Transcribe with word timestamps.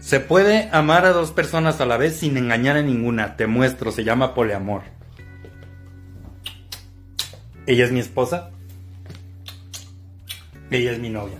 Se 0.00 0.18
puede 0.18 0.70
amar 0.72 1.04
a 1.04 1.12
dos 1.12 1.30
personas 1.30 1.80
a 1.80 1.86
la 1.86 1.98
vez 1.98 2.16
sin 2.16 2.36
engañar 2.36 2.76
a 2.76 2.82
ninguna. 2.82 3.36
Te 3.36 3.46
muestro, 3.46 3.92
se 3.92 4.02
llama 4.02 4.34
poliamor. 4.34 4.82
Ella 7.66 7.84
es 7.84 7.92
mi 7.92 8.00
esposa. 8.00 8.50
Ella 10.70 10.92
es 10.92 10.98
mi 10.98 11.10
novia. 11.10 11.38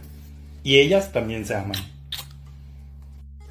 Y 0.62 0.78
ellas 0.78 1.10
también 1.10 1.46
se 1.46 1.56
aman. 1.56 1.78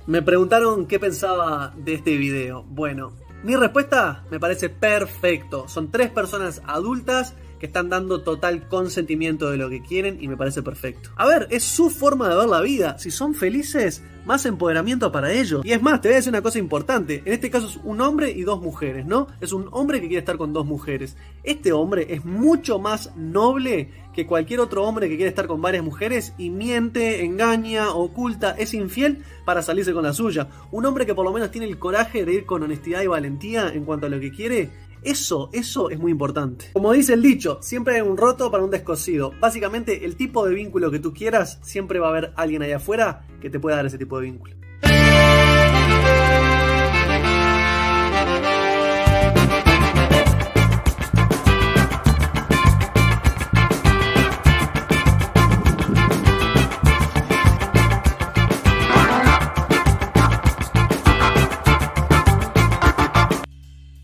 Me 0.06 0.22
preguntaron 0.22 0.86
qué 0.86 1.00
pensaba 1.00 1.74
de 1.76 1.96
este 1.96 2.16
video. 2.16 2.64
Bueno, 2.64 3.14
mi 3.44 3.56
respuesta 3.56 4.26
me 4.30 4.40
parece 4.40 4.70
perfecto. 4.70 5.68
Son 5.68 5.90
tres 5.90 6.12
personas 6.12 6.62
adultas 6.68 7.34
que 7.60 7.66
están 7.66 7.90
dando 7.90 8.22
total 8.22 8.68
consentimiento 8.68 9.52
de 9.52 9.58
lo 9.58 9.70
que 9.70 9.82
quieren 9.82 10.18
y 10.22 10.28
me 10.28 10.38
parece 10.38 10.64
perfecto. 10.64 11.12
A 11.16 11.28
ver, 11.28 11.48
es 11.52 11.64
su 11.64 11.90
forma 11.90 12.30
de 12.30 12.36
ver 12.36 12.48
la 12.48 12.62
vida. 12.62 12.98
Si 12.98 13.12
son 13.12 13.36
felices, 13.36 14.02
más 14.26 14.46
empoderamiento 14.46 15.12
para 15.12 15.34
ellos. 15.34 15.66
Y 15.66 15.72
es 15.72 15.82
más, 15.82 16.02
te 16.02 16.08
voy 16.08 16.14
a 16.14 16.18
decir 16.18 16.32
una 16.32 16.42
cosa 16.42 16.60
importante. 16.60 17.22
En 17.26 17.34
este 17.34 17.50
caso 17.50 17.68
es 17.68 17.80
un 17.84 18.00
hombre 18.02 18.32
y 18.32 18.44
dos 18.44 18.62
mujeres, 18.62 19.06
¿no? 19.06 19.28
Es 19.42 19.54
un 19.54 19.68
hombre 19.72 20.00
que 20.00 20.08
quiere 20.08 20.20
estar 20.20 20.38
con 20.38 20.54
dos 20.54 20.66
mujeres. 20.66 21.18
Este 21.44 21.72
hombre 21.72 22.08
es 22.10 22.26
mucho 22.26 22.80
más 22.80 23.16
noble 23.16 23.90
que 24.14 24.26
cualquier 24.26 24.60
otro 24.60 24.84
hombre 24.84 25.08
que 25.08 25.16
quiere 25.16 25.30
estar 25.30 25.48
con 25.48 25.62
varias 25.62 25.84
mujeres 25.84 26.34
y 26.38 26.50
miente, 26.50 27.24
engaña, 27.24 27.92
oculta, 27.92 28.52
es 28.52 28.74
infiel 28.74 29.24
para 29.46 29.62
salirse 29.62 29.94
con 29.94 30.04
la 30.04 30.14
suya. 30.14 30.48
Un 30.72 30.86
hombre 30.86 31.06
que 31.06 31.16
por 31.16 31.26
lo 31.26 31.32
menos 31.32 31.52
tiene 31.52 31.68
el 31.68 31.80
coraje 31.80 32.26
de 32.26 32.34
ir 32.34 32.46
con 32.46 32.64
honestidad 32.64 33.02
y 33.02 33.08
valentía 33.08 33.70
en 33.70 33.86
cuanto 33.86 34.08
a 34.08 34.10
lo 34.10 34.20
que 34.20 34.32
quiere 34.32 34.70
eso, 35.04 35.50
eso 35.54 35.90
es 35.90 36.00
muy 36.00 36.12
importante. 36.12 36.70
Como 36.74 36.92
dice 36.92 37.14
el 37.14 37.22
dicho, 37.22 37.60
siempre 37.62 37.96
hay 37.96 38.02
un 38.02 38.18
roto 38.18 38.52
para 38.52 38.64
un 38.64 38.72
descosido. 38.72 39.34
Básicamente, 39.40 40.06
el 40.06 40.16
tipo 40.16 40.46
de 40.46 40.54
vínculo 40.54 40.92
que 40.92 41.00
tú 41.00 41.14
quieras, 41.14 41.60
siempre 41.62 42.00
va 42.00 42.08
a 42.08 42.10
haber 42.10 42.34
alguien 42.36 42.62
allá 42.62 42.78
afuera 42.78 43.26
que 43.42 43.50
te 43.50 43.60
pueda 43.60 43.78
dar 43.78 43.86
ese 43.86 43.98
tipo 43.98 44.20
de 44.20 44.26
vínculo. 44.26 44.59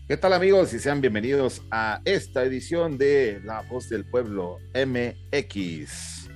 ¿Qué 0.08 0.16
tal 0.16 0.34
amigos? 0.34 0.72
Y 0.72 0.78
sean 0.78 1.00
bienvenidos 1.00 1.62
a 1.72 2.00
esta 2.04 2.44
edición 2.44 2.96
de 2.96 3.40
La 3.42 3.62
Voz 3.62 3.88
del 3.88 4.04
Pueblo 4.04 4.58
MX. 4.72 6.30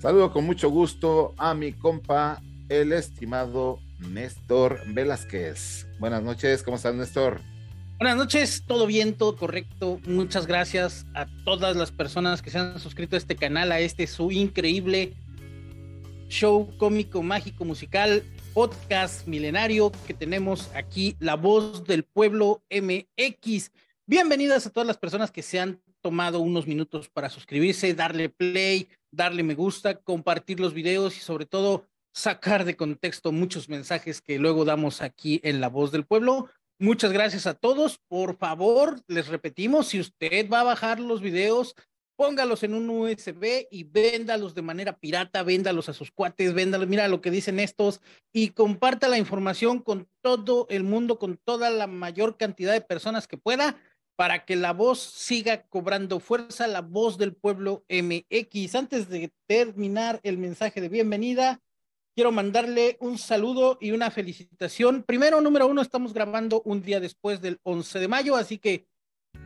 Saludo 0.00 0.32
con 0.32 0.44
mucho 0.44 0.70
gusto 0.70 1.34
a 1.36 1.52
mi 1.52 1.72
compa, 1.72 2.40
el 2.68 2.92
estimado 2.92 3.80
Néstor 3.98 4.78
Velázquez. 4.94 5.88
Buenas 5.98 6.22
noches, 6.22 6.62
¿cómo 6.62 6.76
estás 6.76 6.94
Néstor? 6.94 7.40
Buenas 7.98 8.16
noches, 8.16 8.62
todo 8.64 8.86
bien, 8.86 9.14
todo 9.14 9.34
correcto. 9.34 9.98
Muchas 10.06 10.46
gracias 10.46 11.04
a 11.14 11.26
todas 11.44 11.74
las 11.74 11.90
personas 11.90 12.40
que 12.40 12.50
se 12.50 12.58
han 12.58 12.78
suscrito 12.78 13.16
a 13.16 13.18
este 13.18 13.34
canal, 13.34 13.72
a 13.72 13.80
este 13.80 14.06
su 14.06 14.30
increíble 14.30 15.14
show 16.28 16.72
cómico, 16.78 17.24
mágico, 17.24 17.64
musical 17.64 18.22
podcast 18.54 19.26
milenario 19.26 19.92
que 20.06 20.14
tenemos 20.14 20.70
aquí, 20.74 21.16
La 21.20 21.36
Voz 21.36 21.84
del 21.84 22.04
Pueblo 22.04 22.62
MX. 22.70 23.70
Bienvenidas 24.06 24.66
a 24.66 24.70
todas 24.70 24.86
las 24.86 24.98
personas 24.98 25.30
que 25.30 25.42
se 25.42 25.60
han 25.60 25.80
tomado 26.00 26.40
unos 26.40 26.66
minutos 26.66 27.08
para 27.08 27.30
suscribirse, 27.30 27.94
darle 27.94 28.28
play, 28.28 28.88
darle 29.10 29.42
me 29.42 29.54
gusta, 29.54 29.94
compartir 29.96 30.60
los 30.60 30.74
videos 30.74 31.16
y 31.16 31.20
sobre 31.20 31.46
todo 31.46 31.86
sacar 32.12 32.64
de 32.64 32.76
contexto 32.76 33.32
muchos 33.32 33.68
mensajes 33.68 34.20
que 34.20 34.38
luego 34.38 34.64
damos 34.64 35.02
aquí 35.02 35.40
en 35.44 35.60
La 35.60 35.68
Voz 35.68 35.92
del 35.92 36.06
Pueblo. 36.06 36.48
Muchas 36.78 37.12
gracias 37.12 37.46
a 37.46 37.54
todos. 37.54 37.98
Por 38.08 38.36
favor, 38.36 39.00
les 39.08 39.28
repetimos, 39.28 39.88
si 39.88 40.00
usted 40.00 40.48
va 40.48 40.60
a 40.60 40.64
bajar 40.64 41.00
los 41.00 41.20
videos, 41.20 41.74
póngalos 42.18 42.64
en 42.64 42.74
un 42.74 42.90
USB 42.90 43.68
y 43.70 43.84
véndalos 43.84 44.52
de 44.52 44.62
manera 44.62 44.98
pirata, 44.98 45.44
véndalos 45.44 45.88
a 45.88 45.94
sus 45.94 46.10
cuates, 46.10 46.52
véndalos, 46.52 46.88
mira 46.88 47.06
lo 47.06 47.20
que 47.20 47.30
dicen 47.30 47.60
estos 47.60 48.00
y 48.32 48.48
comparta 48.48 49.06
la 49.06 49.18
información 49.18 49.78
con 49.78 50.08
todo 50.20 50.66
el 50.68 50.82
mundo, 50.82 51.20
con 51.20 51.36
toda 51.36 51.70
la 51.70 51.86
mayor 51.86 52.36
cantidad 52.36 52.72
de 52.72 52.80
personas 52.80 53.28
que 53.28 53.38
pueda 53.38 53.76
para 54.16 54.44
que 54.44 54.56
la 54.56 54.72
voz 54.72 54.98
siga 54.98 55.62
cobrando 55.68 56.18
fuerza, 56.18 56.66
la 56.66 56.80
voz 56.80 57.18
del 57.18 57.36
pueblo 57.36 57.84
MX. 57.88 58.74
Antes 58.74 59.08
de 59.08 59.32
terminar 59.46 60.18
el 60.24 60.38
mensaje 60.38 60.80
de 60.80 60.88
bienvenida, 60.88 61.60
quiero 62.16 62.32
mandarle 62.32 62.96
un 62.98 63.16
saludo 63.16 63.78
y 63.80 63.92
una 63.92 64.10
felicitación. 64.10 65.04
Primero, 65.04 65.40
número 65.40 65.68
uno, 65.68 65.82
estamos 65.82 66.12
grabando 66.12 66.62
un 66.64 66.82
día 66.82 66.98
después 66.98 67.40
del 67.40 67.60
11 67.62 68.00
de 68.00 68.08
mayo, 68.08 68.34
así 68.34 68.58
que 68.58 68.88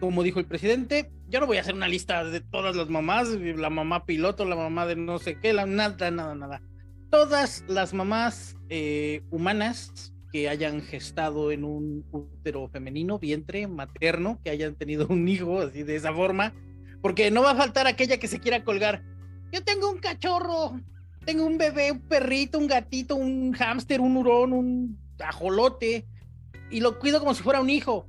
como 0.03 0.25
dijo 0.25 0.41
el 0.41 0.47
presidente, 0.47 1.13
yo 1.29 1.39
no 1.39 1.47
voy 1.47 1.59
a 1.59 1.61
hacer 1.61 1.77
una 1.77 1.87
lista 1.87 2.25
de 2.25 2.41
todas 2.41 2.75
las 2.75 2.89
mamás, 2.89 3.29
la 3.29 3.71
mamá 3.71 4.05
piloto, 4.05 4.45
la 4.45 4.57
mamá 4.57 4.85
de 4.85 4.97
no 4.97 5.21
sé 5.21 5.39
qué, 5.39 5.53
la, 5.53 5.65
nada, 5.65 6.11
nada, 6.11 6.35
nada. 6.35 6.61
Todas 7.09 7.65
las 7.69 7.95
mamás 7.95 8.57
eh, 8.69 9.23
humanas 9.31 10.13
que 10.33 10.49
hayan 10.49 10.83
gestado 10.83 11.53
en 11.53 11.63
un 11.63 12.05
útero 12.11 12.69
femenino, 12.69 13.21
vientre 13.21 13.69
materno, 13.69 14.41
que 14.43 14.51
hayan 14.51 14.75
tenido 14.75 15.07
un 15.09 15.29
hijo 15.29 15.61
así 15.61 15.85
de 15.85 15.95
esa 15.95 16.13
forma, 16.13 16.53
porque 17.01 17.31
no 17.31 17.43
va 17.43 17.53
a 17.53 17.57
faltar 17.57 17.87
aquella 17.87 18.19
que 18.19 18.27
se 18.27 18.41
quiera 18.41 18.65
colgar. 18.65 19.05
Yo 19.53 19.63
tengo 19.63 19.89
un 19.89 19.99
cachorro, 19.99 20.81
tengo 21.25 21.47
un 21.47 21.59
bebé, 21.59 21.93
un 21.93 22.01
perrito, 22.01 22.59
un 22.59 22.67
gatito, 22.67 23.15
un 23.15 23.53
hámster, 23.53 24.01
un 24.01 24.17
hurón, 24.17 24.53
un 24.53 24.99
ajolote, 25.21 26.09
y 26.73 26.81
lo 26.81 26.99
cuido 26.99 27.21
como 27.21 27.35
si 27.35 27.45
fuera 27.45 27.61
un 27.61 27.71
hijo 27.71 28.09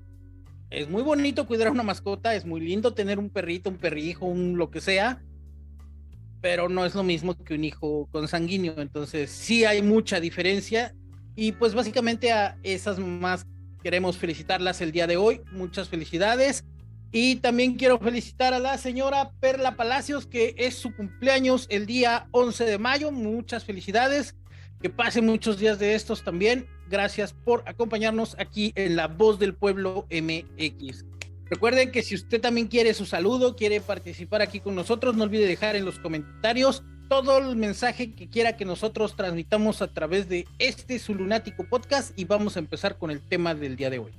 es 0.73 0.89
muy 0.89 1.03
bonito 1.03 1.45
cuidar 1.45 1.67
a 1.67 1.71
una 1.71 1.83
mascota, 1.83 2.33
es 2.35 2.45
muy 2.45 2.59
lindo 2.59 2.93
tener 2.93 3.19
un 3.19 3.29
perrito, 3.29 3.69
un 3.69 3.77
perrijo, 3.77 4.25
un 4.25 4.57
lo 4.57 4.71
que 4.71 4.81
sea, 4.81 5.21
pero 6.41 6.67
no 6.67 6.85
es 6.85 6.95
lo 6.95 7.03
mismo 7.03 7.35
que 7.35 7.53
un 7.53 7.63
hijo 7.63 8.09
consanguíneo. 8.11 8.79
Entonces, 8.79 9.29
sí 9.29 9.65
hay 9.65 9.81
mucha 9.81 10.19
diferencia. 10.19 10.93
Y 11.35 11.53
pues 11.53 11.73
básicamente 11.73 12.31
a 12.31 12.57
esas 12.63 12.99
mamás 12.99 13.45
queremos 13.81 14.17
felicitarlas 14.17 14.81
el 14.81 14.91
día 14.91 15.07
de 15.07 15.15
hoy. 15.15 15.41
Muchas 15.51 15.89
felicidades. 15.89 16.65
Y 17.11 17.35
también 17.37 17.75
quiero 17.75 17.99
felicitar 17.99 18.53
a 18.53 18.59
la 18.59 18.77
señora 18.79 19.31
Perla 19.39 19.75
Palacios, 19.75 20.25
que 20.25 20.55
es 20.57 20.75
su 20.75 20.95
cumpleaños 20.95 21.67
el 21.69 21.85
día 21.85 22.27
11 22.31 22.65
de 22.65 22.77
mayo. 22.79 23.11
Muchas 23.11 23.63
felicidades. 23.63 24.35
Que 24.83 24.89
pase 24.89 25.21
muchos 25.21 25.59
días 25.59 25.79
de 25.79 25.95
estos 25.95 26.25
también 26.25 26.67
gracias 26.89 27.31
por 27.31 27.63
acompañarnos 27.67 28.35
aquí 28.37 28.73
en 28.75 28.97
La 28.97 29.07
Voz 29.07 29.39
del 29.39 29.55
Pueblo 29.55 30.05
MX. 30.11 31.05
Recuerden 31.45 31.89
que 31.89 32.03
si 32.03 32.15
usted 32.15 32.41
también 32.41 32.67
quiere 32.67 32.93
su 32.93 33.05
saludo, 33.05 33.55
quiere 33.55 33.79
participar 33.79 34.41
aquí 34.41 34.59
con 34.59 34.75
nosotros, 34.75 35.15
no 35.15 35.23
olvide 35.23 35.47
dejar 35.47 35.77
en 35.77 35.85
los 35.85 35.99
comentarios 35.99 36.83
todo 37.07 37.37
el 37.37 37.55
mensaje 37.55 38.13
que 38.13 38.27
quiera 38.27 38.57
que 38.57 38.65
nosotros 38.65 39.15
transmitamos 39.15 39.81
a 39.81 39.87
través 39.87 40.27
de 40.27 40.45
este 40.59 40.99
su 40.99 41.15
lunático 41.15 41.63
podcast 41.63 42.11
y 42.19 42.25
vamos 42.25 42.57
a 42.57 42.59
empezar 42.59 42.97
con 42.97 43.09
el 43.09 43.21
tema 43.21 43.55
del 43.55 43.77
día 43.77 43.89
de 43.89 43.99
hoy. 43.99 44.11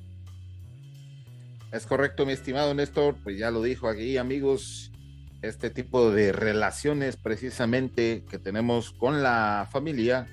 Es 1.73 1.85
correcto, 1.85 2.25
mi 2.25 2.33
estimado 2.33 2.73
Néstor, 2.73 3.17
pues 3.23 3.39
ya 3.39 3.51
lo 3.51 3.63
dijo 3.63 3.87
aquí, 3.87 4.17
amigos, 4.17 4.91
este 5.43 5.69
tipo 5.69 6.11
de 6.11 6.33
relaciones 6.33 7.19
precisamente 7.19 8.25
que 8.31 8.39
tenemos 8.39 8.93
con 8.93 9.23
la 9.23 9.69
familia 9.71 10.27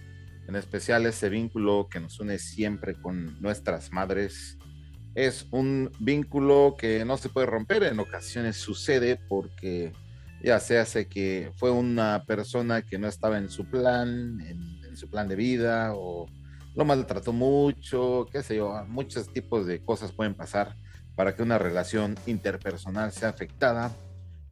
en 0.47 0.55
especial 0.55 1.05
ese 1.05 1.29
vínculo 1.29 1.87
que 1.89 1.99
nos 1.99 2.19
une 2.19 2.37
siempre 2.37 2.95
con 2.95 3.39
nuestras 3.41 3.91
madres. 3.91 4.57
Es 5.15 5.47
un 5.51 5.91
vínculo 5.99 6.75
que 6.77 7.03
no 7.05 7.17
se 7.17 7.29
puede 7.29 7.47
romper, 7.47 7.83
en 7.83 7.99
ocasiones 7.99 8.57
sucede 8.57 9.19
porque 9.27 9.91
ya 10.43 10.59
se 10.59 10.79
hace 10.79 11.07
que 11.07 11.51
fue 11.57 11.71
una 11.71 12.23
persona 12.25 12.81
que 12.81 12.97
no 12.97 13.07
estaba 13.07 13.37
en 13.37 13.49
su 13.49 13.65
plan, 13.65 14.39
en, 14.41 14.97
su 14.97 15.09
plan 15.09 15.27
de 15.27 15.35
vida, 15.35 15.93
o 15.95 16.27
lo 16.75 16.85
maltrató 16.85 17.31
mucho, 17.31 18.27
qué 18.31 18.43
sé 18.43 18.57
yo, 18.57 18.73
muchos 18.87 19.31
tipos 19.31 19.65
de 19.65 19.83
cosas 19.83 20.11
pueden 20.11 20.35
pasar 20.35 20.75
para 21.15 21.35
que 21.35 21.43
una 21.43 21.57
relación 21.57 22.15
interpersonal 22.25 23.11
sea 23.11 23.29
afectada 23.29 23.91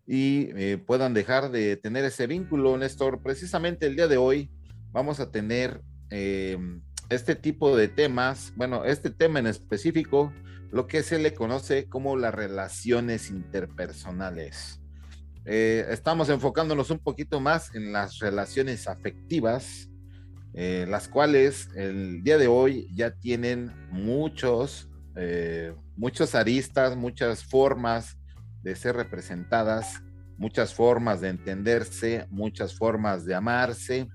y 0.08 0.50
eh, 0.56 0.78
puedan 0.78 1.14
dejar 1.14 1.52
de 1.52 1.76
tener 1.78 2.06
ese 2.06 2.26
vínculo, 2.26 2.78
Néstor. 2.78 3.22
Precisamente 3.22 3.86
el 3.86 3.96
día 3.96 4.08
de 4.08 4.18
hoy 4.18 4.50
vamos 4.92 5.20
a 5.20 5.32
tener 5.32 5.82
em, 6.10 6.82
este 7.10 7.36
tipo 7.36 7.76
de 7.76 7.88
temas, 7.88 8.54
bueno, 8.56 8.86
este 8.86 9.10
tema 9.10 9.40
en 9.40 9.48
específico, 9.48 10.34
lo 10.72 10.88
que 10.88 11.04
se 11.04 11.20
le 11.20 11.34
conoce 11.34 11.88
como 11.88 12.16
las 12.16 12.34
relaciones 12.34 13.30
interpersonales. 13.30 14.80
Eh, 15.46 15.86
estamos 15.90 16.30
enfocándonos 16.30 16.92
un 16.92 17.00
poquito 17.00 17.40
más 17.40 17.74
en 17.74 17.92
las 17.92 18.20
relaciones 18.20 18.88
afectivas, 18.88 19.90
eh, 20.54 20.86
las 20.88 21.08
cuales 21.08 21.70
el 21.76 22.24
día 22.24 22.38
de 22.38 22.48
hoy 22.48 22.88
ya 22.94 23.12
tienen 23.12 23.72
muchos, 23.92 24.90
eh, 25.16 25.74
muchos 25.96 26.36
aristas, 26.36 26.96
muchas 26.96 27.44
formas 27.44 28.18
de 28.62 28.76
ser 28.76 28.96
representadas, 28.96 30.04
muchas 30.38 30.74
formas 30.74 31.22
de 31.22 31.30
entenderse, 31.30 32.28
muchas 32.30 32.76
formas 32.76 33.26
de 33.26 33.34
amarse 33.34 34.08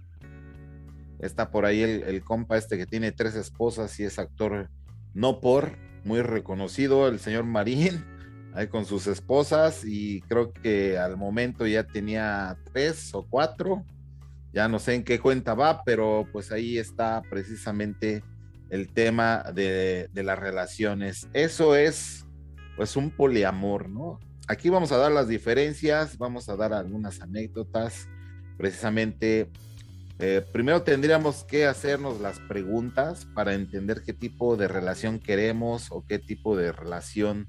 Está 1.25 1.51
por 1.51 1.65
ahí 1.65 1.83
el, 1.83 2.03
el 2.03 2.23
compa 2.23 2.59
este 2.59 2.77
que 2.77 2.87
tiene 2.87 3.11
tres 3.11 3.35
esposas 3.35 3.99
y 3.99 4.05
es 4.05 4.19
actor 4.19 4.69
no 5.15 5.41
por, 5.41 5.79
muy 6.05 6.21
reconocido, 6.21 7.09
el 7.09 7.19
señor 7.19 7.45
Marín, 7.45 8.05
ahí 8.55 8.67
con 8.69 8.85
sus 8.85 9.07
esposas 9.07 9.85
y 9.85 10.21
creo 10.23 10.53
que 10.53 10.99
al 10.99 11.17
momento 11.17 11.67
ya 11.67 11.85
tenía 11.85 12.59
tres 12.73 13.15
o 13.15 13.27
cuatro, 13.29 13.85
ya 14.53 14.69
no 14.69 14.79
sé 14.79 14.95
en 14.95 15.05
qué 15.05 15.19
cuenta 15.19 15.55
va, 15.55 15.83
pero 15.83 16.29
pues 16.31 16.53
ahí 16.53 16.79
está 16.79 17.23
precisamente 17.29 18.23
el 18.71 18.93
tema 18.93 19.45
de, 19.55 20.09
de 20.13 20.23
las 20.23 20.39
relaciones. 20.39 21.29
Eso 21.33 21.75
es 21.75 22.27
pues 22.77 22.97
un 22.97 23.11
poliamor, 23.11 23.89
¿no? 23.89 24.21
Aquí 24.47 24.69
vamos 24.69 24.93
a 24.93 24.99
dar 24.99 25.11
las 25.11 25.27
diferencias, 25.27 26.19
vamos 26.19 26.49
a 26.49 26.57
dar 26.57 26.75
algunas 26.75 27.21
anécdotas, 27.21 28.09
precisamente 28.59 29.51
eh, 30.21 30.47
primero 30.53 30.83
tendríamos 30.83 31.43
que 31.43 31.67
hacernos 31.67 32.21
las 32.21 32.39
preguntas 32.39 33.27
para 33.35 33.55
entender 33.55 34.03
qué 34.05 34.13
tipo 34.13 34.57
de 34.57 34.69
relación 34.69 35.19
queremos 35.19 35.91
o 35.91 36.05
qué 36.07 36.21
tipo 36.21 36.57
de 36.57 36.71
relación. 36.71 37.49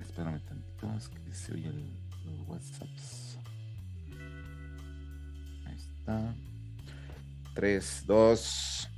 Espérame 0.00 0.40
tantito, 0.44 0.92
es 0.96 1.08
que 1.08 1.32
se 1.32 1.54
oye 1.54 1.70
los 2.24 2.48
WhatsApps. 2.48 3.38
Ahí 5.66 5.76
está. 5.76 6.34
3, 7.54 8.04
2. 8.06 8.88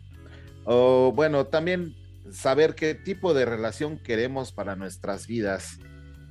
O 0.64 1.12
bueno, 1.14 1.46
también 1.46 1.94
saber 2.32 2.74
qué 2.74 2.94
tipo 2.94 3.34
de 3.34 3.44
relación 3.44 3.98
queremos 3.98 4.50
para 4.50 4.76
nuestras 4.76 5.26
vidas. 5.26 5.78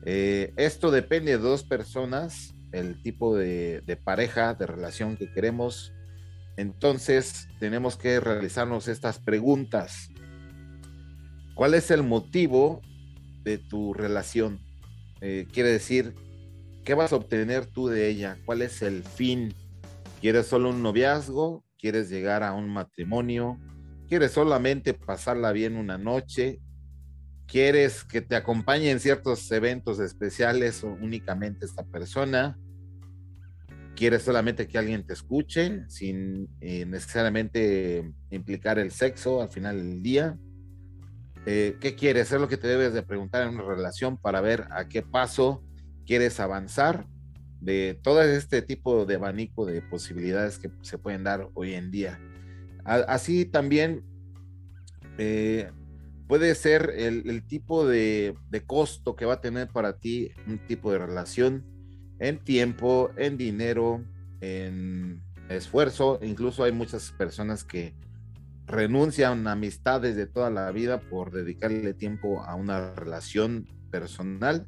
Eh, 0.06 0.54
esto 0.58 0.90
depende 0.90 1.34
de 1.34 1.38
dos 1.38 1.64
personas, 1.64 2.56
el 2.72 3.00
tipo 3.04 3.38
de 3.38 4.02
pareja, 4.04 4.56
de 4.56 4.66
relación 4.66 5.16
que 5.16 5.32
queremos 5.32 5.94
entonces 6.60 7.48
tenemos 7.58 7.96
que 7.96 8.20
realizarnos 8.20 8.90
estas 8.90 9.18
preguntas. 9.18 10.10
¿Cuál 11.56 11.74
es 11.74 11.90
el 11.90 12.04
motivo 12.04 12.82
de 13.44 13.60
tu 13.60 13.94
relación? 13.94 14.60
Eh, 15.22 15.48
quiere 15.54 15.70
decir, 15.70 16.16
¿qué 16.84 16.96
vas 16.96 17.14
a 17.14 17.16
obtener 17.16 17.66
tú 17.66 17.88
de 17.88 18.10
ella? 18.10 18.38
¿Cuál 18.46 18.62
es 18.62 18.82
el 18.82 19.04
fin? 19.04 19.54
¿Quieres 20.20 20.48
solo 20.48 20.72
un 20.72 20.84
noviazgo? 20.84 21.64
¿Quieres 21.78 22.10
llegar 22.10 22.44
a 22.44 22.52
un 22.52 22.70
matrimonio? 22.70 23.58
¿Quieres 24.10 24.34
solamente 24.34 24.94
pasarla 24.94 25.54
bien 25.54 25.78
una 25.78 25.98
noche? 25.98 26.60
¿Quieres 27.48 28.04
que 28.04 28.20
te 28.20 28.36
acompañe 28.36 28.92
en 28.92 29.00
ciertos 29.00 29.50
eventos 29.52 30.00
especiales 30.00 30.84
o 30.84 30.90
únicamente 30.90 31.66
esta 31.66 31.86
persona? 31.86 32.58
Quieres 34.00 34.24
solamente 34.24 34.66
que 34.66 34.78
alguien 34.78 35.06
te 35.06 35.12
escuche 35.12 35.84
sin 35.90 36.48
eh, 36.62 36.86
necesariamente 36.86 38.10
implicar 38.32 38.80
el 38.80 38.92
sexo 38.92 39.42
al 39.42 39.50
final 39.50 39.76
del 39.76 40.02
día. 40.02 40.40
Eh, 41.46 41.76
¿Qué 41.82 41.96
quieres? 41.96 42.32
Es 42.32 42.40
lo 42.40 42.48
que 42.48 42.56
te 42.56 42.70
debes 42.70 42.94
de 42.94 43.04
preguntar 43.04 43.44
en 43.44 43.56
una 43.56 43.64
relación 43.64 44.16
para 44.16 44.40
ver 44.40 44.70
a 44.72 44.88
qué 44.88 45.02
paso 45.02 45.66
quieres 46.06 46.40
avanzar 46.40 47.08
de 47.60 48.00
todo 48.02 48.24
este 48.24 48.62
tipo 48.62 49.06
de 49.06 49.16
abanico 49.16 49.66
de 49.66 49.82
posibilidades 49.82 50.60
que 50.60 50.72
se 50.82 50.98
pueden 50.98 51.26
dar 51.26 51.50
hoy 51.54 51.74
en 51.74 51.92
día. 51.92 52.22
así 52.86 53.44
también 53.44 54.06
eh, 55.18 55.72
puede 56.30 56.56
ser 56.56 56.94
el, 56.96 57.46
tipo 57.46 57.86
de 57.86 58.34
costo 58.66 59.18
que 59.18 59.26
va 59.26 59.34
a 59.34 59.42
tener 59.42 59.68
para 59.68 59.98
ti 59.98 60.32
un 60.48 60.58
tipo 60.58 60.90
de 60.90 61.00
relación 61.00 61.79
en 62.20 62.38
tiempo, 62.40 63.12
en 63.18 63.38
dinero, 63.38 64.04
en 64.42 65.22
esfuerzo. 65.50 66.20
Incluso 66.22 66.64
hay 66.64 66.72
muchas 66.72 67.12
personas 67.12 67.64
que 67.64 67.94
renuncian 68.68 69.48
a 69.48 69.54
amistades 69.54 70.16
de 70.16 70.28
toda 70.28 70.50
la 70.50 70.72
vida 70.72 71.00
por 71.00 71.32
dedicarle 71.32 71.94
tiempo 71.94 72.42
a 72.44 72.56
una 72.56 72.94
relación 72.94 73.68
personal, 73.90 74.68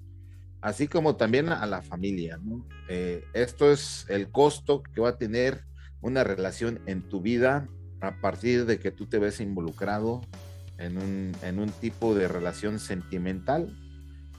así 0.62 0.88
como 0.88 1.18
también 1.18 1.50
a 1.50 1.66
la 1.66 1.82
familia. 1.82 2.40
Eh, 2.90 3.24
esto 3.34 3.72
es 3.72 4.06
el 4.10 4.32
costo 4.32 4.82
que 4.82 5.02
va 5.02 5.10
a 5.10 5.18
tener 5.18 5.66
una 6.02 6.24
relación 6.24 6.80
en 6.88 7.04
tu 7.04 7.22
vida 7.22 7.68
a 8.00 8.20
partir 8.20 8.66
de 8.66 8.80
que 8.80 8.92
tú 8.92 9.06
te 9.06 9.20
ves 9.20 9.40
involucrado 9.40 10.22
en 10.80 10.98
un, 10.98 11.32
en 11.44 11.60
un 11.60 11.70
tipo 11.70 12.16
de 12.16 12.28
relación 12.28 12.80
sentimental 12.80 13.78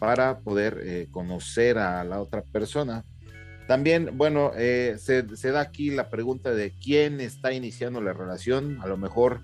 para 0.02 0.40
poder 0.40 0.80
eh, 0.82 1.06
conocer 1.12 1.78
a 1.78 2.02
la 2.02 2.20
otra 2.20 2.42
persona. 2.42 3.04
También, 3.68 4.18
bueno, 4.18 4.50
eh, 4.56 4.96
se, 4.98 5.22
da 5.22 5.60
aquí 5.60 5.92
la 5.92 6.10
pregunta 6.10 6.50
de 6.52 6.72
quién 6.72 7.20
está 7.20 7.52
iniciando 7.52 8.00
la 8.00 8.12
relación. 8.12 8.80
A 8.82 8.88
lo 8.88 8.96
mejor 8.96 9.42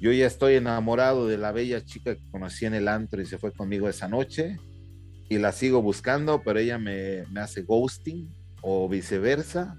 yo 0.00 0.12
ya 0.12 0.28
estoy 0.28 0.54
enamorado 0.54 1.26
de 1.26 1.36
la 1.36 1.50
bella 1.50 1.84
chica 1.84 2.14
que 2.14 2.30
conocí 2.30 2.64
en 2.64 2.74
el 2.74 2.86
antro 2.86 3.20
y 3.20 3.26
se 3.26 3.38
fue 3.38 3.50
conmigo 3.52 3.88
esa 3.88 4.06
noche 4.06 4.60
y 5.28 5.38
la 5.38 5.50
sigo 5.50 5.82
buscando, 5.82 6.44
pero 6.44 6.60
ella 6.60 6.78
me, 6.78 7.24
me 7.32 7.40
hace 7.40 7.62
ghosting 7.62 8.32
o 8.62 8.88
viceversa. 8.88 9.76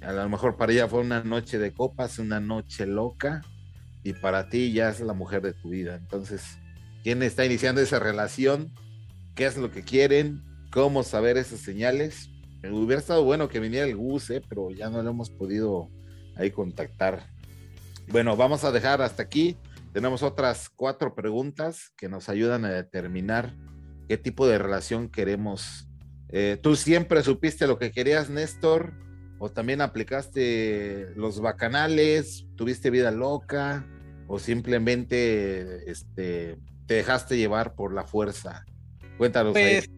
A 0.00 0.12
lo 0.12 0.28
mejor 0.28 0.58
para 0.58 0.70
ella 0.70 0.86
fue 0.86 1.00
una 1.00 1.24
noche 1.24 1.58
de 1.58 1.72
copas, 1.72 2.20
una 2.20 2.38
noche 2.38 2.86
loca 2.86 3.40
y 4.04 4.12
para 4.12 4.48
ti 4.48 4.72
ya 4.72 4.90
es 4.90 5.00
la 5.00 5.12
mujer 5.12 5.42
de 5.42 5.54
tu 5.54 5.70
vida. 5.70 5.96
Entonces, 5.96 6.56
¿quién 7.02 7.20
está 7.24 7.44
iniciando 7.44 7.80
esa 7.80 7.98
relación? 7.98 8.72
Qué 9.40 9.46
es 9.46 9.56
lo 9.56 9.70
que 9.70 9.82
quieren, 9.82 10.42
cómo 10.70 11.02
saber 11.02 11.38
esas 11.38 11.60
señales. 11.60 12.28
Hubiera 12.62 13.00
estado 13.00 13.24
bueno 13.24 13.48
que 13.48 13.58
viniera 13.58 13.86
el 13.86 13.96
Gus, 13.96 14.28
eh, 14.28 14.42
pero 14.46 14.70
ya 14.70 14.90
no 14.90 15.02
lo 15.02 15.08
hemos 15.08 15.30
podido 15.30 15.88
ahí 16.36 16.50
contactar. 16.50 17.26
Bueno, 18.08 18.36
vamos 18.36 18.64
a 18.64 18.70
dejar 18.70 19.00
hasta 19.00 19.22
aquí. 19.22 19.56
Tenemos 19.94 20.22
otras 20.22 20.68
cuatro 20.68 21.14
preguntas 21.14 21.90
que 21.96 22.10
nos 22.10 22.28
ayudan 22.28 22.66
a 22.66 22.68
determinar 22.68 23.54
qué 24.10 24.18
tipo 24.18 24.46
de 24.46 24.58
relación 24.58 25.08
queremos. 25.08 25.88
Eh, 26.28 26.58
¿Tú 26.62 26.76
siempre 26.76 27.22
supiste 27.22 27.66
lo 27.66 27.78
que 27.78 27.92
querías, 27.92 28.28
Néstor? 28.28 28.92
¿O 29.38 29.48
también 29.48 29.80
aplicaste 29.80 31.14
los 31.16 31.40
bacanales? 31.40 32.46
¿Tuviste 32.56 32.90
vida 32.90 33.10
loca? 33.10 33.86
¿O 34.26 34.38
simplemente 34.38 35.90
este, 35.90 36.58
te 36.84 36.92
dejaste 36.92 37.38
llevar 37.38 37.74
por 37.74 37.94
la 37.94 38.04
fuerza? 38.04 38.66
Cuéntanos. 39.20 39.52
Pues, 39.52 39.88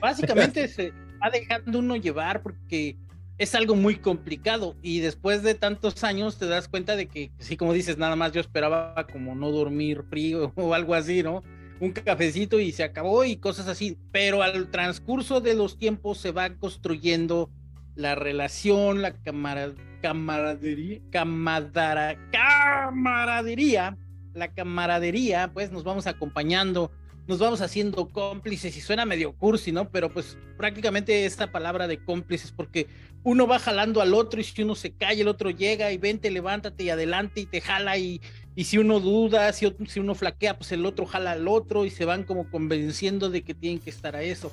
básicamente 0.00 0.66
se 0.76 0.92
va 1.20 1.28
dejando 1.30 1.80
uno 1.80 1.96
llevar 1.96 2.44
porque 2.44 2.96
es 3.36 3.56
algo 3.56 3.74
muy 3.74 3.96
complicado 3.96 4.76
y 4.82 5.00
después 5.00 5.42
de 5.42 5.56
tantos 5.56 6.04
años 6.04 6.38
te 6.38 6.46
das 6.46 6.68
cuenta 6.68 6.94
de 6.94 7.08
que, 7.08 7.32
sí, 7.40 7.56
como 7.56 7.72
dices, 7.72 7.98
nada 7.98 8.14
más 8.14 8.30
yo 8.30 8.40
esperaba 8.40 9.04
como 9.10 9.34
no 9.34 9.50
dormir 9.50 10.04
frío 10.08 10.52
o 10.54 10.74
algo 10.74 10.94
así, 10.94 11.24
¿no? 11.24 11.42
Un 11.80 11.90
cafecito 11.90 12.60
y 12.60 12.70
se 12.70 12.84
acabó 12.84 13.24
y 13.24 13.38
cosas 13.38 13.66
así, 13.66 13.98
pero 14.12 14.44
al 14.44 14.70
transcurso 14.70 15.40
de 15.40 15.54
los 15.54 15.76
tiempos 15.76 16.18
se 16.18 16.30
va 16.30 16.54
construyendo 16.54 17.50
la 17.96 18.14
relación, 18.14 19.02
la 19.02 19.12
camaradería, 19.12 21.00
camaradería, 21.10 23.98
la 24.34 24.48
camaradería, 24.54 25.50
pues 25.52 25.72
nos 25.72 25.82
vamos 25.82 26.06
acompañando 26.06 26.92
nos 27.26 27.38
vamos 27.38 27.60
haciendo 27.60 28.08
cómplices 28.08 28.76
y 28.76 28.80
suena 28.80 29.04
medio 29.04 29.32
cursi, 29.32 29.72
¿no? 29.72 29.88
Pero 29.90 30.10
pues 30.10 30.36
prácticamente 30.56 31.24
esta 31.24 31.52
palabra 31.52 31.86
de 31.86 32.02
cómplices 32.02 32.50
porque 32.50 32.88
uno 33.24 33.46
va 33.46 33.58
jalando 33.58 34.00
al 34.00 34.14
otro 34.14 34.40
y 34.40 34.44
si 34.44 34.62
uno 34.62 34.74
se 34.74 34.92
cae 34.92 35.20
el 35.20 35.28
otro 35.28 35.50
llega 35.50 35.92
y 35.92 35.98
vente, 35.98 36.30
levántate 36.30 36.84
y 36.84 36.90
adelante 36.90 37.40
y 37.40 37.46
te 37.46 37.60
jala 37.60 37.96
y, 37.96 38.20
y 38.56 38.64
si 38.64 38.78
uno 38.78 38.98
duda, 38.98 39.52
si, 39.52 39.72
si 39.86 40.00
uno 40.00 40.14
flaquea, 40.14 40.58
pues 40.58 40.72
el 40.72 40.84
otro 40.84 41.06
jala 41.06 41.32
al 41.32 41.46
otro 41.46 41.84
y 41.84 41.90
se 41.90 42.04
van 42.04 42.24
como 42.24 42.50
convenciendo 42.50 43.30
de 43.30 43.42
que 43.42 43.54
tienen 43.54 43.78
que 43.78 43.90
estar 43.90 44.16
a 44.16 44.22
eso. 44.22 44.52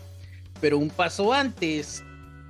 Pero 0.62 0.78
un 0.78 0.90
paso 0.90 1.34
antes, 1.34 2.04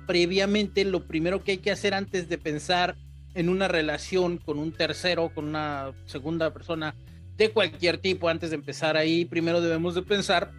previamente, 0.06 0.84
lo 0.84 1.06
primero 1.06 1.42
que 1.42 1.52
hay 1.52 1.58
que 1.58 1.70
hacer 1.70 1.94
antes 1.94 2.28
de 2.28 2.36
pensar 2.36 2.96
en 3.34 3.48
una 3.48 3.68
relación 3.68 4.38
con 4.38 4.58
un 4.58 4.72
tercero, 4.72 5.32
con 5.32 5.46
una 5.46 5.92
segunda 6.06 6.52
persona, 6.52 6.94
de 7.40 7.50
cualquier 7.50 7.96
tipo, 7.96 8.28
antes 8.28 8.50
de 8.50 8.56
empezar 8.56 8.98
ahí, 8.98 9.24
primero 9.24 9.62
debemos 9.62 9.94
de 9.94 10.02
pensar 10.02 10.52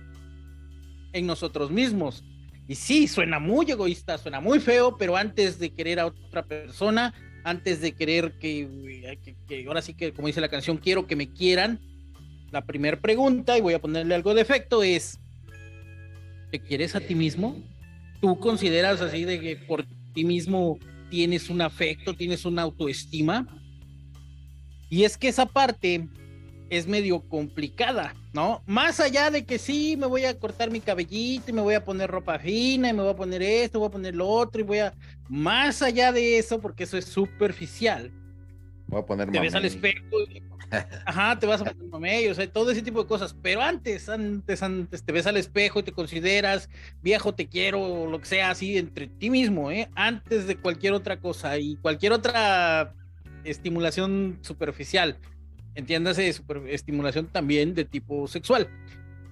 en 1.13 1.27
nosotros 1.27 1.69
mismos. 1.69 2.23
Y 2.67 2.73
sí, 2.73 3.07
suena 3.07 3.37
muy 3.37 3.69
egoísta, 3.69 4.17
suena 4.17 4.39
muy 4.39 4.59
feo, 4.59 4.97
pero 4.97 5.15
antes 5.15 5.59
de 5.59 5.69
querer 5.69 5.99
a 5.99 6.07
otra 6.07 6.41
persona, 6.41 7.13
antes 7.43 7.81
de 7.81 7.91
querer 7.91 8.33
que, 8.39 8.67
que, 9.47 9.65
ahora 9.67 9.83
sí 9.83 9.93
que, 9.93 10.11
como 10.11 10.25
dice 10.25 10.41
la 10.41 10.49
canción, 10.49 10.77
quiero 10.77 11.05
que 11.05 11.15
me 11.15 11.31
quieran, 11.31 11.79
la 12.49 12.65
primera 12.65 12.99
pregunta, 12.99 13.59
y 13.59 13.61
voy 13.61 13.75
a 13.75 13.79
ponerle 13.79 14.15
algo 14.15 14.33
de 14.33 14.41
efecto, 14.41 14.81
es, 14.81 15.19
¿te 16.49 16.59
quieres 16.61 16.95
a 16.95 16.99
ti 16.99 17.13
mismo? 17.13 17.61
¿Tú 18.21 18.39
consideras 18.39 19.01
así 19.01 19.23
de 19.23 19.39
que 19.39 19.55
por 19.55 19.85
ti 20.15 20.23
mismo 20.23 20.79
tienes 21.11 21.51
un 21.51 21.61
afecto, 21.61 22.15
tienes 22.15 22.43
una 22.43 22.63
autoestima? 22.63 23.45
Y 24.89 25.03
es 25.03 25.15
que 25.15 25.27
esa 25.27 25.45
parte 25.45 26.09
es 26.71 26.87
medio 26.87 27.19
complicada, 27.19 28.15
¿no? 28.33 28.63
Más 28.65 28.99
allá 28.99 29.29
de 29.29 29.45
que 29.45 29.59
sí, 29.59 29.97
me 29.97 30.07
voy 30.07 30.25
a 30.25 30.39
cortar 30.39 30.71
mi 30.71 30.79
cabellito 30.79 31.51
y 31.51 31.53
me 31.53 31.61
voy 31.61 31.75
a 31.75 31.83
poner 31.83 32.09
ropa 32.09 32.39
fina 32.39 32.89
y 32.89 32.93
me 32.93 33.03
voy 33.03 33.11
a 33.11 33.15
poner 33.15 33.43
esto, 33.43 33.79
voy 33.79 33.89
a 33.89 33.91
poner 33.91 34.15
lo 34.15 34.27
otro 34.27 34.61
y 34.61 34.63
voy 34.63 34.79
a... 34.79 34.93
Más 35.27 35.81
allá 35.81 36.11
de 36.11 36.37
eso, 36.37 36.59
porque 36.59 36.85
eso 36.85 36.97
es 36.97 37.05
superficial, 37.05 38.11
Voy 38.91 38.99
a 38.99 39.05
poner 39.05 39.31
te 39.31 39.39
ves 39.39 39.55
al 39.55 39.63
espejo. 39.63 40.03
ajá, 41.05 41.39
te 41.39 41.47
vas 41.47 41.61
a 41.61 41.65
poner 41.65 41.89
mamey, 41.89 42.27
o 42.27 42.35
sea, 42.35 42.45
todo 42.51 42.71
ese 42.71 42.81
tipo 42.81 43.01
de 43.01 43.07
cosas. 43.07 43.33
Pero 43.41 43.61
antes, 43.61 44.09
antes, 44.09 44.61
antes, 44.61 45.03
te 45.03 45.11
ves 45.13 45.25
al 45.27 45.37
espejo 45.37 45.79
y 45.79 45.83
te 45.83 45.93
consideras 45.93 46.69
viejo, 47.01 47.33
te 47.33 47.47
quiero, 47.47 47.81
o 47.81 48.09
lo 48.09 48.19
que 48.19 48.25
sea, 48.25 48.51
así 48.51 48.77
entre 48.77 49.07
ti 49.07 49.29
mismo, 49.29 49.71
¿eh? 49.71 49.89
Antes 49.95 50.45
de 50.45 50.57
cualquier 50.57 50.91
otra 50.91 51.21
cosa 51.21 51.57
y 51.57 51.77
cualquier 51.77 52.11
otra 52.11 52.93
estimulación 53.45 54.39
superficial. 54.41 55.17
Entiéndase, 55.75 56.31
super, 56.33 56.61
estimulación 56.67 57.27
también 57.27 57.73
de 57.73 57.85
tipo 57.85 58.27
sexual. 58.27 58.67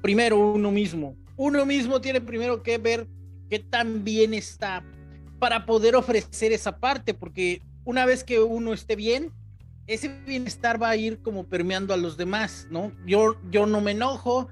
Primero, 0.01 0.37
uno 0.53 0.71
mismo. 0.71 1.15
Uno 1.35 1.65
mismo 1.65 2.01
tiene 2.01 2.21
primero 2.21 2.63
que 2.63 2.77
ver 2.77 3.07
qué 3.49 3.59
tan 3.59 4.03
bien 4.03 4.33
está 4.33 4.83
para 5.39 5.65
poder 5.65 5.95
ofrecer 5.95 6.51
esa 6.51 6.77
parte, 6.79 7.13
porque 7.13 7.61
una 7.85 8.05
vez 8.05 8.23
que 8.23 8.39
uno 8.39 8.73
esté 8.73 8.95
bien, 8.95 9.31
ese 9.87 10.09
bienestar 10.25 10.81
va 10.81 10.89
a 10.89 10.95
ir 10.95 11.21
como 11.21 11.47
permeando 11.47 11.93
a 11.93 11.97
los 11.97 12.15
demás, 12.15 12.67
¿no? 12.69 12.91
Yo, 13.05 13.37
yo 13.49 13.65
no 13.65 13.81
me 13.81 13.91
enojo, 13.91 14.49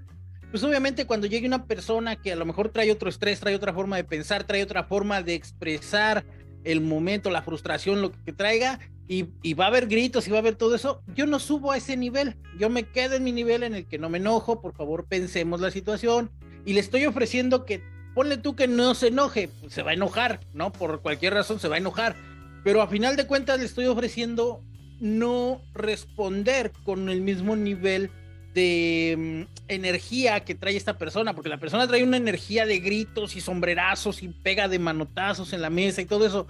pues 0.50 0.63
obviamente 0.63 1.06
cuando 1.06 1.27
llegue 1.27 1.46
una 1.46 1.65
persona 1.65 2.15
que 2.15 2.32
a 2.32 2.36
lo 2.36 2.46
mejor 2.46 2.70
trae 2.70 2.91
otro 2.91 3.10
estrés, 3.10 3.39
trae 3.39 3.56
otra 3.56 3.74
forma 3.74 3.98
de 3.98 4.03
pensar, 4.03 4.46
trae 4.46 4.63
otra 4.63 4.84
forma 4.84 5.22
de 5.22 5.36
expresar 5.36 6.25
el 6.63 6.82
momento, 6.82 7.29
la 7.29 7.41
frustración, 7.41 8.01
lo 8.01 8.12
que 8.12 8.34
traiga, 8.34 8.79
y, 9.08 9.54
va 9.54 9.66
a 9.66 9.68
haber 9.68 9.88
gritos 9.88 10.28
y 10.28 10.32
va 10.32 10.38
a 10.38 10.40
haber 10.40 10.56
todo 10.56 10.76
eso, 10.76 11.02
yo 11.16 11.26
no 11.26 11.40
subo 11.40 11.72
a 11.72 11.78
ese 11.78 11.96
nivel, 11.96 12.36
yo 12.60 12.70
me 12.70 12.84
quedo 12.84 13.16
en 13.16 13.24
mi 13.24 13.32
nivel 13.32 13.64
en 13.64 13.74
el 13.74 13.86
que 13.86 13.98
no 13.98 14.10
me 14.10 14.18
enojo, 14.18 14.62
por 14.62 14.74
favor 14.74 15.06
pensemos 15.06 15.62
la 15.62 15.72
situación, 15.72 16.30
y 16.66 16.74
le 16.74 16.82
estoy 16.82 17.06
ofreciendo 17.06 17.66
que 17.66 17.82
ponle 18.14 18.38
tú 18.38 18.56
que 18.56 18.68
no 18.68 18.96
se 18.96 19.08
enoje, 19.08 19.50
pues 19.62 19.74
se 19.74 19.84
va 19.84 19.92
a 19.92 19.94
enojar, 19.94 20.42
¿no? 20.54 20.74
Por 20.74 21.02
cualquier 21.02 21.34
razón 21.34 21.60
se 21.60 21.68
va 21.68 21.76
a 21.76 21.78
enojar. 21.78 22.16
Pero 22.64 22.82
a 22.82 22.88
final 22.88 23.16
de 23.16 23.28
cuentas 23.28 23.60
le 23.60 23.66
estoy 23.66 23.86
ofreciendo 23.86 24.62
no 25.00 25.62
responder 25.74 26.72
con 26.84 27.10
el 27.10 27.22
mismo 27.22 27.56
nivel 27.56 28.10
de 28.54 29.46
mm, 29.48 29.62
energía 29.68 30.40
que 30.42 30.56
trae 30.56 30.76
esta 30.76 30.98
persona, 30.98 31.34
porque 31.34 31.50
la 31.50 31.60
persona 31.60 31.88
trae 31.88 32.04
una 32.04 32.18
energía 32.18 32.66
de 32.66 32.80
gritos 32.80 33.36
y 33.36 33.42
sombrerazos 33.42 34.24
y 34.24 34.30
pega 34.30 34.68
de 34.68 34.80
manotazos 34.80 35.54
en 35.54 35.62
la 35.62 35.70
mesa 35.70 36.02
y 36.02 36.06
todo 36.06 36.26
eso. 36.26 36.48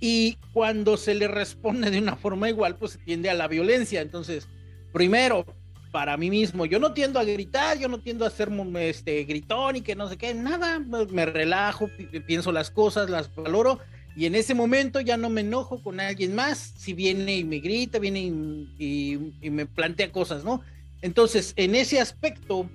Y 0.00 0.38
cuando 0.52 0.96
se 0.96 1.14
le 1.14 1.28
responde 1.28 1.90
de 1.90 1.98
una 1.98 2.16
forma 2.16 2.48
igual, 2.48 2.76
pues 2.76 2.92
se 2.92 2.98
tiende 2.98 3.30
a 3.30 3.34
la 3.34 3.48
violencia. 3.48 4.00
Entonces, 4.00 4.48
primero, 4.92 5.44
para 5.90 6.16
mí 6.16 6.30
mismo. 6.30 6.66
Yo 6.66 6.78
no 6.78 6.92
tiendo 6.92 7.18
a 7.18 7.24
gritar, 7.24 7.78
yo 7.78 7.88
no 7.88 7.98
tiendo 7.98 8.24
a 8.24 8.30
ser 8.30 8.50
este, 8.78 9.24
gritón 9.24 9.76
y 9.76 9.80
que 9.80 9.96
no 9.96 10.08
sé 10.08 10.16
qué, 10.16 10.34
nada, 10.34 10.78
me 10.78 11.26
relajo, 11.26 11.90
pienso 12.26 12.52
las 12.52 12.70
cosas, 12.70 13.10
las 13.10 13.34
valoro 13.34 13.80
y 14.16 14.26
en 14.26 14.34
ese 14.34 14.54
momento 14.54 15.00
ya 15.00 15.16
no 15.16 15.30
me 15.30 15.42
enojo 15.42 15.82
con 15.82 16.00
alguien 16.00 16.34
más 16.34 16.74
si 16.76 16.92
viene 16.92 17.36
y 17.36 17.44
me 17.44 17.60
grita, 17.60 17.98
viene 18.00 18.20
y, 18.20 19.32
y, 19.40 19.50
me 19.50 19.64
plantea 19.66 20.10
cosas, 20.10 20.44
¿no? 20.44 20.60
Entonces, 21.02 21.52
en 21.54 21.76
ese 21.76 22.00
aspecto, 22.00 22.68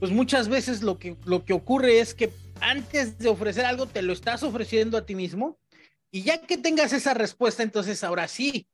pues 0.00 0.10
muchas 0.10 0.48
veces 0.48 0.82
lo 0.82 0.98
que, 0.98 1.16
lo 1.24 1.44
que 1.44 1.52
ocurre 1.52 2.00
es 2.00 2.14
que 2.14 2.30
antes 2.60 3.16
de 3.18 3.28
ofrecer 3.28 3.64
algo 3.64 3.86
te 3.86 4.02
lo 4.02 4.12
estás 4.12 4.42
ofreciendo 4.42 4.98
a 4.98 5.06
ti 5.06 5.14
mismo 5.14 5.56
y 6.10 6.22
ya 6.22 6.40
que 6.40 6.58
tengas 6.58 6.92
esa 6.92 7.14
respuesta, 7.14 7.62
entonces 7.62 8.02
ahora 8.04 8.28
sí, 8.28 8.66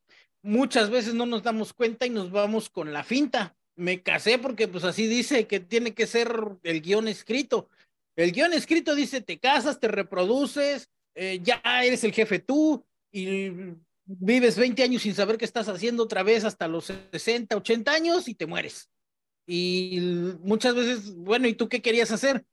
muchas 0.42 0.90
veces 0.90 1.14
no 1.14 1.26
nos 1.26 1.42
damos 1.42 1.72
cuenta 1.72 2.06
y 2.06 2.10
nos 2.10 2.30
vamos 2.30 2.70
con 2.70 2.92
la 2.92 3.04
finta 3.04 3.56
me 3.76 4.02
casé 4.02 4.38
porque 4.38 4.68
pues 4.68 4.84
así 4.84 5.06
dice 5.06 5.46
que 5.46 5.60
tiene 5.60 5.94
que 5.94 6.06
ser 6.06 6.32
el 6.62 6.80
guion 6.80 7.08
escrito. 7.08 7.68
El 8.16 8.32
guion 8.32 8.52
escrito 8.52 8.94
dice, 8.94 9.20
te 9.20 9.38
casas, 9.38 9.80
te 9.80 9.88
reproduces, 9.88 10.88
eh, 11.14 11.40
ya 11.42 11.60
eres 11.82 12.04
el 12.04 12.12
jefe 12.12 12.38
tú 12.38 12.84
y 13.10 13.50
vives 14.04 14.56
20 14.56 14.82
años 14.82 15.02
sin 15.02 15.14
saber 15.14 15.36
qué 15.36 15.44
estás 15.44 15.68
haciendo 15.68 16.04
otra 16.04 16.22
vez 16.22 16.44
hasta 16.44 16.68
los 16.68 16.92
60, 17.10 17.56
80 17.56 17.92
años 17.92 18.28
y 18.28 18.34
te 18.34 18.46
mueres. 18.46 18.88
Y 19.46 19.98
muchas 20.42 20.74
veces, 20.74 21.14
bueno, 21.16 21.48
¿y 21.48 21.54
tú 21.54 21.68
qué 21.68 21.82
querías 21.82 22.10
hacer? 22.12 22.44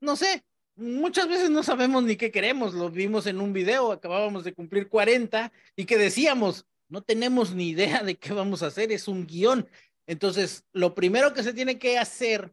No 0.00 0.16
sé, 0.16 0.42
muchas 0.76 1.28
veces 1.28 1.50
no 1.50 1.62
sabemos 1.62 2.02
ni 2.02 2.16
qué 2.16 2.30
queremos, 2.30 2.74
lo 2.74 2.90
vimos 2.90 3.26
en 3.26 3.40
un 3.40 3.52
video, 3.52 3.92
acabábamos 3.92 4.44
de 4.44 4.54
cumplir 4.54 4.88
40 4.88 5.52
y 5.76 5.84
que 5.84 5.96
decíamos, 5.98 6.66
no 6.88 7.02
tenemos 7.02 7.54
ni 7.54 7.70
idea 7.70 8.02
de 8.02 8.16
qué 8.16 8.32
vamos 8.32 8.62
a 8.62 8.66
hacer, 8.66 8.92
es 8.92 9.08
un 9.08 9.26
guion. 9.26 9.68
Entonces, 10.06 10.64
lo 10.72 10.94
primero 10.94 11.32
que 11.32 11.42
se 11.42 11.52
tiene 11.52 11.78
que 11.78 11.98
hacer, 11.98 12.52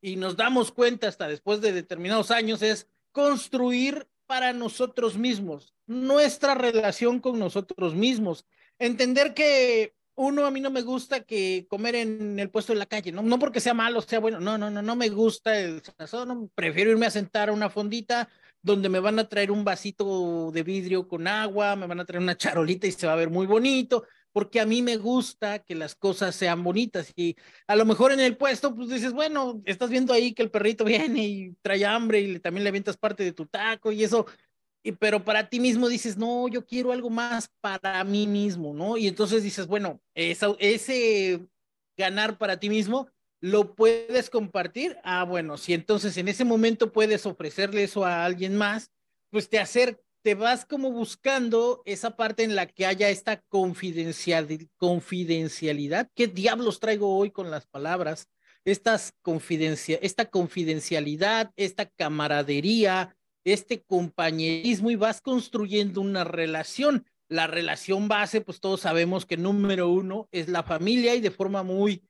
y 0.00 0.16
nos 0.16 0.36
damos 0.36 0.72
cuenta 0.72 1.08
hasta 1.08 1.28
después 1.28 1.60
de 1.60 1.72
determinados 1.72 2.30
años, 2.30 2.62
es 2.62 2.86
construir 3.12 4.08
para 4.26 4.52
nosotros 4.52 5.16
mismos, 5.16 5.74
nuestra 5.86 6.54
relación 6.54 7.20
con 7.20 7.38
nosotros 7.38 7.94
mismos. 7.94 8.46
Entender 8.78 9.34
que 9.34 9.94
uno, 10.18 10.44
a 10.44 10.50
mí 10.50 10.60
no 10.60 10.70
me 10.70 10.82
gusta 10.82 11.20
que 11.20 11.66
comer 11.68 11.94
en 11.94 12.38
el 12.38 12.50
puesto 12.50 12.72
de 12.72 12.78
la 12.78 12.86
calle, 12.86 13.12
no, 13.12 13.22
no 13.22 13.38
porque 13.38 13.60
sea 13.60 13.72
malo, 13.72 14.02
sea 14.02 14.18
bueno, 14.18 14.40
no, 14.40 14.58
no, 14.58 14.68
no, 14.68 14.82
no 14.82 14.96
me 14.96 15.08
gusta 15.08 15.58
el 15.58 15.80
sazón, 15.96 16.50
prefiero 16.54 16.90
irme 16.90 17.06
a 17.06 17.10
sentar 17.10 17.48
a 17.48 17.52
una 17.52 17.70
fondita 17.70 18.28
donde 18.60 18.88
me 18.88 18.98
van 18.98 19.18
a 19.20 19.28
traer 19.28 19.52
un 19.52 19.64
vasito 19.64 20.50
de 20.50 20.62
vidrio 20.64 21.06
con 21.06 21.28
agua, 21.28 21.76
me 21.76 21.86
van 21.86 22.00
a 22.00 22.04
traer 22.04 22.22
una 22.22 22.36
charolita 22.36 22.88
y 22.88 22.92
se 22.92 23.06
va 23.06 23.12
a 23.12 23.16
ver 23.16 23.30
muy 23.30 23.46
bonito 23.46 24.04
porque 24.32 24.60
a 24.60 24.66
mí 24.66 24.82
me 24.82 24.96
gusta 24.96 25.60
que 25.60 25.74
las 25.74 25.94
cosas 25.94 26.34
sean 26.34 26.62
bonitas 26.62 27.12
y 27.16 27.36
a 27.66 27.76
lo 27.76 27.84
mejor 27.84 28.12
en 28.12 28.20
el 28.20 28.36
puesto 28.36 28.74
pues 28.74 28.88
dices, 28.88 29.12
bueno, 29.12 29.62
estás 29.64 29.90
viendo 29.90 30.12
ahí 30.12 30.34
que 30.34 30.42
el 30.42 30.50
perrito 30.50 30.84
viene 30.84 31.26
y 31.26 31.54
trae 31.62 31.84
hambre 31.84 32.20
y 32.20 32.38
también 32.40 32.64
le 32.64 32.68
avientas 32.68 32.96
parte 32.96 33.24
de 33.24 33.32
tu 33.32 33.46
taco 33.46 33.92
y 33.92 34.04
eso, 34.04 34.26
pero 34.92 35.24
para 35.24 35.48
ti 35.48 35.60
mismo 35.60 35.88
dices, 35.88 36.16
no, 36.16 36.48
yo 36.48 36.64
quiero 36.64 36.92
algo 36.92 37.10
más 37.10 37.50
para 37.60 38.02
mí 38.04 38.26
mismo, 38.26 38.74
¿no? 38.74 38.96
Y 38.96 39.08
entonces 39.08 39.42
dices, 39.42 39.66
bueno, 39.66 40.00
ese 40.14 41.46
ganar 41.96 42.38
para 42.38 42.58
ti 42.58 42.68
mismo 42.68 43.08
lo 43.40 43.74
puedes 43.74 44.30
compartir. 44.30 44.96
Ah, 45.04 45.24
bueno, 45.24 45.58
si 45.58 45.74
entonces 45.74 46.16
en 46.16 46.28
ese 46.28 46.44
momento 46.44 46.92
puedes 46.92 47.26
ofrecerle 47.26 47.84
eso 47.84 48.04
a 48.04 48.24
alguien 48.24 48.56
más, 48.56 48.90
pues 49.30 49.48
te 49.48 49.58
acerca 49.58 50.00
te 50.22 50.34
vas 50.34 50.66
como 50.66 50.90
buscando 50.90 51.82
esa 51.86 52.16
parte 52.16 52.42
en 52.42 52.56
la 52.56 52.66
que 52.66 52.86
haya 52.86 53.08
esta 53.08 53.40
confidencialidad. 53.48 56.10
¿Qué 56.14 56.26
diablos 56.26 56.80
traigo 56.80 57.16
hoy 57.16 57.30
con 57.30 57.50
las 57.50 57.66
palabras? 57.66 58.28
Estas 58.64 59.12
confidencia, 59.22 59.98
esta 60.02 60.24
confidencialidad, 60.26 61.52
esta 61.56 61.86
camaradería, 61.86 63.16
este 63.52 63.82
compañerismo 63.82 64.90
y 64.90 64.96
vas 64.96 65.20
construyendo 65.20 66.00
una 66.00 66.24
relación. 66.24 67.06
La 67.28 67.46
relación 67.46 68.08
base, 68.08 68.40
pues 68.40 68.60
todos 68.60 68.80
sabemos 68.80 69.26
que 69.26 69.36
número 69.36 69.88
uno 69.90 70.28
es 70.32 70.48
la 70.48 70.62
familia 70.62 71.14
y 71.14 71.20
de 71.20 71.30
forma 71.30 71.62
muy, 71.62 72.02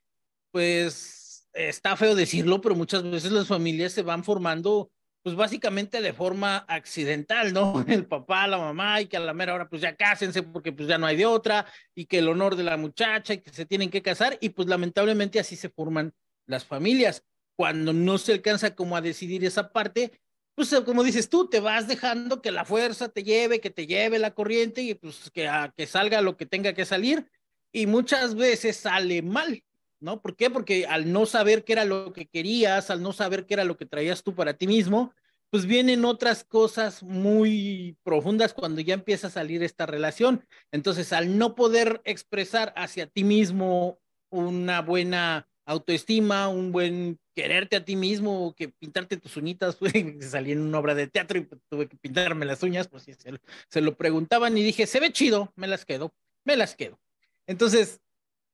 pues, 0.51 1.49
está 1.53 1.97
feo 1.97 2.15
decirlo, 2.15 2.61
pero 2.61 2.75
muchas 2.75 3.03
veces 3.03 3.31
las 3.31 3.47
familias 3.47 3.93
se 3.93 4.03
van 4.03 4.23
formando 4.23 4.91
pues 5.21 5.35
básicamente 5.35 6.01
de 6.01 6.13
forma 6.13 6.57
accidental, 6.67 7.53
¿no? 7.53 7.83
El 7.87 8.05
papá, 8.05 8.47
la 8.47 8.57
mamá 8.57 9.01
y 9.01 9.07
que 9.07 9.17
a 9.17 9.19
la 9.19 9.33
mera 9.33 9.53
hora 9.53 9.69
pues 9.69 9.81
ya 9.81 9.95
cásense 9.95 10.43
porque 10.43 10.71
pues 10.71 10.87
ya 10.87 10.97
no 10.97 11.05
hay 11.05 11.17
de 11.17 11.25
otra 11.25 11.65
y 11.93 12.05
que 12.05 12.19
el 12.19 12.29
honor 12.29 12.55
de 12.55 12.63
la 12.63 12.77
muchacha 12.77 13.33
y 13.33 13.39
que 13.39 13.51
se 13.51 13.65
tienen 13.65 13.89
que 13.89 14.01
casar 14.01 14.37
y 14.41 14.49
pues 14.49 14.67
lamentablemente 14.67 15.39
así 15.39 15.55
se 15.55 15.69
forman 15.69 16.13
las 16.45 16.65
familias. 16.65 17.23
Cuando 17.55 17.91
no 17.91 18.17
se 18.17 18.31
alcanza 18.33 18.73
como 18.73 18.95
a 18.95 19.01
decidir 19.01 19.43
esa 19.43 19.71
parte, 19.73 20.21
pues 20.59 20.75
como 20.83 21.05
dices 21.05 21.29
tú, 21.29 21.47
te 21.47 21.61
vas 21.61 21.87
dejando 21.87 22.41
que 22.41 22.51
la 22.51 22.65
fuerza 22.65 23.07
te 23.07 23.23
lleve, 23.23 23.61
que 23.61 23.69
te 23.69 23.87
lleve 23.87 24.19
la 24.19 24.33
corriente 24.33 24.81
y 24.81 24.93
pues 24.93 25.31
que, 25.33 25.49
que 25.77 25.87
salga 25.87 26.19
lo 26.19 26.35
que 26.35 26.45
tenga 26.45 26.73
que 26.73 26.83
salir 26.83 27.31
y 27.71 27.87
muchas 27.87 28.35
veces 28.35 28.75
sale 28.75 29.21
mal, 29.21 29.63
¿no? 30.01 30.21
¿Por 30.21 30.35
qué? 30.35 30.49
Porque 30.49 30.85
al 30.85 31.13
no 31.13 31.25
saber 31.25 31.63
qué 31.63 31.71
era 31.71 31.85
lo 31.85 32.11
que 32.11 32.25
querías, 32.27 32.89
al 32.89 33.01
no 33.01 33.13
saber 33.13 33.45
qué 33.45 33.53
era 33.53 33.63
lo 33.63 33.77
que 33.77 33.85
traías 33.85 34.21
tú 34.21 34.35
para 34.35 34.53
ti 34.53 34.67
mismo, 34.67 35.13
pues 35.49 35.65
vienen 35.65 36.03
otras 36.03 36.43
cosas 36.43 37.03
muy 37.03 37.97
profundas 38.03 38.53
cuando 38.53 38.81
ya 38.81 38.95
empieza 38.95 39.27
a 39.27 39.31
salir 39.31 39.63
esta 39.63 39.85
relación. 39.85 40.45
Entonces, 40.73 41.13
al 41.13 41.37
no 41.37 41.55
poder 41.55 42.01
expresar 42.03 42.73
hacia 42.75 43.07
ti 43.07 43.23
mismo 43.23 43.97
una 44.29 44.81
buena 44.81 45.47
autoestima, 45.65 46.49
un 46.49 46.73
buen 46.73 47.17
quererte 47.41 47.77
a 47.77 47.85
ti 47.85 47.95
mismo, 47.95 48.53
que 48.53 48.67
pintarte 48.67 49.15
tus 49.15 49.37
uñitas, 49.37 49.77
salí 50.29 50.51
en 50.51 50.59
una 50.59 50.79
obra 50.79 50.93
de 50.93 51.07
teatro 51.07 51.39
y 51.39 51.47
tuve 51.69 51.87
que 51.87 51.95
pintarme 51.95 52.45
las 52.45 52.61
uñas, 52.63 52.89
pues 52.89 53.03
sí, 53.03 53.13
se, 53.13 53.31
se 53.69 53.79
lo 53.81 53.95
preguntaban 53.95 54.57
y 54.57 54.63
dije, 54.63 54.85
se 54.85 54.99
ve 54.99 55.13
chido, 55.13 55.53
me 55.55 55.67
las 55.67 55.85
quedo, 55.85 56.13
me 56.43 56.57
las 56.57 56.75
quedo. 56.75 56.99
Entonces, 57.47 58.01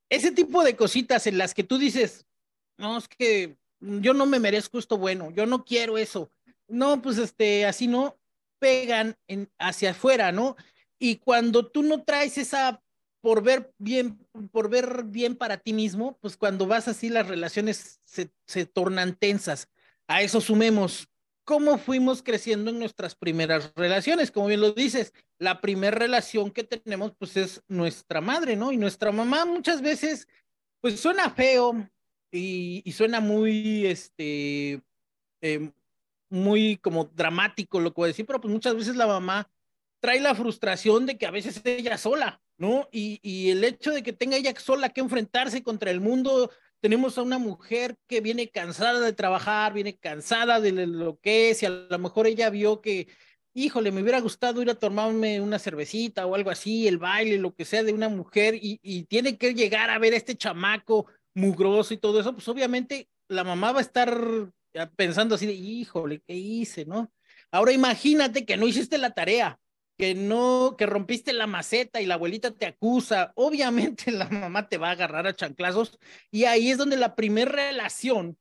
ese 0.10 0.32
tipo 0.32 0.64
de 0.64 0.76
cositas 0.76 1.26
en 1.26 1.40
las 1.40 1.56
que 1.56 1.64
tú 1.64 1.80
dices, 1.80 2.28
no, 2.78 3.00
es 3.00 3.08
que 3.08 3.58
yo 3.80 4.14
no 4.14 4.28
me 4.28 4.40
merezco 4.40 4.78
esto 4.78 5.00
bueno, 5.00 5.32
yo 5.32 5.48
no 5.48 5.66
quiero 5.66 5.98
eso. 5.98 6.30
No, 6.68 7.02
pues 7.02 7.18
este, 7.18 7.66
así 7.66 7.88
no 7.88 8.20
pegan 8.60 9.18
en, 9.28 9.50
hacia 9.58 9.92
afuera, 9.92 10.32
¿no? 10.32 10.56
Y 11.00 11.18
cuando 11.18 11.66
tú 11.66 11.82
no 11.82 12.04
traes 12.04 12.38
esa 12.38 12.84
por 13.26 13.42
ver 13.42 13.74
bien, 13.80 14.20
por 14.52 14.70
ver 14.70 15.06
bien 15.06 15.36
para 15.36 15.58
ti 15.58 15.74
mismo, 15.74 16.16
pues 16.22 16.38
cuando 16.38 16.68
vas 16.68 16.88
así 16.88 17.10
las 17.10 17.28
relaciones 17.28 18.00
se, 18.04 18.30
se 18.46 18.68
tornan 18.68 19.16
tensas. 19.16 19.68
A 20.06 20.22
eso 20.22 20.40
sumemos 20.42 21.08
cómo 21.44 21.80
fuimos 21.80 22.22
creciendo 22.22 22.70
en 22.70 22.78
nuestras 22.78 23.16
primeras 23.16 23.74
relaciones. 23.76 24.30
Como 24.30 24.46
bien 24.46 24.62
lo 24.62 24.74
dices, 24.74 25.12
la 25.40 25.60
primera 25.60 25.98
relación 25.98 26.52
que 26.52 26.66
tenemos 26.66 27.14
pues 27.18 27.36
es 27.36 27.64
nuestra 27.68 28.22
madre, 28.22 28.56
¿no? 28.56 28.72
Y 28.72 28.78
nuestra 28.78 29.12
mamá 29.12 29.44
muchas 29.44 29.82
veces 29.82 30.28
pues 30.80 31.00
suena 31.00 31.32
feo 31.32 31.90
y, 32.32 32.84
suena 32.92 33.22
muy, 33.22 33.88
este, 33.88 34.84
em, 35.42 35.72
muy 36.30 36.78
como 36.78 37.06
dramático 37.06 37.80
lo 37.80 37.90
que 37.92 38.02
voy 38.02 38.06
a 38.06 38.14
decir, 38.14 38.28
pero 38.28 38.40
pues 38.40 38.54
muchas 38.54 38.76
veces 38.76 38.96
la 38.96 39.08
mamá 39.08 39.50
trae 40.00 40.20
la 40.20 40.36
frustración 40.36 41.08
de 41.08 41.18
que 41.18 41.26
a 41.26 41.32
veces 41.32 41.60
ella 41.66 41.98
sola, 41.98 42.40
¿no? 42.58 42.88
Y, 42.92 43.50
el 43.50 43.64
hecho 43.64 43.92
de 43.92 44.04
que 44.04 44.14
tenga 44.14 44.38
ella 44.38 44.54
sola 44.58 44.90
que 44.90 45.02
enfrentarse 45.02 45.64
contra 45.64 45.92
el 45.92 46.02
mundo 46.02 46.52
tenemos 46.82 47.18
a 47.18 47.24
una 47.24 47.38
mujer 47.40 47.98
que 48.08 48.22
viene 48.22 48.50
cansada 48.50 49.00
de 49.00 49.14
trabajar, 49.14 49.74
viene 49.74 49.98
cansada 49.98 50.60
de 50.62 50.72
lo 50.72 51.20
que 51.20 51.50
es, 51.50 51.64
y 51.64 51.66
a 51.66 51.70
lo 51.70 52.00
mejor 52.00 52.28
ella 52.28 52.50
vio 52.50 52.82
que, 52.82 53.08
híjole, 53.54 53.92
me 53.92 54.02
hubiera 54.02 54.20
gustado 54.20 54.62
ir 54.62 54.70
a 54.70 54.76
tomarme 54.76 55.42
una 55.42 55.58
cervecita 55.58 56.26
o 56.28 56.36
algo 56.36 56.52
así, 56.52 56.88
el 56.88 57.00
baile, 57.00 57.38
lo 57.38 57.56
que 57.56 57.66
sea 57.66 57.84
de 57.84 57.94
una 57.94 58.10
mujer, 58.10 58.56
y, 58.56 58.80
y 58.84 59.04
tiene 59.06 59.38
que 59.38 59.56
llegar 59.56 59.90
a 59.90 59.98
ver 59.98 60.14
a 60.14 60.18
este 60.18 60.36
chamaco 60.36 61.08
mugroso 61.34 61.94
y 61.94 61.98
todo 61.98 62.20
eso, 62.20 62.34
pues 62.34 62.48
obviamente 62.48 63.10
la 63.28 63.44
mamá 63.44 63.72
va 63.72 63.80
a 63.80 63.82
estar 63.82 64.16
pensando 64.96 65.36
así 65.36 65.46
de, 65.46 65.54
híjole, 65.54 66.22
¿qué 66.22 66.36
hice, 66.36 66.86
no? 66.86 67.12
Ahora 67.52 67.72
imagínate 67.72 68.46
que 68.46 68.58
no 68.58 68.68
hiciste 68.68 68.98
la 68.98 69.12
tarea, 69.12 69.60
que 69.98 70.14
no, 70.14 70.76
que 70.78 70.86
rompiste 70.86 71.34
la 71.34 71.48
maceta 71.48 72.02
y 72.02 72.06
la 72.06 72.16
abuelita 72.16 72.52
te 72.52 72.66
acusa, 72.66 73.32
obviamente 73.36 74.12
la 74.12 74.30
mamá 74.30 74.68
te 74.68 74.78
va 74.78 74.90
a 74.90 74.92
agarrar 74.92 75.28
a 75.28 75.36
chanclazos 75.36 76.00
y 76.32 76.46
ahí 76.46 76.70
es 76.70 76.78
donde 76.78 76.98
la 76.98 77.16
primera 77.16 77.52
relación, 77.52 78.38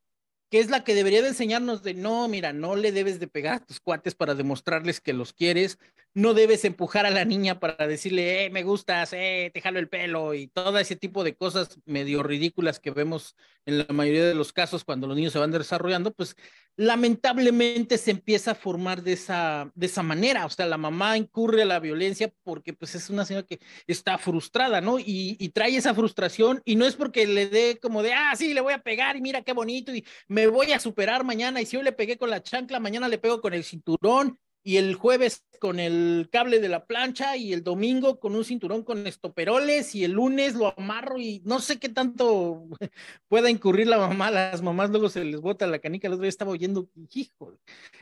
que 0.51 0.61
es 0.61 0.71
la 0.71 0.85
que 0.85 0.95
debería 0.95 1.23
de 1.23 1.29
enseñarnos 1.29 1.83
de 1.83 1.95
no, 1.95 2.29
mira, 2.29 2.53
no 2.53 2.77
le 2.77 2.93
debes 2.93 3.21
de 3.21 3.29
pegar 3.29 3.65
tus 3.65 3.81
cuates 3.81 4.15
para 4.15 4.35
demostrarles 4.35 5.01
que 5.01 5.13
los 5.13 5.33
quieres, 5.33 5.79
no 6.15 6.33
debes 6.33 6.65
empujar 6.65 7.07
a 7.07 7.11
la 7.11 7.25
niña 7.25 7.59
para 7.59 7.87
decirle, 7.89 8.45
eh, 8.45 8.51
me 8.51 8.63
gustas, 8.63 9.13
eh, 9.13 9.51
te 9.53 9.61
jalo 9.61 9.81
el 9.81 9.89
pelo 9.89 10.33
y 10.35 10.47
todo 10.47 10.79
ese 10.79 10.95
tipo 10.95 11.25
de 11.25 11.37
cosas 11.37 11.81
medio 11.85 12.23
ridículas 12.23 12.79
que 12.79 12.93
vemos 12.93 13.37
en 13.67 13.79
la 13.79 13.87
mayoría 13.93 14.25
de 14.25 14.35
los 14.35 14.53
casos 14.53 14.85
cuando 14.85 15.07
los 15.09 15.17
niños 15.17 15.33
se 15.33 15.39
van 15.41 15.51
desarrollando, 15.51 16.13
pues 16.13 16.37
lamentablemente 16.77 17.99
se 17.99 18.11
empieza 18.11 18.53
a 18.53 18.55
formar 18.55 19.03
de 19.03 19.13
esa, 19.13 19.71
de 19.75 19.87
esa 19.87 20.03
manera. 20.03 20.47
O 20.47 20.51
sea, 20.51 20.67
la 20.67 20.79
mamá 20.79 21.17
incurre 21.17 21.63
a 21.63 21.67
la 21.67 21.81
violencia 21.81 22.33
porque 22.43 22.73
pues 22.73 22.95
es 22.95 23.11
una 23.11 23.25
señora 23.25 23.47
que 23.47 23.61
está 23.87 24.19
frustrada, 24.19 24.81
¿no? 24.81 24.99
Y, 24.99 25.35
trae 25.55 25.77
esa 25.77 25.95
frustración 25.95 26.63
y 26.65 26.77
no 26.77 26.85
es 26.85 26.97
porque 26.97 27.27
le 27.27 27.47
dé 27.47 27.79
como 27.81 28.03
de, 28.03 28.13
ah, 28.13 28.35
sí, 28.37 28.55
le 28.55 28.61
voy 28.61 28.73
a 28.73 28.83
pegar 28.83 29.17
y 29.17 29.21
mira 29.21 29.43
qué 29.43 29.53
bonito 29.53 29.95
y 29.95 30.05
me 30.29 30.47
voy 30.47 30.73
a 30.73 30.81
superar 30.81 31.23
mañana 31.25 31.61
y 31.61 31.67
si 31.67 31.77
hoy 31.77 31.85
le 31.85 31.93
pegué 31.93 32.19
con 32.19 32.31
la 32.31 32.43
chancla, 32.43 32.81
mañana 32.81 33.09
le 33.09 33.19
pego 33.19 33.41
con 33.41 33.55
el 33.55 33.63
cinturón 33.63 34.39
y 34.65 34.79
el 34.79 34.95
jueves 34.95 35.45
con 35.61 35.79
el 35.79 36.29
cable 36.33 36.59
de 36.59 36.69
la 36.69 36.87
plancha 36.87 37.37
y 37.37 37.53
el 37.53 37.63
domingo 37.63 38.19
con 38.19 38.35
un 38.35 38.45
cinturón 38.45 38.83
con 38.83 39.07
estoperoles 39.07 39.95
y 39.95 40.05
el 40.05 40.13
lunes 40.13 40.55
lo 40.55 40.75
amarro 40.77 41.19
y 41.19 41.43
no 41.45 41.61
sé 41.61 41.79
qué 41.79 41.89
tanto 41.89 42.67
pueda 43.29 43.51
incurrir 43.51 43.87
la 43.87 43.99
mamá, 43.99 44.31
las 44.31 44.63
mamás 44.63 44.91
luego 44.91 45.09
se 45.09 45.25
les 45.25 45.41
bota 45.41 45.67
la 45.67 45.79
canica, 45.79 46.09
el 46.09 46.15
otro 46.15 46.23
día 46.23 46.31
estaba 46.31 46.51
oyendo, 46.51 46.89
hijo, 47.13 47.57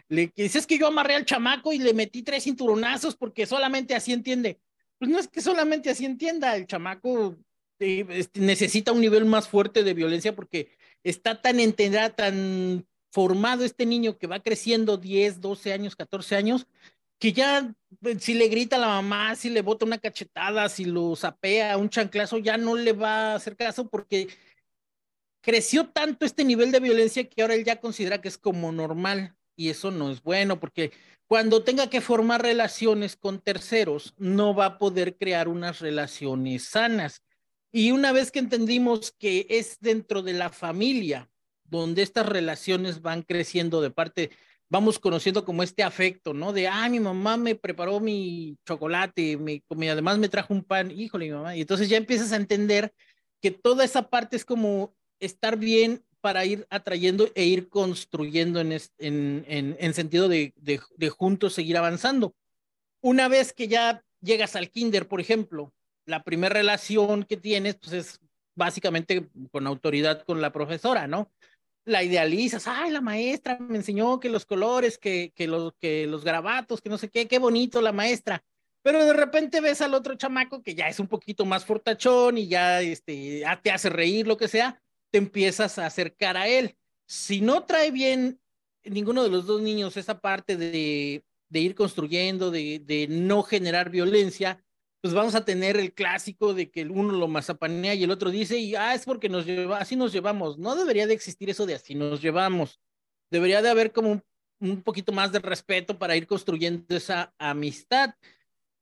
le 0.09 0.33
dices 0.35 0.66
que 0.66 0.78
yo 0.78 0.87
amarré 0.87 1.16
al 1.16 1.26
chamaco 1.26 1.73
y 1.73 1.78
le 1.78 1.95
metí 1.95 2.23
tres 2.23 2.45
cinturonazos 2.45 3.16
porque 3.16 3.45
solamente 3.45 3.95
así 3.95 4.12
entiende. 4.12 4.61
Pues 4.99 5.11
no 5.11 5.19
es 5.19 5.26
que 5.26 5.40
solamente 5.40 5.90
así 5.90 6.04
entienda, 6.04 6.54
el 6.54 6.66
chamaco 6.66 7.37
eh, 7.81 8.07
este, 8.09 8.40
necesita 8.40 8.92
un 8.92 9.00
nivel 9.00 9.25
más 9.25 9.49
fuerte 9.49 9.83
de 9.83 9.95
violencia 9.95 10.35
porque 10.35 10.69
está 11.02 11.40
tan 11.40 11.59
entendida, 11.59 12.11
tan 12.11 12.87
formado 13.12 13.64
este 13.64 13.87
niño 13.87 14.16
que 14.19 14.26
va 14.26 14.40
creciendo 14.40 14.97
10, 14.97 15.40
12 15.40 15.73
años, 15.73 15.95
14 15.95 16.35
años, 16.35 16.66
que 17.19 17.33
ya 17.33 17.73
eh, 18.04 18.19
si 18.19 18.35
le 18.35 18.49
grita 18.49 18.76
a 18.76 18.81
la 18.81 18.88
mamá, 18.88 19.37
si 19.37 19.50
le 19.50 19.61
bota 19.61 19.85
una 19.85 19.99
cachetada, 19.99 20.69
si 20.69 20.87
lo 20.87 21.14
sapea, 21.14 21.76
un 21.76 21.90
chanclazo, 21.90 22.38
ya 22.38 22.57
no 22.57 22.75
le 22.75 22.92
va 22.92 23.33
a 23.33 23.35
hacer 23.37 23.54
caso 23.54 23.88
porque 23.88 24.28
creció 25.42 25.88
tanto 25.88 26.25
este 26.25 26.45
nivel 26.45 26.73
de 26.73 26.81
violencia 26.81 27.28
que 27.28 27.42
ahora 27.42 27.54
él 27.54 27.64
ya 27.64 27.81
considera 27.81 28.21
que 28.21 28.28
es 28.28 28.38
como 28.38 28.73
normal 28.73 29.37
y 29.57 29.68
eso 29.68 29.90
no 29.90 30.11
es 30.11 30.22
bueno 30.22 30.59
porque 30.59 30.92
cuando 31.27 31.64
tenga 31.64 31.88
que 31.88 32.01
formar 32.01 32.42
relaciones 32.42 33.16
con 33.16 33.40
terceros, 33.40 34.14
no 34.18 34.55
va 34.55 34.66
a 34.66 34.79
poder 34.79 35.16
crear 35.16 35.48
unas 35.48 35.81
relaciones 35.81 36.64
sanas. 36.64 37.22
Y 37.72 37.90
una 37.90 38.12
vez 38.12 38.31
que 38.31 38.38
entendimos 38.38 39.12
que 39.12 39.46
es 39.48 39.79
dentro 39.81 40.22
de 40.22 40.35
la 40.35 40.51
familia 40.51 41.32
donde 41.81 42.03
estas 42.03 42.27
relaciones 42.27 43.03
van 43.03 43.23
creciendo 43.23 43.81
de 43.81 43.91
parte, 43.91 44.31
vamos 44.69 44.99
conociendo 44.99 45.45
como 45.45 45.63
este 45.63 45.83
afecto, 45.83 46.35
¿no? 46.35 46.53
De, 46.53 46.69
ah, 46.69 46.89
mi 46.89 47.01
mamá 47.01 47.37
me 47.37 47.55
preparó 47.55 48.01
mi 48.01 48.57
chocolate, 48.67 49.37
me, 49.37 49.63
además 49.91 50.19
me 50.19 50.29
trajo 50.29 50.55
un 50.55 50.65
pan, 50.65 50.91
híjole, 50.91 51.27
mi 51.27 51.33
mamá. 51.33 51.57
Y 51.57 51.63
entonces 51.63 51.89
ya 51.89 51.97
empiezas 51.97 52.33
a 52.33 52.37
entender 52.37 52.93
que 53.41 53.51
toda 53.51 53.85
esa 53.85 54.09
parte 54.09 54.37
es 54.37 54.45
como 54.45 54.95
estar 55.21 55.57
bien 55.57 56.05
para 56.21 56.45
ir 56.45 56.67
atrayendo 56.71 57.29
e 57.35 57.45
ir 57.45 57.69
construyendo 57.69 58.61
en, 58.61 58.73
en, 58.99 59.45
en, 59.79 59.95
sentido 59.95 60.29
de, 60.29 60.53
de, 60.57 60.81
de 60.97 61.09
juntos 61.11 61.55
seguir 61.55 61.77
avanzando. 61.77 62.35
Una 63.01 63.29
vez 63.29 63.53
que 63.53 63.67
ya 63.67 64.05
llegas 64.21 64.55
al 64.55 64.71
kinder, 64.71 65.09
por 65.09 65.21
ejemplo, 65.21 65.73
la 66.07 66.23
primera 66.23 66.55
relación 66.55 67.25
que 67.25 67.37
tienes, 67.37 67.75
pues 67.77 67.93
es 67.93 68.21
básicamente 68.55 69.29
con 69.51 69.67
autoridad 69.67 70.23
con 70.23 70.41
la 70.41 70.53
profesora, 70.53 71.07
¿no? 71.07 71.31
La 71.85 72.03
idealizas, 72.03 72.66
ay, 72.68 72.90
la 72.90 73.01
maestra 73.01 73.59
me 73.59 73.77
enseñó 73.77 74.21
que 74.21 74.29
los 74.29 74.47
colores, 74.47 74.99
que, 74.99 75.33
que, 75.35 75.47
los, 75.47 75.75
que 75.81 76.07
los 76.07 76.25
garabatos, 76.25 76.81
que 76.81 76.88
no 76.88 76.99
sé 76.99 77.09
qué, 77.09 77.27
qué 77.27 77.38
bonito 77.38 77.81
la 77.81 77.92
maestra. 77.92 78.45
Pero 78.83 79.05
de 79.05 79.12
repente 79.12 79.61
ves 79.61 79.81
al 79.81 79.95
otro 79.95 80.16
chamaco 80.16 80.62
que 80.62 80.75
ya 80.75 80.88
es 80.88 80.99
un 80.99 81.07
poquito 81.07 81.45
más 81.45 81.64
fortachón 81.64 82.38
y 82.38 82.49
ya 82.49 82.81
este, 82.81 83.45
te 83.62 83.71
hace 83.71 83.88
reír, 83.90 84.27
lo 84.27 84.37
que 84.37 84.49
sea, 84.49 84.83
te 85.11 85.18
empiezas 85.18 85.79
a 85.79 85.87
acercar 85.87 86.37
a 86.37 86.49
él. 86.49 86.77
Si 87.07 87.40
no 87.40 87.64
trae 87.64 87.90
bien 87.90 88.40
ninguno 88.85 89.23
de 89.23 89.31
los 89.31 89.47
dos 89.47 89.62
niños 89.62 89.97
esa 89.97 90.21
parte 90.21 90.57
de, 90.57 91.25
de 91.49 91.61
ir 91.61 91.75
construyendo, 91.75 92.51
de, 92.51 92.81
de 92.81 93.07
no 93.09 93.42
generar 93.42 93.90
violencia, 93.90 94.64
pues 95.03 95.15
vamos 95.15 95.35
a 95.35 95.45
tener 95.45 95.77
el 95.77 95.93
clásico 95.93 96.55
de 96.55 96.71
que 96.71 96.81
el 96.81 96.93
uno 96.93 97.12
lo 97.12 97.27
mazapanea 97.27 97.93
y 97.95 98.05
el 98.05 98.12
otro 98.12 98.31
dice, 98.31 98.57
y 98.57 98.77
ah, 98.77 98.95
es 98.95 99.05
porque 99.05 99.29
nos 99.29 99.45
lleva, 99.45 99.79
así 99.79 99.97
nos 99.97 100.12
llevamos. 100.12 100.59
No 100.59 100.77
debería 100.77 101.09
de 101.09 101.12
existir 101.12 101.51
eso 101.51 101.67
de 101.67 101.75
así 101.75 101.97
nos 101.97 102.23
llevamos. 102.23 102.81
Debería 103.29 103.62
de 103.62 103.69
haber 103.69 103.91
como 103.91 104.23
un, 104.61 104.83
poquito 104.83 105.11
más 105.11 105.33
de 105.33 105.41
respeto 105.41 105.99
para 105.99 106.15
ir 106.15 106.29
construyendo 106.29 106.97
esa 106.97 107.35
amistad. 107.37 108.15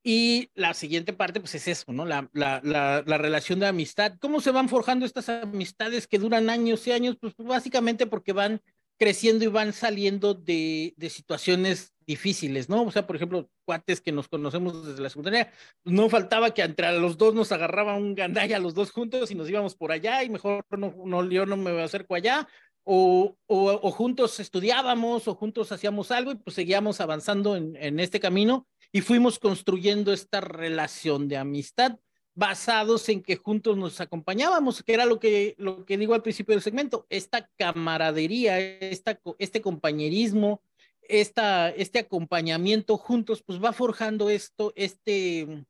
Y 0.04 0.50
la 0.54 0.74
siguiente 0.74 1.14
parte, 1.14 1.40
pues 1.40 1.54
es 1.54 1.66
eso, 1.68 1.90
¿no? 1.90 2.04
La, 2.04 2.28
la, 2.34 2.60
la, 2.62 3.02
la, 3.06 3.18
relación 3.18 3.58
de 3.58 3.66
amistad. 3.66 4.18
¿Cómo 4.20 4.42
se 4.42 4.50
van 4.50 4.68
forjando 4.68 5.06
estas 5.06 5.30
amistades 5.30 6.06
que 6.06 6.18
duran 6.18 6.50
años 6.50 6.86
y 6.86 6.92
años? 6.92 7.16
Pues 7.18 7.34
básicamente 7.38 8.06
porque 8.06 8.34
van 8.34 8.60
creciendo 9.00 9.46
y 9.46 9.48
van 9.48 9.72
saliendo 9.72 10.34
de, 10.34 10.92
de 10.98 11.08
situaciones 11.08 11.94
difíciles, 12.06 12.68
¿no? 12.68 12.82
O 12.82 12.90
sea, 12.90 13.06
por 13.06 13.16
ejemplo, 13.16 13.48
cuates 13.64 14.02
que 14.02 14.12
nos 14.12 14.28
conocemos 14.28 14.86
desde 14.86 15.00
la 15.00 15.08
secundaria, 15.08 15.50
no 15.84 16.10
faltaba 16.10 16.52
que 16.52 16.60
entre 16.60 16.92
los 16.98 17.16
dos 17.16 17.34
nos 17.34 17.50
agarraba 17.50 17.96
un 17.96 18.14
gandalla 18.14 18.58
los 18.58 18.74
dos 18.74 18.90
juntos 18.90 19.30
y 19.30 19.34
nos 19.34 19.48
íbamos 19.48 19.74
por 19.74 19.90
allá 19.90 20.22
y 20.22 20.28
mejor 20.28 20.66
no, 20.76 20.94
no 21.06 21.24
yo 21.30 21.46
no 21.46 21.56
me 21.56 21.80
acerco 21.80 22.14
allá, 22.14 22.46
o, 22.84 23.36
o, 23.46 23.70
o, 23.70 23.90
juntos 23.90 24.38
estudiábamos 24.38 25.28
o 25.28 25.34
juntos 25.34 25.72
hacíamos 25.72 26.10
algo 26.10 26.32
y 26.32 26.36
pues 26.36 26.54
seguíamos 26.54 27.00
avanzando 27.00 27.56
en, 27.56 27.76
en 27.76 28.00
este 28.00 28.20
camino 28.20 28.66
y 28.92 29.00
fuimos 29.00 29.38
construyendo 29.38 30.12
esta 30.12 30.42
relación 30.42 31.26
de 31.28 31.38
amistad 31.38 31.98
basados 32.34 33.08
en 33.08 33.22
que 33.22 33.36
juntos 33.36 33.76
nos 33.76 34.00
acompañábamos, 34.00 34.82
que 34.82 34.94
era 34.94 35.04
lo 35.04 35.18
que, 35.18 35.54
lo 35.58 35.84
que 35.84 35.98
digo 35.98 36.14
al 36.14 36.22
principio 36.22 36.54
del 36.54 36.62
segmento, 36.62 37.06
esta 37.10 37.48
camaradería, 37.56 38.58
esta, 38.58 39.20
este 39.38 39.60
compañerismo, 39.60 40.62
esta, 41.02 41.70
este 41.70 41.98
acompañamiento 41.98 42.96
juntos, 42.96 43.42
pues 43.42 43.62
va 43.62 43.72
forjando 43.72 44.30
esto, 44.30 44.72
este, 44.76 45.64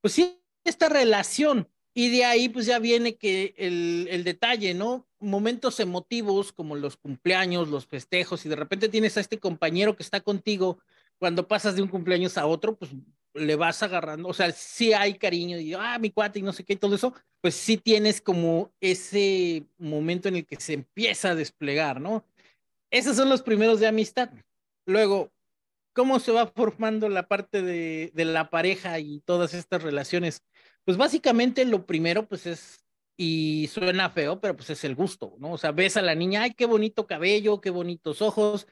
pues 0.00 0.14
sí, 0.14 0.40
esta 0.64 0.88
relación. 0.88 1.68
Y 1.96 2.10
de 2.10 2.24
ahí 2.24 2.48
pues 2.48 2.66
ya 2.66 2.80
viene 2.80 3.16
que 3.16 3.54
el, 3.56 4.08
el 4.10 4.24
detalle, 4.24 4.74
¿no? 4.74 5.06
Momentos 5.20 5.78
emotivos 5.78 6.52
como 6.52 6.74
los 6.74 6.96
cumpleaños, 6.96 7.68
los 7.68 7.86
festejos, 7.86 8.44
y 8.44 8.48
de 8.48 8.56
repente 8.56 8.88
tienes 8.88 9.16
a 9.16 9.20
este 9.20 9.38
compañero 9.38 9.96
que 9.96 10.02
está 10.02 10.20
contigo 10.20 10.78
cuando 11.18 11.46
pasas 11.46 11.76
de 11.76 11.82
un 11.82 11.88
cumpleaños 11.88 12.36
a 12.36 12.46
otro, 12.46 12.76
pues 12.76 12.90
le 13.34 13.56
vas 13.56 13.82
agarrando, 13.82 14.28
o 14.28 14.34
sea, 14.34 14.52
sí 14.52 14.92
hay 14.92 15.14
cariño 15.14 15.58
y, 15.58 15.74
ah, 15.74 15.98
mi 15.98 16.10
cuate 16.10 16.38
y 16.38 16.42
no 16.42 16.52
sé 16.52 16.64
qué 16.64 16.74
y 16.74 16.76
todo 16.76 16.94
eso, 16.94 17.14
pues 17.40 17.54
sí 17.54 17.76
tienes 17.76 18.20
como 18.20 18.72
ese 18.80 19.66
momento 19.76 20.28
en 20.28 20.36
el 20.36 20.46
que 20.46 20.56
se 20.56 20.74
empieza 20.74 21.30
a 21.30 21.34
desplegar, 21.34 22.00
¿no? 22.00 22.24
Esos 22.90 23.16
son 23.16 23.28
los 23.28 23.42
primeros 23.42 23.80
de 23.80 23.88
amistad. 23.88 24.30
Luego, 24.86 25.32
¿cómo 25.92 26.20
se 26.20 26.32
va 26.32 26.46
formando 26.46 27.08
la 27.08 27.26
parte 27.26 27.62
de, 27.62 28.12
de 28.14 28.24
la 28.24 28.50
pareja 28.50 29.00
y 29.00 29.20
todas 29.20 29.52
estas 29.52 29.82
relaciones? 29.82 30.42
Pues 30.84 30.96
básicamente 30.96 31.64
lo 31.64 31.86
primero, 31.86 32.28
pues 32.28 32.46
es, 32.46 32.84
y 33.16 33.68
suena 33.72 34.10
feo, 34.10 34.40
pero 34.40 34.56
pues 34.56 34.70
es 34.70 34.84
el 34.84 34.94
gusto, 34.94 35.34
¿no? 35.38 35.52
O 35.52 35.58
sea, 35.58 35.72
ves 35.72 35.96
a 35.96 36.02
la 36.02 36.14
niña, 36.14 36.42
ay, 36.42 36.54
qué 36.54 36.66
bonito 36.66 37.06
cabello, 37.06 37.60
qué 37.60 37.70
bonitos 37.70 38.22
ojos, 38.22 38.66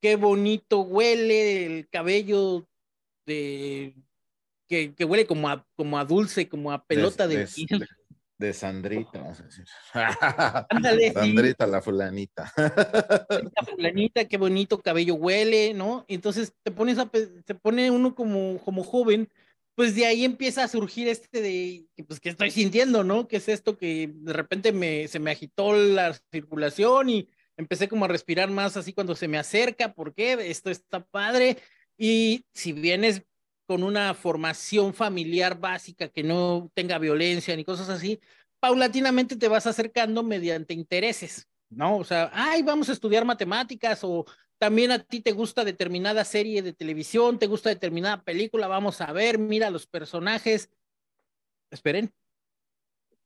qué 0.00 0.16
bonito 0.16 0.80
huele 0.80 1.66
el 1.66 1.88
cabello 1.88 2.68
de 3.26 3.94
que, 4.68 5.04
huele 5.04 5.26
como 5.26 5.48
a, 5.48 5.66
como 5.74 5.98
a 5.98 6.04
dulce, 6.04 6.48
como 6.48 6.70
a 6.70 6.84
pelota 6.84 7.26
de, 7.26 7.46
de, 7.46 7.86
de, 8.38 8.52
Sandrita, 8.52 9.18
vamos 9.18 9.40
a 9.40 9.44
decir. 9.44 9.64
Sandrita, 11.14 11.66
la 11.66 11.80
fulanita. 11.80 12.52
La 12.56 13.64
fulanita, 13.64 14.26
qué 14.26 14.36
bonito 14.36 14.80
cabello 14.80 15.14
huele, 15.14 15.74
¿no? 15.74 16.04
Entonces 16.08 16.52
te 16.62 16.70
pones 16.70 16.98
a, 16.98 17.06
te 17.08 17.54
pone 17.54 17.90
uno 17.90 18.14
como, 18.14 18.58
como 18.58 18.84
joven, 18.84 19.28
pues 19.74 19.94
de 19.94 20.06
ahí 20.06 20.24
empieza 20.24 20.64
a 20.64 20.68
surgir 20.68 21.08
este 21.08 21.40
de, 21.40 21.86
pues, 22.06 22.20
¿qué 22.20 22.28
estoy 22.30 22.50
sintiendo, 22.50 23.04
no? 23.04 23.28
¿Qué 23.28 23.36
es 23.36 23.48
esto 23.48 23.78
que 23.78 24.10
de 24.12 24.32
repente 24.32 24.72
me, 24.72 25.08
se 25.08 25.20
me 25.20 25.30
agitó 25.30 25.72
la 25.72 26.14
circulación 26.32 27.08
y 27.10 27.28
empecé 27.56 27.88
como 27.88 28.04
a 28.04 28.08
respirar 28.08 28.50
más 28.50 28.76
así 28.76 28.92
cuando 28.92 29.14
se 29.14 29.28
me 29.28 29.38
acerca, 29.38 29.94
¿por 29.94 30.14
qué? 30.14 30.32
Esto 30.50 30.70
está 30.70 31.04
padre. 31.04 31.58
Y 31.96 32.44
si 32.54 32.72
vienes 32.72 33.22
con 33.68 33.82
una 33.82 34.14
formación 34.14 34.94
familiar 34.94 35.60
básica 35.60 36.08
que 36.08 36.22
no 36.22 36.70
tenga 36.72 36.96
violencia 36.98 37.54
ni 37.54 37.66
cosas 37.66 37.90
así, 37.90 38.18
paulatinamente 38.60 39.36
te 39.36 39.46
vas 39.46 39.66
acercando 39.66 40.22
mediante 40.22 40.72
intereses, 40.72 41.46
¿no? 41.68 41.98
O 41.98 42.04
sea, 42.04 42.30
ay, 42.32 42.62
vamos 42.62 42.88
a 42.88 42.92
estudiar 42.92 43.26
matemáticas 43.26 44.02
o 44.04 44.24
también 44.56 44.90
a 44.90 45.00
ti 45.00 45.20
te 45.20 45.32
gusta 45.32 45.66
determinada 45.66 46.24
serie 46.24 46.62
de 46.62 46.72
televisión, 46.72 47.38
te 47.38 47.46
gusta 47.46 47.68
determinada 47.68 48.22
película, 48.22 48.68
vamos 48.68 49.02
a 49.02 49.12
ver, 49.12 49.38
mira 49.38 49.68
los 49.68 49.86
personajes. 49.86 50.70
Esperen, 51.70 52.10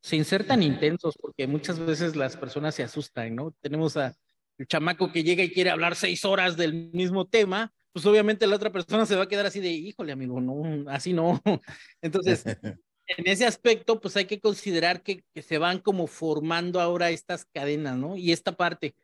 sin 0.00 0.24
ser 0.24 0.44
tan 0.44 0.64
intensos, 0.64 1.16
porque 1.20 1.46
muchas 1.46 1.78
veces 1.78 2.16
las 2.16 2.36
personas 2.36 2.74
se 2.74 2.82
asustan, 2.82 3.36
¿no? 3.36 3.54
Tenemos 3.60 3.96
a 3.96 4.16
el 4.58 4.66
chamaco 4.66 5.12
que 5.12 5.22
llega 5.22 5.44
y 5.44 5.52
quiere 5.52 5.70
hablar 5.70 5.94
seis 5.94 6.24
horas 6.24 6.56
del 6.56 6.90
mismo 6.92 7.28
tema, 7.28 7.72
pues 7.92 8.06
obviamente 8.06 8.46
la 8.46 8.56
otra 8.56 8.72
persona 8.72 9.06
se 9.06 9.16
va 9.16 9.24
a 9.24 9.28
quedar 9.28 9.46
así 9.46 9.60
de, 9.60 9.70
híjole, 9.70 10.12
amigo, 10.12 10.40
no, 10.40 10.90
así 10.90 11.12
no. 11.12 11.40
Entonces, 12.02 12.44
en 13.06 13.26
ese 13.26 13.46
aspecto, 13.46 14.00
pues 14.00 14.16
hay 14.16 14.24
que 14.24 14.40
considerar 14.40 15.02
que, 15.02 15.24
que, 15.34 15.42
se 15.42 15.58
van 15.58 15.78
como 15.78 16.06
formando 16.06 16.80
ahora 16.80 17.10
estas 17.10 17.44
cadenas, 17.44 17.96
¿no? 17.96 18.16
Y 18.16 18.32
esta 18.32 18.52
parte. 18.52 18.94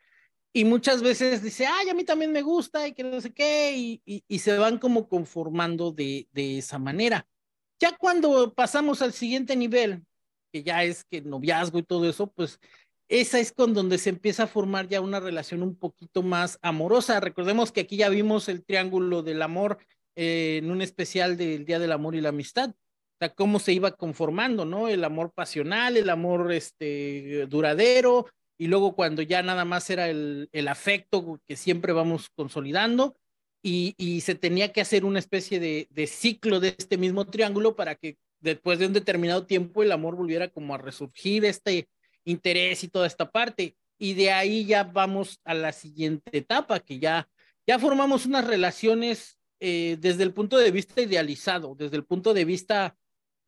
Y 0.52 0.64
muchas 0.64 1.02
veces 1.02 1.42
dice, 1.42 1.66
ay, 1.66 1.90
a 1.90 1.94
mí 1.94 2.04
también 2.04 2.32
me 2.32 2.42
gusta 2.42 2.88
y 2.88 2.94
que 2.94 3.04
no 3.04 3.20
sé 3.20 3.32
qué, 3.32 3.76
y, 3.76 4.02
y, 4.06 4.24
y 4.26 4.38
se 4.38 4.56
van 4.56 4.78
como 4.78 5.08
conformando 5.08 5.92
de, 5.92 6.26
de, 6.32 6.58
esa 6.58 6.78
manera. 6.78 7.26
Ya 7.78 7.96
cuando 7.96 8.54
pasamos 8.54 9.02
al 9.02 9.12
siguiente 9.12 9.54
nivel, 9.56 10.04
que 10.50 10.62
ya 10.62 10.82
es 10.84 11.04
que 11.04 11.20
noviazgo 11.20 11.78
y 11.78 11.82
todo 11.82 12.08
eso, 12.08 12.32
pues 12.32 12.58
esa 13.08 13.38
es 13.38 13.52
con 13.52 13.72
donde 13.72 13.98
se 13.98 14.10
empieza 14.10 14.44
a 14.44 14.48
formar 14.48 14.88
ya 14.88 15.00
una 15.00 15.18
relación 15.18 15.62
un 15.62 15.76
poquito 15.76 16.22
más 16.22 16.58
amorosa. 16.60 17.20
Recordemos 17.20 17.72
que 17.72 17.80
aquí 17.80 17.96
ya 17.96 18.10
vimos 18.10 18.48
el 18.48 18.64
triángulo 18.64 19.22
del 19.22 19.40
amor 19.40 19.78
eh, 20.14 20.58
en 20.62 20.70
un 20.70 20.82
especial 20.82 21.36
del 21.36 21.64
Día 21.64 21.78
del 21.78 21.92
Amor 21.92 22.14
y 22.14 22.20
la 22.20 22.28
Amistad. 22.30 22.70
O 22.70 23.18
sea, 23.18 23.30
cómo 23.30 23.60
se 23.60 23.72
iba 23.72 23.92
conformando, 23.92 24.64
¿no? 24.64 24.88
El 24.88 25.04
amor 25.04 25.32
pasional, 25.32 25.96
el 25.96 26.10
amor 26.10 26.52
este, 26.52 27.46
duradero, 27.46 28.26
y 28.58 28.66
luego 28.66 28.94
cuando 28.94 29.22
ya 29.22 29.42
nada 29.42 29.64
más 29.64 29.88
era 29.90 30.08
el, 30.08 30.68
afecto 30.68 31.40
que 31.46 31.56
siempre 31.56 31.92
vamos 31.92 32.28
consolidando, 32.30 33.16
y, 33.62 33.94
y, 33.96 34.20
se 34.20 34.36
tenía 34.36 34.72
que 34.72 34.80
hacer 34.80 35.04
una 35.04 35.18
especie 35.18 35.58
de, 35.58 35.88
de 35.90 36.06
ciclo 36.06 36.60
de 36.60 36.76
este 36.78 36.96
mismo 36.96 37.24
triángulo 37.26 37.74
para 37.74 37.96
que 37.96 38.16
después 38.40 38.78
de 38.78 38.86
un 38.86 38.92
determinado 38.92 39.46
tiempo 39.46 39.82
el 39.82 39.90
amor 39.90 40.14
volviera 40.14 40.48
como 40.48 40.74
a 40.74 40.78
resurgir 40.78 41.44
este, 41.44 41.88
interés 42.30 42.84
y 42.84 42.88
toda 42.88 43.06
esta 43.06 43.30
parte. 43.30 43.76
Y 43.98 44.14
de 44.14 44.30
ahí 44.30 44.64
ya 44.64 44.84
vamos 44.84 45.40
a 45.44 45.54
la 45.54 45.72
siguiente 45.72 46.36
etapa, 46.36 46.80
que 46.80 46.98
ya, 46.98 47.28
ya 47.66 47.78
formamos 47.78 48.26
unas 48.26 48.46
relaciones 48.46 49.38
eh, 49.60 49.96
desde 50.00 50.22
el 50.22 50.32
punto 50.32 50.56
de 50.56 50.70
vista 50.70 51.00
idealizado, 51.00 51.74
desde 51.74 51.96
el 51.96 52.04
punto 52.04 52.32
de 52.32 52.44
vista, 52.44 52.96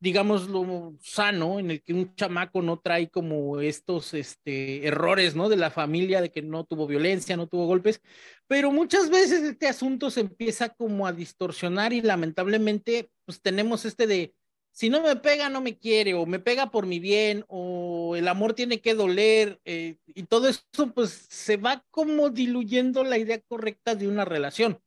digamos, 0.00 0.48
lo 0.48 0.96
sano, 1.00 1.60
en 1.60 1.70
el 1.70 1.82
que 1.82 1.92
un 1.92 2.14
chamaco 2.16 2.62
no 2.62 2.80
trae 2.80 3.08
como 3.10 3.60
estos 3.60 4.12
este, 4.14 4.86
errores, 4.86 5.36
¿no? 5.36 5.48
De 5.48 5.56
la 5.56 5.70
familia, 5.70 6.20
de 6.20 6.32
que 6.32 6.42
no 6.42 6.64
tuvo 6.64 6.88
violencia, 6.88 7.36
no 7.36 7.46
tuvo 7.46 7.66
golpes, 7.66 8.00
pero 8.48 8.72
muchas 8.72 9.08
veces 9.08 9.42
este 9.42 9.68
asunto 9.68 10.10
se 10.10 10.20
empieza 10.22 10.70
como 10.70 11.06
a 11.06 11.12
distorsionar 11.12 11.92
y 11.92 12.00
lamentablemente, 12.00 13.10
pues 13.24 13.40
tenemos 13.40 13.84
este 13.84 14.08
de, 14.08 14.34
si 14.72 14.88
no 14.88 15.02
me 15.02 15.16
pega, 15.16 15.48
no 15.48 15.60
me 15.60 15.78
quiere, 15.78 16.14
o 16.14 16.26
me 16.26 16.38
pega 16.38 16.70
por 16.70 16.86
mi 16.86 16.98
bien, 17.00 17.44
o 17.48 18.16
el 18.16 18.28
amor 18.28 18.54
tiene 18.54 18.80
que 18.80 18.94
doler, 18.94 19.60
eh, 19.64 19.98
y 20.06 20.22
todo 20.24 20.48
eso, 20.48 20.64
pues 20.94 21.26
se 21.28 21.56
va 21.56 21.84
como 21.90 22.30
diluyendo 22.30 23.04
la 23.04 23.18
idea 23.18 23.40
correcta 23.40 23.94
de 23.94 24.08
una 24.08 24.24
relación. 24.24 24.80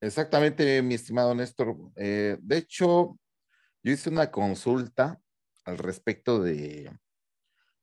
Exactamente, 0.00 0.82
mi 0.82 0.94
estimado 0.94 1.34
Néstor. 1.34 1.76
Eh, 1.96 2.36
de 2.40 2.58
hecho, 2.58 3.18
yo 3.82 3.92
hice 3.92 4.10
una 4.10 4.30
consulta 4.30 5.20
al 5.64 5.78
respecto 5.78 6.42
de 6.42 6.90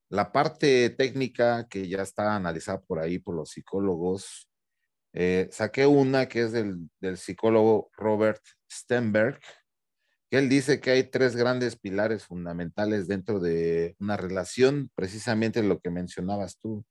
la 0.09 0.31
parte 0.31 0.89
técnica 0.91 1.67
que 1.67 1.87
ya 1.87 2.01
está 2.01 2.35
analizada 2.35 2.81
por 2.81 2.99
ahí 2.99 3.17
por 3.17 3.33
los 3.35 3.51
psicólogos. 3.51 4.49
Eh, 5.13 5.47
saqué 5.51 5.87
una 5.87 6.27
que 6.27 6.41
es 6.41 6.51
del, 6.51 6.89
del 6.99 7.17
psicólogo 7.17 7.89
Robert 7.93 8.41
Stenberg, 8.69 9.39
que 10.31 10.37
él 10.37 10.47
dice 10.47 10.79
que 10.79 10.91
hay 10.91 11.03
tres 11.03 11.35
grandes 11.35 11.75
pilares 11.75 12.23
fundamentales 12.23 13.09
dentro 13.09 13.41
de 13.41 13.97
una 13.99 14.15
relación, 14.15 14.89
precisamente 14.95 15.61
lo 15.61 15.81
que 15.81 15.89
mencionabas 15.89 16.57
tú. 16.57 16.85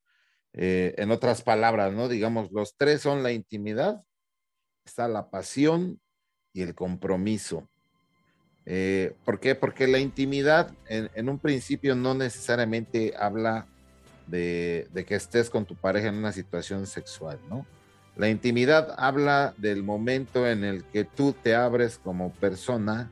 Eh, 0.52 0.94
en 0.98 1.10
otras 1.10 1.40
palabras, 1.40 1.94
¿no? 1.94 2.08
Digamos, 2.08 2.52
los 2.52 2.76
tres 2.76 3.00
son 3.00 3.22
la 3.22 3.32
intimidad, 3.32 4.02
está 4.84 5.08
la 5.08 5.30
pasión 5.30 5.98
y 6.52 6.60
el 6.60 6.74
compromiso. 6.74 7.66
Eh, 8.66 9.14
¿Por 9.24 9.40
qué? 9.40 9.54
Porque 9.54 9.86
la 9.86 10.00
intimidad 10.00 10.74
en, 10.86 11.30
un 11.30 11.38
principio 11.38 11.94
no 11.94 12.12
necesariamente 12.12 13.14
habla 13.18 13.66
de, 14.26 14.86
de, 14.92 15.06
que 15.06 15.14
estés 15.14 15.48
con 15.48 15.64
tu 15.64 15.76
pareja 15.76 16.08
en 16.08 16.16
una 16.16 16.32
situación 16.32 16.86
sexual, 16.86 17.40
¿no? 17.48 17.64
La 18.16 18.28
intimidad 18.28 18.94
habla 18.98 19.54
del 19.56 19.82
momento 19.82 20.46
en 20.46 20.62
el 20.62 20.84
que 20.84 21.04
tú 21.04 21.32
te 21.32 21.54
abres 21.54 21.96
como 21.96 22.32
persona 22.34 23.10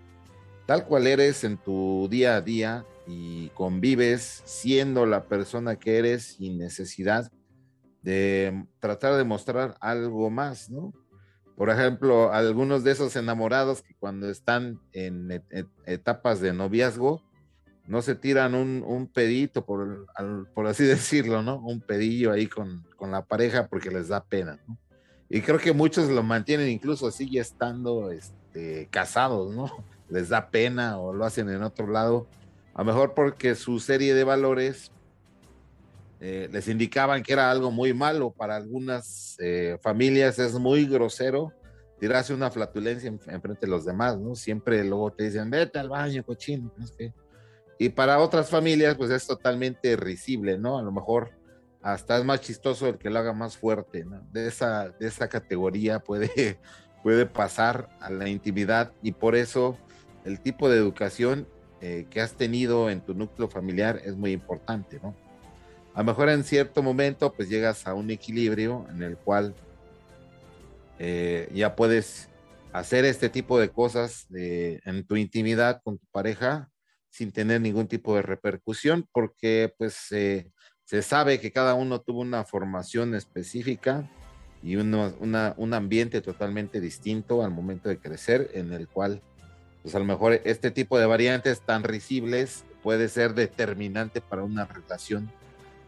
tal 0.68 0.84
cual 0.84 1.06
eres 1.06 1.44
en 1.44 1.56
tu 1.56 2.08
día 2.10 2.36
a 2.36 2.42
día 2.42 2.84
y 3.06 3.48
convives 3.54 4.42
siendo 4.44 5.06
la 5.06 5.24
persona 5.24 5.76
que 5.76 5.96
eres 5.96 6.34
sin 6.36 6.58
necesidad 6.58 7.32
de 8.02 8.66
tratar 8.78 9.16
de 9.16 9.24
mostrar 9.24 9.78
algo 9.80 10.28
más, 10.28 10.68
¿no? 10.68 10.92
Por 11.56 11.70
ejemplo, 11.70 12.34
algunos 12.34 12.84
de 12.84 12.90
esos 12.90 13.16
enamorados 13.16 13.80
que 13.80 13.94
cuando 13.94 14.28
están 14.28 14.78
en 14.92 15.42
etapas 15.86 16.42
de 16.42 16.52
noviazgo, 16.52 17.22
no 17.86 18.02
se 18.02 18.14
tiran 18.14 18.54
un, 18.54 19.10
pedito, 19.10 19.64
por, 19.64 20.06
por, 20.54 20.66
así 20.66 20.84
decirlo, 20.84 21.42
¿no? 21.42 21.60
Un 21.60 21.80
pedillo 21.80 22.30
ahí 22.30 22.46
con, 22.46 22.84
con, 22.98 23.10
la 23.10 23.24
pareja 23.24 23.68
porque 23.68 23.90
les 23.90 24.08
da 24.08 24.22
pena, 24.22 24.60
¿no? 24.68 24.76
Y 25.30 25.40
creo 25.40 25.58
que 25.58 25.72
muchos 25.72 26.10
lo 26.10 26.22
mantienen 26.22 26.68
incluso 26.68 27.06
así 27.06 27.38
estando 27.38 28.10
este, 28.10 28.86
casados, 28.90 29.54
¿no? 29.54 29.72
Les 30.08 30.28
da 30.28 30.50
pena 30.50 30.98
o 30.98 31.12
lo 31.12 31.24
hacen 31.24 31.48
en 31.50 31.62
otro 31.62 31.86
lado, 31.86 32.26
a 32.74 32.82
lo 32.82 32.86
mejor 32.86 33.14
porque 33.14 33.54
su 33.54 33.80
serie 33.80 34.14
de 34.14 34.24
valores 34.24 34.92
eh, 36.20 36.48
les 36.50 36.68
indicaban 36.68 37.22
que 37.22 37.32
era 37.32 37.50
algo 37.50 37.70
muy 37.70 37.94
malo 37.94 38.30
para 38.30 38.56
algunas 38.56 39.36
eh, 39.40 39.78
familias, 39.82 40.38
es 40.38 40.54
muy 40.54 40.86
grosero 40.86 41.52
tirarse 42.00 42.32
una 42.32 42.50
flatulencia 42.50 43.08
en, 43.08 43.18
frente 43.18 43.66
de 43.66 43.68
los 43.68 43.84
demás, 43.84 44.18
¿no? 44.18 44.34
Siempre 44.34 44.82
luego 44.84 45.12
te 45.12 45.24
dicen, 45.24 45.50
vete 45.50 45.78
al 45.78 45.88
baño, 45.88 46.24
cochino. 46.24 46.72
Y 47.78 47.88
para 47.90 48.18
otras 48.18 48.48
familias, 48.50 48.96
pues 48.96 49.10
es 49.10 49.26
totalmente 49.26 49.96
risible, 49.96 50.58
¿no? 50.58 50.78
A 50.78 50.82
lo 50.82 50.92
mejor 50.92 51.30
hasta 51.82 52.18
es 52.18 52.24
más 52.24 52.40
chistoso 52.40 52.88
el 52.88 52.98
que 52.98 53.10
lo 53.10 53.18
haga 53.18 53.32
más 53.32 53.56
fuerte, 53.56 54.04
¿no? 54.04 54.20
De 54.32 54.46
esa, 54.46 54.90
de 54.90 55.06
esa 55.06 55.28
categoría 55.28 56.00
puede, 56.00 56.58
puede 57.02 57.26
pasar 57.26 57.88
a 58.00 58.10
la 58.10 58.28
intimidad 58.28 58.92
y 59.02 59.12
por 59.12 59.36
eso 59.36 59.76
el 60.28 60.40
tipo 60.40 60.68
de 60.68 60.76
educación 60.76 61.48
eh, 61.80 62.06
que 62.10 62.20
has 62.20 62.34
tenido 62.34 62.90
en 62.90 63.00
tu 63.00 63.14
núcleo 63.14 63.48
familiar 63.48 64.00
es 64.04 64.14
muy 64.14 64.32
importante, 64.32 65.00
¿no? 65.02 65.16
A 65.94 66.00
lo 66.00 66.04
mejor 66.04 66.28
en 66.28 66.44
cierto 66.44 66.82
momento 66.82 67.32
pues 67.32 67.48
llegas 67.48 67.86
a 67.86 67.94
un 67.94 68.10
equilibrio 68.10 68.86
en 68.90 69.02
el 69.02 69.16
cual 69.16 69.54
eh, 70.98 71.48
ya 71.54 71.74
puedes 71.74 72.28
hacer 72.72 73.06
este 73.06 73.30
tipo 73.30 73.58
de 73.58 73.70
cosas 73.70 74.26
en 74.30 75.04
tu 75.06 75.16
intimidad 75.16 75.80
con 75.82 75.98
tu 75.98 76.06
pareja 76.12 76.68
sin 77.08 77.32
tener 77.32 77.62
ningún 77.62 77.88
tipo 77.88 78.14
de 78.14 78.22
repercusión 78.22 79.08
porque 79.10 79.72
pues 79.78 79.94
se 79.94 81.02
sabe 81.02 81.40
que 81.40 81.50
cada 81.50 81.74
uno 81.74 82.00
tuvo 82.02 82.20
una 82.20 82.44
formación 82.44 83.14
específica 83.14 84.08
y 84.62 84.76
un 84.76 85.74
ambiente 85.74 86.20
totalmente 86.20 86.80
distinto 86.80 87.42
al 87.42 87.50
momento 87.50 87.88
de 87.88 87.98
crecer 87.98 88.50
en 88.52 88.72
el 88.72 88.86
cual 88.86 89.22
pues 89.88 89.94
a 89.94 90.00
lo 90.00 90.04
mejor 90.04 90.42
este 90.44 90.70
tipo 90.70 90.98
de 90.98 91.06
variantes 91.06 91.62
tan 91.62 91.82
risibles 91.82 92.66
puede 92.82 93.08
ser 93.08 93.32
determinante 93.32 94.20
para 94.20 94.42
una 94.42 94.66
relación 94.66 95.32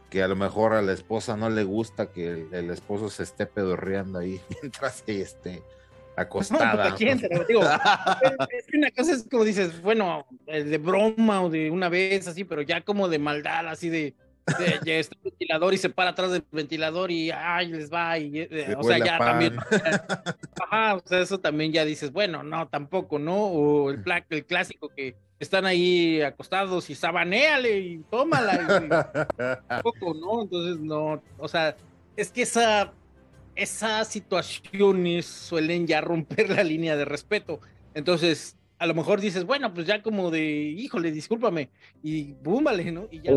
que 0.08 0.22
a 0.22 0.28
lo 0.28 0.36
mejor 0.36 0.72
a 0.72 0.80
la 0.80 0.94
esposa 0.94 1.36
no 1.36 1.50
le 1.50 1.64
gusta 1.64 2.10
que 2.10 2.46
el, 2.50 2.70
esposo 2.70 3.10
se 3.10 3.24
esté 3.24 3.44
pedorreando 3.44 4.18
ahí 4.18 4.40
mientras 4.62 5.02
que 5.02 5.20
esté 5.20 5.62
acostada. 6.16 6.88
No, 6.88 6.96
digo, 6.96 7.60
es 8.58 8.66
que 8.68 8.78
una 8.78 8.90
cosa 8.90 9.12
es 9.12 9.26
como 9.30 9.44
dices, 9.44 9.82
bueno, 9.82 10.26
de 10.46 10.78
broma 10.78 11.42
o 11.42 11.50
de 11.50 11.70
una 11.70 11.90
vez 11.90 12.26
así, 12.26 12.44
pero 12.44 12.62
ya 12.62 12.80
como 12.80 13.06
de 13.06 13.18
maldad, 13.18 13.68
así 13.68 13.90
de, 13.90 14.14
ya 14.84 14.94
está 14.94 15.16
el 15.16 15.30
ventilador 15.30 15.74
y 15.74 15.78
se 15.78 15.90
para 15.90 16.10
atrás 16.10 16.30
del 16.30 16.44
ventilador 16.50 17.10
y 17.10 17.30
ay, 17.30 17.68
les 17.68 17.92
va, 17.92 18.18
y, 18.18 18.30
eh, 18.34 18.74
o 18.78 18.82
sea, 18.82 18.98
ya 18.98 19.18
también. 19.18 19.56
Ajá, 20.60 20.96
o 20.96 21.02
sea, 21.04 21.20
eso 21.20 21.38
también 21.38 21.72
ya 21.72 21.84
dices, 21.84 22.12
bueno, 22.12 22.42
no, 22.42 22.68
tampoco, 22.68 23.18
¿no? 23.18 23.36
O 23.36 23.90
el, 23.90 24.02
el 24.30 24.46
clásico 24.46 24.88
que 24.88 25.16
están 25.38 25.64
ahí 25.66 26.20
acostados 26.20 26.90
y 26.90 26.94
sabaneale 26.94 27.78
y 27.78 27.98
tómala. 28.10 28.54
Y, 28.54 29.68
tampoco, 29.68 30.14
¿no? 30.14 30.42
Entonces, 30.42 30.78
no, 30.80 31.22
o 31.38 31.48
sea, 31.48 31.76
es 32.16 32.30
que 32.30 32.42
esa, 32.42 32.92
esas 33.56 34.08
situaciones 34.08 35.26
suelen 35.26 35.86
ya 35.86 36.00
romper 36.00 36.50
la 36.50 36.62
línea 36.62 36.96
de 36.96 37.04
respeto. 37.04 37.60
Entonces, 37.94 38.56
a 38.78 38.86
lo 38.86 38.94
mejor 38.94 39.20
dices, 39.20 39.44
bueno, 39.44 39.72
pues 39.74 39.86
ya 39.86 40.02
como 40.02 40.30
de, 40.30 40.42
híjole, 40.42 41.12
discúlpame, 41.12 41.70
y 42.02 42.32
búmbale, 42.32 42.90
¿no? 42.90 43.08
Y 43.10 43.20
ya. 43.20 43.32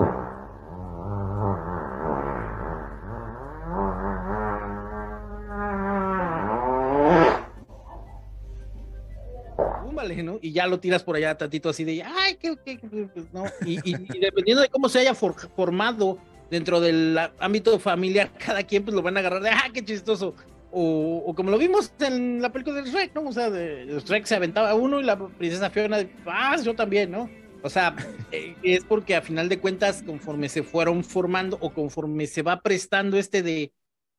Y 10.42 10.52
ya 10.52 10.68
lo 10.68 10.80
tiras 10.80 11.04
por 11.04 11.16
allá 11.16 11.38
tantito 11.38 11.70
así 11.70 11.84
de, 11.84 12.04
ay, 12.04 12.36
qué, 12.36 12.56
pues, 12.56 13.32
no. 13.32 13.46
Y, 13.66 13.76
dependiendo 14.20 14.62
de 14.62 14.70
cómo 14.70 14.90
se 14.90 15.00
haya 15.00 15.14
formado 15.14 16.18
dentro 16.50 16.80
del 16.80 17.18
ámbito 17.40 17.80
familiar, 17.80 18.32
cada 18.38 18.64
quien 18.64 18.84
pues 18.84 18.96
lo 18.96 19.02
van 19.02 19.18
a 19.18 19.22
agarrar 19.22 19.42
de, 19.42 19.50
ah, 19.50 19.70
qué 19.74 19.84
chistoso. 19.84 20.36
O, 20.72 21.34
como 21.36 21.52
lo 21.52 21.58
vimos 21.58 21.94
en 22.00 22.42
la 22.42 22.52
película 22.52 22.82
de 22.82 22.90
Shrek, 22.90 23.14
¿no? 23.14 23.30
O 23.30 23.32
sea, 23.32 23.50
de, 23.50 23.86
Shrek 24.04 24.26
se 24.26 24.36
aventaba 24.36 24.74
uno 24.74 25.00
y 25.00 25.04
la 25.04 25.18
princesa 25.18 25.70
Fiona, 25.70 26.06
ah, 26.26 26.58
yo 26.64 26.76
también, 26.76 27.12
¿no? 27.12 27.30
O 27.62 27.70
sea, 27.70 27.96
eh, 28.32 28.56
es 28.64 28.84
porque 28.84 29.16
a 29.16 29.22
final 29.22 29.50
de 29.50 29.60
cuentas, 29.60 30.04
conforme 30.04 30.50
se 30.50 30.64
fueron 30.64 31.04
formando 31.04 31.58
o 31.62 31.74
conforme 31.74 32.28
se 32.28 32.42
va 32.42 32.62
prestando 32.62 33.18
este 33.18 33.42
de 33.42 33.72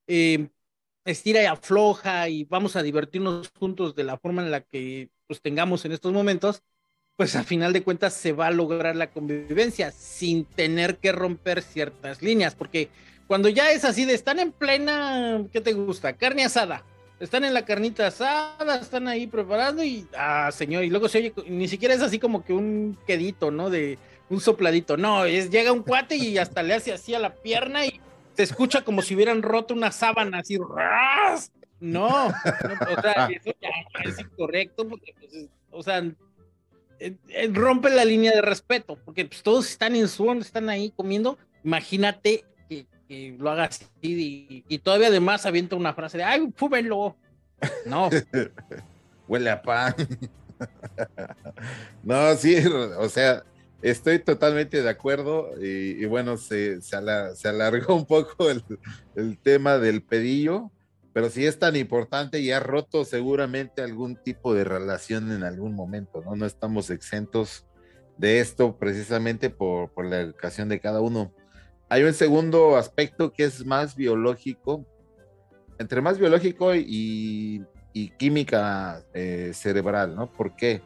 eh, 0.06 0.48
estira 1.04 1.42
y 1.42 1.46
afloja 1.46 2.28
y 2.28 2.44
vamos 2.44 2.76
a 2.76 2.82
divertirnos 2.82 3.50
juntos 3.58 3.94
de 3.94 4.04
la 4.04 4.18
forma 4.18 4.42
en 4.42 4.50
la 4.50 4.60
que 4.60 5.10
pues 5.26 5.40
tengamos 5.40 5.84
en 5.84 5.92
estos 5.92 6.12
momentos, 6.12 6.62
pues 7.16 7.36
a 7.36 7.44
final 7.44 7.72
de 7.72 7.82
cuentas 7.82 8.14
se 8.14 8.32
va 8.32 8.48
a 8.48 8.50
lograr 8.50 8.96
la 8.96 9.10
convivencia 9.10 9.92
sin 9.92 10.44
tener 10.44 10.96
que 10.98 11.12
romper 11.12 11.62
ciertas 11.62 12.22
líneas, 12.22 12.54
porque 12.54 12.88
cuando 13.26 13.48
ya 13.48 13.70
es 13.70 13.84
así 13.84 14.04
de 14.04 14.14
están 14.14 14.38
en 14.38 14.52
plena, 14.52 15.44
¿qué 15.52 15.60
te 15.60 15.72
gusta? 15.72 16.14
Carne 16.14 16.44
asada. 16.44 16.84
Están 17.20 17.44
en 17.44 17.54
la 17.54 17.64
carnita 17.64 18.08
asada, 18.08 18.76
están 18.76 19.06
ahí 19.06 19.26
preparando 19.26 19.84
y, 19.84 20.06
ah, 20.18 20.50
señor, 20.52 20.84
y 20.84 20.90
luego 20.90 21.08
se 21.08 21.18
oye, 21.18 21.32
ni 21.46 21.68
siquiera 21.68 21.94
es 21.94 22.02
así 22.02 22.18
como 22.18 22.44
que 22.44 22.52
un 22.52 22.98
quedito, 23.06 23.50
¿no? 23.52 23.70
De 23.70 23.98
un 24.28 24.40
sopladito, 24.40 24.96
no, 24.96 25.24
es, 25.24 25.48
llega 25.48 25.72
un 25.72 25.82
cuate 25.82 26.16
y 26.16 26.38
hasta 26.38 26.62
le 26.62 26.74
hace 26.74 26.92
así 26.92 27.14
a 27.14 27.20
la 27.20 27.34
pierna 27.34 27.86
y 27.86 28.00
se 28.34 28.42
escucha 28.42 28.82
como 28.82 29.02
si 29.02 29.14
hubieran 29.14 29.42
roto 29.42 29.74
una 29.74 29.92
sábana 29.92 30.38
así, 30.38 30.58
¡ras! 30.58 31.52
No, 31.80 32.28
o 32.28 33.02
sea, 33.02 33.28
eso 33.30 33.50
ya, 33.60 33.68
es 34.04 34.18
incorrecto, 34.18 34.88
porque, 34.88 35.14
pues, 35.18 35.48
o 35.70 35.82
sea, 35.82 35.98
eh, 36.98 37.16
eh, 37.28 37.50
rompe 37.52 37.90
la 37.90 38.04
línea 38.04 38.32
de 38.32 38.40
respeto, 38.40 38.98
porque 39.04 39.26
pues, 39.26 39.42
todos 39.42 39.68
están 39.68 39.94
en 39.94 40.08
su 40.08 40.30
están 40.32 40.68
ahí 40.70 40.90
comiendo. 40.96 41.38
Imagínate 41.62 42.44
que, 42.68 42.86
lo 43.38 43.50
hagas 43.50 43.82
así 43.82 44.64
y, 44.66 44.78
todavía 44.78 45.08
además 45.08 45.44
avienta 45.46 45.76
una 45.76 45.94
frase 45.94 46.18
de, 46.18 46.24
¡ay, 46.24 46.52
fúmenlo! 46.56 47.16
No. 47.86 48.08
Huele 49.28 49.50
a 49.50 49.60
pan. 49.60 49.94
no, 52.02 52.34
sí, 52.36 52.56
o 52.98 53.08
sea, 53.08 53.44
estoy 53.90 54.18
totalmente 54.18 54.82
de 54.82 54.88
acuerdo 54.88 55.50
y, 55.60 56.04
bueno, 56.06 56.36
se, 56.36 56.80
se, 56.82 56.96
alargó 56.96 57.94
un 57.96 58.06
poco 58.06 58.50
el, 58.50 58.62
el 59.14 59.38
tema 59.38 59.78
del 59.78 60.02
pedillo 60.02 60.70
pero 61.14 61.30
si 61.30 61.46
es 61.46 61.60
tan 61.60 61.76
importante 61.76 62.40
y 62.40 62.50
ha 62.50 62.58
roto 62.58 63.04
seguramente 63.04 63.82
algún 63.82 64.16
tipo 64.16 64.52
de 64.52 64.64
relación 64.64 65.30
en 65.30 65.44
algún 65.44 65.72
momento, 65.72 66.20
¿no? 66.22 66.34
No 66.34 66.44
estamos 66.44 66.90
exentos 66.90 67.64
de 68.18 68.40
esto 68.40 68.76
precisamente 68.76 69.48
por, 69.48 69.90
la 70.04 70.20
educación 70.20 70.68
de 70.68 70.80
cada 70.80 71.00
uno. 71.00 71.32
Hay 71.88 72.02
un 72.02 72.14
segundo 72.14 72.76
aspecto 72.76 73.32
que 73.32 73.44
es 73.44 73.64
más 73.64 73.94
biológico, 73.94 74.84
entre 75.78 76.00
más 76.00 76.18
biológico 76.18 76.74
y, 76.74 77.64
química 78.18 79.04
eh, 79.14 79.52
cerebral, 79.54 80.16
¿no? 80.16 80.32
Porque 80.32 80.82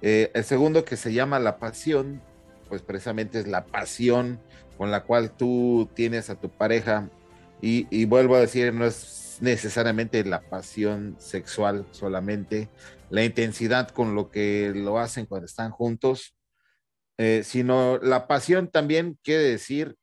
eh, 0.00 0.30
el 0.32 0.44
segundo 0.44 0.84
que 0.84 0.96
se 0.96 1.12
llama 1.12 1.40
la 1.40 1.58
pasión, 1.58 2.22
pues 2.72 2.80
precisamente 2.80 3.38
es 3.38 3.46
la 3.46 3.66
pasión 3.66 4.40
con 4.78 4.90
la 4.90 5.02
cual 5.02 5.36
tú 5.36 5.90
tienes 5.94 6.30
a 6.30 6.40
tu 6.40 6.48
pareja 6.48 7.10
y, 7.60 8.06
vuelvo 8.06 8.34
a 8.34 8.40
decir, 8.40 8.72
no 8.72 8.86
es 8.86 9.36
necesariamente 9.42 10.24
la 10.24 10.40
pasión 10.40 11.14
sexual 11.18 11.86
solamente, 11.90 12.70
la 13.10 13.24
intensidad 13.24 13.90
con 13.90 14.14
lo 14.14 14.30
que 14.30 14.72
lo 14.74 14.98
hacen 14.98 15.26
cuando 15.26 15.44
están 15.44 15.70
juntos, 15.70 16.34
eh, 17.18 17.42
sino 17.44 17.98
la 17.98 18.26
pasión 18.26 18.68
también 18.68 19.18
quiere 19.22 19.42
decir 19.42 19.96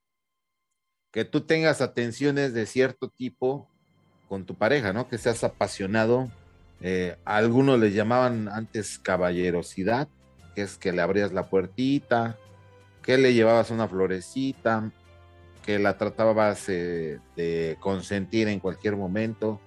que 1.11 1.25
tú 1.25 1.41
tengas 1.41 1.81
atenciones 1.81 2.53
de 2.53 2.67
cierto 2.67 3.09
tipo 3.09 3.67
con 4.27 4.45
tu 4.45 4.53
pareja, 4.53 4.93
¿no? 4.93 5.09
Que 5.09 5.17
seas 5.17 5.43
apasionado. 5.43 6.29
Eh, 6.81 7.17
algunos 7.25 7.79
le 7.79 7.93
llamaban 7.93 8.47
antes 8.47 8.99
caballerosidad, 8.99 10.07
que 10.53 10.61
es 10.61 10.77
que 10.77 10.91
le 10.91 11.01
abrías 11.01 11.33
la 11.33 11.49
puertita, 11.49 12.37
que 13.09 13.17
le 13.17 13.33
llevabas 13.33 13.71
una 13.71 13.87
florecita, 13.87 14.91
que 15.65 15.79
la 15.79 15.97
tratabas 15.97 16.67
de 16.67 17.75
consentir 17.79 18.47
en 18.47 18.59
cualquier 18.59 18.95
momento. 18.95 19.59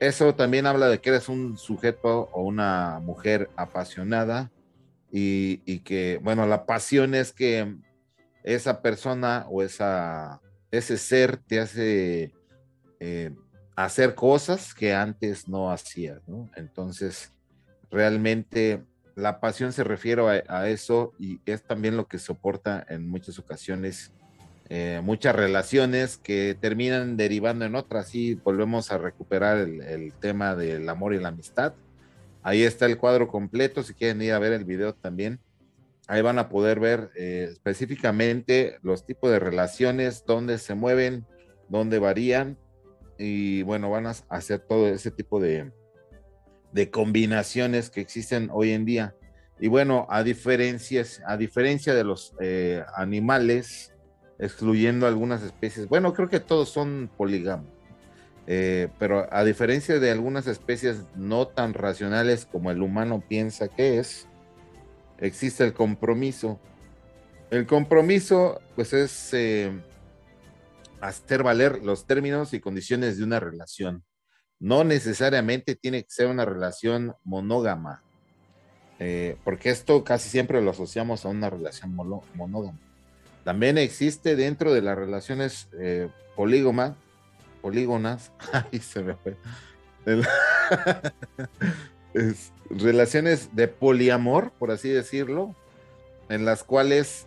Eso 0.00 0.34
también 0.34 0.64
habla 0.64 0.88
de 0.88 0.98
que 0.98 1.10
eres 1.10 1.28
un 1.28 1.58
sujeto 1.58 2.30
o 2.32 2.42
una 2.42 2.98
mujer 3.02 3.50
apasionada 3.54 4.50
y, 5.12 5.80
que, 5.80 6.18
bueno, 6.22 6.46
la 6.46 6.64
pasión 6.64 7.14
es 7.14 7.34
que 7.34 7.76
esa 8.42 8.80
persona 8.80 9.44
o 9.50 9.62
esa, 9.62 10.40
ese 10.70 10.96
ser 10.96 11.36
te 11.36 11.60
hace 11.60 12.32
eh, 12.98 13.30
hacer 13.76 14.14
cosas 14.14 14.72
que 14.72 14.94
antes 14.94 15.46
no 15.48 15.70
hacías. 15.70 16.22
Entonces, 16.54 17.30
realmente 17.90 18.82
la 19.16 19.40
pasión 19.40 19.72
se 19.72 19.82
refiere 19.82 20.44
a, 20.46 20.68
eso 20.68 21.14
y 21.18 21.40
es 21.46 21.62
también 21.64 21.96
lo 21.96 22.06
que 22.06 22.18
soporta 22.18 22.84
en 22.88 23.08
muchas 23.08 23.38
ocasiones 23.38 24.12
eh, 24.68 25.00
muchas 25.02 25.34
relaciones 25.36 26.18
que 26.18 26.56
terminan 26.60 27.16
derivando 27.16 27.64
en 27.64 27.76
otras 27.76 28.14
y 28.16 28.34
volvemos 28.34 28.90
a 28.90 28.98
recuperar 28.98 29.58
el, 29.58 30.12
tema 30.20 30.56
del 30.56 30.88
amor 30.88 31.14
y 31.14 31.20
la 31.20 31.28
amistad. 31.28 31.74
Ahí 32.42 32.62
está 32.62 32.86
el 32.86 32.98
cuadro 32.98 33.28
completo, 33.28 33.84
si 33.84 33.94
quieren 33.94 34.20
ir 34.22 34.32
a 34.32 34.40
ver 34.40 34.52
el 34.52 34.64
video 34.64 34.92
también. 34.92 35.38
Ahí 36.08 36.20
van 36.20 36.40
a 36.40 36.48
poder 36.48 36.80
ver 36.80 37.10
eh, 37.14 37.48
específicamente 37.52 38.78
los 38.82 39.06
tipos 39.06 39.30
de 39.30 39.38
relaciones, 39.38 40.24
dónde 40.26 40.58
se 40.58 40.74
mueven, 40.74 41.24
dónde 41.68 42.00
varían 42.00 42.58
y 43.18 43.62
bueno, 43.62 43.88
van 43.88 44.08
a 44.08 44.14
hacer 44.28 44.58
todo 44.60 44.88
ese 44.88 45.12
tipo 45.12 45.40
de, 45.40 45.70
de 46.76 46.90
combinaciones 46.90 47.88
que 47.88 48.02
existen 48.02 48.50
hoy 48.52 48.72
en 48.72 48.84
día. 48.84 49.14
Y 49.58 49.68
bueno, 49.68 50.06
a, 50.10 50.22
diferencias, 50.22 51.22
a 51.26 51.38
diferencia 51.38 51.94
de 51.94 52.04
los 52.04 52.34
eh, 52.38 52.84
animales, 52.94 53.94
excluyendo 54.38 55.06
algunas 55.06 55.42
especies. 55.42 55.88
Bueno, 55.88 56.12
creo 56.12 56.28
que 56.28 56.38
todos 56.38 56.68
son 56.68 57.10
polígamos. 57.16 57.66
Eh, 58.46 58.88
pero 58.98 59.26
a 59.32 59.42
diferencia 59.42 59.98
de 59.98 60.10
algunas 60.10 60.46
especies 60.46 61.02
no 61.16 61.48
tan 61.48 61.72
racionales 61.72 62.44
como 62.44 62.70
el 62.70 62.82
humano 62.82 63.24
piensa 63.26 63.68
que 63.68 63.98
es, 63.98 64.28
existe 65.18 65.64
el 65.64 65.72
compromiso. 65.72 66.60
El 67.50 67.66
compromiso, 67.66 68.60
pues, 68.74 68.92
es 68.92 69.32
eh, 69.32 69.72
hacer 71.00 71.42
valer 71.42 71.82
los 71.82 72.06
términos 72.06 72.52
y 72.52 72.60
condiciones 72.60 73.16
de 73.16 73.24
una 73.24 73.40
relación. 73.40 74.04
No 74.58 74.84
necesariamente 74.84 75.74
tiene 75.74 76.02
que 76.02 76.10
ser 76.10 76.28
una 76.28 76.44
relación 76.44 77.14
monógama, 77.24 78.02
eh, 78.98 79.36
porque 79.44 79.70
esto 79.70 80.02
casi 80.04 80.28
siempre 80.28 80.62
lo 80.62 80.70
asociamos 80.70 81.24
a 81.24 81.28
una 81.28 81.50
relación 81.50 81.94
monógama. 81.94 82.78
También 83.44 83.78
existe 83.78 84.34
dentro 84.34 84.72
de 84.72 84.82
las 84.82 84.96
relaciones 84.96 85.68
eh, 85.78 86.08
polígonas, 86.34 86.94
ahí 88.52 88.80
se 88.80 89.02
me 89.02 89.14
fue, 89.14 89.36
relaciones 92.70 93.54
de 93.54 93.68
poliamor, 93.68 94.50
por 94.52 94.70
así 94.70 94.88
decirlo, 94.88 95.54
en 96.28 96.44
las 96.44 96.64
cuales 96.64 97.26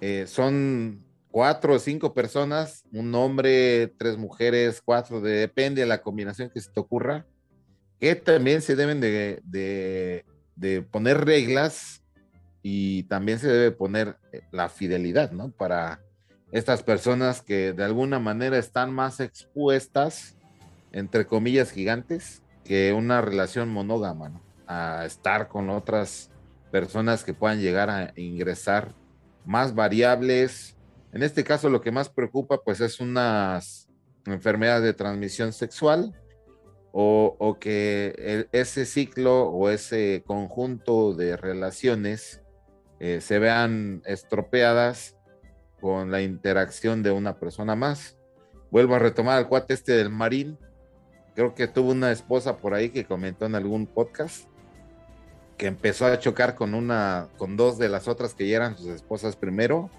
eh, 0.00 0.26
son 0.26 1.04
cuatro 1.34 1.74
o 1.74 1.78
cinco 1.80 2.14
personas, 2.14 2.84
un 2.92 3.12
hombre, 3.16 3.88
tres 3.98 4.16
mujeres, 4.16 4.80
cuatro, 4.80 5.20
depende 5.20 5.80
de 5.80 5.88
la 5.88 6.00
combinación 6.00 6.48
que 6.48 6.60
se 6.60 6.70
te 6.70 6.78
ocurra, 6.78 7.26
que 7.98 8.14
también 8.14 8.62
se 8.62 8.76
deben 8.76 9.00
de, 9.00 9.42
de, 10.54 10.82
poner 10.82 11.24
reglas 11.24 12.04
y 12.62 13.02
también 13.08 13.40
se 13.40 13.48
debe 13.48 13.72
poner 13.72 14.16
eh, 14.30 14.42
la 14.52 14.68
fidelidad, 14.68 15.32
¿no? 15.32 15.50
Para 15.50 16.00
estas 16.52 16.84
personas 16.84 17.42
que 17.42 17.72
de 17.72 17.82
alguna 17.82 18.20
manera 18.20 18.56
están 18.56 18.92
más 18.92 19.18
expuestas, 19.18 20.36
entre 20.92 21.26
comillas, 21.26 21.72
gigantes, 21.72 22.44
que 22.62 22.92
una 22.92 23.20
relación 23.22 23.70
monógama, 23.70 24.28
¿no? 24.28 24.40
A 24.68 25.04
estar 25.04 25.48
con 25.48 25.68
otras 25.68 26.30
personas 26.70 27.24
que 27.24 27.34
puedan 27.34 27.60
llegar 27.60 27.90
a 27.90 28.12
ingresar 28.14 28.94
más 29.44 29.74
variables, 29.74 30.73
en 31.14 31.22
este 31.22 31.44
caso 31.44 31.70
lo 31.70 31.80
que 31.80 31.92
más 31.92 32.08
preocupa 32.08 32.60
pues 32.62 32.80
es 32.80 32.98
unas 32.98 33.88
enfermedades 34.26 34.82
de 34.82 34.94
transmisión 34.94 35.52
sexual 35.52 36.12
o, 36.96 37.56
que 37.58 38.46
ese 38.52 38.84
ciclo 38.84 39.48
o 39.48 39.68
ese 39.68 40.22
conjunto 40.26 41.12
de 41.14 41.36
relaciones 41.36 42.42
eh, 43.00 43.20
se 43.20 43.40
vean 43.40 44.02
estropeadas 44.06 45.16
con 45.80 46.12
la 46.12 46.22
interacción 46.22 47.02
de 47.02 47.10
una 47.10 47.38
persona 47.38 47.74
más. 47.74 48.16
Vuelvo 48.70 48.94
a 48.94 49.00
retomar 49.00 49.38
al 49.38 49.48
cuate 49.48 49.74
este 49.74 49.92
del 49.92 50.10
marín. 50.10 50.56
Creo 51.34 51.54
que 51.56 51.66
tuvo 51.66 51.90
una 51.90 52.12
esposa 52.12 52.58
por 52.58 52.74
ahí 52.74 52.90
que 52.90 53.04
comentó 53.06 53.46
en 53.46 53.56
algún 53.56 53.86
podcast 53.86 54.48
que 55.58 55.66
empezó 55.66 56.06
a 56.06 56.18
chocar 56.20 56.54
con 56.54 56.74
una, 56.74 57.28
con 57.38 57.56
dos 57.56 57.76
de 57.76 57.88
las 57.88 58.06
otras 58.06 58.34
que 58.34 58.48
ya 58.48 58.56
eran 58.56 58.76
sus 58.76 58.86
esposas 58.88 59.34
primero 59.34 59.90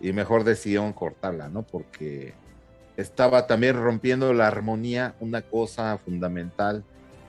y 0.00 0.12
mejor 0.12 0.44
decidieron 0.44 0.92
cortarla, 0.92 1.48
¿no? 1.48 1.66
Porque 1.66 2.34
estaba 2.96 3.46
también 3.46 3.76
rompiendo 3.76 4.32
la 4.32 4.48
armonía, 4.48 5.14
una 5.20 5.42
cosa 5.42 5.98
fundamental 5.98 6.84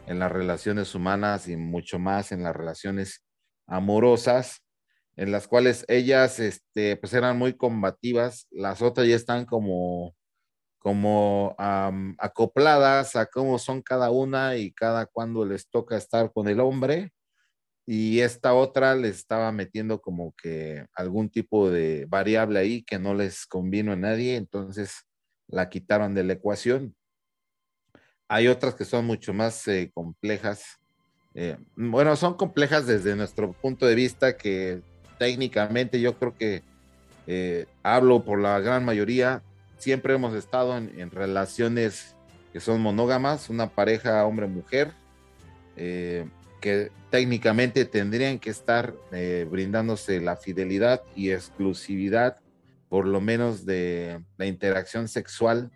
en 0.07 0.19
las 0.19 0.31
relaciones 0.31 0.95
humanas 0.95 1.47
y 1.47 1.55
mucho 1.55 1.99
más 1.99 2.31
en 2.31 2.43
las 2.43 2.55
relaciones 2.55 3.23
amorosas, 3.67 4.63
en 5.15 5.31
las 5.31 5.47
cuales 5.47 5.85
ellas, 5.87 6.39
este, 6.39 6.95
pues 6.97 7.13
eran 7.13 7.37
muy 7.37 7.53
combativas, 7.53 8.47
las 8.49 8.81
otras 8.81 9.07
ya 9.07 9.15
están 9.15 9.45
como, 9.45 10.15
como 10.79 11.55
acopladas 12.17 13.15
a 13.15 13.27
cómo 13.27 13.59
son 13.59 13.81
cada 13.81 14.09
una 14.11 14.55
y 14.55 14.71
cada 14.71 15.05
cuando 15.05 15.45
les 15.45 15.69
toca 15.69 15.97
estar 15.97 16.31
con 16.31 16.47
el 16.47 16.59
hombre 16.59 17.11
y 17.91 18.19
esta 18.19 18.53
otra 18.53 18.93
le 18.93 19.07
estaba 19.07 19.51
metiendo 19.51 19.99
como 19.99 20.35
que 20.39 20.85
algún 20.93 21.27
tipo 21.27 21.71
de 21.71 22.05
variable 22.07 22.59
ahí 22.59 22.83
que 22.83 22.99
no 22.99 23.15
les 23.15 23.47
convino 23.47 23.93
a 23.93 23.95
nadie, 23.95 24.35
entonces 24.35 25.07
la 25.47 25.69
quitaron 25.69 26.13
de 26.13 26.23
la 26.23 26.33
ecuación. 26.33 26.95
Hay 28.27 28.47
otras 28.47 28.75
que 28.75 28.85
son 28.85 29.05
mucho 29.07 29.33
más 29.33 29.67
eh, 29.67 29.89
complejas. 29.91 30.77
Eh, 31.33 31.57
bueno, 31.75 32.15
son 32.15 32.35
complejas 32.35 32.85
desde 32.85 33.15
nuestro 33.15 33.53
punto 33.53 33.87
de 33.87 33.95
vista 33.95 34.37
que 34.37 34.83
técnicamente 35.17 35.99
yo 35.99 36.15
creo 36.19 36.37
que 36.37 36.61
eh, 37.25 37.65
hablo 37.81 38.23
por 38.23 38.39
la 38.39 38.59
gran 38.59 38.85
mayoría, 38.85 39.41
siempre 39.79 40.13
hemos 40.13 40.35
estado 40.35 40.77
en, 40.77 40.93
en 40.99 41.09
relaciones 41.09 42.15
que 42.53 42.59
son 42.59 42.81
monógamas, 42.81 43.49
una 43.49 43.67
pareja 43.67 44.23
hombre-mujer 44.27 44.93
que 46.59 46.91
técnicamente 47.09 47.85
tendrían 47.85 48.39
que 48.39 48.49
estar 48.49 48.93
eh, 49.11 49.47
brindándose 49.49 50.21
la 50.21 50.35
fidelidad 50.35 51.01
y 51.15 51.31
exclusividad, 51.31 52.37
por 52.87 53.07
lo 53.07 53.21
menos 53.21 53.65
de 53.65 54.23
la 54.37 54.45
interacción 54.45 55.07
sexual 55.07 55.71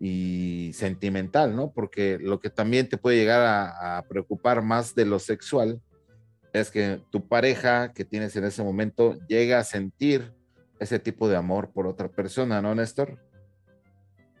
y 0.00 0.72
sentimental, 0.74 1.54
¿no? 1.54 1.70
Porque 1.70 2.18
lo 2.20 2.40
que 2.40 2.50
también 2.50 2.88
te 2.88 2.96
puede 2.96 3.18
llegar 3.18 3.70
a, 3.80 4.02
preocupar 4.08 4.62
más 4.62 4.94
de 4.94 5.04
lo 5.04 5.18
sexual 5.18 5.80
es 6.52 6.70
que 6.70 7.00
tu 7.10 7.28
pareja 7.28 7.92
que 7.92 8.04
tienes 8.04 8.34
en 8.36 8.44
ese 8.44 8.62
momento 8.62 9.16
llega 9.28 9.58
a 9.58 9.64
sentir 9.64 10.32
ese 10.80 10.98
tipo 10.98 11.28
de 11.28 11.36
amor 11.36 11.70
por 11.70 11.86
otra 11.86 12.08
persona, 12.08 12.60
¿no, 12.60 12.74
Néstor? 12.74 13.18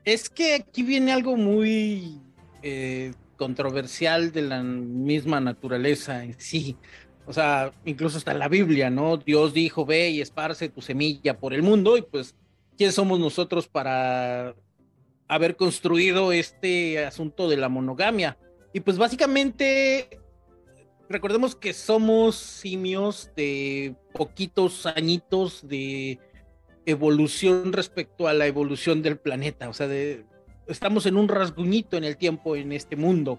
Es 0.04 0.28
que 0.28 0.56
aquí 0.56 0.82
viene 0.82 1.12
algo 1.12 1.36
muy 1.36 2.20
eh, 2.62 3.12
controversial 3.36 4.32
de 4.32 4.42
la 4.42 4.62
misma 4.62 5.40
naturaleza 5.40 6.24
en 6.24 6.38
sí. 6.38 6.76
O 7.26 7.32
sea, 7.32 7.72
incluso 7.84 8.18
en 8.30 8.38
la 8.38 8.48
Biblia, 8.48 8.90
¿no? 8.90 9.16
Dios 9.16 9.52
dijo, 9.52 9.86
ve 9.86 10.10
y 10.10 10.20
esparce 10.20 10.68
tu 10.68 10.80
semilla 10.80 11.38
por 11.38 11.54
el 11.54 11.62
mundo 11.62 11.96
y 11.96 12.02
pues, 12.02 12.34
¿quién 12.76 12.92
somos 12.92 13.20
nosotros 13.20 13.68
para 13.68 14.54
haber 15.28 15.56
construido 15.56 16.32
este 16.32 17.04
asunto 17.04 17.48
de 17.48 17.56
la 17.56 17.68
monogamia? 17.68 18.38
Y 18.72 18.80
pues 18.80 18.98
básicamente, 18.98 20.20
recordemos 21.08 21.54
que 21.54 21.72
somos 21.72 22.36
simios 22.36 23.30
de 23.36 23.94
poquitos 24.12 24.86
añitos 24.86 25.66
de 25.68 26.18
evolución 26.86 27.72
respecto 27.72 28.26
a 28.26 28.32
la 28.32 28.46
evolución 28.46 29.02
del 29.02 29.18
planeta, 29.18 29.68
o 29.68 29.72
sea, 29.72 29.86
de, 29.86 30.24
estamos 30.66 31.06
en 31.06 31.16
un 31.16 31.28
rasguñito 31.28 31.96
en 31.96 32.04
el 32.04 32.16
tiempo 32.16 32.56
en 32.56 32.72
este 32.72 32.96
mundo. 32.96 33.38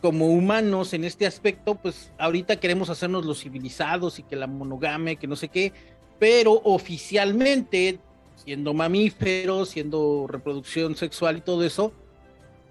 Como 0.00 0.28
humanos 0.28 0.94
en 0.94 1.04
este 1.04 1.26
aspecto, 1.26 1.74
pues 1.74 2.12
ahorita 2.18 2.56
queremos 2.56 2.88
hacernos 2.88 3.26
los 3.26 3.40
civilizados 3.40 4.18
y 4.18 4.22
que 4.22 4.36
la 4.36 4.46
monogamia, 4.46 5.16
que 5.16 5.26
no 5.26 5.36
sé 5.36 5.48
qué, 5.48 5.72
pero 6.18 6.52
oficialmente, 6.64 7.98
siendo 8.36 8.72
mamíferos, 8.72 9.70
siendo 9.70 10.26
reproducción 10.26 10.96
sexual 10.96 11.38
y 11.38 11.40
todo 11.42 11.64
eso, 11.64 11.92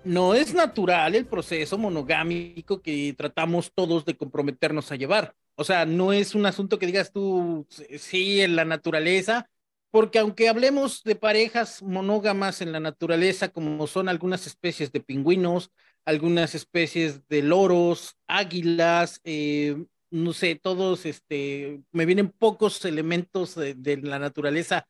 no 0.03 0.33
es 0.33 0.53
natural 0.53 1.15
el 1.15 1.25
proceso 1.25 1.77
monogámico 1.77 2.81
que 2.81 3.13
tratamos 3.17 3.71
todos 3.73 4.05
de 4.05 4.17
comprometernos 4.17 4.91
a 4.91 4.95
llevar. 4.95 5.35
O 5.55 5.63
sea, 5.63 5.85
no 5.85 6.13
es 6.13 6.35
un 6.35 6.45
asunto 6.45 6.79
que 6.79 6.85
digas 6.85 7.11
tú, 7.11 7.67
sí, 7.97 8.41
en 8.41 8.55
la 8.55 8.65
naturaleza, 8.65 9.49
porque 9.91 10.19
aunque 10.19 10.49
hablemos 10.49 11.04
de 11.04 11.15
parejas 11.15 11.82
monógamas 11.82 12.62
en 12.62 12.71
la 12.71 12.80
naturaleza, 12.80 13.49
como 13.49 13.88
son 13.88 14.08
algunas 14.10 14.45
especies 14.45 14.91
de 14.91 14.99
pingüinos, 14.99 15.71
algunas 16.06 16.56
especies 16.56 17.28
de 17.28 17.41
loros, 17.41 18.17
águilas, 18.28 19.19
eh, 19.23 19.84
no 20.12 20.34
sé, 20.34 20.56
todos, 20.56 21.06
este, 21.06 21.82
me 21.91 22.06
vienen 22.06 22.30
pocos 22.30 22.84
elementos 22.86 23.56
de, 23.56 23.75
de, 23.75 23.97
la 23.97 24.19
naturaleza 24.19 24.88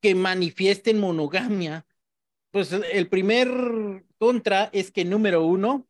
que 0.00 0.14
manifiesten 0.14 0.98
monogamia. 1.00 1.86
Pues 2.50 2.72
el 2.72 3.08
primer 3.08 3.48
contra 4.18 4.70
es 4.72 4.90
que 4.90 5.04
número 5.04 5.44
uno, 5.44 5.86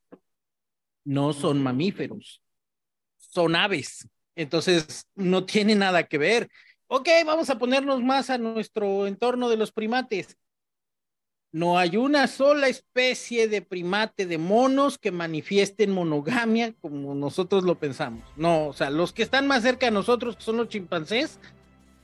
no 1.04 1.32
son 1.32 1.62
mamíferos, 1.62 2.42
son 3.16 3.56
aves. 3.56 4.08
Entonces, 4.34 5.06
no 5.14 5.44
tiene 5.44 5.74
nada 5.74 6.04
que 6.04 6.18
ver 6.18 6.50
ok, 6.90 7.08
vamos 7.24 7.48
a 7.50 7.58
ponernos 7.58 8.02
más 8.02 8.30
a 8.30 8.38
nuestro 8.38 9.06
entorno 9.06 9.48
de 9.48 9.56
los 9.56 9.70
primates. 9.70 10.36
No 11.52 11.78
hay 11.78 11.96
una 11.96 12.26
sola 12.26 12.68
especie 12.68 13.48
de 13.48 13.62
primate 13.62 14.26
de 14.26 14.38
monos 14.38 14.98
que 14.98 15.12
manifiesten 15.12 15.92
monogamia 15.92 16.74
como 16.80 17.14
nosotros 17.14 17.64
lo 17.64 17.78
pensamos. 17.78 18.24
No, 18.36 18.66
o 18.66 18.72
sea, 18.72 18.90
los 18.90 19.12
que 19.12 19.22
están 19.22 19.46
más 19.46 19.62
cerca 19.62 19.86
de 19.86 19.92
nosotros, 19.92 20.36
que 20.36 20.42
son 20.42 20.56
los 20.56 20.68
chimpancés, 20.68 21.38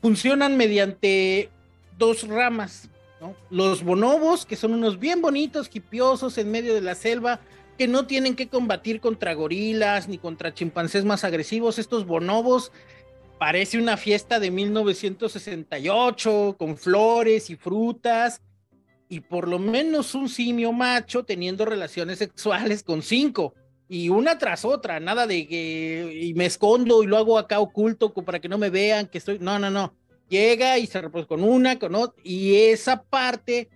funcionan 0.01 0.57
mediante 0.57 1.51
dos 1.99 2.27
ramas. 2.27 2.89
¿no? 3.21 3.35
Los 3.51 3.83
bonobos, 3.83 4.47
que 4.47 4.57
son 4.57 4.73
unos 4.73 5.01
bien 5.01 5.21
bonitos, 5.21 5.69
hipiosos 5.73 6.39
en 6.39 6.51
medio 6.51 6.75
de 6.75 6.81
la 6.81 6.95
selva, 6.95 7.41
que 7.77 7.89
no 7.89 8.07
tienen 8.07 8.37
que 8.37 8.49
combatir 8.49 9.01
contra 9.01 9.35
gorilas 9.35 10.09
ni 10.09 10.19
contra 10.19 10.55
chimpancés 10.55 11.05
más 11.05 11.25
agresivos. 11.25 11.79
Estos 11.79 12.07
bonobos 12.07 12.73
parece 13.39 13.79
una 13.79 13.97
fiesta 13.97 14.41
de 14.41 14.51
1968 14.51 16.57
con 16.59 16.77
flores 16.77 17.51
y 17.51 17.57
frutas 17.57 18.41
y 19.09 19.21
por 19.21 19.49
lo 19.49 19.59
menos 19.59 20.15
un 20.15 20.29
simio 20.29 20.73
macho 20.73 21.25
teniendo 21.25 21.65
relaciones 21.65 22.19
sexuales 22.19 22.83
con 22.83 23.03
cinco 23.03 23.55
y 23.89 24.09
una 24.09 24.37
tras 24.37 24.65
otra, 24.65 24.99
nada 24.99 25.29
de 25.29 25.47
que 25.47 26.33
me 26.35 26.47
escondo 26.47 27.05
y 27.05 27.07
lo 27.07 27.17
hago 27.17 27.39
acá 27.39 27.61
oculto 27.61 28.13
para 28.13 28.41
que 28.41 28.49
no 28.49 28.59
me 28.59 28.71
vean 28.71 29.07
que 29.07 29.19
estoy, 29.19 29.39
no, 29.39 29.61
no, 29.61 29.71
no, 29.71 29.95
llega 30.29 30.79
y 30.79 30.87
se 30.87 31.01
reproduce 31.01 31.29
con 31.29 31.45
una, 31.45 31.79
con 31.79 31.95
otra 31.95 32.21
y 32.25 32.57
esa 32.57 33.03
parte 33.03 33.69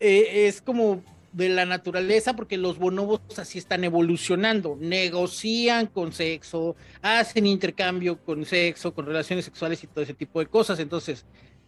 eh, 0.00 0.46
es 0.46 0.60
como 0.60 1.02
de 1.38 1.48
la 1.48 1.64
naturaleza 1.64 2.34
porque 2.34 2.58
los 2.58 2.78
bonobos 2.78 3.20
así 3.38 3.58
están 3.58 3.84
evolucionando, 3.84 4.76
negocian 4.80 5.86
con 5.86 6.12
sexo, 6.12 6.74
hacen 7.00 7.46
intercambio 7.46 8.18
con 8.24 8.44
sexo, 8.44 8.92
con 8.92 9.06
relaciones 9.06 9.44
sexuales 9.44 9.82
y 9.84 9.86
todo 9.86 10.02
ese 10.02 10.14
tipo 10.14 10.40
de 10.40 10.46
cosas. 10.46 10.80
Entonces, 10.80 11.24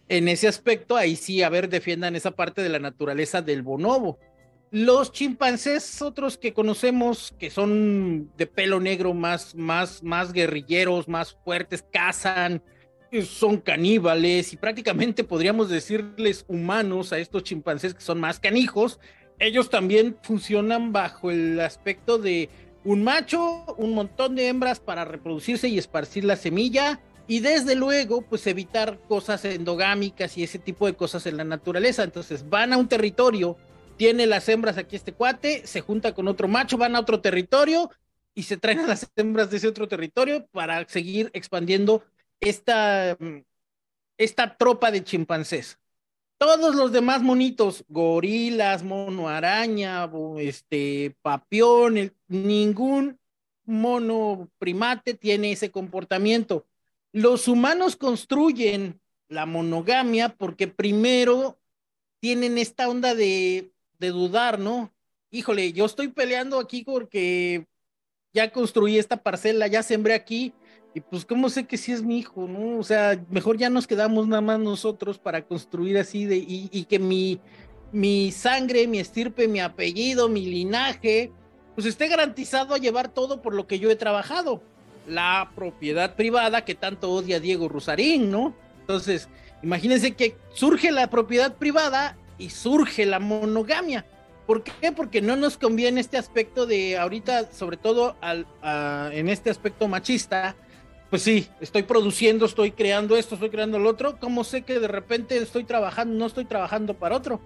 en 0.08 0.26
ese 0.26 0.48
aspecto, 0.48 0.96
ahí 0.96 1.14
sí, 1.14 1.44
a 1.44 1.48
ver, 1.48 1.68
defiendan 1.68 2.16
esa 2.16 2.32
parte 2.32 2.62
de 2.62 2.68
la 2.68 2.80
naturaleza 2.80 3.42
del 3.42 3.62
bonobo. 3.62 4.18
Los 4.72 5.12
chimpancés, 5.12 6.02
otros 6.02 6.36
que 6.36 6.52
conocemos, 6.52 7.32
que 7.38 7.48
son 7.48 8.28
de 8.36 8.46
pelo 8.48 8.80
negro, 8.80 9.14
más, 9.14 9.54
más, 9.54 10.02
más 10.02 10.32
guerrilleros, 10.32 11.06
más 11.06 11.36
fuertes, 11.44 11.84
cazan, 11.92 12.60
son 13.22 13.58
caníbales 13.58 14.52
y 14.52 14.56
prácticamente 14.56 15.24
podríamos 15.24 15.68
decirles 15.68 16.44
humanos 16.48 17.12
a 17.12 17.18
estos 17.18 17.42
chimpancés 17.42 17.94
que 17.94 18.00
son 18.00 18.20
más 18.20 18.38
canijos, 18.38 19.00
ellos 19.40 19.70
también 19.70 20.16
funcionan 20.22 20.92
bajo 20.92 21.30
el 21.30 21.58
aspecto 21.60 22.18
de 22.18 22.50
un 22.84 23.02
macho, 23.02 23.64
un 23.78 23.94
montón 23.94 24.36
de 24.36 24.48
hembras 24.48 24.80
para 24.80 25.04
reproducirse 25.04 25.68
y 25.68 25.78
esparcir 25.78 26.24
la 26.24 26.36
semilla 26.36 27.00
y 27.26 27.40
desde 27.40 27.74
luego 27.74 28.22
pues 28.22 28.46
evitar 28.46 29.00
cosas 29.08 29.44
endogámicas 29.44 30.36
y 30.36 30.44
ese 30.44 30.58
tipo 30.58 30.86
de 30.86 30.94
cosas 30.94 31.26
en 31.26 31.38
la 31.38 31.44
naturaleza. 31.44 32.04
Entonces 32.04 32.48
van 32.48 32.72
a 32.72 32.76
un 32.76 32.88
territorio, 32.88 33.56
tiene 33.96 34.26
las 34.26 34.48
hembras 34.48 34.76
aquí 34.76 34.96
este 34.96 35.12
cuate, 35.12 35.66
se 35.66 35.80
junta 35.80 36.14
con 36.14 36.28
otro 36.28 36.46
macho, 36.46 36.76
van 36.76 36.94
a 36.94 37.00
otro 37.00 37.20
territorio 37.20 37.90
y 38.34 38.42
se 38.42 38.58
traen 38.58 38.80
a 38.80 38.86
las 38.88 39.10
hembras 39.16 39.50
de 39.50 39.56
ese 39.56 39.68
otro 39.68 39.88
territorio 39.88 40.46
para 40.52 40.86
seguir 40.86 41.30
expandiendo 41.32 42.04
esta, 42.40 43.16
esta 44.18 44.56
tropa 44.56 44.90
de 44.90 45.02
chimpancés. 45.02 45.78
Todos 46.40 46.74
los 46.74 46.90
demás 46.90 47.20
monitos, 47.20 47.84
gorilas, 47.86 48.82
mono 48.82 49.28
araña, 49.28 50.10
este, 50.38 51.14
papión, 51.20 52.14
ningún 52.28 53.18
mono 53.66 54.48
primate 54.56 55.12
tiene 55.12 55.52
ese 55.52 55.70
comportamiento. 55.70 56.64
Los 57.12 57.46
humanos 57.46 57.94
construyen 57.94 59.02
la 59.28 59.44
monogamia 59.44 60.30
porque 60.30 60.66
primero 60.66 61.58
tienen 62.20 62.56
esta 62.56 62.88
onda 62.88 63.14
de, 63.14 63.70
de 63.98 64.08
dudar, 64.08 64.58
¿no? 64.58 64.90
Híjole, 65.30 65.74
yo 65.74 65.84
estoy 65.84 66.08
peleando 66.08 66.58
aquí 66.58 66.84
porque 66.84 67.66
ya 68.32 68.50
construí 68.50 68.98
esta 68.98 69.22
parcela, 69.22 69.66
ya 69.66 69.82
sembré 69.82 70.14
aquí, 70.14 70.54
y 70.92 71.00
pues, 71.00 71.24
¿cómo 71.24 71.48
sé 71.48 71.66
que 71.66 71.76
sí 71.76 71.92
es 71.92 72.02
mi 72.02 72.18
hijo, 72.18 72.48
no? 72.48 72.78
O 72.78 72.82
sea, 72.82 73.22
mejor 73.30 73.56
ya 73.56 73.70
nos 73.70 73.86
quedamos 73.86 74.26
nada 74.26 74.42
más 74.42 74.58
nosotros 74.58 75.18
para 75.18 75.42
construir 75.42 75.96
así 75.98 76.24
de, 76.26 76.36
y, 76.36 76.84
que 76.84 76.98
mi, 76.98 77.38
mi 77.92 78.32
sangre, 78.32 78.88
mi 78.88 78.98
estirpe, 78.98 79.46
mi 79.46 79.60
apellido, 79.60 80.28
mi 80.28 80.46
linaje, 80.46 81.30
pues 81.76 81.86
esté 81.86 82.08
garantizado 82.08 82.74
a 82.74 82.78
llevar 82.78 83.08
todo 83.08 83.40
por 83.40 83.54
lo 83.54 83.68
que 83.68 83.78
yo 83.78 83.88
he 83.90 83.96
trabajado. 83.96 84.62
La 85.06 85.52
propiedad 85.54 86.16
privada 86.16 86.64
que 86.64 86.74
tanto 86.74 87.10
odia 87.10 87.38
Diego 87.38 87.68
Rusarín, 87.68 88.30
¿no? 88.30 88.56
Entonces, 88.80 89.28
imagínense 89.62 90.16
que 90.16 90.36
surge 90.52 90.90
la 90.90 91.08
propiedad 91.08 91.54
privada 91.54 92.16
y 92.36 92.50
surge 92.50 93.06
la 93.06 93.20
monogamia. 93.20 94.04
¿Por 94.44 94.64
qué? 94.64 94.90
Porque 94.90 95.22
no 95.22 95.36
nos 95.36 95.56
conviene 95.56 96.00
este 96.00 96.18
aspecto 96.18 96.66
de 96.66 96.98
ahorita, 96.98 97.52
sobre 97.52 97.76
todo 97.76 98.16
al, 98.20 98.48
en 99.12 99.28
este 99.28 99.50
aspecto 99.50 99.86
machista, 99.86 100.56
pues 101.10 101.22
sí, 101.22 101.48
estoy 101.60 101.82
produciendo, 101.82 102.46
estoy 102.46 102.70
creando 102.70 103.16
esto, 103.16 103.34
estoy 103.34 103.50
creando 103.50 103.80
lo 103.80 103.90
otro, 103.90 104.18
¿cómo 104.20 104.44
sé 104.44 104.62
que 104.62 104.78
de 104.78 104.86
repente 104.86 105.36
estoy 105.36 105.64
trabajando, 105.64 106.16
no 106.16 106.26
estoy 106.26 106.44
trabajando 106.44 106.94
para 106.94 107.16
otro? 107.16 107.40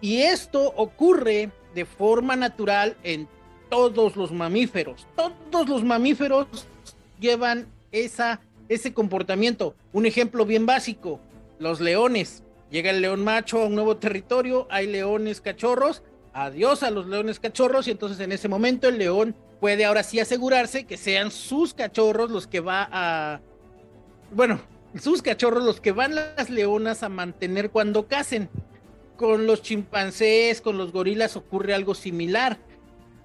Y 0.00 0.22
esto 0.22 0.72
ocurre 0.76 1.50
de 1.74 1.84
forma 1.84 2.34
natural 2.34 2.96
en 3.02 3.28
todos 3.68 4.16
los 4.16 4.32
mamíferos. 4.32 5.06
Todos 5.14 5.68
los 5.68 5.84
mamíferos 5.84 6.46
llevan 7.20 7.68
esa, 7.92 8.40
ese 8.70 8.94
comportamiento. 8.94 9.74
Un 9.92 10.06
ejemplo 10.06 10.46
bien 10.46 10.64
básico, 10.64 11.20
los 11.58 11.80
leones. 11.80 12.42
Llega 12.70 12.90
el 12.90 13.02
león 13.02 13.22
macho 13.22 13.60
a 13.60 13.66
un 13.66 13.74
nuevo 13.74 13.98
territorio, 13.98 14.66
hay 14.70 14.86
leones 14.86 15.42
cachorros, 15.42 16.02
adiós 16.32 16.82
a 16.82 16.90
los 16.90 17.06
leones 17.06 17.38
cachorros 17.38 17.86
y 17.86 17.90
entonces 17.90 18.20
en 18.20 18.32
ese 18.32 18.48
momento 18.48 18.88
el 18.88 18.96
león 18.96 19.34
puede 19.60 19.84
ahora 19.84 20.02
sí 20.02 20.18
asegurarse 20.18 20.84
que 20.84 20.96
sean 20.96 21.30
sus 21.30 21.74
cachorros 21.74 22.30
los 22.30 22.46
que 22.46 22.60
va 22.60 22.88
a... 22.90 23.40
Bueno, 24.32 24.60
sus 24.98 25.22
cachorros 25.22 25.62
los 25.62 25.80
que 25.80 25.92
van 25.92 26.14
las 26.14 26.50
leonas 26.50 27.02
a 27.02 27.08
mantener 27.08 27.70
cuando 27.70 28.06
casen. 28.06 28.48
Con 29.16 29.46
los 29.46 29.62
chimpancés, 29.62 30.62
con 30.62 30.78
los 30.78 30.92
gorilas 30.92 31.36
ocurre 31.36 31.74
algo 31.74 31.94
similar. 31.94 32.58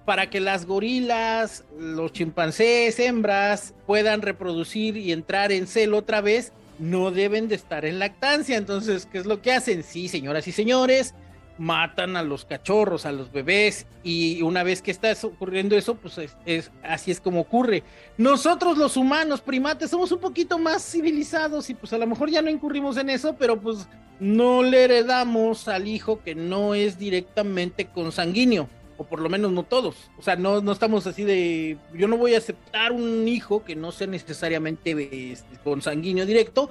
Para 0.04 0.30
que 0.30 0.38
las 0.38 0.66
gorilas, 0.66 1.64
los 1.78 2.12
chimpancés, 2.12 3.00
hembras, 3.00 3.74
puedan 3.86 4.22
reproducir 4.22 4.96
y 4.96 5.10
entrar 5.10 5.50
en 5.50 5.66
celo 5.66 5.98
otra 5.98 6.20
vez, 6.20 6.52
no 6.78 7.10
deben 7.10 7.48
de 7.48 7.56
estar 7.56 7.84
en 7.84 7.98
lactancia. 7.98 8.56
Entonces, 8.56 9.08
¿qué 9.10 9.18
es 9.18 9.26
lo 9.26 9.42
que 9.42 9.52
hacen? 9.52 9.82
Sí, 9.82 10.08
señoras 10.08 10.46
y 10.46 10.52
señores, 10.52 11.14
matan 11.58 12.16
a 12.16 12.22
los 12.22 12.44
cachorros, 12.44 13.06
a 13.06 13.12
los 13.12 13.32
bebés, 13.32 13.86
y 14.02 14.42
una 14.42 14.62
vez 14.62 14.82
que 14.82 14.90
está 14.90 15.12
ocurriendo 15.22 15.76
eso, 15.76 15.94
pues 15.94 16.18
es, 16.44 16.70
así 16.82 17.10
es 17.10 17.20
como 17.20 17.40
ocurre. 17.40 17.82
Nosotros 18.18 18.78
los 18.78 18.96
humanos 18.96 19.40
primates 19.40 19.90
somos 19.90 20.12
un 20.12 20.20
poquito 20.20 20.58
más 20.58 20.82
civilizados 20.82 21.70
y 21.70 21.74
pues 21.74 21.92
a 21.92 21.98
lo 21.98 22.06
mejor 22.06 22.30
ya 22.30 22.42
no 22.42 22.50
incurrimos 22.50 22.96
en 22.96 23.10
eso, 23.10 23.36
pero 23.36 23.60
pues 23.60 23.88
no 24.20 24.62
le 24.62 24.84
heredamos 24.84 25.68
al 25.68 25.88
hijo 25.88 26.22
que 26.22 26.34
no 26.34 26.74
es 26.74 26.98
directamente 26.98 27.86
consanguíneo, 27.86 28.68
o 28.96 29.04
por 29.04 29.20
lo 29.20 29.28
menos 29.28 29.52
no 29.52 29.62
todos. 29.62 30.10
O 30.18 30.22
sea, 30.22 30.36
no, 30.36 30.60
no 30.60 30.72
estamos 30.72 31.06
así 31.06 31.24
de, 31.24 31.78
yo 31.94 32.08
no 32.08 32.16
voy 32.16 32.34
a 32.34 32.38
aceptar 32.38 32.92
un 32.92 33.28
hijo 33.28 33.64
que 33.64 33.76
no 33.76 33.92
sea 33.92 34.06
necesariamente 34.06 35.32
este, 35.32 35.58
consanguíneo 35.62 36.26
directo, 36.26 36.70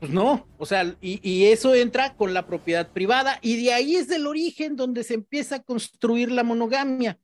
pues 0.00 0.10
no, 0.10 0.48
o 0.56 0.64
sea, 0.64 0.96
y, 1.02 1.44
eso 1.44 1.74
entra 1.74 2.16
con 2.16 2.32
la 2.32 2.46
propiedad 2.46 2.88
privada 2.88 3.38
y 3.42 3.62
de 3.62 3.74
ahí 3.74 3.96
es 3.96 4.10
el 4.10 4.26
origen 4.26 4.74
donde 4.74 5.04
se 5.04 5.12
empieza 5.12 5.56
a 5.56 5.62
construir 5.62 6.32
la 6.32 6.42
monogamia. 6.42 7.18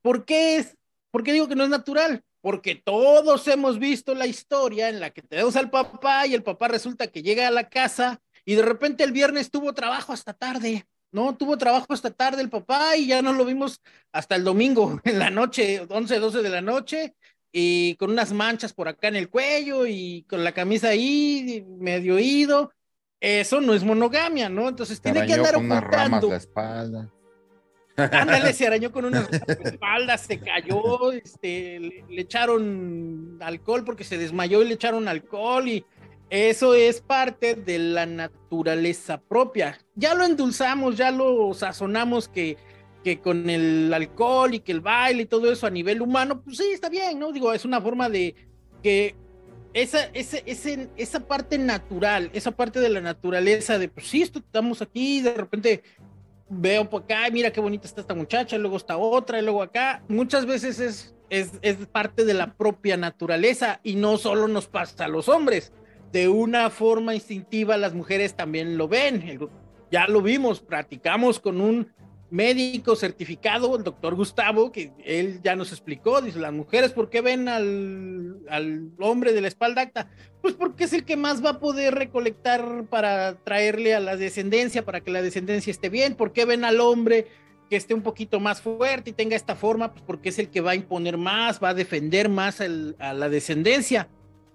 ¿Por 0.00 0.24
qué 0.24 0.56
es? 0.56 0.78
¿Por 1.10 1.22
qué 1.22 1.34
digo 1.34 1.48
que 1.48 1.54
no 1.54 1.64
es 1.64 1.70
natural? 1.70 2.24
Porque 2.40 2.76
todos 2.76 3.46
hemos 3.48 3.78
visto 3.78 4.14
la 4.14 4.26
historia 4.26 4.88
en 4.88 5.00
la 5.00 5.10
que 5.10 5.20
tenemos 5.20 5.54
al 5.56 5.68
papá 5.68 6.26
y 6.26 6.32
el 6.32 6.42
papá 6.42 6.68
resulta 6.68 7.08
que 7.08 7.22
llega 7.22 7.46
a 7.46 7.50
la 7.50 7.68
casa 7.68 8.22
y 8.46 8.54
de 8.54 8.62
repente 8.62 9.04
el 9.04 9.12
viernes 9.12 9.50
tuvo 9.50 9.74
trabajo 9.74 10.14
hasta 10.14 10.32
tarde, 10.32 10.86
¿no? 11.12 11.36
Tuvo 11.36 11.58
trabajo 11.58 11.92
hasta 11.92 12.10
tarde 12.10 12.40
el 12.40 12.48
papá 12.48 12.96
y 12.96 13.06
ya 13.06 13.20
no 13.20 13.34
lo 13.34 13.44
vimos 13.44 13.82
hasta 14.12 14.34
el 14.34 14.44
domingo 14.44 14.98
en 15.04 15.18
la 15.18 15.28
noche, 15.28 15.86
11, 15.90 16.18
12 16.18 16.42
de 16.42 16.50
la 16.50 16.62
noche 16.62 17.14
y 17.56 17.94
con 17.94 18.10
unas 18.10 18.32
manchas 18.32 18.72
por 18.72 18.88
acá 18.88 19.06
en 19.06 19.14
el 19.14 19.28
cuello 19.28 19.86
y 19.86 20.26
con 20.28 20.42
la 20.42 20.50
camisa 20.50 20.88
ahí 20.88 21.64
medio 21.78 22.18
ido. 22.18 22.72
Eso 23.20 23.60
no 23.60 23.74
es 23.74 23.84
monogamia, 23.84 24.48
¿no? 24.48 24.68
Entonces 24.68 25.00
tiene 25.00 25.24
que 25.24 25.34
andar 25.34 25.54
ocultando. 25.54 26.30
la 26.30 26.36
espalda. 26.36 27.12
Ándale, 27.96 28.52
se 28.54 28.66
arañó 28.66 28.90
con 28.90 29.04
una 29.04 29.20
espalda, 29.20 30.18
se 30.18 30.40
cayó, 30.40 31.12
este, 31.12 31.78
le, 32.08 32.20
echaron 32.20 33.38
alcohol 33.40 33.84
porque 33.84 34.02
se 34.02 34.18
desmayó 34.18 34.60
y 34.60 34.66
le 34.66 34.74
echaron 34.74 35.06
alcohol 35.06 35.68
y 35.68 35.86
eso 36.30 36.74
es 36.74 37.00
parte 37.02 37.54
de 37.54 37.78
la 37.78 38.04
naturaleza 38.04 39.20
propia. 39.20 39.78
Ya 39.94 40.16
lo 40.16 40.24
endulzamos, 40.24 40.96
ya 40.96 41.12
lo 41.12 41.54
sazonamos 41.54 42.26
que 42.28 42.56
que 43.04 43.20
con 43.20 43.48
el 43.50 43.92
alcohol 43.92 44.54
y 44.54 44.60
que 44.60 44.72
el 44.72 44.80
baile 44.80 45.22
y 45.22 45.26
todo 45.26 45.52
eso 45.52 45.66
a 45.66 45.70
nivel 45.70 46.00
humano, 46.00 46.42
pues 46.42 46.56
sí, 46.56 46.64
está 46.72 46.88
bien, 46.88 47.18
¿no? 47.18 47.30
Digo, 47.30 47.52
es 47.52 47.64
una 47.64 47.80
forma 47.80 48.08
de 48.08 48.34
que 48.82 49.14
esa, 49.74 50.04
ese, 50.14 50.42
ese, 50.46 50.88
esa 50.96 51.20
parte 51.20 51.58
natural, 51.58 52.30
esa 52.32 52.52
parte 52.52 52.80
de 52.80 52.88
la 52.88 53.00
naturaleza 53.00 53.78
de, 53.78 53.88
pues 53.88 54.06
sí, 54.06 54.22
estamos 54.22 54.80
aquí, 54.80 55.20
de 55.20 55.34
repente 55.34 55.82
veo 56.48 56.88
por 56.88 57.02
acá, 57.02 57.28
mira 57.30 57.52
qué 57.52 57.60
bonita 57.60 57.86
está 57.86 58.00
esta 58.00 58.14
muchacha, 58.14 58.56
luego 58.56 58.76
está 58.78 58.96
otra, 58.96 59.38
y 59.38 59.42
luego 59.42 59.62
acá, 59.62 60.02
muchas 60.08 60.46
veces 60.46 60.80
es, 60.80 61.14
es, 61.28 61.52
es 61.60 61.76
parte 61.86 62.24
de 62.24 62.34
la 62.34 62.54
propia 62.54 62.96
naturaleza 62.96 63.80
y 63.82 63.96
no 63.96 64.16
solo 64.16 64.48
nos 64.48 64.66
pasa 64.66 65.04
a 65.04 65.08
los 65.08 65.28
hombres, 65.28 65.72
de 66.10 66.28
una 66.28 66.70
forma 66.70 67.14
instintiva 67.14 67.76
las 67.76 67.92
mujeres 67.92 68.34
también 68.34 68.78
lo 68.78 68.88
ven, 68.88 69.40
ya 69.90 70.06
lo 70.06 70.22
vimos, 70.22 70.60
practicamos 70.60 71.40
con 71.40 71.60
un 71.60 71.92
médico 72.34 72.96
certificado, 72.96 73.76
el 73.76 73.84
doctor 73.84 74.16
Gustavo, 74.16 74.72
que 74.72 74.90
él 75.04 75.40
ya 75.44 75.54
nos 75.54 75.70
explicó, 75.70 76.20
dice, 76.20 76.40
las 76.40 76.52
mujeres, 76.52 76.90
¿por 76.90 77.08
qué 77.08 77.20
ven 77.20 77.48
al, 77.48 78.40
al, 78.48 78.90
hombre 78.98 79.32
de 79.32 79.40
la 79.40 79.46
espalda 79.46 79.82
acta? 79.82 80.10
Pues 80.42 80.54
porque 80.54 80.82
es 80.82 80.92
el 80.92 81.04
que 81.04 81.16
más 81.16 81.44
va 81.44 81.50
a 81.50 81.60
poder 81.60 81.94
recolectar 81.94 82.86
para 82.90 83.36
traerle 83.36 83.94
a 83.94 84.00
la 84.00 84.16
descendencia, 84.16 84.84
para 84.84 85.00
que 85.00 85.12
la 85.12 85.22
descendencia 85.22 85.70
esté 85.70 85.90
bien. 85.90 86.16
¿Por 86.16 86.32
qué 86.32 86.44
ven 86.44 86.64
al 86.64 86.80
hombre 86.80 87.28
que 87.70 87.76
esté 87.76 87.94
un 87.94 88.02
poquito 88.02 88.40
más 88.40 88.60
fuerte 88.60 89.10
y 89.10 89.12
tenga 89.12 89.36
esta 89.36 89.54
forma? 89.54 89.92
Pues 89.92 90.02
porque 90.04 90.30
es 90.30 90.40
el 90.40 90.50
que 90.50 90.60
va 90.60 90.72
a 90.72 90.74
imponer 90.74 91.16
más, 91.16 91.62
va 91.62 91.68
a 91.68 91.74
defender 91.74 92.28
más 92.28 92.60
a 92.60 93.12
la 93.14 93.28
descendencia. 93.28 94.08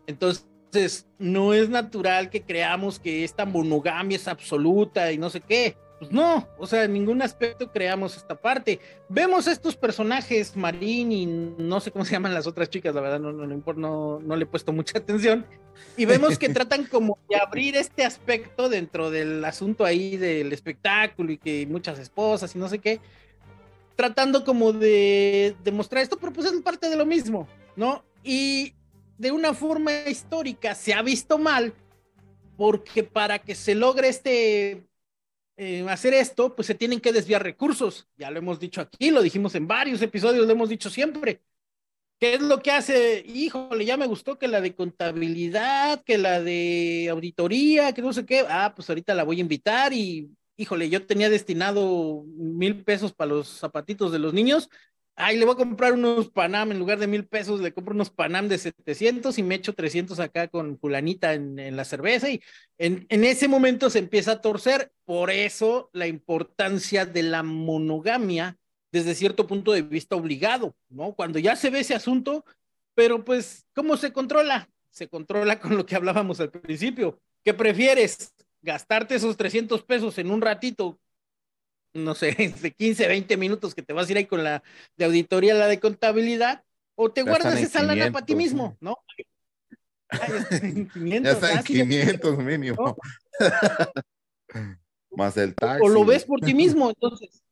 Entonces, 0.05 1.07
no 1.17 1.53
es 1.53 1.69
natural 1.69 2.29
que 2.29 2.41
creamos 2.41 2.99
que 2.99 3.23
esta 3.23 3.45
monogamia 3.45 4.17
es 4.17 4.27
absoluta 4.27 5.13
y 5.13 5.17
no 5.17 5.29
sé 5.29 5.39
qué 5.39 5.77
pues 5.99 6.11
no, 6.11 6.47
o 6.57 6.65
sea, 6.65 6.85
en 6.85 6.93
ningún 6.93 7.21
aspecto 7.21 7.71
creamos 7.71 8.15
esta 8.15 8.33
parte. 8.33 8.79
Vemos 9.09 9.47
estos 9.47 9.75
personajes, 9.75 10.55
Marín 10.55 11.11
y 11.11 11.25
no 11.25 11.81
sé 11.81 11.91
cómo 11.91 12.05
se 12.05 12.13
llaman 12.13 12.33
las 12.33 12.47
otras 12.47 12.69
chicas, 12.69 12.95
la 12.95 13.01
verdad 13.01 13.19
no, 13.19 13.33
no, 13.33 13.45
no, 13.45 14.19
no 14.19 14.35
le 14.35 14.43
he 14.43 14.47
puesto 14.47 14.71
mucha 14.71 14.97
atención, 14.97 15.45
y 15.97 16.05
vemos 16.05 16.37
que 16.37 16.49
tratan 16.49 16.85
como 16.85 17.17
de 17.29 17.35
abrir 17.35 17.75
este 17.75 18.05
aspecto 18.05 18.69
dentro 18.69 19.09
del 19.09 19.43
asunto 19.43 19.85
ahí 19.85 20.17
del 20.17 20.53
espectáculo 20.53 21.31
y 21.33 21.37
que 21.37 21.67
muchas 21.67 21.99
esposas 21.99 22.55
y 22.55 22.59
no 22.59 22.69
sé 22.69 22.79
qué, 22.79 22.99
tratando 23.95 24.45
como 24.45 24.71
de 24.71 25.55
demostrar 25.63 26.01
esto, 26.01 26.17
pero 26.17 26.31
pues 26.31 26.47
es 26.47 26.61
parte 26.61 26.89
de 26.89 26.95
lo 26.95 27.05
mismo, 27.05 27.47
¿no? 27.75 28.03
Y 28.23 28.73
de 29.17 29.31
una 29.31 29.53
forma 29.53 29.91
histórica 30.07 30.73
se 30.75 30.93
ha 30.93 31.01
visto 31.01 31.37
mal 31.37 31.73
porque 32.55 33.03
para 33.03 33.39
que 33.39 33.55
se 33.55 33.75
logre 33.75 34.07
este 34.09 34.88
eh, 35.61 35.85
hacer 35.89 36.13
esto, 36.13 36.55
pues 36.55 36.67
se 36.67 36.73
tienen 36.73 37.01
que 37.01 37.11
desviar 37.11 37.43
recursos. 37.43 38.07
Ya 38.15 38.31
lo 38.31 38.39
hemos 38.39 38.61
dicho 38.61 38.79
aquí, 38.79 39.11
lo 39.11 39.21
dijimos 39.21 39.55
en 39.55 39.67
varios 39.67 40.01
episodios, 40.01 40.47
lo 40.47 40.53
hemos 40.53 40.69
dicho 40.69 40.89
siempre. 40.89 41.41
¿Qué 42.17 42.35
es 42.35 42.41
lo 42.41 42.61
que 42.61 42.71
hace? 42.71 43.25
Híjole, 43.27 43.83
ya 43.83 43.97
me 43.97 44.07
gustó 44.07 44.39
que 44.39 44.47
la 44.47 44.61
de 44.61 44.73
contabilidad, 44.73 46.01
que 46.05 46.17
la 46.17 46.41
de 46.41 47.07
auditoría, 47.11 47.93
que 47.93 48.01
no 48.01 48.13
sé 48.13 48.25
qué. 48.25 48.45
Ah, 48.47 48.71
pues 48.73 48.89
ahorita 48.89 49.13
la 49.13 49.25
voy 49.25 49.39
a 49.39 49.41
invitar 49.41 49.91
y, 49.91 50.29
híjole, 50.55 50.89
yo 50.89 51.05
tenía 51.05 51.29
destinado 51.29 52.23
mil 52.37 52.83
pesos 52.85 53.11
para 53.11 53.31
los 53.31 53.49
zapatitos 53.49 54.13
de 54.13 54.19
los 54.19 54.33
niños. 54.33 54.69
Ay, 55.21 55.35
le 55.35 55.43
voy 55.43 55.53
a 55.53 55.57
comprar 55.57 55.91
unos 55.91 56.29
Panam, 56.29 56.71
en 56.71 56.79
lugar 56.79 56.97
de 56.97 57.05
mil 57.05 57.27
pesos, 57.27 57.59
le 57.59 57.73
compro 57.73 57.93
unos 57.93 58.09
Panam 58.09 58.47
de 58.47 58.57
700 58.57 59.37
y 59.37 59.43
me 59.43 59.55
echo 59.55 59.73
300 59.73 60.17
acá 60.21 60.47
con 60.47 60.79
fulanita 60.79 61.33
en, 61.33 61.75
la 61.75 61.83
cerveza. 61.83 62.29
Y 62.29 62.41
en, 62.77 63.05
en 63.09 63.25
ese 63.25 63.49
momento 63.49 63.89
se 63.89 63.99
empieza 63.99 64.31
a 64.31 64.41
torcer. 64.41 64.93
Por 65.03 65.29
eso 65.29 65.89
la 65.91 66.07
importancia 66.07 67.05
de 67.05 67.23
la 67.23 67.43
monogamia 67.43 68.57
desde 68.93 69.13
cierto 69.13 69.45
punto 69.45 69.73
de 69.73 69.81
vista 69.81 70.15
obligado, 70.15 70.73
¿no? 70.87 71.13
Cuando 71.13 71.37
ya 71.37 71.57
se 71.57 71.69
ve 71.69 71.81
ese 71.81 71.95
asunto, 71.95 72.45
pero 72.95 73.25
pues, 73.25 73.65
¿cómo 73.75 73.97
se 73.97 74.13
controla? 74.13 74.69
Se 74.89 75.09
controla 75.09 75.59
con 75.59 75.75
lo 75.75 75.85
que 75.85 75.97
hablábamos 75.97 76.39
al 76.39 76.49
principio. 76.49 77.19
¿Qué 77.43 77.53
prefieres? 77.53 78.33
¿Gastarte 78.61 79.15
esos 79.15 79.35
300 79.35 79.83
pesos 79.83 80.17
en 80.17 80.31
un 80.31 80.39
ratito? 80.39 80.97
No 81.93 82.15
sé, 82.15 82.31
de 82.61 82.71
15, 82.71 83.07
20 83.07 83.37
minutos 83.37 83.73
que 83.73 83.81
te 83.81 83.93
vas 83.93 84.07
a 84.07 84.11
ir 84.11 84.17
ahí 84.17 84.25
con 84.25 84.43
la 84.43 84.63
de 84.97 85.05
auditoría, 85.05 85.53
la 85.53 85.67
de 85.67 85.79
contabilidad, 85.79 86.63
o 86.95 87.11
te 87.11 87.23
guardas 87.23 87.59
esa 87.59 87.83
lana 87.83 88.11
para 88.11 88.25
ti 88.25 88.35
mismo, 88.35 88.77
¿no? 88.79 88.97
Ay, 90.09 90.31
en 90.63 90.89
500, 90.89 91.23
ya 91.23 91.31
está 91.31 91.53
en 91.53 91.63
500 91.63 92.37
mínimo. 92.39 92.97
Más 95.11 95.37
el 95.37 95.55
taxi. 95.55 95.83
O 95.83 95.89
lo 95.89 96.05
ves 96.05 96.25
por 96.25 96.39
ti 96.39 96.53
mismo, 96.53 96.89
entonces 96.89 97.43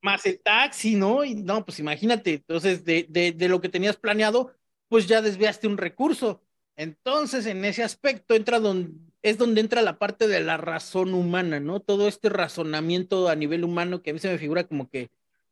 más 0.00 0.24
el 0.26 0.40
taxi, 0.40 0.94
¿no? 0.94 1.24
Y 1.24 1.34
no, 1.34 1.64
pues 1.64 1.78
imagínate, 1.80 2.34
entonces 2.34 2.84
de, 2.84 3.06
de, 3.08 3.32
de, 3.32 3.48
lo 3.48 3.60
que 3.60 3.68
tenías 3.68 3.96
planeado, 3.96 4.54
pues 4.88 5.06
ya 5.06 5.22
desviaste 5.22 5.66
un 5.66 5.76
recurso. 5.76 6.42
Entonces, 6.76 7.46
en 7.46 7.64
ese 7.64 7.82
aspecto 7.82 8.34
entra 8.34 8.60
donde, 8.60 8.92
es 9.22 9.38
donde 9.38 9.60
entra 9.60 9.82
la 9.82 9.98
parte 9.98 10.28
de 10.28 10.40
la 10.40 10.56
razón 10.56 11.14
humana, 11.14 11.60
¿no? 11.60 11.80
Todo 11.80 12.08
este 12.08 12.28
razonamiento 12.28 13.28
a 13.28 13.36
nivel 13.36 13.64
humano 13.64 14.02
que 14.02 14.10
a 14.10 14.12
mí 14.12 14.18
se 14.18 14.30
me 14.30 14.38
figura 14.38 14.64
como 14.64 14.88
que 14.88 15.10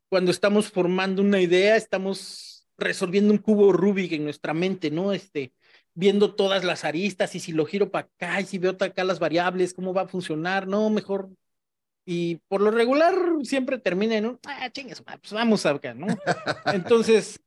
cuando 0.09 0.31
estamos 0.31 0.69
formando 0.71 1.21
una 1.21 1.41
idea, 1.41 1.75
estamos 1.75 2.67
resolviendo 2.77 3.33
un 3.33 3.39
cubo 3.39 3.73
Rubik 3.73 4.13
en 4.13 4.23
nuestra 4.23 4.53
mente, 4.53 4.89
¿no? 4.91 5.11
Este, 5.11 5.51
viendo 5.93 6.35
todas 6.35 6.63
las 6.63 6.85
aristas 6.85 7.35
y 7.35 7.39
si 7.39 7.51
lo 7.51 7.65
giro 7.65 7.91
para 7.91 8.07
acá 8.07 8.39
y 8.39 8.45
si 8.45 8.57
veo 8.57 8.77
acá 8.79 9.03
las 9.03 9.19
variables, 9.19 9.73
cómo 9.73 9.93
va 9.93 10.03
a 10.03 10.07
funcionar, 10.07 10.67
no, 10.67 10.89
mejor 10.89 11.29
y 12.09 12.37
por 12.47 12.61
lo 12.61 12.71
regular 12.71 13.15
siempre 13.43 13.79
termina 13.79 14.15
en 14.15 14.27
un, 14.27 14.39
ah, 14.45 14.69
chingas, 14.71 15.01
pues 15.01 15.33
vamos 15.33 15.65
a 15.65 15.73
ver, 15.73 15.93
¿no? 15.93 16.07
Entonces, 16.73 17.37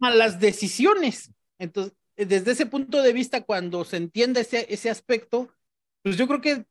las 0.00 0.40
decisiones. 0.40 1.30
Entonces, 1.56 1.94
desde 2.26 2.52
ese 2.52 2.66
punto 2.66 3.02
de 3.02 3.12
vista, 3.12 3.42
cuando 3.42 3.84
se 3.84 3.96
entiende 3.96 4.40
ese, 4.42 4.66
ese 4.72 4.90
aspecto, 4.90 5.48
pues 6.02 6.16
yo 6.16 6.26
creo 6.26 6.40
que 6.40 6.66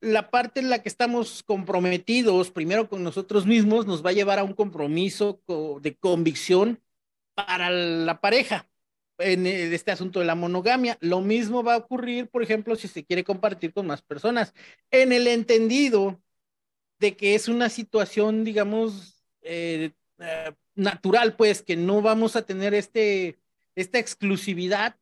la 0.00 0.30
parte 0.30 0.60
en 0.60 0.70
la 0.70 0.82
que 0.82 0.88
estamos 0.88 1.42
comprometidos, 1.42 2.50
primero 2.50 2.88
con 2.88 3.02
nosotros 3.02 3.46
mismos, 3.46 3.86
nos 3.86 4.04
va 4.04 4.10
a 4.10 4.14
llevar 4.14 4.38
a 4.38 4.44
un 4.44 4.52
compromiso 4.52 5.40
de 5.80 5.96
convicción 5.96 6.80
para 7.34 7.70
la 7.70 8.20
pareja 8.20 8.68
en 9.18 9.46
este 9.46 9.90
asunto 9.92 10.20
de 10.20 10.26
la 10.26 10.34
monogamia. 10.34 10.98
Lo 11.00 11.20
mismo 11.20 11.62
va 11.62 11.74
a 11.74 11.78
ocurrir, 11.78 12.28
por 12.28 12.42
ejemplo, 12.42 12.76
si 12.76 12.88
se 12.88 13.04
quiere 13.04 13.24
compartir 13.24 13.72
con 13.72 13.86
más 13.86 14.02
personas, 14.02 14.54
en 14.90 15.12
el 15.12 15.26
entendido 15.26 16.20
de 16.98 17.16
que 17.16 17.34
es 17.34 17.48
una 17.48 17.68
situación, 17.68 18.44
digamos, 18.44 19.24
eh, 19.42 19.92
eh, 20.18 20.52
natural, 20.74 21.36
pues, 21.36 21.62
que 21.62 21.76
no 21.76 22.02
vamos 22.02 22.36
a 22.36 22.42
tener 22.42 22.74
este, 22.74 23.38
esta 23.74 23.98
exclusividad 23.98 24.96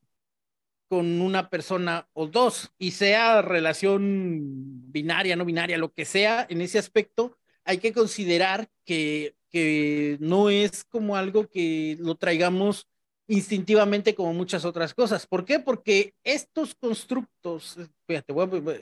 con 0.87 1.21
una 1.21 1.49
persona 1.49 2.07
o 2.13 2.27
dos, 2.27 2.71
y 2.77 2.91
sea 2.91 3.41
relación 3.41 4.91
binaria, 4.91 5.35
no 5.35 5.45
binaria, 5.45 5.77
lo 5.77 5.91
que 5.91 6.05
sea, 6.05 6.45
en 6.49 6.61
ese 6.61 6.77
aspecto, 6.77 7.37
hay 7.63 7.79
que 7.79 7.93
considerar 7.93 8.69
que, 8.85 9.35
que 9.49 10.17
no 10.19 10.49
es 10.49 10.83
como 10.83 11.15
algo 11.15 11.47
que 11.49 11.97
lo 11.99 12.15
traigamos 12.15 12.87
instintivamente 13.27 14.15
como 14.15 14.33
muchas 14.33 14.65
otras 14.65 14.93
cosas. 14.93 15.25
¿Por 15.25 15.45
qué? 15.45 15.59
Porque 15.59 16.13
estos 16.23 16.75
constructos, 16.75 17.77
fíjate, 18.05 18.33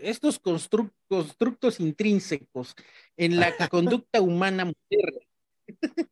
estos 0.02 0.40
constructos 0.40 1.80
intrínsecos 1.80 2.76
en 3.18 3.40
la 3.40 3.54
conducta 3.70 4.22
humana 4.22 4.66
moderna. 4.66 5.31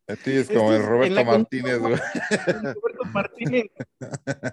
Este 0.06 0.40
es 0.40 0.48
como 0.48 0.72
el 0.72 0.82
Roberto 0.86 1.24
Martínez. 1.24 1.78
Roberto 1.78 3.04
Martínez. 3.12 3.66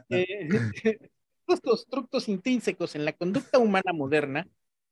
Eh, 0.09 0.49
estos 1.47 1.61
constructos 1.61 2.27
intrínsecos 2.27 2.95
en 2.95 3.05
la 3.05 3.13
conducta 3.13 3.57
humana 3.57 3.93
moderna, 3.93 4.47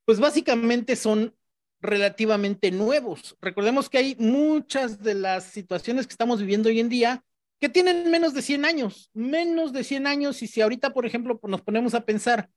pues 0.06 0.20
básicamente 0.20 0.96
son 0.96 1.36
relativamente 1.82 2.72
nuevos. 2.72 3.38
Recordemos 3.42 3.90
que 3.90 3.98
hay 3.98 4.16
muchas 4.18 5.02
de 5.04 5.16
las 5.16 5.46
situaciones 5.46 6.08
que 6.08 6.14
estamos 6.14 6.40
viviendo 6.40 6.70
hoy 6.70 6.80
en 6.80 6.90
día 6.90 7.24
que 7.60 7.70
tienen 7.70 8.10
menos 8.10 8.34
de 8.34 8.42
100 8.42 8.66
años, 8.66 9.10
menos 9.14 9.74
de 9.74 9.84
100 9.84 10.08
años, 10.08 10.42
y 10.42 10.48
si 10.48 10.62
ahorita, 10.62 10.94
por 10.94 11.06
ejemplo, 11.06 11.40
nos 11.44 11.62
ponemos 11.62 11.94
a 11.94 12.06
pensar 12.06 12.50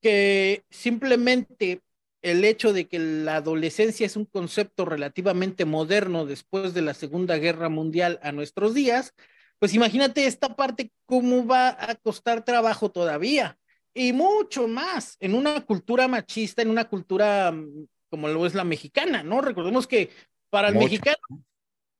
que 0.00 0.64
simplemente 0.70 1.80
el 2.26 2.44
hecho 2.44 2.72
de 2.72 2.88
que 2.88 2.98
la 2.98 3.36
adolescencia 3.36 4.04
es 4.04 4.16
un 4.16 4.24
concepto 4.24 4.84
relativamente 4.84 5.64
moderno 5.64 6.26
después 6.26 6.74
de 6.74 6.82
la 6.82 6.92
Segunda 6.92 7.36
Guerra 7.36 7.68
Mundial 7.68 8.18
a 8.20 8.32
nuestros 8.32 8.74
días, 8.74 9.14
pues 9.60 9.74
imagínate 9.74 10.26
esta 10.26 10.56
parte 10.56 10.90
cómo 11.06 11.46
va 11.46 11.68
a 11.68 11.94
costar 11.94 12.44
trabajo 12.44 12.90
todavía 12.90 13.56
y 13.94 14.12
mucho 14.12 14.66
más 14.66 15.16
en 15.20 15.36
una 15.36 15.64
cultura 15.64 16.08
machista, 16.08 16.62
en 16.62 16.70
una 16.70 16.88
cultura 16.88 17.52
mm, 17.52 17.86
como 18.10 18.26
lo 18.26 18.44
es 18.44 18.54
la 18.54 18.64
mexicana, 18.64 19.22
¿no? 19.22 19.40
Recordemos 19.40 19.86
que 19.86 20.10
para 20.50 20.68
el 20.68 20.74
mexicano, 20.74 21.16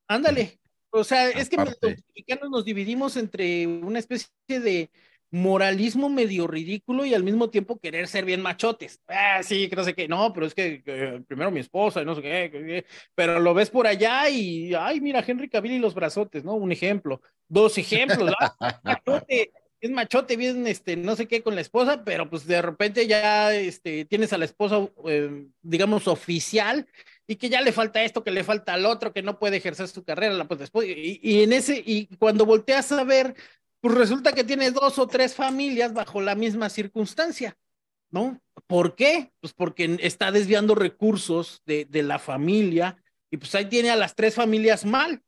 ándale, 0.09 0.59
o 0.91 1.05
sea, 1.05 1.31
es 1.31 1.49
que 1.49 1.57
los 1.57 1.79
mexicanos 2.09 2.51
nos 2.51 2.65
dividimos 2.65 3.17
entre 3.17 3.65
una 3.69 4.01
especie 4.01 4.29
de 4.49 4.91
moralismo 5.37 6.09
medio 6.09 6.47
ridículo 6.47 7.05
y 7.05 7.13
al 7.13 7.23
mismo 7.23 7.51
tiempo 7.51 7.79
querer 7.79 8.09
ser 8.09 8.25
bien 8.25 8.41
machotes. 8.41 9.03
Ah, 9.07 9.43
sí, 9.43 9.69
que 9.69 9.77
no 9.77 9.85
sé 9.85 9.95
qué, 9.95 10.09
no, 10.09 10.33
pero 10.33 10.47
es 10.47 10.55
que 10.55 11.23
primero 11.29 11.51
mi 11.51 11.61
esposa 11.61 12.01
y 12.01 12.05
no 12.07 12.15
sé 12.15 12.23
qué, 12.23 12.87
pero 13.15 13.39
lo 13.39 13.53
ves 13.53 13.69
por 13.69 13.87
allá 13.87 14.29
y, 14.31 14.73
ay, 14.75 15.01
mira, 15.01 15.23
Henry 15.27 15.49
Cavill 15.49 15.73
y 15.73 15.79
los 15.79 15.95
brazotes, 15.95 16.43
¿no? 16.43 16.55
Un 16.55 16.73
ejemplo, 16.73 17.21
dos 17.49 17.77
ejemplos, 17.77 18.33
machote, 18.83 19.53
es 19.81 19.91
machote, 19.91 20.37
bien, 20.37 20.67
este, 20.67 20.97
no 20.97 21.17
sé 21.17 21.29
qué 21.29 21.43
con 21.43 21.55
la 21.55 21.61
esposa, 21.61 22.03
pero 22.03 22.31
pues 22.31 22.47
de 22.47 22.63
repente 22.63 23.07
ya, 23.07 23.55
este, 23.55 24.07
tienes 24.07 24.33
a 24.33 24.39
la 24.39 24.47
esposa, 24.47 24.89
eh, 25.07 25.49
digamos, 25.61 26.09
oficial 26.09 26.87
y 27.27 27.37
que 27.37 27.51
ya 27.51 27.61
le 27.61 27.73
falta 27.73 28.03
esto, 28.03 28.25
que 28.25 28.31
le 28.31 28.43
falta 28.43 28.73
al 28.73 28.87
otro, 28.87 29.13
que 29.13 29.23
no 29.23 29.39
puede 29.39 29.59
ejercer 29.59 29.89
su 29.89 30.03
carrera, 30.03 30.49
pues 30.49 30.61
después, 30.61 30.89
y, 30.89 31.43
en 31.43 31.53
ese, 31.53 31.83
y 31.85 32.07
cuando 32.17 32.47
volteas 32.47 32.91
a 32.93 33.05
ver, 33.05 33.35
pues 33.81 33.95
resulta 33.95 34.33
que 34.33 34.45
tiene 34.45 34.71
dos 34.71 34.99
o 34.99 35.07
tres 35.07 35.35
familias 35.35 35.93
bajo 35.93 36.21
la 36.21 36.35
misma 36.35 36.69
circunstancia, 36.69 37.57
¿no? 38.11 38.41
¿Por 38.67 38.95
qué? 38.97 39.33
Pues 39.41 39.53
porque 39.53 39.99
está 40.01 40.33
desviando 40.33 40.75
recursos 40.75 41.63
de, 41.67 41.85
de 41.85 42.03
la 42.03 42.19
familia 42.19 42.97
y 43.31 43.37
pues 43.37 43.55
ahí 43.55 43.67
tiene 43.67 43.91
a 43.91 43.97
las 43.97 44.15
tres 44.15 44.35
familias 44.35 44.85
mal. 44.85 45.23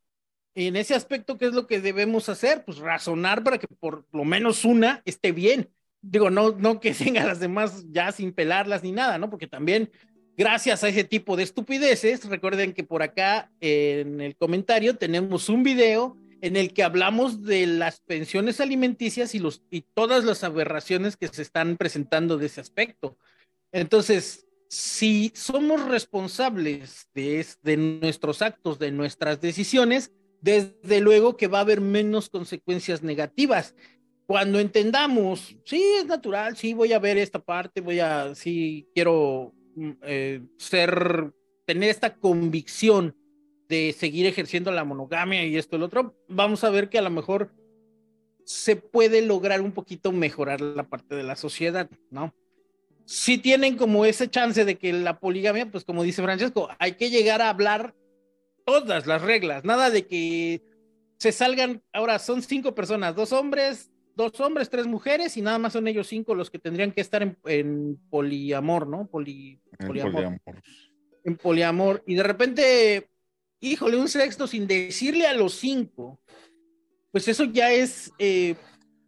En 0.54 0.76
ese 0.76 0.94
aspecto, 0.94 1.38
¿qué 1.38 1.46
es 1.46 1.52
lo 1.52 1.66
que 1.66 1.80
debemos 1.80 2.28
hacer? 2.28 2.64
Pues 2.64 2.78
razonar 2.78 3.44
para 3.44 3.58
que 3.58 3.68
por 3.68 4.06
lo 4.12 4.24
menos 4.24 4.64
una 4.64 5.02
esté 5.04 5.30
bien. 5.32 5.70
Digo, 6.00 6.30
no, 6.30 6.50
no 6.50 6.80
que 6.80 6.92
tenga 6.94 7.24
las 7.24 7.40
demás 7.40 7.84
ya 7.90 8.10
sin 8.12 8.32
pelarlas 8.32 8.82
ni 8.82 8.92
nada, 8.92 9.18
¿no? 9.18 9.30
Porque 9.30 9.46
también 9.46 9.90
gracias 10.36 10.84
a 10.84 10.88
ese 10.88 11.04
tipo 11.04 11.36
de 11.36 11.42
estupideces, 11.42 12.24
recuerden 12.24 12.72
que 12.72 12.84
por 12.84 13.02
acá 13.02 13.50
en 13.60 14.20
el 14.20 14.36
comentario 14.36 14.96
tenemos 14.96 15.48
un 15.48 15.64
video 15.64 16.16
en 16.40 16.56
el 16.56 16.72
que 16.72 16.82
hablamos 16.82 17.42
de 17.42 17.66
las 17.66 18.00
pensiones 18.00 18.60
alimenticias 18.60 19.34
y, 19.34 19.38
los, 19.38 19.62
y 19.70 19.82
todas 19.82 20.24
las 20.24 20.44
aberraciones 20.44 21.16
que 21.16 21.28
se 21.28 21.42
están 21.42 21.76
presentando 21.76 22.38
de 22.38 22.46
ese 22.46 22.60
aspecto. 22.60 23.16
Entonces, 23.72 24.46
si 24.68 25.32
somos 25.34 25.86
responsables 25.88 27.08
de, 27.14 27.44
de 27.62 27.76
nuestros 27.76 28.42
actos, 28.42 28.78
de 28.78 28.90
nuestras 28.90 29.40
decisiones, 29.40 30.12
desde 30.40 31.00
luego 31.00 31.36
que 31.36 31.48
va 31.48 31.58
a 31.58 31.62
haber 31.62 31.80
menos 31.80 32.28
consecuencias 32.28 33.02
negativas. 33.02 33.74
Cuando 34.26 34.60
entendamos, 34.60 35.56
sí, 35.64 35.82
es 35.98 36.06
natural, 36.06 36.56
sí, 36.56 36.74
voy 36.74 36.92
a 36.92 36.98
ver 36.98 37.18
esta 37.18 37.38
parte, 37.38 37.80
voy 37.80 37.98
a, 37.98 38.34
sí, 38.34 38.86
quiero 38.94 39.54
Mm, 39.78 39.92
eh, 40.02 40.40
ser, 40.56 41.32
tener 41.64 41.90
esta 41.90 42.16
convicción 42.16 43.14
de 43.68 43.92
seguir 43.92 44.26
ejerciendo 44.26 44.70
la 44.70 44.84
monogamia 44.84 45.44
y 45.44 45.56
esto 45.56 45.76
y 45.76 45.78
lo 45.80 45.86
otro, 45.86 46.16
vamos 46.28 46.64
a 46.64 46.70
ver 46.70 46.88
que 46.88 46.98
a 46.98 47.02
lo 47.02 47.10
mejor 47.10 47.52
se 48.44 48.76
puede 48.76 49.20
lograr 49.22 49.60
un 49.60 49.72
poquito 49.72 50.10
mejorar 50.10 50.60
la 50.60 50.88
parte 50.88 51.14
de 51.14 51.22
la 51.22 51.36
sociedad, 51.36 51.88
¿no? 52.10 52.32
sí 53.08 53.38
tienen 53.38 53.78
como 53.78 54.04
ese 54.04 54.28
chance 54.28 54.66
de 54.66 54.76
que 54.76 54.92
la 54.92 55.18
poligamia, 55.18 55.70
pues 55.70 55.82
como 55.82 56.02
dice 56.02 56.22
Francesco, 56.22 56.68
hay 56.78 56.92
que 56.92 57.08
llegar 57.08 57.40
a 57.40 57.48
hablar 57.48 57.94
todas 58.66 59.06
las 59.06 59.22
reglas, 59.22 59.64
nada 59.64 59.88
de 59.88 60.06
que 60.06 60.62
se 61.16 61.32
salgan, 61.32 61.82
ahora 61.94 62.18
son 62.18 62.42
cinco 62.42 62.74
personas, 62.74 63.16
dos 63.16 63.32
hombres, 63.32 63.90
dos 64.14 64.38
hombres, 64.40 64.68
tres 64.68 64.86
mujeres 64.86 65.38
y 65.38 65.42
nada 65.42 65.58
más 65.58 65.72
son 65.72 65.88
ellos 65.88 66.06
cinco 66.06 66.34
los 66.34 66.50
que 66.50 66.58
tendrían 66.58 66.92
que 66.92 67.00
estar 67.00 67.22
en, 67.46 67.98
poliamor, 68.10 68.86
¿no? 68.86 69.06
Poli, 69.06 69.58
poliamor. 69.86 70.38
En 71.24 71.36
poliamor. 71.38 72.02
Y 72.06 72.14
de 72.14 72.22
repente, 72.22 73.08
híjole, 73.60 73.96
un 73.96 74.08
sexto 74.08 74.46
sin 74.46 74.66
decirle 74.66 75.26
a 75.26 75.34
los 75.34 75.54
cinco, 75.54 76.20
pues 77.10 77.28
eso 77.28 77.44
ya 77.44 77.72
es, 77.72 78.12
eh, 78.18 78.54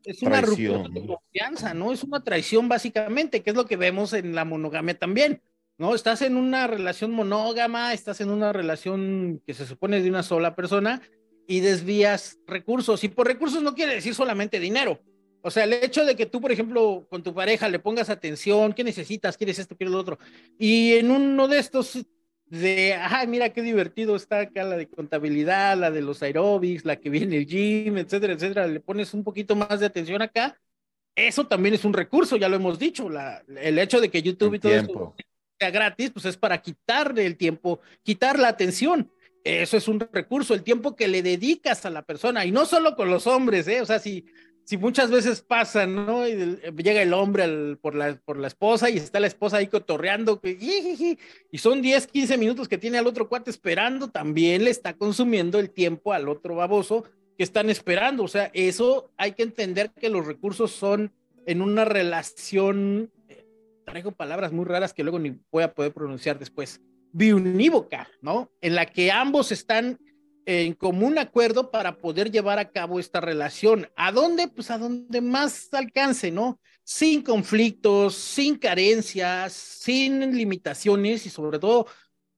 es 0.05 0.23
una 0.23 0.41
ruptura 0.41 0.89
de 0.89 1.07
confianza, 1.07 1.75
¿no? 1.75 1.93
Es 1.93 2.03
una 2.03 2.23
traición 2.23 2.69
básicamente, 2.69 3.43
que 3.43 3.51
es 3.51 3.57
lo 3.57 3.67
que 3.67 3.77
vemos 3.77 4.13
en 4.13 4.35
la 4.35 4.45
monogamia 4.45 4.99
también. 4.99 5.43
¿no? 5.81 5.95
Estás 5.95 6.21
en 6.21 6.37
una 6.37 6.67
relación 6.67 7.11
monógama, 7.11 7.95
estás 7.95 8.21
en 8.21 8.29
una 8.29 8.53
relación 8.53 9.43
que 9.47 9.55
se 9.55 9.65
supone 9.65 10.03
de 10.03 10.11
una 10.11 10.23
sola 10.23 10.55
persona 10.55 11.01
y 11.47 11.61
desvías 11.61 12.39
recursos. 12.47 13.03
Y 13.03 13.09
por 13.09 13.27
recursos 13.27 13.63
no 13.63 13.75
quiere 13.75 13.95
decir 13.95 14.15
solamente 14.15 14.61
dinero. 14.61 15.01
O 15.41 15.51
sea, 15.51 15.65
el 15.65 15.73
hecho 15.73 16.05
de 16.05 16.17
que 16.17 16.27
tú, 16.27 16.39
por 16.39 16.53
ejemplo, 16.53 17.07
con 17.09 17.23
tu 17.23 17.33
pareja 17.33 17.67
le 17.71 17.79
pongas 17.79 18.11
atención, 18.11 18.75
¿qué 18.75 18.85
necesitas? 18.85 19.39
¿Quieres 19.39 19.59
esto? 19.59 19.75
¿Quieres 19.75 19.93
lo 19.93 20.01
otro? 20.01 20.19
Y 20.59 20.93
en 20.97 21.11
uno 21.11 21.49
de 21.49 21.59
estos 21.59 21.97
de, 22.51 22.95
ay, 22.95 23.27
mira 23.29 23.51
qué 23.51 23.63
divertido 23.63 24.17
está 24.17 24.41
acá 24.41 24.65
la 24.65 24.77
de 24.77 24.89
contabilidad, 24.89 25.79
la 25.79 25.91
de 25.91 26.03
los 26.03 26.23
aerobics, 26.23 26.85
la 26.85 26.97
que 26.97 27.09
viene 27.09 27.37
el 27.37 27.47
gym, 27.47 27.97
etcétera, 27.97 28.33
etcétera, 28.33 28.67
le 28.67 28.81
pones 28.81 29.15
un 29.15 29.25
poquito 29.25 29.55
más 29.57 29.81
de 29.81 29.87
atención 29.87 30.21
acá, 30.21 30.61
eso 31.15 31.47
también 31.47 31.75
es 31.75 31.85
un 31.85 31.93
recurso, 31.93 32.37
ya 32.37 32.49
lo 32.49 32.57
hemos 32.57 32.79
dicho, 32.79 33.09
la, 33.09 33.43
el 33.61 33.79
hecho 33.79 34.01
de 34.01 34.11
que 34.11 34.23
YouTube 34.23 34.55
y 34.55 34.59
todo 34.59 34.73
esto 34.73 35.15
sea 35.59 35.71
gratis, 35.71 36.11
pues 36.11 36.25
es 36.25 36.37
para 36.37 36.61
quitarle 36.61 37.25
el 37.25 37.37
tiempo, 37.37 37.81
quitar 38.03 38.39
la 38.39 38.49
atención. 38.49 39.11
Eso 39.43 39.77
es 39.79 39.89
un 39.89 40.01
recurso, 40.01 40.53
el 40.53 40.63
tiempo 40.63 40.95
que 40.95 41.09
le 41.09 41.23
dedicas 41.23 41.87
a 41.87 41.91
la 41.91 42.03
persona, 42.03 42.45
y 42.45 42.53
no 42.53 42.67
solo 42.67 42.95
con 42.95 43.09
los 43.09 43.27
hombres, 43.27 43.67
¿eh? 43.69 43.81
O 43.81 43.87
sea, 43.87 43.99
si, 43.99 44.27
si 44.71 44.77
muchas 44.77 45.11
veces 45.11 45.41
pasa, 45.41 45.85
¿no? 45.85 46.29
Y 46.29 46.61
llega 46.77 47.03
el 47.03 47.13
hombre 47.13 47.75
por, 47.83 47.97
la, 47.97 48.15
por 48.25 48.39
la 48.39 48.47
esposa 48.47 48.89
y 48.89 48.99
está 48.99 49.19
la 49.19 49.27
esposa 49.27 49.57
ahí 49.57 49.67
cotorreando, 49.67 50.41
y 50.45 51.59
son 51.59 51.83
10, 51.83 52.07
15 52.07 52.39
minutos 52.39 52.69
que 52.69 52.79
tiene 52.79 52.97
al 52.97 53.09
otro 53.09 53.29
cuate 53.29 53.51
esperando, 53.51 54.11
también 54.11 54.63
le 54.63 54.71
está 54.71 54.93
consumiendo 54.95 55.59
el 55.59 55.71
tiempo 55.71 56.13
al 56.13 56.29
otro 56.29 56.55
baboso 56.55 57.03
que 57.37 57.43
están 57.43 57.69
esperando. 57.69 58.23
O 58.23 58.29
sea, 58.29 58.49
eso 58.55 59.11
hay 59.17 59.33
que 59.33 59.43
entender 59.43 59.91
que 59.91 60.09
los 60.09 60.25
recursos 60.25 60.71
son 60.71 61.13
en 61.47 61.63
una 61.63 61.85
relación, 61.85 63.11
eh, 63.29 63.45
traigo 63.85 64.13
palabras 64.13 64.53
muy 64.53 64.67
raras 64.67 64.95
que 64.95 65.03
luego 65.03 65.19
ni 65.19 65.37
voy 65.51 65.65
a 65.65 65.75
poder 65.75 65.93
pronunciar 65.93 66.39
después 66.39 66.81
biunívoca, 67.11 68.09
¿no? 68.23 68.53
En 68.61 68.77
la 68.77 68.87
que 68.87 69.11
ambos 69.11 69.51
están 69.51 69.99
en 70.51 70.75
común 70.75 71.19
acuerdo 71.19 71.71
para 71.71 71.99
poder 71.99 72.31
llevar 72.31 72.59
a 72.59 72.71
cabo 72.71 72.99
esta 72.99 73.21
relación. 73.21 73.89
¿A 73.97 74.11
dónde? 74.11 74.49
Pues 74.49 74.71
a 74.71 74.79
donde 74.79 75.21
más 75.21 75.73
alcance, 75.73 76.31
¿no? 76.31 76.61
Sin 76.83 77.23
conflictos, 77.23 78.15
sin 78.17 78.57
carencias, 78.57 79.53
sin 79.53 80.37
limitaciones 80.37 81.25
y 81.27 81.31
sobre 81.31 81.59
todo 81.59 81.87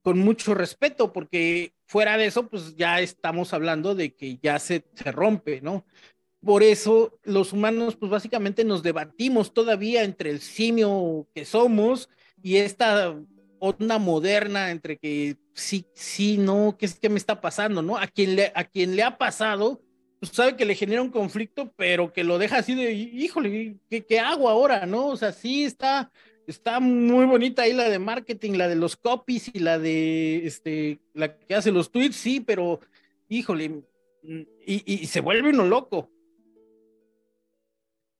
con 0.02 0.18
mucho 0.18 0.54
respeto, 0.54 1.12
porque 1.12 1.74
fuera 1.86 2.16
de 2.16 2.26
eso, 2.26 2.48
pues 2.48 2.76
ya 2.76 3.00
estamos 3.00 3.54
hablando 3.54 3.94
de 3.94 4.14
que 4.14 4.38
ya 4.42 4.58
se, 4.58 4.84
se 4.94 5.12
rompe, 5.12 5.60
¿no? 5.60 5.86
Por 6.44 6.62
eso 6.62 7.18
los 7.22 7.52
humanos, 7.52 7.96
pues 7.96 8.10
básicamente 8.10 8.64
nos 8.64 8.82
debatimos 8.82 9.54
todavía 9.54 10.02
entre 10.02 10.30
el 10.30 10.40
simio 10.40 11.28
que 11.34 11.44
somos 11.44 12.08
y 12.42 12.56
esta 12.56 13.16
onda 13.64 13.98
moderna 13.98 14.72
entre 14.72 14.98
que 14.98 15.36
sí, 15.54 15.86
sí, 15.94 16.36
no, 16.36 16.76
¿qué 16.76 16.86
es 16.86 16.98
que 16.98 17.08
me 17.08 17.16
está 17.16 17.40
pasando? 17.40 17.80
¿No? 17.80 17.96
A 17.96 18.08
quien 18.08 18.34
le, 18.34 18.50
a 18.56 18.64
quien 18.64 18.96
le 18.96 19.04
ha 19.04 19.16
pasado, 19.18 19.80
pues 20.18 20.32
sabe 20.32 20.56
que 20.56 20.64
le 20.64 20.74
genera 20.74 21.00
un 21.00 21.10
conflicto, 21.10 21.72
pero 21.76 22.12
que 22.12 22.24
lo 22.24 22.38
deja 22.38 22.58
así 22.58 22.74
de, 22.74 22.92
híjole, 22.92 23.76
¿qué, 23.88 24.04
qué 24.04 24.18
hago 24.18 24.48
ahora? 24.48 24.84
¿No? 24.84 25.06
O 25.06 25.16
sea, 25.16 25.30
sí 25.30 25.62
está, 25.62 26.10
está 26.48 26.80
muy 26.80 27.24
bonita 27.24 27.62
ahí 27.62 27.72
la 27.72 27.88
de 27.88 28.00
marketing, 28.00 28.54
la 28.54 28.66
de 28.66 28.74
los 28.74 28.96
copies 28.96 29.48
y 29.54 29.60
la 29.60 29.78
de, 29.78 30.44
este, 30.44 30.98
la 31.14 31.38
que 31.38 31.54
hace 31.54 31.70
los 31.70 31.92
tweets, 31.92 32.16
sí, 32.16 32.40
pero, 32.40 32.80
híjole, 33.28 33.84
y, 34.24 34.82
y 34.92 35.06
se 35.06 35.20
vuelve 35.20 35.50
uno 35.50 35.66
loco. 35.66 36.10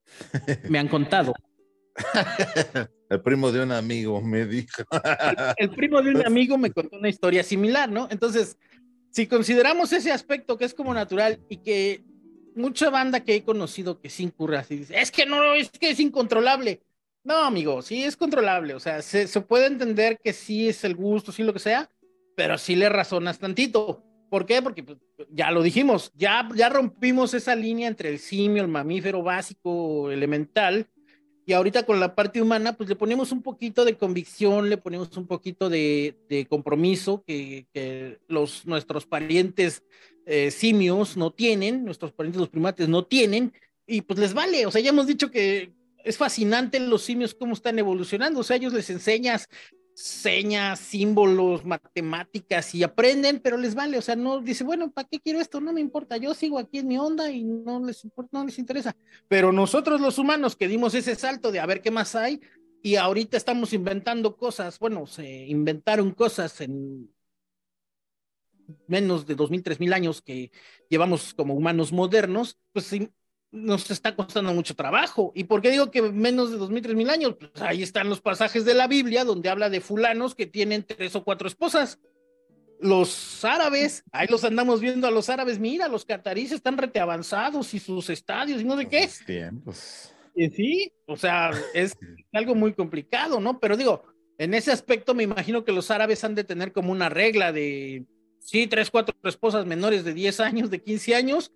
Me 0.69 0.79
han 0.79 0.87
contado. 0.87 1.33
El 3.09 3.21
primo 3.21 3.51
de 3.51 3.61
un 3.61 3.71
amigo 3.71 4.21
me 4.21 4.45
dijo. 4.45 4.83
El, 5.57 5.69
primo 5.69 6.01
de 6.01 6.11
un 6.11 6.25
amigo 6.25 6.57
me 6.57 6.71
contó 6.71 6.97
una 6.97 7.09
historia 7.09 7.43
similar, 7.43 7.91
¿no? 7.91 8.07
Entonces, 8.09 8.57
si 9.11 9.27
consideramos 9.27 9.93
ese 9.93 10.11
aspecto 10.11 10.57
que 10.57 10.65
es 10.65 10.73
como 10.73 10.93
natural 10.93 11.39
y 11.49 11.57
que 11.57 12.03
mucha 12.55 12.89
banda 12.89 13.19
que 13.19 13.35
he 13.35 13.43
conocido 13.43 13.99
que 13.99 14.09
sin 14.09 14.27
incurre 14.27 14.57
así 14.57 14.77
dice, 14.77 14.99
es 14.99 15.11
que 15.11 15.25
no, 15.25 15.53
es 15.53 15.69
que 15.69 15.91
es 15.91 15.99
incontrolable. 15.99 16.81
No, 17.23 17.37
amigo, 17.37 17.81
sí 17.81 18.03
es 18.03 18.17
controlable. 18.17 18.73
O 18.73 18.79
sea, 18.79 19.01
se, 19.01 19.27
puede 19.41 19.67
entender 19.67 20.19
que 20.21 20.33
sí 20.33 20.67
es 20.67 20.83
el 20.83 20.95
gusto, 20.95 21.31
sí 21.31 21.43
lo 21.43 21.53
que 21.53 21.59
sea, 21.59 21.89
pero 22.35 22.57
sí 22.57 22.75
le 22.75 22.89
razonas 22.89 23.39
tantito. 23.39 24.03
¿Por 24.29 24.45
qué? 24.45 24.61
Porque 24.61 24.83
pues, 24.83 24.97
ya 25.29 25.51
lo 25.51 25.61
dijimos, 25.61 26.11
ya, 26.15 26.49
ya 26.55 26.69
rompimos 26.69 27.33
esa 27.33 27.55
línea 27.55 27.87
entre 27.87 28.09
el 28.09 28.19
simio, 28.19 28.63
el 28.63 28.67
mamífero 28.67 29.21
básico, 29.21 30.09
elemental, 30.11 30.87
y 31.45 31.53
ahorita 31.53 31.85
con 31.85 31.99
la 31.99 32.15
parte 32.15 32.41
humana, 32.41 32.73
pues 32.73 32.87
le 32.89 32.95
ponemos 32.95 33.31
un 33.31 33.41
poquito 33.41 33.83
de 33.83 33.97
convicción, 33.97 34.69
le 34.69 34.77
ponemos 34.77 35.15
un 35.17 35.27
poquito 35.27 35.69
de, 35.69 36.47
compromiso 36.49 37.23
que, 37.25 37.67
los, 38.27 38.65
nuestros 38.65 39.05
parientes 39.05 39.83
eh, 40.25 40.51
simios 40.51 41.17
no 41.17 41.31
tienen, 41.31 41.83
nuestros 41.83 42.13
parientes 42.13 42.39
los 42.39 42.49
primates 42.49 42.87
no 42.87 43.05
tienen, 43.05 43.53
y 43.85 44.01
pues 44.01 44.19
les 44.19 44.33
vale, 44.33 44.65
o 44.65 44.71
sea, 44.71 44.81
ya 44.81 44.89
hemos 44.89 45.07
dicho 45.07 45.29
que 45.29 45.73
es 46.03 46.17
fascinante 46.17 46.79
los 46.79 47.01
simios 47.01 47.33
cómo 47.33 47.53
están 47.53 47.77
evolucionando, 47.77 48.39
o 48.39 48.43
sea, 48.43 48.55
ellos 48.55 48.73
les 48.73 48.89
enseñas 48.89 49.49
señas, 49.93 50.79
símbolos, 50.79 51.65
matemáticas 51.65 52.73
y 52.73 52.83
aprenden, 52.83 53.39
pero 53.39 53.57
les 53.57 53.75
vale, 53.75 53.97
o 53.97 54.01
sea, 54.01 54.15
no 54.15 54.41
dice, 54.41 54.63
bueno, 54.63 54.91
¿para 54.91 55.07
qué 55.07 55.19
quiero 55.19 55.39
esto? 55.39 55.61
No 55.61 55.73
me 55.73 55.81
importa, 55.81 56.17
yo 56.17 56.33
sigo 56.33 56.57
aquí 56.57 56.79
en 56.79 56.87
mi 56.87 56.97
onda 56.97 57.31
y 57.31 57.43
no 57.43 57.79
les 57.85 58.03
importa, 58.03 58.39
no 58.39 58.45
les 58.45 58.57
interesa. 58.57 58.95
Pero 59.27 59.51
nosotros 59.51 60.01
los 60.01 60.17
humanos 60.17 60.55
que 60.55 60.67
dimos 60.67 60.95
ese 60.95 61.15
salto 61.15 61.51
de 61.51 61.59
a 61.59 61.65
ver 61.65 61.81
qué 61.81 61.91
más 61.91 62.15
hay 62.15 62.41
y 62.81 62.95
ahorita 62.95 63.37
estamos 63.37 63.71
inventando 63.73 64.35
cosas, 64.35 64.79
bueno, 64.79 65.05
se 65.05 65.45
inventaron 65.45 66.11
cosas 66.11 66.59
en 66.61 67.09
menos 68.87 69.25
de 69.25 69.35
dos 69.35 69.51
mil, 69.51 69.63
tres 69.63 69.79
mil 69.79 69.93
años 69.93 70.21
que 70.21 70.51
llevamos 70.89 71.33
como 71.33 71.53
humanos 71.53 71.91
modernos, 71.91 72.57
pues 72.71 72.91
nos 73.53 73.89
está 73.91 74.15
costando 74.15 74.51
mucho 74.53 74.75
trabajo. 74.75 75.31
¿Y 75.35 75.43
por 75.43 75.61
qué 75.61 75.69
digo 75.69 75.91
que 75.91 76.01
menos 76.01 76.51
de 76.51 76.57
dos 76.57 76.71
mil, 76.71 76.81
tres 76.81 76.95
mil 76.95 77.09
años? 77.09 77.35
Pues 77.39 77.51
ahí 77.61 77.83
están 77.83 78.09
los 78.09 78.19
pasajes 78.19 78.65
de 78.65 78.73
la 78.73 78.87
Biblia 78.87 79.23
donde 79.23 79.49
habla 79.49 79.69
de 79.69 79.79
fulanos 79.79 80.33
que 80.33 80.47
tienen 80.47 80.83
tres 80.83 81.15
o 81.15 81.23
cuatro 81.23 81.47
esposas. 81.47 81.99
Los 82.79 83.45
árabes, 83.45 84.03
ahí 84.11 84.27
los 84.27 84.43
andamos 84.43 84.81
viendo 84.81 85.07
a 85.07 85.11
los 85.11 85.29
árabes, 85.29 85.59
mira, 85.59 85.87
los 85.87 86.03
cataríes 86.03 86.51
están 86.51 86.77
rete 86.77 86.99
avanzados 86.99 87.73
y 87.75 87.79
sus 87.79 88.09
estadios 88.09 88.59
y 88.59 88.65
no 88.65 88.75
de 88.75 88.89
qué. 88.89 89.07
Tiempos. 89.25 90.11
Y 90.35 90.49
sí, 90.49 90.91
o 91.05 91.15
sea, 91.15 91.51
es 91.75 91.95
algo 92.33 92.55
muy 92.55 92.73
complicado, 92.73 93.39
¿no? 93.39 93.59
Pero 93.59 93.77
digo, 93.77 94.03
en 94.39 94.55
ese 94.55 94.71
aspecto 94.71 95.13
me 95.13 95.23
imagino 95.23 95.63
que 95.63 95.71
los 95.71 95.91
árabes 95.91 96.23
han 96.23 96.33
de 96.33 96.43
tener 96.43 96.73
como 96.73 96.91
una 96.91 97.07
regla 97.07 97.51
de, 97.51 98.03
sí, 98.39 98.65
tres, 98.65 98.89
cuatro 98.89 99.15
esposas 99.23 99.67
menores 99.67 100.03
de 100.03 100.15
10 100.15 100.39
años, 100.39 100.71
de 100.71 100.81
15 100.81 101.15
años, 101.15 101.51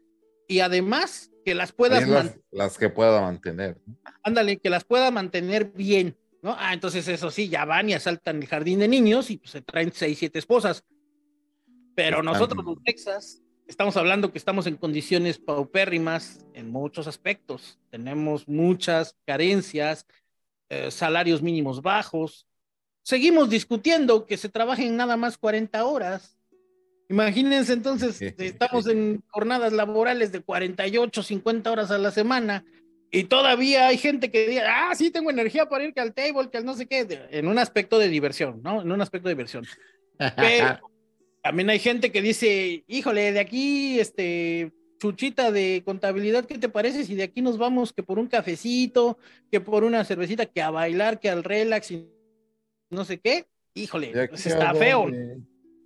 y 0.47 0.59
además 0.59 1.31
que 1.47 1.55
las 1.55 1.71
puedas 1.71 2.05
las, 2.05 2.37
las, 2.51 2.77
que 2.77 2.89
pueda 2.89 3.21
mantener. 3.21 3.77
Ándale, 4.21 4.57
que 4.57 4.69
las 4.69 4.83
pueda 4.83 5.11
mantener 5.11 5.71
bien, 5.71 6.17
¿no? 6.41 6.53
Ah, 6.59 6.73
entonces 6.73 7.07
eso 7.07 7.31
sí, 7.31 7.47
ya 7.47 7.63
van 7.63 7.89
y 7.89 7.93
asaltan 7.93 8.41
el 8.43 8.49
jardín 8.49 8.79
de 8.79 8.89
niños 8.89 9.31
y 9.31 9.37
pues 9.37 9.51
se 9.51 9.61
traen 9.61 9.93
seis, 9.93 10.19
siete 10.19 10.39
esposas. 10.39 10.83
Pero 11.95 12.21
nosotros 12.21 12.65
los 12.65 12.83
Texas 12.83 13.41
estamos 13.65 13.95
hablando 13.95 14.33
que 14.33 14.37
estamos 14.37 14.67
en 14.67 14.75
condiciones 14.75 15.39
paupérrimas 15.39 16.45
en 16.53 16.69
muchos 16.69 17.07
aspectos. 17.07 17.79
Tenemos 17.91 18.45
muchas 18.49 19.15
carencias, 19.25 20.05
eh, 20.67 20.91
salarios 20.91 21.41
mínimos 21.41 21.81
bajos. 21.81 22.45
Seguimos 23.03 23.49
discutiendo 23.49 24.25
que 24.25 24.35
se 24.35 24.49
trabajen 24.49 24.97
nada 24.97 25.15
más 25.15 25.37
40 25.37 25.85
horas 25.85 26.36
Imagínense 27.09 27.73
entonces, 27.73 28.21
estamos 28.21 28.87
en 28.87 29.23
jornadas 29.29 29.71
laborales 29.71 30.31
de 30.31 30.41
48, 30.41 31.23
50 31.23 31.71
horas 31.71 31.91
a 31.91 31.97
la 31.97 32.11
semana 32.11 32.65
y 33.09 33.23
todavía 33.25 33.87
hay 33.87 33.97
gente 33.97 34.29
que 34.29 34.47
dice, 34.47 34.63
ah, 34.67 34.93
sí, 34.93 35.09
tengo 35.09 35.29
energía 35.29 35.69
para 35.69 35.85
ir 35.85 35.93
que 35.93 36.01
al 36.01 36.13
table, 36.13 36.49
que 36.51 36.57
al 36.57 36.65
no 36.65 36.73
sé 36.73 36.85
qué, 36.85 37.07
en 37.31 37.47
un 37.47 37.57
aspecto 37.59 37.97
de 37.97 38.09
diversión, 38.09 38.61
¿no? 38.61 38.81
En 38.81 38.91
un 38.91 39.01
aspecto 39.01 39.29
de 39.29 39.35
diversión. 39.35 39.65
Pero 40.35 40.79
también 41.41 41.69
hay 41.69 41.79
gente 41.79 42.11
que 42.11 42.21
dice, 42.21 42.83
híjole, 42.87 43.31
de 43.31 43.39
aquí, 43.39 43.99
este, 44.01 44.73
chuchita 44.99 45.51
de 45.51 45.83
contabilidad, 45.85 46.45
¿qué 46.45 46.57
te 46.57 46.67
parece 46.67 47.05
si 47.05 47.15
de 47.15 47.23
aquí 47.23 47.41
nos 47.41 47.57
vamos 47.57 47.93
que 47.93 48.03
por 48.03 48.19
un 48.19 48.27
cafecito, 48.27 49.17
que 49.49 49.61
por 49.61 49.85
una 49.85 50.03
cervecita, 50.03 50.45
que 50.45 50.61
a 50.61 50.71
bailar, 50.71 51.21
que 51.21 51.29
al 51.29 51.45
relax 51.45 51.91
y 51.91 52.09
no 52.89 53.05
sé 53.05 53.19
qué? 53.19 53.45
Híjole, 53.73 54.27
pues 54.27 54.45
está 54.45 54.73
feo. 54.73 55.09
¿De 55.09 55.37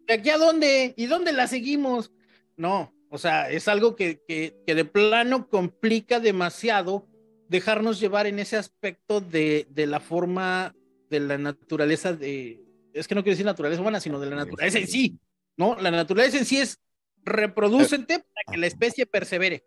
aquí 0.08 0.30
a 0.30 0.38
dónde? 0.38 0.94
¿Y 0.98 1.06
dónde 1.06 1.32
la 1.32 1.48
seguimos? 1.48 2.12
No, 2.58 2.94
o 3.10 3.18
sea, 3.18 3.50
es 3.50 3.68
algo 3.68 3.96
que, 3.96 4.22
que, 4.28 4.56
que 4.66 4.76
de 4.76 4.86
plano 4.86 5.48
complica 5.50 6.20
demasiado 6.20 7.08
dejarnos 7.50 8.00
llevar 8.00 8.28
en 8.28 8.40
ese 8.40 8.58
aspecto 8.58 9.20
de, 9.20 9.68
de 9.70 9.86
la 9.86 10.00
forma 10.00 10.74
de 11.10 11.20
la 11.20 11.38
naturaleza 11.38 12.14
de, 12.14 12.64
es 12.94 13.08
que 13.08 13.16
no 13.16 13.24
quiero 13.24 13.34
decir 13.34 13.46
naturaleza 13.46 13.82
humana, 13.82 14.00
sino 14.00 14.20
de 14.20 14.30
la 14.30 14.36
naturaleza 14.38 14.80
en 14.80 14.88
sí, 14.88 15.20
¿no? 15.58 15.76
La 15.80 15.92
naturaleza 15.92 16.38
en 16.38 16.46
sí 16.46 16.58
es 16.58 16.80
reproducente 17.24 18.20
para 18.20 18.52
que 18.52 18.58
la 18.58 18.68
especie 18.68 19.06
persevere. 19.06 19.64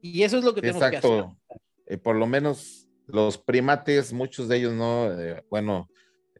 Y 0.00 0.22
eso 0.22 0.38
es 0.38 0.44
lo 0.44 0.54
que 0.54 0.60
tenemos 0.60 0.82
que 0.90 0.96
hacer. 0.96 1.24
Eh, 1.86 1.96
por 1.96 2.16
lo 2.16 2.26
menos 2.26 2.88
los 3.06 3.38
primates, 3.38 4.12
muchos 4.12 4.48
de 4.48 4.58
ellos 4.58 4.74
no, 4.74 5.12
eh, 5.12 5.44
bueno, 5.50 5.88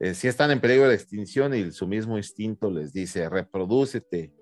eh, 0.01 0.15
si 0.15 0.29
están 0.29 0.51
en 0.51 0.61
peligro 0.61 0.89
de 0.89 0.95
extinción 0.95 1.55
y 1.55 1.73
su 1.73 1.87
mismo 1.87 2.17
instinto 2.17 2.71
les 2.71 2.93
dice, 2.93 3.29
reprodúcete. 3.29 4.33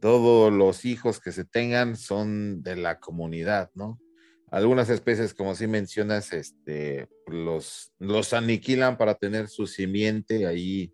Todos 0.00 0.52
los 0.52 0.84
hijos 0.84 1.20
que 1.20 1.32
se 1.32 1.44
tengan 1.44 1.96
son 1.96 2.62
de 2.62 2.76
la 2.76 3.00
comunidad, 3.00 3.70
¿no? 3.74 3.98
Algunas 4.50 4.88
especies, 4.90 5.34
como 5.34 5.54
si 5.54 5.66
mencionas, 5.66 6.32
este, 6.32 7.08
los, 7.26 7.92
los 7.98 8.32
aniquilan 8.32 8.96
para 8.98 9.14
tener 9.14 9.48
su 9.48 9.66
simiente 9.66 10.46
ahí 10.46 10.92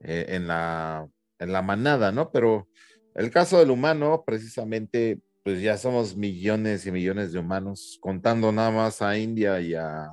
eh, 0.00 0.26
en, 0.28 0.46
la, 0.46 1.08
en 1.38 1.52
la 1.52 1.62
manada, 1.62 2.12
¿no? 2.12 2.30
Pero 2.30 2.68
el 3.14 3.30
caso 3.30 3.58
del 3.58 3.70
humano, 3.70 4.22
precisamente, 4.24 5.20
pues 5.44 5.60
ya 5.60 5.76
somos 5.76 6.16
millones 6.16 6.86
y 6.86 6.92
millones 6.92 7.32
de 7.32 7.40
humanos, 7.40 7.98
contando 8.00 8.52
nada 8.52 8.70
más 8.70 9.02
a 9.02 9.18
India 9.18 9.60
y 9.60 9.74
a, 9.74 10.10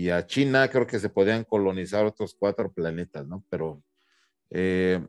y 0.00 0.08
a 0.08 0.26
China, 0.26 0.66
creo 0.70 0.86
que 0.86 0.98
se 0.98 1.10
podían 1.10 1.44
colonizar 1.44 2.06
otros 2.06 2.34
cuatro 2.34 2.72
planetas, 2.72 3.26
¿no? 3.26 3.44
Pero 3.50 3.82
eh, 4.48 5.06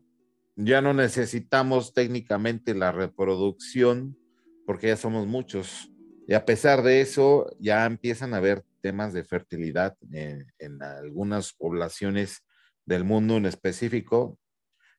ya 0.57 0.81
no 0.81 0.93
necesitamos 0.93 1.93
técnicamente 1.93 2.75
la 2.75 2.91
reproducción 2.91 4.17
porque 4.65 4.87
ya 4.87 4.97
somos 4.97 5.27
muchos. 5.27 5.89
Y 6.27 6.33
a 6.33 6.43
pesar 6.43 6.83
de 6.83 6.99
eso, 6.99 7.49
ya 7.57 7.85
empiezan 7.85 8.33
a 8.33 8.37
haber 8.37 8.65
temas 8.81 9.13
de 9.13 9.23
fertilidad 9.23 9.95
en, 10.11 10.83
algunas 10.83 11.53
poblaciones 11.53 12.43
del 12.85 13.05
mundo 13.05 13.37
en 13.37 13.45
específico, 13.45 14.37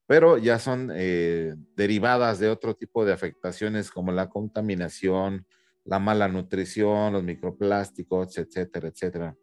pero 0.07 0.39
ya 0.39 0.59
son 0.59 0.91
eh, 0.95 1.55
derivadas 1.77 2.39
de 2.39 2.49
otro 2.49 2.75
tipo 2.75 3.05
de 3.05 3.13
afectaciones 3.13 3.91
como 3.91 4.11
la 4.11 4.31
contaminación, 4.31 5.47
la 5.85 5.99
mala 5.99 6.29
nutrición, 6.29 7.13
los 7.13 7.23
microplásticos, 7.23 8.39
etcétera, 8.39 8.89
etcétera. 8.89 9.37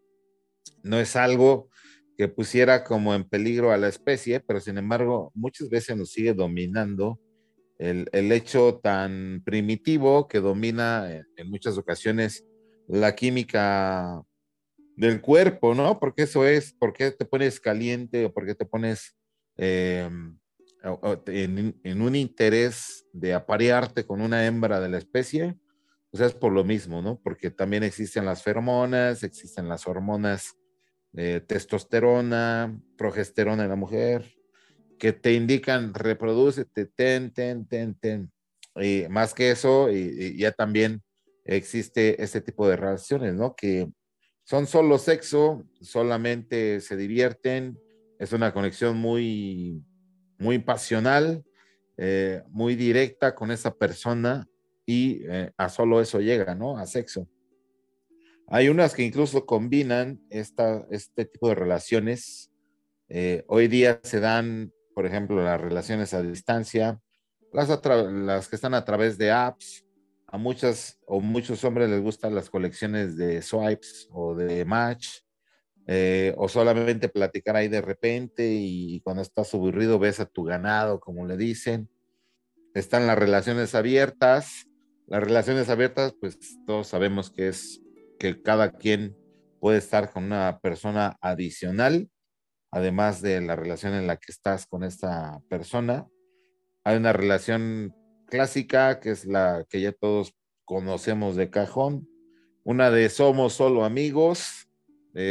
No 0.83 0.99
es 0.99 1.15
algo 1.15 1.69
que 2.17 2.27
pusiera 2.27 2.83
como 2.83 3.15
en 3.15 3.23
peligro 3.23 3.71
a 3.71 3.77
la 3.77 3.87
especie, 3.87 4.41
pero 4.41 4.59
sin 4.59 4.77
embargo 4.77 5.31
muchas 5.33 5.69
veces 5.69 5.95
nos 5.95 6.11
sigue 6.11 6.33
dominando 6.33 7.19
el, 7.77 8.31
hecho 8.33 8.81
tan 8.83 9.41
primitivo 9.45 10.27
que 10.27 10.41
domina 10.41 11.09
en, 11.37 11.49
muchas 11.49 11.77
ocasiones 11.77 12.45
la 12.87 13.15
química 13.15 14.21
del 14.97 15.21
cuerpo, 15.21 15.73
¿no? 15.73 15.97
Porque 15.97 16.23
eso 16.23 16.45
es, 16.45 16.73
¿por 16.73 16.91
qué 16.91 17.11
te 17.11 17.23
pones 17.23 17.61
caliente 17.61 18.25
o 18.25 18.33
por 18.33 18.45
qué 18.45 18.53
te 18.53 18.65
pones 18.65 19.15
em, 19.55 20.37
en, 20.83 22.01
un 22.01 22.15
interés 22.17 23.05
de 23.13 23.33
aparearte 23.33 24.05
con 24.05 24.19
una 24.19 24.45
hembra 24.45 24.81
de 24.81 24.89
la 24.89 24.97
especie? 24.97 25.57
O 26.11 26.17
sea, 26.17 26.27
es 26.27 26.33
por 26.33 26.51
lo 26.51 26.65
mismo, 26.65 27.01
¿no? 27.01 27.17
Porque 27.23 27.49
también 27.49 27.83
existen 27.83 28.25
las 28.25 28.43
feromonas, 28.43 29.23
existen 29.23 29.69
las 29.69 29.87
hormonas 29.87 30.58
de 31.11 31.41
testosterona, 31.41 32.79
progesterona 32.97 33.63
en 33.63 33.69
la 33.69 33.75
mujer, 33.75 34.35
que 34.97 35.13
te 35.13 35.33
indican 35.33 35.93
reproducete, 35.93 36.85
ten, 36.85 37.31
ten, 37.31 37.65
ten, 37.65 37.95
ten. 37.95 38.31
Y 38.75 39.05
más 39.09 39.33
que 39.33 39.51
eso, 39.51 39.89
ya 39.89 40.51
también 40.51 41.01
existe 41.45 42.21
este 42.21 42.41
tipo 42.41 42.67
de 42.67 42.75
relaciones, 42.75 43.33
¿no? 43.33 43.55
Que 43.55 43.89
son 44.43 44.67
solo 44.67 44.97
sexo, 44.97 45.63
solamente 45.81 46.81
se 46.81 46.97
divierten, 46.97 47.79
es 48.19 48.33
una 48.33 48.53
conexión 48.53 48.97
muy, 48.97 49.83
muy 50.37 50.59
pasional, 50.59 51.43
eh, 51.97 52.43
muy 52.49 52.75
directa 52.75 53.35
con 53.35 53.51
esa 53.51 53.75
persona 53.75 54.47
y 54.85 55.21
eh, 55.27 55.51
a 55.57 55.69
solo 55.69 56.01
eso 56.01 56.19
llega, 56.19 56.55
¿no? 56.55 56.77
A 56.77 56.85
sexo. 56.85 57.27
Hay 58.51 58.69
unas 58.69 58.95
que 58.95 59.03
incluso 59.03 59.45
combinan 59.45 60.21
esta, 60.29 60.85
este 60.91 61.25
tipo 61.25 61.49
de 61.49 61.55
relaciones. 61.55 62.51
Eh, 63.07 63.43
hoy 63.47 63.67
día 63.67 63.99
se 64.03 64.19
dan 64.19 64.71
por 64.99 65.05
ejemplo, 65.05 65.41
las 65.41 65.61
relaciones 65.61 66.13
a 66.13 66.21
distancia, 66.21 66.99
las, 67.53 68.49
que 68.49 68.55
están 68.57 68.73
a 68.73 68.83
través 68.83 69.17
de 69.17 69.31
apps. 69.31 69.85
A 70.27 70.37
muchas 70.37 70.99
o 71.05 71.21
muchos 71.21 71.63
hombres 71.63 71.89
les 71.89 72.01
gustan 72.01 72.35
las 72.35 72.49
colecciones 72.49 73.15
de 73.15 73.41
swipes 73.41 74.09
o 74.11 74.35
de 74.35 74.65
match, 74.65 75.21
eh, 75.87 76.33
o 76.35 76.49
solamente 76.49 77.07
platicar 77.07 77.55
ahí 77.55 77.69
de 77.69 77.79
repente 77.79 78.45
y 78.45 78.99
cuando 78.99 79.21
estás 79.21 79.53
aburrido 79.53 79.99
ves 79.99 80.19
a 80.19 80.25
tu 80.25 80.43
ganado, 80.43 80.99
como 80.99 81.25
le 81.25 81.37
dicen. 81.37 81.89
Están 82.73 83.07
las 83.07 83.17
relaciones 83.17 83.75
abiertas. 83.75 84.67
Las 85.07 85.23
relaciones 85.23 85.69
abiertas, 85.69 86.13
pues 86.19 86.37
todos 86.67 86.89
sabemos 86.89 87.31
que 87.31 87.47
es 87.47 87.81
que 88.19 88.41
cada 88.43 88.73
quien 88.73 89.17
puede 89.59 89.79
estar 89.79 90.11
con 90.11 90.25
una 90.25 90.59
persona 90.61 91.17
adicional 91.21 92.09
además 92.71 93.21
de 93.21 93.41
la 93.41 93.55
relación 93.55 93.93
en 93.93 94.07
la 94.07 94.17
que 94.17 94.31
estás 94.31 94.65
con 94.65 94.83
esta 94.83 95.41
persona. 95.49 96.07
Hay 96.83 96.97
una 96.97 97.13
relación 97.13 97.95
clásica 98.27 98.99
que 98.99 99.11
es 99.11 99.25
la 99.25 99.65
que 99.69 99.81
ya 99.81 99.91
todos 99.91 100.33
conocemos 100.65 101.35
de 101.35 101.49
cajón, 101.49 102.07
una 102.63 102.91
de 102.91 103.09
somos 103.09 103.53
solo 103.53 103.83
amigos, 103.83 104.69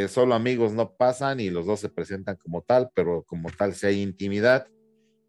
solo 0.09 0.35
amigos 0.35 0.73
no 0.73 0.97
pasan 0.97 1.39
y 1.39 1.51
los 1.51 1.67
dos 1.67 1.81
se 1.81 1.89
presentan 1.89 2.37
como 2.37 2.63
tal, 2.63 2.91
pero 2.95 3.23
como 3.23 3.49
tal 3.51 3.75
si 3.75 3.87
hay 3.87 4.03
intimidad, 4.03 4.67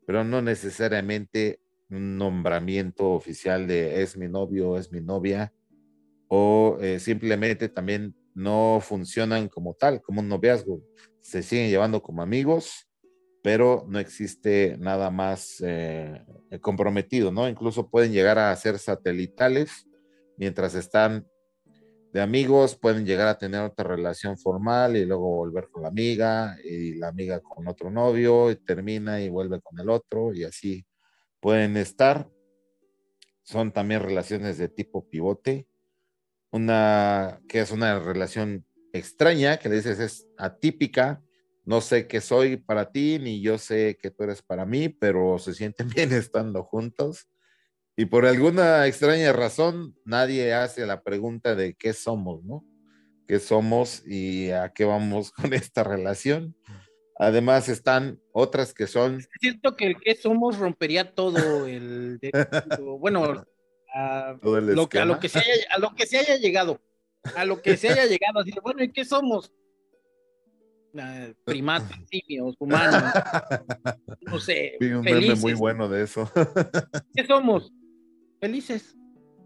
pero 0.08 0.24
no 0.24 0.42
necesariamente 0.42 1.62
un 1.90 2.18
nombramiento 2.18 3.12
oficial 3.12 3.68
de 3.68 4.02
es 4.02 4.18
mi 4.18 4.28
novio, 4.28 4.78
es 4.78 4.92
mi 4.92 5.02
novia, 5.02 5.54
o 6.30 6.78
eh, 6.80 7.00
simplemente 7.00 7.68
también 7.68 8.16
no 8.34 8.80
funcionan 8.82 9.50
como 9.50 9.74
tal, 9.74 10.02
como 10.02 10.22
un 10.22 10.30
noviazgo 10.30 10.82
se 11.22 11.44
siguen 11.44 11.70
llevando 11.70 12.02
como 12.02 12.22
amigos, 12.22 12.88
pero 13.44 13.86
no 13.88 14.00
existe 14.00 14.78
nada 14.80 15.12
más 15.12 15.62
eh, 15.66 16.26
comprometido, 16.62 17.32
¿no? 17.32 17.48
Incluso 17.48 17.90
pueden 17.90 18.12
llegar 18.12 18.40
a 18.40 18.56
ser 18.56 18.80
satelitales 18.80 19.88
mientras 20.38 20.76
están 20.76 21.28
de 22.12 22.22
amigos, 22.22 22.76
pueden 22.76 23.06
llegar 23.06 23.28
a 23.28 23.38
tener 23.38 23.62
otra 23.62 23.88
relación 23.88 24.38
formal 24.38 24.98
y 24.98 25.06
luego 25.06 25.36
volver 25.36 25.70
con 25.70 25.84
la 25.84 25.90
amiga 25.90 26.58
y 26.64 26.96
la 26.96 27.10
amiga 27.10 27.40
con 27.40 27.68
otro 27.68 27.92
novio 27.92 28.50
y 28.50 28.56
termina 28.56 29.22
y 29.22 29.30
vuelve 29.30 29.62
con 29.62 29.80
el 29.80 29.90
otro 29.90 30.34
y 30.34 30.44
así 30.44 30.86
pueden 31.40 31.78
estar. 31.78 32.28
Son 33.44 33.72
también 33.72 34.02
relaciones 34.02 34.58
de 34.58 34.70
tipo 34.70 35.08
pivote, 35.08 35.68
una 36.52 37.40
que 37.48 37.60
es 37.60 37.72
una 37.72 38.00
relación 38.00 38.66
extraña 38.94 39.58
que 39.58 39.70
le 39.70 39.76
dices 39.76 40.00
es 40.00 40.28
atípica, 40.38 41.22
no 41.66 41.82
sé 41.82 42.08
qué 42.08 42.22
soy 42.22 42.58
para 42.58 42.92
ti, 42.92 43.20
ni 43.20 43.42
yo 43.42 43.58
sé 43.58 43.98
que 44.02 44.10
tú 44.10 44.24
eres 44.24 44.42
para 44.42 44.66
mí, 44.66 44.90
pero 44.90 45.38
se 45.38 45.54
sienten 45.54 45.90
bien 45.96 46.12
estando 46.14 46.64
juntos. 46.64 47.28
Y 47.96 48.06
por 48.06 48.26
alguna 48.26 48.88
extraña 48.88 49.34
razón, 49.34 49.96
nadie 50.06 50.54
hace 50.54 50.86
la 50.86 51.04
pregunta 51.04 51.56
de 51.56 51.76
qué 51.76 51.94
somos, 51.94 52.44
¿no? 52.44 52.66
¿Qué 53.28 53.40
somos 53.40 54.02
y 54.08 54.52
a 54.52 54.70
qué 54.70 54.86
vamos 54.86 55.32
con 55.32 55.54
esta 55.54 55.84
relación? 55.84 56.56
Además 57.20 57.68
están 57.68 58.20
otras 58.32 58.74
que 58.74 58.88
son... 58.88 59.20
Siento 59.42 59.76
que 59.76 59.88
el 59.88 59.98
qué 59.98 60.16
somos 60.16 60.58
rompería 60.58 61.14
todo 61.14 61.68
el... 61.68 62.20
bueno, 63.00 63.44
a, 63.94 64.38
lo, 64.42 64.88
que, 64.88 65.00
a, 65.00 65.06
lo 65.06 65.20
que 65.20 65.30
se 65.30 65.40
haya, 65.40 65.52
a 65.72 65.80
lo 65.80 65.96
que 65.96 66.06
se 66.06 66.18
haya 66.18 66.38
llegado 66.38 66.80
a 67.36 67.46
lo 67.46 67.62
que 67.62 67.78
se 67.78 67.90
haya 67.90 68.06
llegado, 68.06 68.40
así 68.40 68.52
bueno, 68.62 68.84
¿y 68.84 68.92
qué 68.92 69.06
somos? 69.06 69.52
primates, 71.46 71.98
simios, 72.10 72.56
humanos, 72.58 73.04
no 74.22 74.40
sé, 74.40 74.76
un 74.82 75.04
felices. 75.04 75.40
muy 75.40 75.54
bueno 75.54 75.88
de 75.88 76.04
eso. 76.04 76.32
¿Qué 77.16 77.28
somos? 77.28 77.72
Felices. 78.42 78.98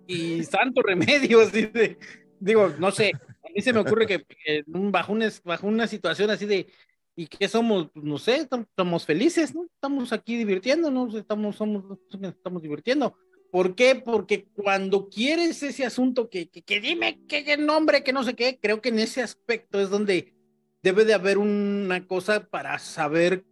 Y 0.08 0.44
santo 0.44 0.82
remedio, 0.82 1.42
así 1.42 1.66
de, 1.66 1.98
digo, 2.40 2.70
no 2.80 2.92
sé, 2.92 3.12
a 3.14 3.50
mí 3.54 3.62
se 3.62 3.74
me 3.74 3.80
ocurre 3.80 4.08
que, 4.08 4.24
bajo, 4.66 5.12
una, 5.12 5.30
bajo 5.44 5.68
una 5.68 5.86
situación 5.86 6.30
así 6.30 6.46
de, 6.46 6.68
¿y 7.14 7.28
qué 7.28 7.50
somos? 7.50 7.90
No 7.94 8.18
sé, 8.18 8.48
somos 8.78 9.06
felices, 9.06 9.54
¿no? 9.54 9.66
Estamos 9.66 10.14
aquí 10.14 10.38
divirtiéndonos, 10.38 11.14
estamos, 11.14 11.58
somos, 11.58 11.84
estamos 12.22 12.62
divirtiendo. 12.62 13.18
¿Por 13.54 13.76
qué? 13.76 13.94
Porque 13.94 14.48
cuando 14.56 15.10
quieres 15.10 15.62
ese 15.62 15.86
asunto 15.86 16.28
que, 16.28 16.50
que, 16.50 16.82
dime 16.82 17.20
qué 17.28 17.56
nombre, 17.56 18.04
que 18.04 18.12
no 18.12 18.24
sé 18.24 18.34
qué, 18.34 18.58
creo 18.60 18.82
que 18.82 18.90
en 18.90 18.98
ese 18.98 19.22
aspecto 19.22 19.80
es 19.80 19.92
donde 19.92 20.34
debe 20.82 21.06
de 21.06 21.14
haber 21.14 21.38
una 21.38 22.08
cosa 22.08 22.50
para 22.50 22.80
saber 22.80 23.46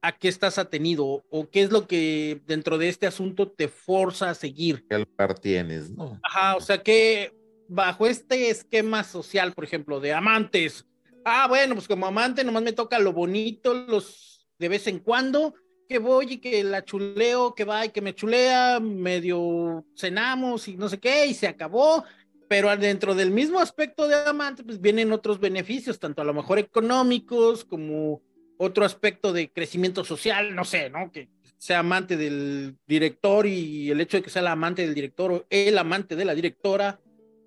a 0.00 0.12
qué 0.12 0.28
estás 0.28 0.58
atenido 0.58 1.24
o 1.28 1.50
qué 1.50 1.62
es 1.62 1.72
lo 1.72 1.88
que 1.88 2.40
dentro 2.46 2.78
de 2.78 2.88
este 2.88 3.08
asunto 3.08 3.50
te 3.50 3.66
forza 3.66 4.30
a 4.30 4.34
seguir. 4.36 4.86
¿Qué 4.88 4.98
lugar 4.98 5.36
tienes, 5.36 5.90
no? 5.90 6.20
Ajá, 6.22 6.54
o 6.54 6.60
sea 6.60 6.80
que 6.80 7.36
bajo 7.66 8.06
este 8.06 8.48
esquema 8.48 9.02
social, 9.02 9.54
por 9.54 9.64
ejemplo, 9.64 9.98
de 9.98 10.12
amantes, 10.12 10.86
ah, 11.24 11.48
bueno, 11.48 11.74
pues 11.74 11.88
como 11.88 12.06
amante 12.06 12.44
nomás 12.44 12.62
me 12.62 12.72
toca 12.72 13.00
lo 13.00 13.12
bonito, 13.12 13.74
los 13.74 14.46
de 14.60 14.68
vez 14.68 14.86
en 14.86 15.00
cuando, 15.00 15.54
que 15.92 15.98
voy 15.98 16.26
y 16.30 16.38
que 16.38 16.64
la 16.64 16.82
chuleo, 16.84 17.54
que 17.54 17.64
va 17.64 17.84
y 17.84 17.90
que 17.90 18.00
me 18.00 18.14
chulea, 18.14 18.80
medio 18.80 19.84
cenamos 19.94 20.66
y 20.66 20.76
no 20.78 20.88
sé 20.88 20.98
qué, 20.98 21.26
y 21.26 21.34
se 21.34 21.46
acabó. 21.46 22.04
Pero 22.48 22.74
dentro 22.78 23.14
del 23.14 23.30
mismo 23.30 23.60
aspecto 23.60 24.08
de 24.08 24.14
amante, 24.14 24.64
pues 24.64 24.80
vienen 24.80 25.12
otros 25.12 25.38
beneficios, 25.38 25.98
tanto 25.98 26.22
a 26.22 26.24
lo 26.24 26.32
mejor 26.32 26.58
económicos 26.58 27.66
como 27.66 28.22
otro 28.56 28.86
aspecto 28.86 29.34
de 29.34 29.50
crecimiento 29.50 30.02
social, 30.02 30.54
no 30.54 30.64
sé, 30.64 30.88
¿no? 30.88 31.12
Que 31.12 31.28
sea 31.58 31.80
amante 31.80 32.16
del 32.16 32.76
director 32.86 33.46
y 33.46 33.90
el 33.90 34.00
hecho 34.00 34.16
de 34.16 34.22
que 34.22 34.30
sea 34.30 34.42
la 34.42 34.52
amante 34.52 34.82
del 34.82 34.94
director 34.94 35.30
o 35.30 35.46
el 35.50 35.76
amante 35.76 36.16
de 36.16 36.24
la 36.24 36.34
directora 36.34 37.00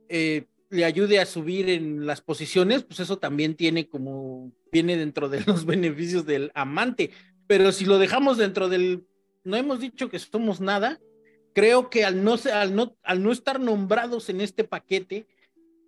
eh, 0.07 0.45
le 0.69 0.85
ayude 0.85 1.19
a 1.19 1.25
subir 1.25 1.69
en 1.69 2.05
las 2.05 2.21
posiciones, 2.21 2.83
pues 2.83 2.99
eso 2.99 3.17
también 3.17 3.55
tiene 3.55 3.87
como, 3.87 4.51
viene 4.71 4.97
dentro 4.97 5.29
de 5.29 5.41
los 5.41 5.65
beneficios 5.65 6.27
del 6.27 6.51
amante. 6.53 7.09
Pero 7.47 7.71
si 7.71 7.85
lo 7.85 7.97
dejamos 7.97 8.37
dentro 8.37 8.69
del, 8.69 9.05
no 9.43 9.55
hemos 9.57 9.79
dicho 9.79 10.09
que 10.09 10.19
somos 10.19 10.59
nada, 10.61 10.99
creo 11.53 11.89
que 11.89 12.03
al 12.03 12.23
no, 12.23 12.35
al 12.53 12.75
no, 12.75 12.95
al 13.03 13.23
no 13.23 13.31
estar 13.31 13.59
nombrados 13.59 14.29
en 14.29 14.41
este 14.41 14.63
paquete, 14.63 15.27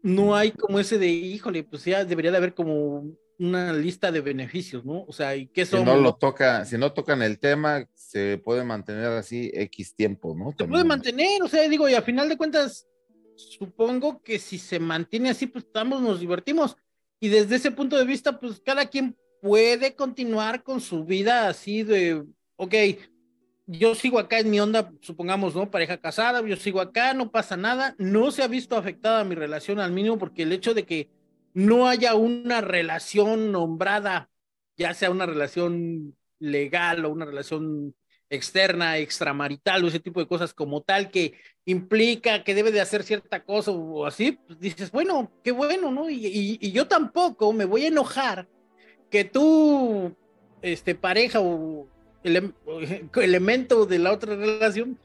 no 0.02 0.36
hay 0.36 0.52
como 0.52 0.80
ese 0.80 0.98
de, 0.98 1.08
híjole, 1.08 1.64
pues 1.64 1.84
ya 1.86 2.06
debería 2.06 2.32
de 2.32 2.38
haber 2.38 2.54
como 2.54 3.04
una 3.40 3.74
lista 3.74 4.12
de 4.12 4.22
beneficios, 4.22 4.86
¿no? 4.86 5.04
O 5.08 5.14
sea, 5.14 5.36
¿y 5.36 5.48
qué 5.48 5.66
son? 5.66 5.82
Si 5.82 5.86
no 5.86 5.98
lo 5.98 6.16
toca, 6.16 6.66
si 6.66 6.78
no 6.78 6.94
tocan 6.94 7.22
el 7.22 7.40
tema, 7.40 7.88
se 7.94 8.38
puede 8.38 8.64
mantener 8.64 9.06
así 9.08 9.52
X 9.54 9.96
tiempo, 9.96 10.36
¿no? 10.36 10.54
Se 10.58 10.66
puede 10.66 10.84
mantener, 10.84 11.44
o 11.44 11.48
sea, 11.48 11.68
digo, 11.68 11.88
y 11.88 11.94
a 11.94 12.02
final 12.02 12.30
de 12.30 12.38
cuentas, 12.38 12.88
supongo 13.36 14.22
que 14.24 14.40
si 14.40 14.58
se 14.58 14.80
mantiene 14.80 15.30
así, 15.30 15.48
pues 15.48 15.66
estamos, 15.66 16.02
nos 16.02 16.20
divertimos. 16.20 16.78
Y 17.20 17.30
desde 17.30 17.56
ese 17.56 17.72
punto 17.72 17.98
de 17.98 18.06
vista, 18.06 18.40
pues 18.40 18.62
cada 18.64 18.86
quien 18.86 19.16
puede 19.42 19.96
continuar 19.96 20.64
con 20.64 20.82
su 20.82 21.06
vida 21.06 21.48
así 21.48 21.84
de, 21.84 22.24
ok, 22.56 22.74
yo 23.68 23.96
sigo 23.96 24.18
acá 24.18 24.40
en 24.40 24.50
mi 24.50 24.60
onda, 24.60 24.92
supongamos, 25.02 25.54
¿no? 25.54 25.70
Pareja 25.70 25.98
casada, 25.98 26.42
yo 26.42 26.56
sigo 26.56 26.80
acá, 26.80 27.14
no 27.14 27.32
pasa 27.32 27.58
nada, 27.58 27.96
no 27.98 28.32
se 28.32 28.42
ha 28.42 28.48
visto 28.48 28.78
afectada 28.78 29.24
mi 29.26 29.36
relación 29.36 29.80
al 29.80 29.92
mínimo 29.92 30.18
porque 30.18 30.44
el 30.44 30.54
hecho 30.54 30.74
de 30.74 30.86
que 30.86 31.10
no 31.54 31.88
haya 31.88 32.16
una 32.16 32.62
relación 32.62 33.52
nombrada, 33.52 34.30
ya 34.78 34.94
sea 34.94 35.12
una 35.12 35.26
relación 35.26 36.16
legal 36.40 37.04
o 37.04 37.10
una 37.10 37.26
relación 37.26 37.94
externa, 38.30 38.98
extramarital 38.98 39.84
o 39.84 39.88
ese 39.88 40.00
tipo 40.00 40.20
de 40.20 40.28
cosas 40.28 40.54
como 40.54 40.82
tal 40.82 41.10
que 41.10 41.34
implica 41.66 42.44
que 42.44 42.56
debe 42.56 42.72
de 42.72 42.82
hacer 42.82 43.04
cierta 43.04 43.44
cosa 43.44 43.72
o 43.72 44.06
así, 44.06 44.34
pues 44.34 44.60
dices, 44.60 44.92
bueno, 44.92 45.32
qué 45.44 45.52
bueno, 45.52 45.92
¿no? 45.92 46.10
y 46.10 46.72
yo 46.72 46.88
tampoco 46.88 47.52
me 47.54 47.66
voy 47.66 47.86
a 47.86 47.88
enojar 47.88 48.48
que 49.10 49.24
tú, 49.26 50.14
este, 50.62 50.96
pareja 50.96 51.40
o, 51.42 51.88
elemento 53.16 53.86
de 53.86 54.00
la 54.00 54.12
otra 54.12 54.36
relación, 54.36 54.98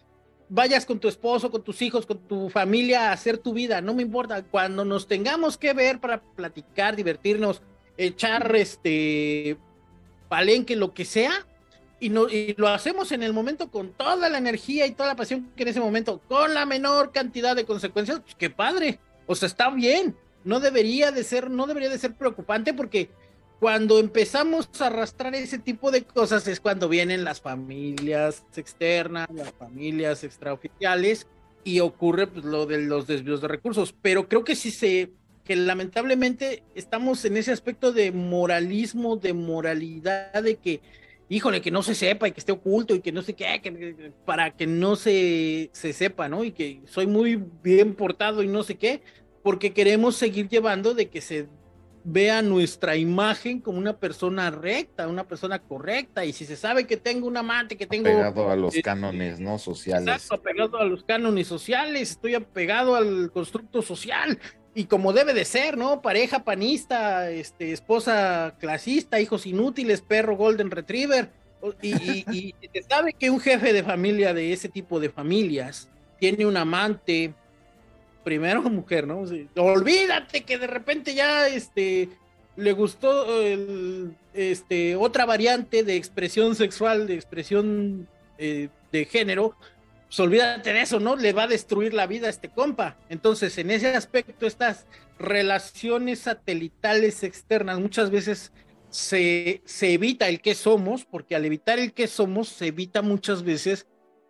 vayas 0.49 0.85
con 0.85 0.99
tu 0.99 1.09
esposo, 1.09 1.51
con 1.51 1.63
tus 1.63 1.81
hijos, 1.83 2.05
con 2.05 2.19
tu 2.19 2.51
familia 2.51 3.09
a 3.09 3.13
hacer 3.13 3.39
tu 3.39 3.53
vida, 3.53 3.81
no 3.81 3.95
me 3.95 4.03
importa. 4.03 4.43
Cuando 4.43 4.85
nos 4.85 5.07
tengamos 5.07 5.57
que 5.57 5.73
ver 5.73 6.01
para 6.01 6.21
platicar, 6.21 6.97
divertirnos, 6.97 7.63
echar 7.97 8.55
este 8.57 9.57
palenque, 10.29 10.77
lo 10.77 10.93
que 10.93 11.05
sea, 11.05 11.47
y, 12.01 12.09
no, 12.09 12.29
y 12.29 12.55
lo 12.59 12.69
hacemos 12.69 13.13
en 13.13 13.23
el 13.23 13.33
momento 13.33 13.71
con 13.71 13.93
toda 13.93 14.29
la 14.29 14.37
energía 14.37 14.87
y 14.87 14.91
toda 14.91 15.11
la 15.11 15.17
pasión 15.17 15.53
que 15.55 15.63
en 15.63 15.69
ese 15.69 15.81
momento, 15.81 16.21
con 16.29 16.53
la 16.53 16.67
menor 16.67 17.13
cantidad 17.13 17.55
de 17.55 17.65
consecuencias, 17.65 18.21
pues 18.21 18.35
qué 18.35 18.51
padre. 18.51 18.99
O 19.27 19.37
sea, 19.37 19.47
está 19.47 19.71
bien. 19.71 20.17
No 20.43 20.59
debería 20.59 21.13
de 21.13 21.23
ser, 21.23 21.49
no 21.49 21.69
debería 21.69 21.89
de 21.89 21.99
ser 21.99 22.15
preocupante 22.15 22.75
porque 22.75 23.09
cuando 23.63 24.01
empezamos 24.01 24.69
a 24.81 24.89
arrastrar 24.89 25.37
ese 25.37 25.57
tipo 25.57 25.93
de 25.93 26.03
cosas 26.03 26.49
es 26.49 26.59
cuando 26.59 26.89
vienen 26.89 27.23
las 27.23 27.41
familias 27.41 28.45
externas, 28.57 29.29
las 29.33 29.53
familias 29.53 30.25
extraoficiales 30.25 31.29
y 31.63 31.79
ocurre 31.79 32.27
pues, 32.27 32.45
lo 32.45 32.67
de 32.67 32.79
los 32.79 33.07
desvíos 33.07 33.41
de 33.41 33.47
recursos. 33.47 33.95
Pero 34.03 34.29
creo 34.29 34.43
que 34.43 34.57
sí 34.57 34.73
se, 34.73 35.13
que 35.45 35.55
lamentablemente 35.55 36.65
estamos 36.75 37.25
en 37.25 37.37
ese 37.37 37.53
aspecto 37.53 37.93
de 37.93 38.11
moralismo, 38.11 39.15
de 39.17 39.33
moralidad, 39.33 40.43
de 40.43 40.57
que, 40.57 40.81
híjole, 41.29 41.61
que 41.61 41.71
no 41.71 41.85
se 41.85 41.95
sepa 41.95 42.27
y 42.27 42.33
que 42.33 42.41
esté 42.41 42.51
oculto 42.51 42.97
y 42.97 43.01
que 43.01 43.13
no 43.13 43.23
sé 43.23 43.35
qué, 43.35 44.11
para 44.25 44.57
que 44.57 44.67
no 44.67 44.97
se, 44.97 45.71
se 45.73 45.93
sepa, 45.93 46.29
¿no? 46.29 46.43
Y 46.43 46.51
que 46.51 46.81
soy 46.87 47.07
muy 47.07 47.41
bien 47.63 47.95
portado 47.95 48.43
y 48.43 48.49
no 48.49 48.65
sé 48.65 48.75
qué, 48.75 49.03
porque 49.45 49.73
queremos 49.73 50.17
seguir 50.17 50.49
llevando 50.49 50.95
de 50.95 51.11
que 51.11 51.21
se 51.21 51.47
vea 52.05 52.43
nuestra 52.43 52.97
imagen 52.97 53.61
como 53.61 53.79
una 53.79 53.97
persona 53.97 54.51
recta, 54.51 55.09
una 55.09 55.25
persona 55.25 55.59
correcta. 55.61 56.25
Y 56.25 56.33
si 56.33 56.45
se 56.45 56.57
sabe 56.57 56.87
que 56.87 56.97
tengo 56.97 57.27
un 57.27 57.37
amante, 57.37 57.77
que 57.77 57.87
tengo. 57.87 58.09
Apegado 58.09 58.51
a 58.51 58.57
los 58.57 58.75
cánones, 58.83 59.41
¿no? 59.41 59.59
Sociales. 59.59 60.09
Exacto, 60.09 60.35
apegado 60.35 60.79
a 60.79 60.85
los 60.85 61.05
cánones 61.05 61.47
sociales, 61.47 62.11
estoy 62.11 62.35
apegado 62.35 62.97
al 62.97 63.31
constructo 63.33 63.83
social. 63.83 64.39
Y 64.75 64.85
como 64.85 65.13
debe 65.13 65.35
de 65.35 65.45
ser, 65.45 65.77
¿no? 65.77 66.01
Pareja 66.01 66.45
panista, 66.45 67.31
este, 67.31 67.73
esposa 67.73 68.55
clasista, 68.59 69.21
hijos 69.21 69.47
inútiles, 69.47 70.01
perro 70.01 70.37
golden 70.37 70.71
retriever. 70.71 71.31
Y, 71.83 72.25
y 72.31 72.55
se 72.73 72.83
sabe 72.83 73.13
que 73.13 73.31
un 73.31 73.39
jefe 73.39 73.73
de 73.73 73.83
familia 73.83 74.33
de 74.33 74.53
ese 74.53 74.69
tipo 74.69 74.99
de 74.99 75.11
familias 75.11 75.89
tiene 76.19 76.47
un 76.47 76.57
amante, 76.57 77.35
primero 78.23 78.63
mujer, 78.71 79.07
¿no? 79.07 79.25
olvídate 79.57 80.43
que 80.43 80.59
de 80.59 80.67
repente 80.67 81.15
ya 81.15 81.49
este 81.49 82.09
le 82.57 82.73
gustó 82.73 83.43
el, 83.43 84.15
este 84.35 84.97
otra 84.97 85.25
variante 85.25 85.85
de 85.85 85.97
expresión 85.97 86.55
sexual, 86.55 87.07
de 87.07 87.15
expresión 87.15 88.09
eh, 88.39 88.69
de 88.91 89.05
género, 89.07 89.57
pues 90.07 90.21
olvídate 90.21 90.75
de 90.75 90.83
eso, 90.83 91.01
¿no? 91.01 91.17
Le 91.17 91.33
va 91.33 91.45
a 91.45 91.47
destruir 91.47 91.95
la 91.95 92.07
vida 92.07 92.27
a 92.27 92.31
este 92.31 92.51
compa. 92.51 92.99
Entonces, 93.09 93.57
en 93.57 93.71
ese 93.71 93.95
aspecto, 93.95 94.47
estas 94.47 94.87
relaciones 95.19 96.19
satelitales 96.19 97.23
externas 97.23 97.81
muchas 97.81 98.11
veces 98.11 98.53
se, 98.91 99.63
se 99.65 99.95
evita 99.95 100.29
el 100.29 100.43
que 100.43 100.55
somos, 100.55 101.07
porque 101.07 101.35
al 101.35 101.47
evitar 101.47 101.79
el 101.79 101.95
que 101.95 102.09
somos, 102.09 102.49
se 102.49 102.67
evita 102.67 103.01
muchas 103.01 103.43
veces 103.43 103.87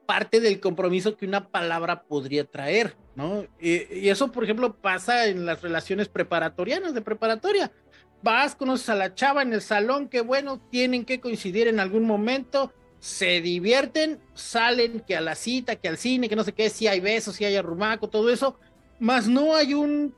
parte 0.06 0.40
del 0.40 0.60
compromiso 0.60 1.16
que 1.16 1.26
una 1.26 1.48
palabra 1.48 2.04
podría 2.04 2.44
traer, 2.44 2.94
¿no? 3.14 3.44
Y, 3.60 4.08
eso, 4.08 4.32
por 4.32 4.44
ejemplo, 4.44 4.74
pasa 4.74 5.26
en 5.26 5.46
las 5.46 5.62
relaciones 5.62 6.08
preparatorianas 6.08 6.94
de 6.94 7.02
preparatoria. 7.02 7.70
Vas, 8.22 8.54
conoces 8.54 8.88
a 8.88 8.94
la 8.94 9.14
chava 9.14 9.42
en 9.42 9.52
el 9.52 9.62
salón, 9.62 10.08
que 10.08 10.20
bueno, 10.20 10.60
tienen 10.70 11.04
que 11.04 11.20
coincidir 11.20 11.66
en 11.66 11.80
algún 11.80 12.04
momento, 12.04 12.72
se 13.00 13.40
divierten, 13.40 14.20
salen 14.34 15.00
que 15.00 15.16
a 15.16 15.20
la 15.20 15.34
cita, 15.34 15.76
que 15.76 15.88
al 15.88 15.98
cine, 15.98 16.28
que 16.28 16.36
no 16.36 16.44
sé 16.44 16.52
qué, 16.52 16.70
si 16.70 16.86
hay 16.86 17.00
besos, 17.00 17.36
si 17.36 17.44
hay 17.44 17.56
arrumaco, 17.56 18.08
todo 18.08 18.30
eso, 18.30 18.58
más 19.00 19.26
no 19.26 19.56
hay 19.56 19.74
un... 19.74 20.14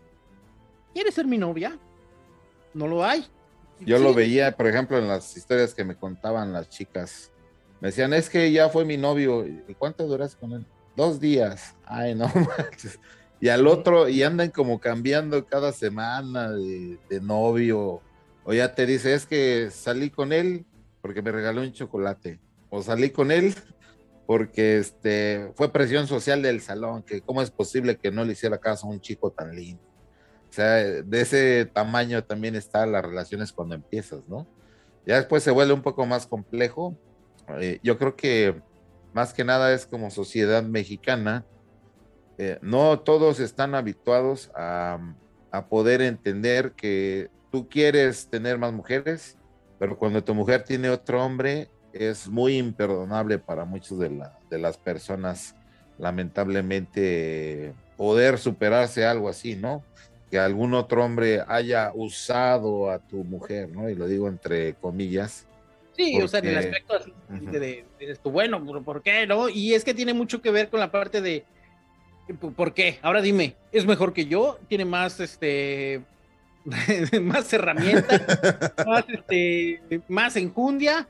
¿Quieres 0.92 1.14
ser 1.14 1.26
mi 1.26 1.38
novia? 1.38 1.78
No 2.74 2.86
lo 2.86 3.04
hay. 3.04 3.26
Yo 3.80 3.98
lo 3.98 4.14
veía, 4.14 4.52
por 4.52 4.66
ejemplo, 4.66 4.98
en 4.98 5.08
las 5.08 5.36
historias 5.36 5.74
que 5.74 5.84
me 5.84 5.96
contaban 5.96 6.52
las 6.52 6.68
chicas 6.68 7.32
me 7.84 7.88
decían, 7.88 8.14
es 8.14 8.30
que 8.30 8.50
ya 8.50 8.70
fue 8.70 8.86
mi 8.86 8.96
novio. 8.96 9.46
¿Y 9.46 9.74
cuánto 9.74 10.06
duras 10.06 10.36
con 10.36 10.52
él? 10.52 10.64
Dos 10.96 11.20
días. 11.20 11.74
Ay, 11.84 12.14
no 12.14 12.26
manches. 12.58 12.98
Y 13.40 13.48
al 13.48 13.66
otro, 13.66 14.08
y 14.08 14.22
andan 14.22 14.50
como 14.50 14.80
cambiando 14.80 15.44
cada 15.46 15.72
semana 15.72 16.50
de, 16.50 17.20
novio. 17.20 18.00
O 18.44 18.52
ya 18.52 18.74
te 18.74 18.86
dice, 18.86 19.14
es 19.14 19.26
que 19.26 19.70
salí 19.70 20.10
con 20.10 20.32
él 20.32 20.64
porque 21.00 21.22
me 21.22 21.32
regaló 21.32 21.62
un 21.62 21.72
chocolate. 21.72 22.38
O 22.70 22.82
salí 22.82 23.10
con 23.10 23.30
él 23.30 23.54
porque 24.26 24.78
este 24.78 25.52
fue 25.54 25.70
presión 25.70 26.06
social 26.06 26.40
del 26.40 26.60
salón, 26.60 27.02
que 27.02 27.20
cómo 27.20 27.42
es 27.42 27.50
posible 27.50 27.96
que 27.96 28.10
no 28.10 28.24
le 28.24 28.32
hiciera 28.32 28.58
caso 28.58 28.86
a 28.86 28.90
un 28.90 29.00
chico 29.00 29.30
tan 29.30 29.54
lindo. 29.54 29.82
O 30.48 30.52
sea, 30.52 30.76
de 30.76 31.20
ese 31.20 31.66
tamaño 31.66 32.24
también 32.24 32.54
están 32.54 32.92
las 32.92 33.04
relaciones 33.04 33.52
cuando 33.52 33.74
empiezas, 33.74 34.26
¿no? 34.28 34.46
Ya 35.04 35.16
después 35.16 35.42
se 35.42 35.50
vuelve 35.50 35.74
un 35.74 35.82
poco 35.82 36.06
más 36.06 36.26
complejo, 36.26 36.96
eh, 37.60 37.80
yo 37.82 37.98
creo 37.98 38.16
que 38.16 38.62
más 39.14 39.32
que 39.32 39.44
nada 39.44 39.72
es 39.72 39.86
como 39.86 40.10
sociedad 40.10 40.64
mexicana, 40.64 41.46
eh, 42.36 42.58
no 42.62 42.98
todos 42.98 43.38
están 43.38 43.74
habituados 43.74 44.50
a, 44.54 44.98
poder 45.70 46.02
entender 46.02 46.72
que 46.72 47.30
tú 47.52 47.68
quieres 47.68 48.26
tener 48.28 48.58
más 48.58 48.72
mujeres, 48.72 49.38
pero 49.78 49.96
cuando 49.96 50.24
tu 50.24 50.34
mujer 50.34 50.64
tiene 50.64 50.90
otro 50.90 51.24
hombre, 51.24 51.70
es 51.92 52.26
muy 52.26 52.58
imperdonable 52.58 53.38
para 53.38 53.64
muchos 53.64 54.00
de, 54.00 54.10
las 54.50 54.76
personas 54.78 55.54
lamentablemente 55.96 57.72
poder 57.96 58.38
superarse 58.38 59.06
algo 59.06 59.28
así, 59.28 59.54
¿no? 59.54 59.84
Que 60.28 60.40
algún 60.40 60.74
otro 60.74 61.04
hombre 61.04 61.44
haya 61.46 61.92
usado 61.94 62.90
a 62.90 62.98
tu 62.98 63.22
mujer, 63.22 63.68
¿no? 63.68 63.88
Y 63.88 63.94
lo 63.94 64.08
digo 64.08 64.26
entre 64.26 64.74
comillas. 64.74 65.46
Sí, 65.96 66.20
o 66.20 66.28
sea, 66.28 66.40
en 66.40 66.48
el 66.48 66.58
aspecto 66.58 66.98
de, 67.28 67.60
de, 67.60 67.84
de, 67.98 68.18
bueno, 68.24 68.64
¿por 68.82 69.02
qué, 69.02 69.26
no? 69.26 69.48
Y 69.48 69.74
es 69.74 69.84
que 69.84 69.94
tiene 69.94 70.12
mucho 70.12 70.42
que 70.42 70.50
ver 70.50 70.68
con 70.68 70.80
la 70.80 70.90
parte 70.90 71.20
de, 71.20 71.44
¿por 72.56 72.74
qué? 72.74 72.98
Ahora 73.02 73.22
dime, 73.22 73.56
¿es 73.72 73.86
mejor 73.86 74.12
que 74.12 74.26
yo? 74.26 74.58
¿Tiene 74.68 74.84
más, 74.84 75.20
este, 75.20 76.02
más 77.22 77.52
herramientas, 77.52 78.22
más, 78.86 79.04
este, 79.08 79.80
más 80.08 80.36
enjundia. 80.36 81.06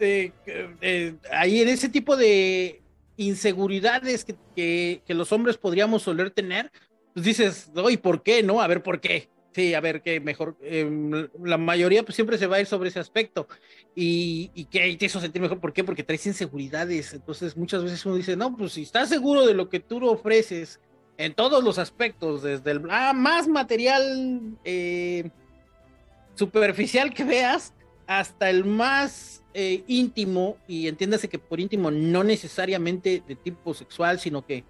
Eh, 0.00 0.32
eh, 0.80 1.14
ahí 1.32 1.60
en 1.60 1.68
ese 1.68 1.88
tipo 1.88 2.16
de 2.16 2.82
inseguridades 3.16 4.24
que, 4.24 5.02
que, 5.04 5.14
los 5.14 5.32
hombres 5.32 5.56
podríamos 5.56 6.02
soler 6.02 6.30
tener, 6.30 6.70
pues 7.14 7.26
dices, 7.26 7.70
oye, 7.74 7.98
¿por 7.98 8.22
qué? 8.22 8.42
No, 8.42 8.60
a 8.60 8.66
ver, 8.68 8.82
¿por 8.82 9.00
qué? 9.00 9.28
Sí, 9.58 9.74
a 9.74 9.80
ver, 9.80 10.02
qué 10.02 10.20
mejor. 10.20 10.56
Em, 10.62 11.28
la 11.42 11.58
mayoría 11.58 12.04
pues 12.04 12.14
siempre 12.14 12.38
se 12.38 12.46
va 12.46 12.58
a 12.58 12.60
ir 12.60 12.66
sobre 12.66 12.90
ese 12.90 13.00
aspecto. 13.00 13.48
Y, 13.92 14.52
y 14.54 14.66
que 14.66 14.96
te 14.96 15.06
hizo 15.06 15.18
sentir 15.18 15.42
mejor. 15.42 15.58
¿Por 15.58 15.72
qué? 15.72 15.82
Porque 15.82 16.04
traes 16.04 16.24
inseguridades. 16.28 17.12
Entonces 17.12 17.56
muchas 17.56 17.82
veces 17.82 18.06
uno 18.06 18.14
dice, 18.14 18.36
no, 18.36 18.56
pues 18.56 18.74
si 18.74 18.82
estás 18.82 19.08
seguro 19.08 19.44
de 19.44 19.54
lo 19.54 19.68
que 19.68 19.80
tú 19.80 20.06
ofreces 20.08 20.78
en 21.16 21.34
todos 21.34 21.64
los 21.64 21.80
aspectos, 21.80 22.44
desde 22.44 22.70
el 22.70 22.82
ah, 22.88 23.12
más 23.12 23.48
material 23.48 24.56
eh, 24.62 25.28
superficial 26.36 27.12
que 27.12 27.24
veas 27.24 27.74
hasta 28.06 28.50
el 28.50 28.64
más 28.64 29.42
eh, 29.54 29.82
íntimo, 29.88 30.56
y 30.68 30.86
entiéndase 30.86 31.28
que 31.28 31.40
por 31.40 31.58
íntimo 31.58 31.90
no 31.90 32.22
necesariamente 32.22 33.24
de 33.26 33.34
tipo 33.34 33.74
sexual, 33.74 34.20
sino 34.20 34.46
que 34.46 34.62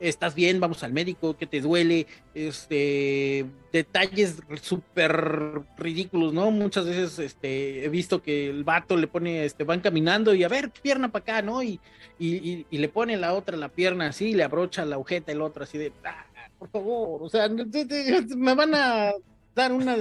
estás 0.00 0.34
bien, 0.34 0.60
vamos 0.60 0.82
al 0.82 0.92
médico, 0.92 1.36
que 1.36 1.46
te 1.46 1.60
duele, 1.60 2.06
este, 2.34 3.46
detalles 3.72 4.36
súper 4.60 5.62
ridículos, 5.76 6.32
¿no? 6.32 6.50
Muchas 6.50 6.86
veces 6.86 7.18
este, 7.18 7.84
he 7.84 7.88
visto 7.88 8.22
que 8.22 8.48
el 8.48 8.64
vato 8.64 8.96
le 8.96 9.06
pone, 9.06 9.44
este, 9.44 9.64
van 9.64 9.80
caminando 9.80 10.34
y 10.34 10.42
a 10.42 10.48
ver, 10.48 10.70
pierna 10.70 11.12
para 11.12 11.22
acá, 11.22 11.42
¿no? 11.42 11.62
Y, 11.62 11.78
y, 12.18 12.64
le 12.70 12.88
pone 12.88 13.16
la 13.16 13.34
otra 13.34 13.56
la 13.56 13.68
pierna 13.68 14.08
así, 14.08 14.34
le 14.34 14.42
abrocha 14.42 14.84
la 14.84 14.96
agujeta 14.96 15.32
el 15.32 15.42
otro 15.42 15.64
así 15.64 15.78
de, 15.78 15.92
ah, 16.04 16.26
por 16.58 16.68
favor, 16.70 17.22
o 17.22 17.28
sea, 17.28 17.48
me 17.48 18.54
van 18.54 18.74
a 18.74 19.12
dar 19.54 19.72
una, 19.72 19.96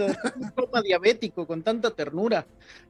forma 0.55 0.81
diabético 0.81 1.47
con 1.47 1.63
tanta 1.63 1.91
ternura. 1.91 2.45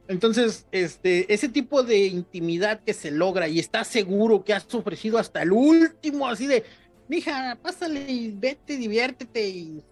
Entonces, 0.08 0.66
este, 0.72 1.32
ese 1.32 1.50
tipo 1.50 1.84
de 1.84 2.08
intimidad 2.08 2.82
que 2.84 2.94
se 2.94 3.12
logra 3.12 3.48
y 3.48 3.60
está 3.60 3.84
seguro 3.84 4.44
que 4.44 4.54
has 4.54 4.74
ofrecido 4.74 5.18
hasta 5.18 5.42
el 5.42 5.52
último, 5.52 6.28
así 6.28 6.48
de, 6.48 6.64
mija, 7.10 7.58
pásale 7.62 8.10
y 8.10 8.32
vete, 8.32 8.78
diviértete 8.78 9.50
y 9.50 9.84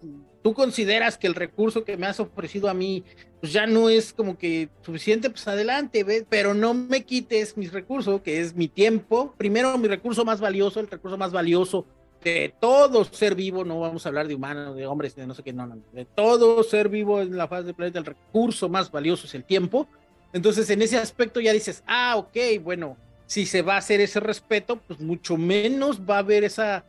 tú 0.42 0.54
consideras 0.54 1.18
que 1.18 1.26
el 1.26 1.34
recurso 1.34 1.84
que 1.84 1.96
me 1.96 2.06
has 2.06 2.20
ofrecido 2.20 2.68
a 2.68 2.74
mí 2.74 3.04
pues 3.40 3.52
ya 3.52 3.66
no 3.66 3.90
es 3.90 4.12
como 4.12 4.38
que 4.38 4.68
suficiente, 4.82 5.28
pues 5.28 5.46
adelante, 5.46 6.04
¿ves? 6.04 6.24
pero 6.28 6.54
no 6.54 6.74
me 6.74 7.04
quites 7.04 7.56
mi 7.56 7.66
recurso, 7.66 8.22
que 8.22 8.40
es 8.40 8.54
mi 8.54 8.68
tiempo. 8.68 9.34
Primero, 9.36 9.76
mi 9.78 9.88
recurso 9.88 10.24
más 10.24 10.40
valioso, 10.40 10.80
el 10.80 10.88
recurso 10.88 11.18
más 11.18 11.32
valioso 11.32 11.84
de 12.22 12.52
todo 12.60 13.04
ser 13.04 13.34
vivo, 13.34 13.64
no 13.64 13.80
vamos 13.80 14.04
a 14.04 14.08
hablar 14.08 14.26
de 14.26 14.34
humanos, 14.34 14.76
de 14.76 14.86
hombres, 14.86 15.14
de 15.14 15.26
no 15.26 15.34
sé 15.34 15.42
qué, 15.42 15.52
no, 15.52 15.66
no, 15.66 15.78
de 15.92 16.04
todo 16.04 16.62
ser 16.62 16.88
vivo 16.88 17.20
en 17.20 17.36
la 17.36 17.46
faz 17.46 17.64
del 17.64 17.74
planeta, 17.74 17.98
el 17.98 18.06
recurso 18.06 18.68
más 18.68 18.90
valioso 18.90 19.26
es 19.26 19.34
el 19.34 19.44
tiempo. 19.44 19.88
Entonces, 20.32 20.68
en 20.70 20.82
ese 20.82 20.98
aspecto 20.98 21.40
ya 21.40 21.52
dices, 21.52 21.82
ah, 21.86 22.16
ok, 22.16 22.36
bueno, 22.62 22.96
si 23.26 23.46
se 23.46 23.62
va 23.62 23.74
a 23.74 23.78
hacer 23.78 24.00
ese 24.00 24.20
respeto, 24.20 24.80
pues 24.86 25.00
mucho 25.00 25.36
menos 25.36 26.00
va 26.00 26.16
a 26.16 26.20
haber 26.20 26.44
esa 26.44 26.84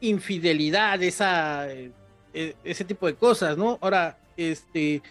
infidelidad, 0.00 1.02
esa, 1.02 1.70
eh, 1.70 1.92
ese 2.32 2.84
tipo 2.84 3.06
de 3.06 3.14
cosas, 3.14 3.56
¿no? 3.56 3.78
Ahora, 3.80 4.18
este, 4.36 5.02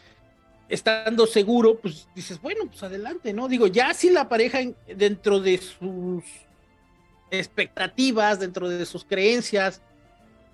estando 0.67 1.25
seguro, 1.27 1.79
pues 1.79 2.07
dices, 2.15 2.41
bueno, 2.41 2.65
pues 2.67 2.81
adelante, 2.83 3.33
¿no? 3.33 3.47
Digo, 3.47 3.67
ya 3.67 3.93
si 3.93 4.09
la 4.09 4.29
pareja 4.29 4.59
dentro 4.87 5.39
de 5.39 5.57
sus 5.57 6.23
expectativas, 7.31 8.39
dentro 8.39 8.69
de 8.69 8.85
sus 8.85 9.03
creencias, 9.03 9.81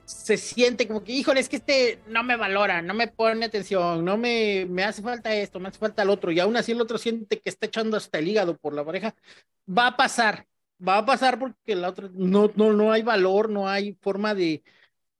se 0.05 0.38
siente 0.38 0.88
como 0.88 1.03
que, 1.03 1.13
híjole, 1.13 1.39
es 1.39 1.49
que 1.49 1.55
este 1.57 1.99
no 2.07 2.23
me 2.23 2.36
valora, 2.36 2.81
no 2.81 2.93
me 2.93 3.07
pone 3.07 3.45
atención, 3.45 4.05
no 4.05 4.17
me, 4.17 4.65
me 4.69 4.83
hace 4.83 5.01
falta 5.01 5.33
esto, 5.33 5.59
me 5.59 5.69
hace 5.69 5.79
falta 5.79 6.03
el 6.03 6.09
otro, 6.09 6.31
y 6.31 6.39
aún 6.39 6.55
así 6.55 6.71
el 6.71 6.81
otro 6.81 6.97
siente 6.97 7.39
que 7.39 7.49
está 7.49 7.65
echando 7.65 7.97
hasta 7.97 8.19
el 8.19 8.27
hígado 8.27 8.55
por 8.55 8.73
la 8.73 8.86
pareja, 8.86 9.15
va 9.67 9.88
a 9.88 9.97
pasar, 9.97 10.45
va 10.86 10.97
a 10.99 11.05
pasar 11.05 11.39
porque 11.39 11.76
la 11.76 11.89
otra 11.89 12.09
no, 12.13 12.51
no, 12.55 12.73
no 12.73 12.91
hay 12.91 13.01
valor, 13.01 13.49
no 13.49 13.67
hay 13.69 13.97
forma 14.01 14.36
de, 14.36 14.63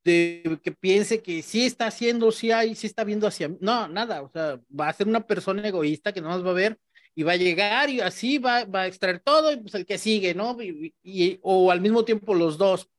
de 0.03 0.60
que 0.64 0.72
piense 0.72 1.22
que 1.22 1.41
sí 1.41 1.66
está 1.66 1.88
haciendo, 1.88 2.32
sí 2.32 2.51
hay, 2.51 2.76
sí 2.76 2.88
está 2.88 3.03
viendo 3.03 3.28
hacia 3.28 3.49
mí. 3.49 3.58
No, 3.62 3.88
nada, 3.88 4.22
o 4.22 4.30
sea, 4.30 4.60
va 4.78 4.89
a 4.89 4.93
ser 4.93 5.08
una 5.08 5.26
persona 5.26 5.68
egoísta 5.68 6.14
que 6.14 6.22
no 6.22 6.30
nos 6.30 6.45
va 6.45 6.51
a 6.51 6.53
ver 6.53 6.80
y 7.16 7.24
va 7.24 7.34
a 7.34 7.38
llegar 7.38 7.89
y 7.89 8.01
así 8.01 8.38
va, 8.38 8.66
va 8.66 8.82
a 8.82 8.88
extraer 8.88 9.20
todo 9.20 9.51
y 9.51 9.58
pues 9.58 9.74
el 9.76 9.86
que 9.86 9.97
sigue, 9.97 10.36
¿no? 10.36 10.58
Y, 10.62 11.39
o 11.41 11.72
al 11.72 11.82
mismo 11.82 12.06
tiempo 12.06 12.36
los 12.36 12.58
dos. 12.58 12.89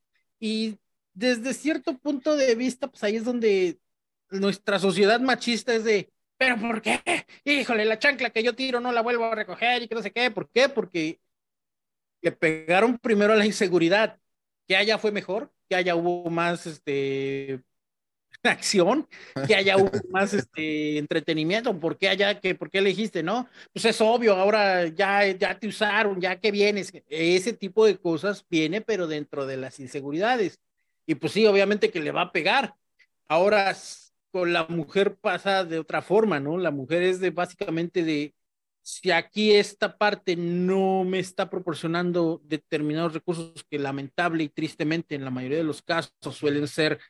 Y 0.41 0.79
desde 1.15 1.55
cierto 1.55 1.99
punto 1.99 2.37
de 2.37 2.55
vista, 2.55 2.89
pues 2.89 3.05
ahí 3.05 3.17
es 3.17 3.25
donde 3.25 3.79
nuestra 4.31 4.79
sociedad 4.79 5.21
machista 5.21 5.75
es 5.75 5.85
de, 5.85 6.11
pero 6.37 6.59
¿por 6.59 6.83
qué? 6.83 7.01
Híjole, 7.45 7.85
la 7.85 7.99
chancla 7.99 8.31
que 8.31 8.43
yo 8.43 8.55
tiro 8.55 8.81
no 8.81 8.93
la 8.93 9.03
vuelvo 9.03 9.25
a 9.27 9.35
recoger 9.35 9.83
y 9.83 9.89
que 9.89 9.95
no 9.95 10.03
sé 10.03 10.13
qué, 10.13 10.31
¿por 10.31 10.51
qué? 10.51 10.69
Porque 10.69 11.21
le 12.27 12.33
pegaron 12.33 12.99
primero 12.99 13.33
a 13.33 13.37
la 13.37 13.47
inseguridad, 13.47 14.19
que 14.67 14.77
allá 14.77 14.99
fue 14.99 15.13
mejor, 15.13 15.53
que 15.69 15.77
haya 15.77 15.95
hubo 15.95 16.29
más 16.29 16.67
este 16.67 17.63
acción, 18.43 19.09
que 19.47 19.55
haya 19.55 19.77
hubo 19.77 19.93
más 20.11 20.35
este 20.35 20.99
entretenimiento, 20.99 21.79
¿por 21.79 21.97
qué 21.97 22.09
allá 22.09 22.41
que 22.41 22.57
por 22.57 22.69
qué 22.69 22.79
elegiste, 22.79 23.23
no? 23.23 23.49
Pues 23.73 23.85
es 23.85 24.01
obvio, 24.01 24.35
ahora 24.35 24.89
ya 24.89 25.25
ya 25.29 25.57
te 25.57 25.69
usaron, 25.69 26.21
ya 26.21 26.41
que 26.41 26.51
vienes, 26.51 26.93
ese 27.09 27.53
tipo 27.53 27.87
de 27.87 27.97
cosas 27.97 28.45
viene 28.51 28.81
pero 28.81 29.07
dentro 29.07 29.47
de 29.47 29.59
las 29.59 29.79
inseguridades. 29.79 30.59
Y 31.07 31.15
pues 31.15 31.33
sí, 31.33 31.47
obviamente 31.47 31.93
que 31.93 32.01
le 32.01 32.11
va 32.11 32.23
a 32.23 32.33
pegar. 32.33 32.75
Ahora 33.29 33.77
con 34.33 34.53
la 34.53 34.67
mujer 34.67 35.15
pasa 35.15 35.65
de 35.65 35.79
otra 35.79 36.03
forma, 36.03 36.41
¿no? 36.41 36.59
La 36.59 36.73
mujer 36.73 37.05
es 37.05 37.21
de 37.21 37.31
básicamente 37.31 38.03
de 38.03 38.35
si 38.87 39.11
aquí 39.11 39.53
esta 39.53 39.99
parte 39.99 40.37
no 40.37 41.03
me 41.03 41.19
está 41.19 41.51
proporcionando 41.51 42.41
determinados 42.45 43.15
recursos 43.15 43.65
que 43.69 43.81
lamentable 43.81 44.45
y 44.45 44.49
tristemente 44.49 45.17
en 45.17 45.25
la 45.25 45.33
mayoría 45.33 45.59
de 45.59 45.65
los 45.65 45.83
casos 45.83 46.13
suelen 46.31 46.69
ser 46.69 47.01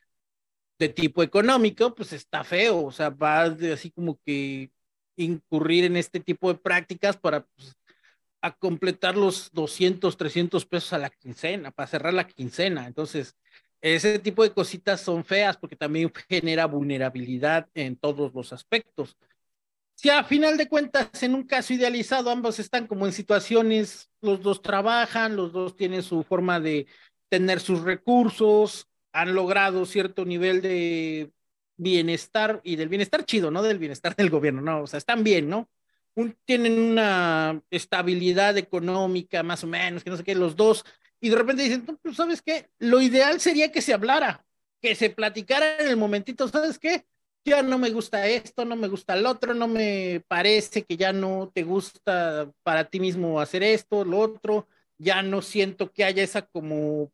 de 0.79 0.89
tipo 0.89 1.21
económico, 1.21 1.93
pues 1.93 2.13
está 2.13 2.43
feo, 2.43 2.83
o 2.85 2.91
sea, 2.91 3.11
va 3.11 3.51
de 3.51 3.73
así 3.73 3.91
como 3.91 4.19
que 4.25 4.71
incurrir 5.17 5.83
en 5.83 5.97
este 5.97 6.19
tipo 6.19 6.51
de 6.51 6.57
prácticas 6.57 7.15
para 7.15 7.45
pues, 7.45 7.75
a 8.41 8.55
completar 8.55 9.15
los 9.15 9.51
200, 9.51 10.17
300 10.17 10.65
pesos 10.65 10.93
a 10.93 10.97
la 10.97 11.11
quincena, 11.11 11.69
para 11.69 11.85
cerrar 11.85 12.13
la 12.15 12.27
quincena. 12.27 12.87
Entonces, 12.87 13.35
ese 13.81 14.17
tipo 14.17 14.41
de 14.41 14.51
cositas 14.51 14.99
son 14.99 15.23
feas 15.23 15.57
porque 15.57 15.75
también 15.75 16.11
genera 16.27 16.65
vulnerabilidad 16.65 17.69
en 17.75 17.97
todos 17.97 18.33
los 18.33 18.51
aspectos 18.51 19.15
si 19.97 20.11
a 20.11 20.23
final 20.23 20.57
de 20.57 20.69
cuentas, 20.69 21.09
en 21.23 21.33
un 21.33 21.43
caso 21.43 21.73
idealizado, 21.73 22.29
ambos 22.29 22.59
están 22.59 22.85
como 22.85 23.07
en 23.07 23.13
situaciones, 23.13 24.11
los 24.21 24.41
dos 24.41 24.61
trabajan, 24.61 25.35
los 25.35 25.51
dos 25.51 25.75
tienen 25.75 26.03
su 26.03 26.23
forma 26.23 26.59
de 26.59 26.85
tener 27.29 27.59
sus 27.59 27.81
recursos, 27.81 28.87
han 29.11 29.33
logrado 29.33 29.87
cierto 29.87 30.23
nivel 30.23 30.61
de 30.61 31.31
bienestar 31.77 32.61
y 32.63 32.75
del 32.75 32.89
bienestar 32.89 33.25
chido, 33.25 33.49
¿no? 33.49 33.63
Del 33.63 33.79
bienestar 33.79 34.15
del 34.15 34.29
gobierno, 34.29 34.61
¿no? 34.61 34.83
O 34.83 34.87
sea, 34.87 34.99
están 34.99 35.23
bien, 35.23 35.49
¿no? 35.49 35.67
tienen 36.45 36.79
una 36.79 37.61
estabilidad 37.69 38.57
económica 38.57 39.43
más 39.43 39.63
o 39.63 39.67
menos, 39.67 40.03
que 40.03 40.09
no 40.09 40.17
sé 40.17 40.23
qué, 40.23 40.33
los 40.33 40.55
dos, 40.55 40.83
y 41.19 41.29
de 41.29 41.35
repente 41.35 41.61
dicen, 41.61 41.85
pues, 41.85 42.15
¿sabes 42.15 42.41
qué? 42.41 42.69
Lo 42.79 43.01
ideal 43.01 43.39
sería 43.39 43.71
que 43.71 43.83
se 43.83 43.93
hablara, 43.93 44.43
que 44.81 44.95
se 44.95 45.11
platicara 45.11 45.77
en 45.79 45.87
el 45.87 45.97
momentito, 45.97 46.47
¿sabes 46.47 46.79
qué? 46.79 47.05
Ya 47.47 47.63
no 47.63 47.77
me 47.77 47.89
gusta 47.89 48.27
esto, 48.27 48.65
no 48.65 48.75
me 48.75 48.87
gusta 48.87 49.13
el 49.13 49.25
otro, 49.25 49.53
no 49.53 49.67
me 49.67 50.21
parece 50.27 50.83
que 50.83 50.97
ya 50.97 51.13
no 51.13 51.49
te 51.53 51.63
gusta 51.63 52.51
para 52.63 52.89
ti 52.89 52.99
mismo 52.99 53.39
hacer 53.39 53.63
esto, 53.63 54.03
lo 54.03 54.19
otro, 54.19 54.67
ya 54.97 55.21
no 55.21 55.41
siento 55.41 55.91
que 55.91 56.03
haya 56.03 56.23
esa 56.23 56.41
como, 56.43 57.11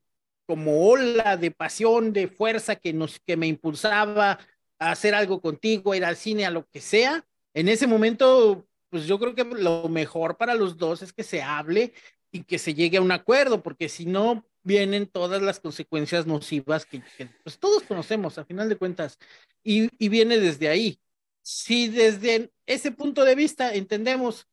como 0.47 0.87
ola 0.87 1.37
de 1.37 1.51
pasión, 1.51 2.13
de 2.13 2.27
fuerza 2.27 2.75
que, 2.75 2.93
nos, 2.93 3.19
que 3.19 3.37
me 3.37 3.47
impulsaba 3.47 4.39
a 4.79 4.91
hacer 4.91 5.13
algo 5.13 5.39
contigo, 5.39 5.91
a 5.91 5.97
ir 5.97 6.05
al 6.05 6.17
cine, 6.17 6.45
a 6.45 6.51
lo 6.51 6.67
que 6.67 6.81
sea. 6.81 7.25
En 7.53 7.69
ese 7.69 7.85
momento, 7.85 8.65
pues 8.89 9.05
yo 9.05 9.19
creo 9.19 9.35
que 9.35 9.43
lo 9.43 9.87
mejor 9.87 10.37
para 10.37 10.55
los 10.55 10.77
dos 10.77 11.03
es 11.03 11.13
que 11.13 11.23
se 11.23 11.43
hable 11.43 11.93
y 12.31 12.43
que 12.43 12.57
se 12.57 12.73
llegue 12.73 12.97
a 12.97 13.01
un 13.01 13.11
acuerdo, 13.11 13.61
porque 13.61 13.87
si 13.87 14.07
no, 14.07 14.43
vienen 14.63 15.07
todas 15.07 15.41
las 15.41 15.59
consecuencias 15.59 16.25
nocivas 16.25 16.85
que, 16.85 17.03
pues, 17.43 17.59
todos 17.59 17.83
conocemos, 17.83 18.37
a 18.37 18.45
final 18.45 18.69
de 18.69 18.77
cuentas, 18.77 19.19
y, 19.63 19.89
y, 19.97 20.09
viene 20.09 20.39
desde 20.39 20.69
ahí. 20.69 20.99
Si 21.41 21.87
desde 21.87 22.51
ese 22.65 22.91
punto 22.91 23.25
de 23.25 23.35
vista 23.35 23.73
entendemos 23.73 24.47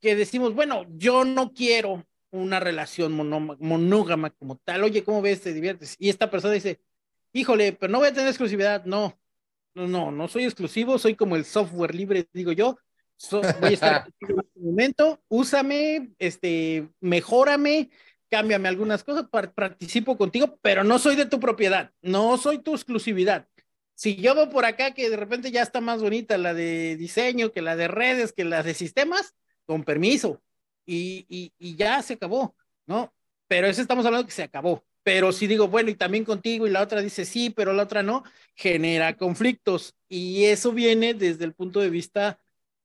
que 0.00 0.16
decimos, 0.16 0.54
bueno, 0.54 0.84
yo 0.96 1.24
no 1.24 1.52
quiero 1.52 2.04
una 2.32 2.60
relación 2.60 3.12
monógama 3.14 4.30
como 4.30 4.56
tal. 4.56 4.82
Oye, 4.84 5.04
¿cómo 5.04 5.22
ves? 5.22 5.42
¿Te 5.42 5.52
diviertes? 5.52 5.96
Y 5.98 6.08
esta 6.08 6.30
persona 6.30 6.54
dice, 6.54 6.80
híjole, 7.32 7.72
pero 7.74 7.92
no 7.92 7.98
voy 7.98 8.08
a 8.08 8.12
tener 8.12 8.28
exclusividad. 8.28 8.84
No, 8.84 9.18
no, 9.74 9.86
no, 9.86 10.10
no 10.10 10.28
soy 10.28 10.44
exclusivo, 10.44 10.98
soy 10.98 11.14
como 11.14 11.36
el 11.36 11.44
software 11.44 11.94
libre, 11.94 12.26
digo 12.32 12.52
yo. 12.52 12.78
voy 13.30 13.70
a 13.70 13.74
estar 13.74 14.06
en 14.20 14.38
este 14.38 14.60
momento, 14.60 15.22
úsame, 15.28 16.14
este, 16.18 16.88
mejórame, 17.00 17.90
cámbiame 18.30 18.68
algunas 18.68 19.04
cosas, 19.04 19.26
participo 19.54 20.16
contigo, 20.16 20.58
pero 20.62 20.84
no 20.84 20.98
soy 20.98 21.16
de 21.16 21.26
tu 21.26 21.38
propiedad, 21.38 21.92
no 22.00 22.38
soy 22.38 22.58
tu 22.58 22.74
exclusividad. 22.74 23.46
Si 23.94 24.16
yo 24.16 24.34
veo 24.34 24.50
por 24.50 24.64
acá 24.64 24.92
que 24.94 25.10
de 25.10 25.16
repente 25.16 25.50
ya 25.50 25.62
está 25.62 25.80
más 25.80 26.02
bonita 26.02 26.38
la 26.38 26.54
de 26.54 26.96
diseño 26.96 27.52
que 27.52 27.62
la 27.62 27.76
de 27.76 27.88
redes, 27.88 28.32
que 28.32 28.44
la 28.44 28.62
de 28.62 28.74
sistemas, 28.74 29.34
con 29.66 29.84
permiso, 29.84 30.42
y, 30.84 31.52
y, 31.58 31.76
ya 31.76 32.02
se 32.02 32.14
acabó, 32.14 32.56
¿no? 32.86 33.14
Pero 33.48 33.66
eso 33.68 33.80
estamos 33.80 34.04
hablando 34.06 34.26
que 34.26 34.32
se 34.32 34.42
acabó. 34.42 34.84
Pero 35.02 35.32
si 35.32 35.46
digo, 35.46 35.68
bueno, 35.68 35.90
y 35.90 35.94
también 35.94 36.24
contigo, 36.24 36.66
y 36.66 36.70
la 36.70 36.82
otra 36.82 37.00
dice 37.00 37.24
sí, 37.24 37.50
pero 37.50 37.72
la 37.72 37.84
otra 37.84 38.02
no, 38.02 38.24
genera 38.54 39.16
conflictos. 39.16 39.94
Y 40.08 40.44
eso 40.44 40.72
viene 40.72 41.14
desde 41.14 41.44
el 41.44 41.54
punto 41.54 41.80
de 41.80 41.90
vista 41.90 42.38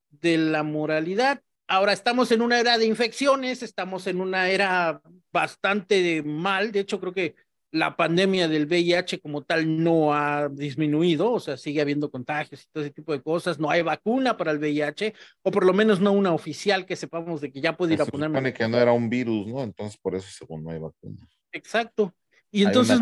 de 0.10 0.38
la 0.38 0.64
moralidad. 0.64 1.42
Ahora 1.68 1.94
estamos 1.94 2.32
en 2.32 2.42
una 2.42 2.60
era 2.60 2.78
de 2.78 2.86
infecciones, 2.86 3.62
estamos 3.62 4.08
en 4.08 4.22
una 4.22 4.50
era 4.50 5.02
bastante 5.32 6.24
mal. 6.24 6.72
De 6.72 6.80
hecho, 6.80 7.00
creo 7.00 7.14
que 7.14 7.36
la 7.72 7.98
pandemia 7.98 8.48
del 8.48 8.66
VIH 8.66 9.20
como 9.20 9.44
tal 9.44 9.84
no 9.84 10.14
ha 10.14 10.48
disminuido, 10.50 11.32
o 11.32 11.40
sea, 11.40 11.58
sigue 11.58 11.82
habiendo 11.82 12.10
contagios 12.10 12.64
y 12.64 12.66
todo 12.72 12.84
ese 12.84 12.94
tipo 12.94 13.12
de 13.12 13.22
cosas. 13.22 13.60
No 13.60 13.70
hay 13.70 13.82
vacuna 13.82 14.38
para 14.38 14.52
el 14.52 14.60
VIH, 14.60 15.14
o 15.44 15.52
por 15.52 15.66
lo 15.66 15.74
menos 15.74 16.00
no 16.00 16.12
una 16.14 16.34
oficial 16.34 16.86
que 16.86 16.96
sepamos 16.96 17.42
de 17.42 17.52
que 17.52 17.62
ya 17.62 17.76
puede 17.76 17.96
ir 17.96 18.02
a 18.02 18.06
ponerme. 18.06 18.36
Se 18.36 18.40
supone 18.40 18.54
que 18.54 18.68
no 18.68 18.78
era 18.78 18.94
un 18.94 19.10
virus, 19.10 19.48
¿no? 19.48 19.64
Entonces, 19.64 20.00
por 20.00 20.16
eso, 20.16 20.28
según 20.32 20.64
no 20.64 20.72
hay 20.72 20.80
vacuna. 20.80 21.18
Exacto. 21.52 22.16
Y 22.52 22.64
entonces. 22.64 23.02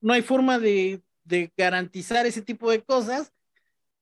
no, 0.00 0.12
hay 0.12 0.22
forma 0.22 0.58
de, 0.58 1.02
de 1.24 1.52
garantizar 1.56 2.26
ese 2.26 2.42
tipo 2.42 2.70
de 2.70 2.82
cosas. 2.82 3.32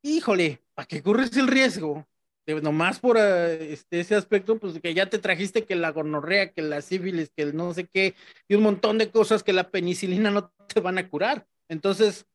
Híjole, 0.03 0.63
¿para 0.75 0.87
qué 0.87 1.03
corres 1.03 1.35
el 1.37 1.49
riesgo? 1.49 2.07
Nomás 2.47 3.01
por 3.01 3.17
eh, 3.19 3.73
este, 3.73 4.01
ese 4.01 4.15
aspecto, 4.15 4.59
pues 4.59 4.79
que 4.81 4.95
ya 4.95 5.07
te 5.09 5.19
trajiste 5.19 5.65
que 5.65 5.75
la 5.75 5.91
gonorrea, 5.91 6.53
que 6.53 6.63
la 6.63 6.81
sífilis, 6.81 7.31
que 7.31 7.43
el 7.43 7.57
no 7.57 7.75
sé 7.75 7.87
qué, 7.87 8.15
y 8.49 8.55
un 8.55 8.63
montón 8.63 8.99
de 8.99 9.11
cosas 9.11 9.43
que 9.43 9.53
la 9.53 9.71
penicilina 9.71 10.31
no 10.31 10.51
te 10.73 10.81
van 10.81 10.99
a 10.99 11.09
curar. 11.09 11.47
Entonces, 11.69 12.27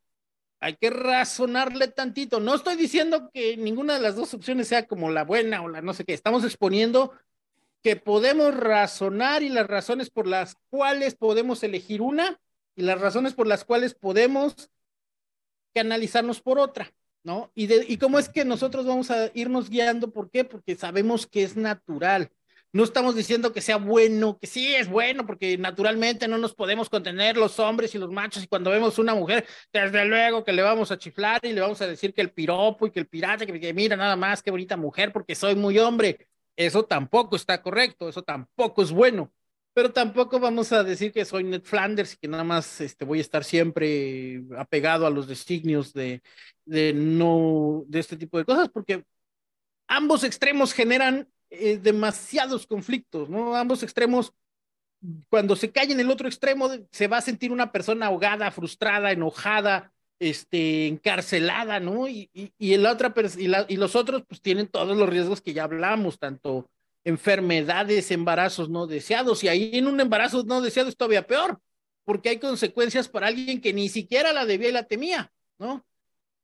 hay 0.59 0.75
que 0.75 0.89
razonarle 0.89 1.87
tantito. 1.87 2.39
No 2.39 2.55
estoy 2.55 2.75
diciendo 2.75 3.31
que 3.33 3.57
ninguna 3.57 3.95
de 3.95 4.01
las 4.01 4.15
dos 4.15 4.33
opciones 4.33 4.67
sea 4.67 4.85
como 4.85 5.09
la 5.09 5.23
buena 5.23 5.61
o 5.63 5.69
la 5.69 5.81
no 5.81 5.93
sé 5.93 6.05
qué. 6.05 6.13
Estamos 6.13 6.43
exponiendo 6.43 7.13
que 7.81 7.95
podemos 7.95 8.53
razonar 8.55 9.41
y 9.43 9.49
las 9.49 9.65
razones 9.65 10.09
por 10.09 10.27
las 10.27 10.55
cuales 10.69 11.15
podemos 11.15 11.63
elegir 11.63 12.01
una 12.01 12.39
y 12.75 12.83
las 12.83 13.01
razones 13.01 13.33
por 13.33 13.47
las 13.47 13.65
cuales 13.65 13.95
podemos 13.95 14.69
canalizarnos 15.73 16.41
por 16.41 16.59
otra. 16.59 16.91
¿No? 17.23 17.51
Y, 17.55 17.67
de, 17.67 17.85
y 17.87 17.97
cómo 17.97 18.19
es 18.19 18.29
que 18.29 18.45
nosotros 18.45 18.85
vamos 18.85 19.11
a 19.11 19.31
irnos 19.33 19.69
guiando, 19.69 20.11
¿por 20.11 20.29
qué? 20.29 20.43
Porque 20.43 20.75
sabemos 20.75 21.27
que 21.27 21.43
es 21.43 21.55
natural. 21.55 22.31
No 22.73 22.85
estamos 22.85 23.15
diciendo 23.15 23.51
que 23.51 23.59
sea 23.59 23.75
bueno, 23.75 24.37
que 24.39 24.47
sí 24.47 24.73
es 24.73 24.87
bueno, 24.87 25.25
porque 25.25 25.57
naturalmente 25.57 26.27
no 26.29 26.37
nos 26.37 26.55
podemos 26.55 26.89
contener 26.89 27.35
los 27.35 27.59
hombres 27.59 27.93
y 27.93 27.97
los 27.97 28.11
machos. 28.11 28.43
Y 28.43 28.47
cuando 28.47 28.71
vemos 28.71 28.97
una 28.97 29.13
mujer, 29.13 29.45
desde 29.73 30.05
luego 30.05 30.45
que 30.45 30.53
le 30.53 30.61
vamos 30.61 30.89
a 30.89 30.97
chiflar 30.97 31.41
y 31.43 31.51
le 31.51 31.59
vamos 31.59 31.81
a 31.81 31.87
decir 31.87 32.13
que 32.13 32.21
el 32.21 32.31
piropo 32.31 32.87
y 32.87 32.91
que 32.91 33.01
el 33.01 33.07
pirata, 33.07 33.45
que, 33.45 33.73
mira 33.73 33.97
nada 33.97 34.15
más, 34.15 34.41
qué 34.41 34.51
bonita 34.51 34.77
mujer, 34.77 35.11
porque 35.11 35.35
soy 35.35 35.55
muy 35.55 35.77
hombre. 35.79 36.29
Eso 36.55 36.83
tampoco 36.85 37.35
está 37.35 37.61
correcto, 37.61 38.07
eso 38.07 38.23
tampoco 38.23 38.81
es 38.83 38.91
bueno 38.91 39.33
pero 39.73 39.91
tampoco 39.93 40.39
vamos 40.39 40.71
a 40.73 40.83
decir 40.83 41.11
que 41.13 41.23
soy 41.23 41.43
Ned 41.43 41.61
Flanders 41.63 42.13
y 42.13 42.17
que 42.17 42.27
nada 42.27 42.43
más 42.43 42.81
este, 42.81 43.05
voy 43.05 43.19
a 43.19 43.21
estar 43.21 43.43
siempre 43.43 44.43
apegado 44.57 45.05
a 45.07 45.09
los 45.09 45.27
designios 45.27 45.93
de, 45.93 46.21
de 46.71 46.93
no 46.93 47.83
de 47.87 47.99
este 47.99 48.15
tipo 48.15 48.37
de 48.37 48.45
cosas, 48.45 48.69
porque 48.69 49.03
ambos 49.87 50.23
extremos 50.23 50.71
generan 50.71 51.27
eh, 51.49 51.77
demasiados 51.77 52.65
conflictos, 52.65 53.29
¿no? 53.29 53.55
Ambos 53.57 53.83
extremos, 53.83 54.33
cuando 55.29 55.57
se 55.57 55.69
cae 55.69 55.91
en 55.91 55.99
el 55.99 56.09
otro 56.09 56.29
extremo, 56.29 56.69
se 56.91 57.07
va 57.07 57.17
a 57.17 57.21
sentir 57.21 57.51
una 57.51 57.73
persona 57.73 58.05
ahogada, 58.05 58.51
frustrada, 58.51 59.11
enojada, 59.11 59.91
este, 60.17 60.87
encarcelada, 60.87 61.81
¿no? 61.81 62.07
Y, 62.07 62.29
y, 62.33 62.53
y, 62.57 62.73
el 62.73 62.85
otra, 62.85 63.13
y, 63.37 63.47
la, 63.47 63.65
y 63.67 63.75
los 63.75 63.97
otros, 63.97 64.23
pues 64.25 64.41
tienen 64.41 64.67
todos 64.67 64.95
los 64.95 65.09
riesgos 65.09 65.41
que 65.41 65.53
ya 65.53 65.65
hablamos, 65.65 66.19
tanto 66.19 66.69
enfermedades, 67.03 68.11
embarazos 68.11 68.69
no 68.69 68.87
deseados. 68.87 69.43
Y 69.43 69.49
ahí 69.49 69.71
en 69.73 69.87
un 69.87 69.99
embarazo 69.99 70.43
no 70.43 70.61
deseado 70.61 70.87
es 70.87 70.95
todavía 70.95 71.27
peor, 71.27 71.59
porque 72.05 72.29
hay 72.29 72.39
consecuencias 72.39 73.09
para 73.09 73.27
alguien 73.27 73.59
que 73.59 73.73
ni 73.73 73.89
siquiera 73.89 74.31
la 74.31 74.45
debía 74.45 74.69
y 74.69 74.73
la 74.73 74.83
temía, 74.83 75.33
¿no? 75.57 75.83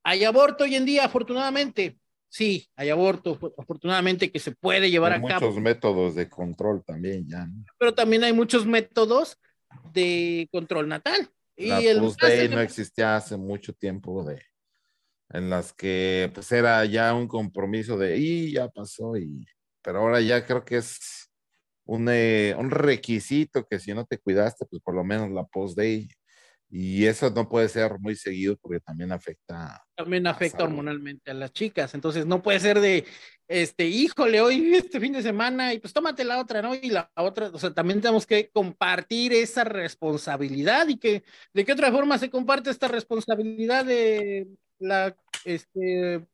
Hay 0.07 0.23
aborto 0.23 0.63
hoy 0.63 0.73
en 0.73 0.85
día, 0.85 1.03
afortunadamente. 1.03 1.99
Sí, 2.29 2.65
hay 2.77 2.89
aborto, 2.89 3.37
afortunadamente, 3.57 4.31
que 4.31 4.39
se 4.39 4.53
puede 4.53 4.89
llevar 4.89 5.11
a 5.11 5.21
cabo. 5.21 5.47
Muchos 5.47 5.61
métodos 5.61 6.15
de 6.15 6.29
control 6.29 6.81
también 6.85 7.27
ya. 7.27 7.45
Pero 7.77 7.93
también 7.93 8.23
hay 8.23 8.31
muchos 8.31 8.65
métodos 8.65 9.37
de 9.91 10.47
control 10.49 10.87
natal. 10.87 11.29
La 11.57 11.81
y 11.81 11.87
el 11.87 11.99
no 11.99 12.61
existía 12.61 13.17
hace 13.17 13.35
mucho 13.35 13.73
tiempo 13.73 14.23
de 14.23 14.41
en 15.29 15.49
las 15.49 15.73
que 15.73 16.31
pues 16.33 16.49
era 16.53 16.85
ya 16.85 17.13
un 17.13 17.27
compromiso 17.27 17.97
de 17.97 18.17
y 18.17 18.53
ya 18.53 18.69
pasó 18.69 19.17
y 19.17 19.45
pero 19.81 19.99
ahora 19.99 20.21
ya 20.21 20.45
creo 20.45 20.63
que 20.63 20.77
es 20.77 21.29
un, 21.83 22.07
eh, 22.09 22.55
un 22.57 22.71
requisito 22.71 23.65
que 23.65 23.77
si 23.79 23.93
no 23.93 24.05
te 24.05 24.19
cuidaste, 24.19 24.65
pues 24.67 24.81
por 24.81 24.95
lo 24.95 25.03
menos 25.03 25.31
la 25.31 25.43
post-day. 25.43 26.07
Y 26.69 27.05
eso 27.05 27.29
no 27.29 27.47
puede 27.47 27.69
ser 27.69 27.97
muy 27.99 28.15
seguido 28.15 28.57
porque 28.57 28.81
también 28.81 29.11
afecta. 29.13 29.81
También 29.95 30.27
afecta 30.27 30.65
hormonalmente 30.65 31.31
a 31.31 31.33
las 31.33 31.53
chicas. 31.53 31.93
Entonces 31.93 32.25
no 32.25 32.41
puede 32.41 32.59
ser 32.59 32.81
de, 32.81 33.05
este, 33.47 33.85
híjole, 33.85 34.41
hoy 34.41 34.75
este 34.75 34.99
fin 34.99 35.13
de 35.13 35.21
semana 35.21 35.73
y 35.73 35.79
pues 35.79 35.93
tómate 35.93 36.25
la 36.25 36.39
otra, 36.39 36.61
¿no? 36.61 36.75
Y 36.75 36.89
la 36.89 37.09
otra, 37.15 37.49
o 37.53 37.57
sea, 37.59 37.73
también 37.73 38.01
tenemos 38.01 38.27
que 38.27 38.49
compartir 38.49 39.31
esa 39.31 39.63
responsabilidad 39.63 40.87
y 40.89 40.97
que, 40.97 41.23
¿de 41.53 41.65
qué 41.65 41.71
otra 41.71 41.91
forma 41.91 42.17
se 42.17 42.29
comparte 42.29 42.69
esta 42.69 42.89
responsabilidad 42.89 43.85
de 43.85 44.47
la 44.79 45.15
este, 45.45 46.27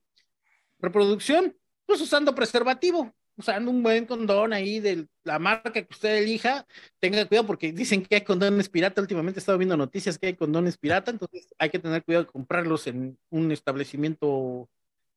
reproducción? 0.80 1.56
Pues 1.86 2.02
usando 2.02 2.34
preservativo 2.34 3.14
usando 3.36 3.72
un 3.72 3.84
buen 3.84 4.06
condón 4.06 4.54
ahí 4.54 4.80
de 4.80 5.08
la 5.24 5.40
marca 5.40 5.72
que 5.72 5.88
usted 5.90 6.18
elija, 6.18 6.66
tenga 7.00 7.26
cuidado 7.26 7.48
porque 7.48 7.72
dicen 7.72 8.04
que 8.04 8.16
hay 8.16 8.22
condones 8.22 8.70
pirata. 8.70 9.02
Últimamente 9.02 9.40
he 9.40 9.42
estado 9.42 9.58
viendo 9.58 9.78
noticias 9.78 10.18
que 10.18 10.28
hay 10.28 10.36
condones 10.36 10.78
pirata, 10.78 11.12
entonces 11.12 11.48
hay 11.58 11.70
que 11.70 11.80
tener 11.80 12.04
cuidado 12.04 12.26
de 12.26 12.32
comprarlos 12.32 12.88
en 12.88 13.18
un 13.30 13.52
establecimiento 13.52 14.70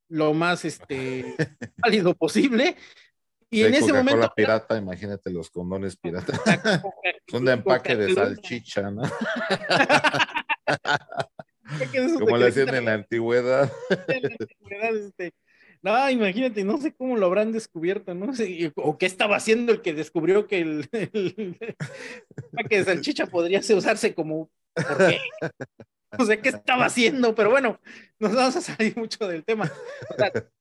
lo 0.08 0.34
más 0.34 0.64
este 0.64 1.34
válido 1.78 2.14
posible. 2.14 2.76
Y 3.50 3.62
en 3.62 3.74
ese 3.74 3.92
momento. 3.92 4.20
La 4.20 4.34
pirata, 4.34 4.76
imagínate 4.76 5.30
los 5.30 5.50
condones 5.50 5.96
pirata. 5.96 6.32
Son 7.28 7.44
de 7.44 7.52
empaque 7.52 7.96
de 7.96 8.14
salchicha, 8.14 8.90
¿no? 8.90 9.02
Como 12.18 12.36
le 12.36 12.48
hacían 12.48 12.74
en 12.74 12.84
la 12.84 12.94
antigüedad. 12.94 13.70
En 14.08 14.22
la 14.22 14.28
antigüedad 14.40 14.96
este, 14.96 15.32
no, 15.86 16.10
imagínate, 16.10 16.64
no 16.64 16.78
sé 16.78 16.92
cómo 16.92 17.16
lo 17.16 17.26
habrán 17.26 17.52
descubierto, 17.52 18.12
no 18.12 18.32
o 18.74 18.98
qué 18.98 19.06
estaba 19.06 19.36
haciendo 19.36 19.72
el 19.72 19.82
que 19.82 19.94
descubrió 19.94 20.48
que 20.48 20.58
el, 20.58 20.88
el, 20.92 21.56
de 22.68 22.84
salchicha 22.84 23.26
podría 23.26 23.60
usarse 23.60 24.12
como, 24.12 24.50
¿por 24.74 24.98
qué? 24.98 25.20
No 26.18 26.24
sé 26.24 26.40
qué 26.40 26.48
estaba 26.48 26.86
haciendo, 26.86 27.36
pero 27.36 27.50
bueno, 27.50 27.78
nos 28.18 28.34
vamos 28.34 28.56
a 28.56 28.60
salir 28.62 28.96
mucho 28.96 29.28
del 29.28 29.44
tema. 29.44 29.70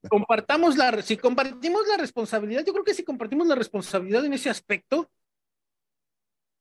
compartamos 0.09 0.77
la, 0.77 1.01
si 1.01 1.17
compartimos 1.17 1.87
la 1.87 1.97
responsabilidad, 1.97 2.63
yo 2.63 2.73
creo 2.73 2.85
que 2.85 2.93
si 2.93 3.03
compartimos 3.03 3.47
la 3.47 3.55
responsabilidad 3.55 4.25
en 4.25 4.33
ese 4.33 4.51
aspecto, 4.51 5.09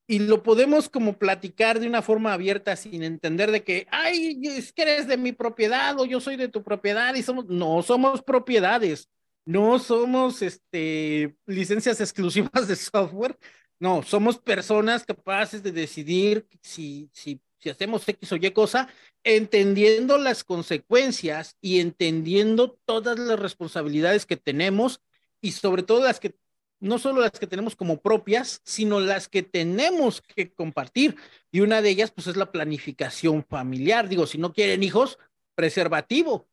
y 0.07 0.19
lo 0.19 0.43
podemos 0.43 0.89
como 0.89 1.19
platicar 1.19 1.81
de 1.81 1.87
una 1.87 2.03
forma 2.03 2.33
abierta 2.33 2.77
sin 2.77 3.03
entender 3.03 3.51
de 3.51 3.65
que, 3.65 3.87
ay, 3.91 4.39
es 4.45 4.73
que 4.73 4.83
eres 4.83 5.07
de 5.07 5.17
mi 5.17 5.33
propiedad 5.33 5.99
o 5.99 6.05
yo 6.05 6.21
soy 6.21 6.37
de 6.37 6.49
tu 6.49 6.63
propiedad 6.63 7.15
y 7.15 7.23
somos, 7.23 7.47
no 7.47 7.83
somos 7.83 8.23
propiedades, 8.23 9.09
no 9.47 9.79
somos 9.79 10.43
este, 10.43 11.37
licencias 11.47 12.01
exclusivas 12.01 12.69
de 12.69 12.77
software, 12.77 13.39
no, 13.79 14.03
somos 14.03 14.39
personas 14.39 15.05
capaces 15.05 15.63
de 15.63 15.73
decidir 15.73 16.47
si, 16.63 17.09
si, 17.13 17.41
si 17.59 17.71
hacemos 17.71 18.07
X 18.07 18.33
o 18.33 18.37
Y 18.37 18.51
cosa, 18.51 18.89
entendiendo 19.25 20.19
las 20.19 20.45
consecuencias 20.45 21.57
y 21.63 21.81
entendiendo 21.81 22.79
todas 22.85 23.19
las 23.19 23.39
responsabilidades 23.39 24.27
que 24.27 24.37
tenemos 24.37 25.01
y 25.41 25.53
sobre 25.53 25.83
todo 25.83 26.05
las 26.05 26.21
que 26.21 26.35
no 26.81 26.99
solo 26.99 27.21
las 27.21 27.33
que 27.33 27.47
tenemos 27.47 27.77
como 27.77 28.01
propias, 28.01 28.61
sino 28.65 29.01
las 29.01 29.29
que 29.29 29.43
tenemos 29.43 30.21
que 30.21 30.53
compartir. 30.53 31.17
Y 31.51 31.61
una 31.61 31.81
de 31.81 31.91
ellas, 31.91 32.11
pues, 32.11 32.27
es 32.27 32.37
la 32.37 32.53
planificación 32.53 33.45
familiar. 33.45 34.09
Digo, 34.09 34.27
si 34.27 34.39
no 34.39 34.53
quieren 34.53 34.83
hijos, 34.83 35.19
preservativo. 35.55 36.47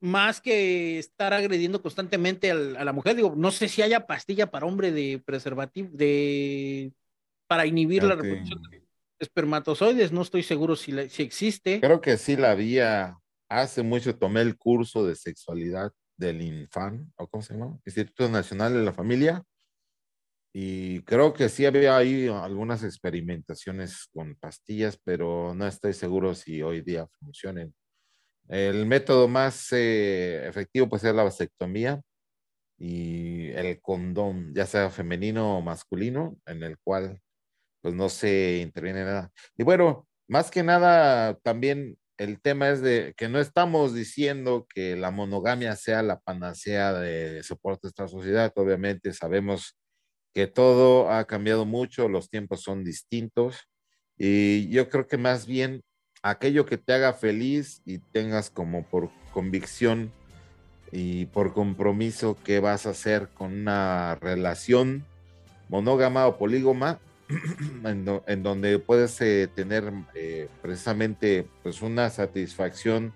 más 0.00 0.40
que 0.40 0.98
estar 0.98 1.34
agrediendo 1.34 1.82
constantemente 1.82 2.50
a 2.50 2.84
la 2.84 2.92
mujer. 2.92 3.16
Digo, 3.16 3.34
no 3.36 3.50
sé 3.50 3.68
si 3.68 3.82
haya 3.82 4.06
pastilla 4.06 4.50
para 4.50 4.66
hombre 4.66 4.92
de 4.92 5.22
preservativo, 5.24 5.90
de 5.92 6.92
para 7.46 7.66
inhibir 7.66 8.02
la 8.04 8.14
reproducción 8.14 8.62
de 8.70 8.82
espermatozoides. 9.18 10.12
No 10.12 10.22
estoy 10.22 10.42
seguro 10.42 10.76
si, 10.76 11.08
si 11.10 11.22
existe. 11.22 11.80
Creo 11.80 12.00
que 12.00 12.16
sí 12.16 12.36
la 12.36 12.52
había. 12.52 13.18
Hace 13.48 13.82
mucho 13.82 14.16
tomé 14.16 14.42
el 14.42 14.56
curso 14.56 15.04
de 15.04 15.16
sexualidad 15.16 15.92
del 16.16 16.40
INFAN, 16.40 17.12
o 17.16 17.26
cómo 17.26 17.42
se 17.42 17.54
llama, 17.54 17.78
Instituto 17.84 18.28
Nacional 18.28 18.72
de 18.74 18.82
la 18.82 18.92
Familia. 18.92 19.42
Y 20.52 21.02
creo 21.02 21.32
que 21.32 21.48
sí 21.48 21.64
había 21.66 21.96
ahí 21.96 22.26
algunas 22.28 22.82
experimentaciones 22.82 24.08
con 24.12 24.34
pastillas, 24.36 24.98
pero 25.04 25.54
no 25.54 25.66
estoy 25.66 25.92
seguro 25.92 26.34
si 26.34 26.60
hoy 26.62 26.80
día 26.80 27.06
funcionen. 27.20 27.74
El 28.48 28.86
método 28.86 29.28
más 29.28 29.72
eh, 29.72 30.48
efectivo 30.48 30.88
puede 30.88 31.02
ser 31.02 31.14
la 31.14 31.22
vasectomía 31.24 32.02
y 32.78 33.50
el 33.50 33.80
condón, 33.80 34.52
ya 34.54 34.66
sea 34.66 34.90
femenino 34.90 35.58
o 35.58 35.62
masculino, 35.62 36.36
en 36.46 36.62
el 36.64 36.78
cual 36.78 37.20
pues 37.82 37.94
no 37.94 38.08
se 38.08 38.58
interviene 38.58 39.04
nada. 39.04 39.30
Y 39.56 39.62
bueno, 39.64 40.08
más 40.28 40.50
que 40.50 40.62
nada 40.62 41.34
también 41.42 41.96
el 42.18 42.40
tema 42.40 42.68
es 42.70 42.82
de 42.82 43.14
que 43.16 43.28
no 43.28 43.40
estamos 43.40 43.94
diciendo 43.94 44.66
que 44.74 44.96
la 44.96 45.10
monogamia 45.10 45.74
sea 45.76 46.02
la 46.02 46.20
panacea 46.20 46.92
de 46.92 47.42
soporte 47.42 47.86
de 47.86 47.88
esta 47.90 48.08
sociedad. 48.08 48.52
Obviamente 48.56 49.14
sabemos 49.14 49.79
que 50.34 50.46
todo 50.46 51.10
ha 51.10 51.24
cambiado 51.26 51.64
mucho, 51.64 52.08
los 52.08 52.30
tiempos 52.30 52.62
son 52.62 52.84
distintos 52.84 53.68
y 54.16 54.68
yo 54.68 54.88
creo 54.88 55.06
que 55.06 55.16
más 55.16 55.46
bien 55.46 55.82
aquello 56.22 56.66
que 56.66 56.76
te 56.78 56.92
haga 56.92 57.12
feliz 57.12 57.80
y 57.84 57.98
tengas 57.98 58.50
como 58.50 58.84
por 58.84 59.10
convicción 59.32 60.12
y 60.92 61.26
por 61.26 61.54
compromiso 61.54 62.36
que 62.44 62.60
vas 62.60 62.86
a 62.86 62.90
hacer 62.90 63.28
con 63.28 63.52
una 63.52 64.16
relación 64.16 65.04
monógama 65.68 66.26
o 66.26 66.36
polígama, 66.36 66.98
en, 67.84 68.42
donde 68.42 68.78
puedes 68.78 69.20
eh, 69.20 69.48
tener 69.54 69.92
eh, 70.14 70.48
precisamente 70.62 71.46
pues 71.62 71.80
una 71.80 72.10
satisfacción 72.10 73.12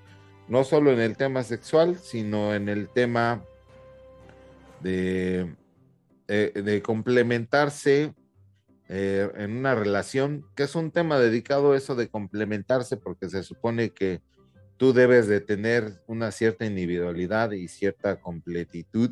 no 0.48 0.62
solo 0.62 0.92
en 0.92 1.00
el 1.00 1.16
tema 1.16 1.42
sexual, 1.42 1.98
sino 1.98 2.54
en 2.54 2.68
el 2.68 2.88
tema 2.88 3.42
de, 4.80 5.52
eh, 6.26 6.52
de 6.54 6.80
complementarse 6.80 8.14
eh, 8.88 9.30
en 9.36 9.58
una 9.58 9.74
relación, 9.74 10.46
que 10.56 10.62
es 10.62 10.74
un 10.74 10.90
tema 10.90 11.18
dedicado 11.18 11.72
a 11.72 11.76
eso 11.76 11.94
de 11.94 12.08
complementarse, 12.08 12.96
porque 12.96 13.28
se 13.28 13.42
supone 13.42 13.90
que 13.90 14.22
tú 14.78 14.94
debes 14.94 15.28
de 15.28 15.42
tener 15.42 16.00
una 16.06 16.30
cierta 16.32 16.64
individualidad 16.64 17.50
y 17.50 17.68
cierta 17.68 18.20
completitud 18.20 19.10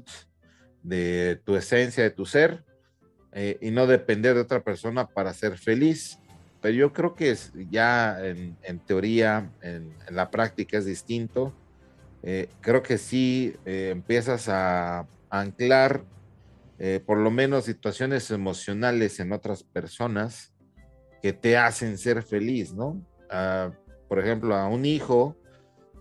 de 0.82 1.39
tu 1.44 1.55
esencia, 1.55 2.02
de 2.02 2.10
tu 2.10 2.24
ser, 2.24 2.64
eh, 3.32 3.59
y 3.60 3.72
no 3.72 3.86
depender 3.86 4.34
de 4.34 4.40
otra 4.40 4.64
persona 4.64 5.06
para 5.06 5.34
ser 5.34 5.59
feliz. 5.59 6.18
Pero 6.62 6.74
yo 6.74 6.93
creo 6.94 7.14
que 7.14 7.32
es, 7.32 7.52
ya 7.70 8.24
en, 8.24 8.78
teoría, 8.86 9.52
en, 9.60 9.94
la 10.09 10.30
práctica 10.30 10.78
es 10.78 10.86
distinto. 10.86 11.52
Creo 12.60 12.84
que 12.84 12.98
sí 12.98 13.52
empiezas 13.64 14.48
a 14.48 15.09
anclar 15.28 16.05
eh, 16.84 16.98
por 16.98 17.16
lo 17.16 17.30
menos 17.30 17.66
situaciones 17.66 18.28
emocionales 18.32 19.20
en 19.20 19.30
otras 19.30 19.62
personas 19.62 20.52
que 21.22 21.32
te 21.32 21.56
hacen 21.56 21.96
ser 21.96 22.24
feliz, 22.24 22.74
¿no? 22.74 23.00
Ah, 23.30 23.70
por 24.09 24.18
ejemplo, 24.18 24.56
a 24.56 24.66
un 24.66 24.84
hijo, 24.84 25.36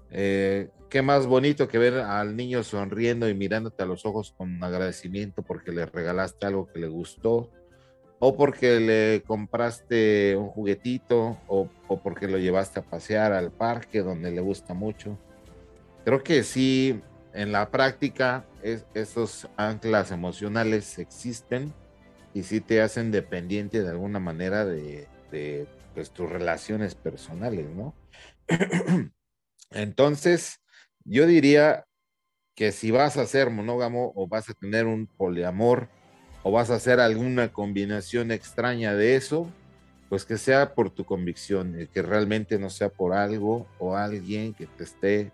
eh, 0.09 0.69
qué 0.89 1.03
más 1.03 1.27
bonito 1.27 1.67
que 1.67 1.77
ver 1.77 1.99
al 1.99 2.35
niño 2.35 2.63
sonriendo 2.63 3.29
y 3.29 3.35
mirándote 3.35 3.83
a 3.83 3.85
los 3.85 4.07
ojos 4.07 4.33
con 4.35 4.63
agradecimiento 4.63 5.43
porque 5.43 5.71
le 5.71 5.85
regalaste 5.85 6.47
algo 6.47 6.65
que 6.65 6.79
le 6.79 6.87
gustó, 6.87 7.51
o 8.17 8.35
porque 8.35 8.79
le 8.79 9.21
compraste 9.21 10.35
un 10.35 10.47
juguetito, 10.47 11.37
o, 11.47 11.69
o 11.89 12.01
porque 12.01 12.27
lo 12.27 12.39
llevaste 12.39 12.79
a 12.79 12.83
pasear 12.89 13.33
al 13.33 13.51
parque 13.51 14.01
donde 14.01 14.31
le 14.31 14.41
gusta 14.41 14.73
mucho. 14.73 15.15
Creo 16.03 16.23
que 16.23 16.41
sí, 16.41 16.99
en 17.35 17.51
la 17.51 17.69
práctica 17.69 18.47
es, 18.63 18.85
esos 18.93 19.47
anclas 19.57 20.11
emocionales 20.11 20.97
existen 20.99 21.73
y 22.33 22.43
sí 22.43 22.61
te 22.61 22.81
hacen 22.81 23.11
dependiente 23.11 23.81
de 23.81 23.89
alguna 23.89 24.19
manera 24.19 24.65
de, 24.65 25.07
pues, 25.93 26.11
tus 26.11 26.29
relaciones 26.29 26.95
personales, 26.95 27.69
¿no? 27.69 27.93
Entonces, 29.71 30.59
yo 31.03 31.25
diría 31.25 31.85
que 32.55 32.71
si 32.71 32.91
vas 32.91 33.17
a 33.17 33.25
ser 33.25 33.49
monógamo 33.49 34.11
o 34.15 34.27
vas 34.27 34.49
a 34.49 34.53
tener 34.53 34.85
un 34.85 35.07
poliamor 35.07 35.89
o 36.43 36.51
vas 36.51 36.69
a 36.69 36.75
hacer 36.75 36.99
alguna 36.99 37.51
combinación 37.51 38.31
extraña 38.31 38.93
de 38.93 39.15
eso, 39.15 39.51
pues 40.09 40.25
que 40.25 40.37
sea 40.37 40.73
por 40.73 40.89
tu 40.89 41.05
convicción, 41.05 41.87
que 41.93 42.01
realmente 42.01 42.59
no 42.59 42.69
sea 42.69 42.89
por 42.89 43.13
algo 43.13 43.67
o 43.79 43.95
alguien 43.95 44.53
que 44.53 44.67
te 44.67 44.83
esté 44.83 45.31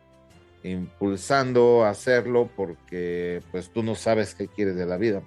impulsando 0.63 1.83
a 1.83 1.89
hacerlo 1.89 2.49
porque 2.55 3.41
pues 3.51 3.71
tú 3.71 3.83
no 3.83 3.95
sabes 3.95 4.35
qué 4.35 4.47
quieres 4.47 4.75
de 4.75 4.85
la 4.85 4.97
vida. 4.97 5.23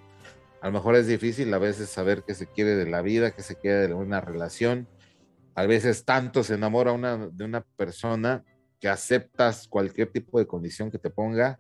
A 0.61 0.67
lo 0.67 0.73
mejor 0.73 0.97
es 0.97 1.07
difícil 1.07 1.53
a 1.55 1.59
veces 1.59 1.89
saber 1.89 2.23
qué 2.27 2.35
se 2.35 2.47
quiere 2.47 2.77
de 2.77 2.91
la 2.91 3.01
vida, 3.01 3.31
qué 3.31 3.43
se 3.43 3.57
quiere 3.57 3.89
de 3.89 3.95
una 3.95 4.21
relación. 4.21 4.89
A 5.55 5.67
veces 5.67 6.05
tanto 6.05 6.43
se 6.43 6.55
enamora 6.55 6.93
de 7.33 7.45
una 7.45 7.63
persona 7.77 8.45
que 8.79 8.89
aceptas 8.89 9.69
cualquier 9.69 10.11
tipo 10.11 10.39
de 10.39 10.47
condición 10.47 10.91
que 10.91 10.99
te 10.99 11.11
ponga, 11.11 11.59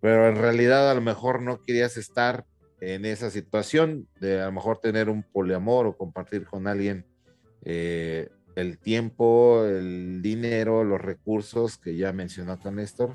pero 0.00 0.28
en 0.28 0.36
realidad 0.36 0.90
a 0.90 0.94
lo 0.94 1.00
mejor 1.00 1.42
no 1.42 1.62
querías 1.62 1.96
estar 1.96 2.44
en 2.80 3.04
esa 3.04 3.30
situación 3.30 4.08
de 4.20 4.40
a 4.40 4.46
lo 4.46 4.52
mejor 4.52 4.78
tener 4.78 5.08
un 5.08 5.24
poliamor 5.24 5.86
o 5.86 5.96
compartir 5.96 6.44
con 6.44 6.68
alguien 6.68 7.06
eh, 7.64 8.28
el 8.58 8.78
tiempo, 8.78 9.64
el 9.64 10.20
dinero, 10.20 10.82
los 10.82 11.00
recursos 11.00 11.78
que 11.78 11.96
ya 11.96 12.12
mencionó 12.12 12.52
acá 12.52 12.72
Néstor, 12.72 13.14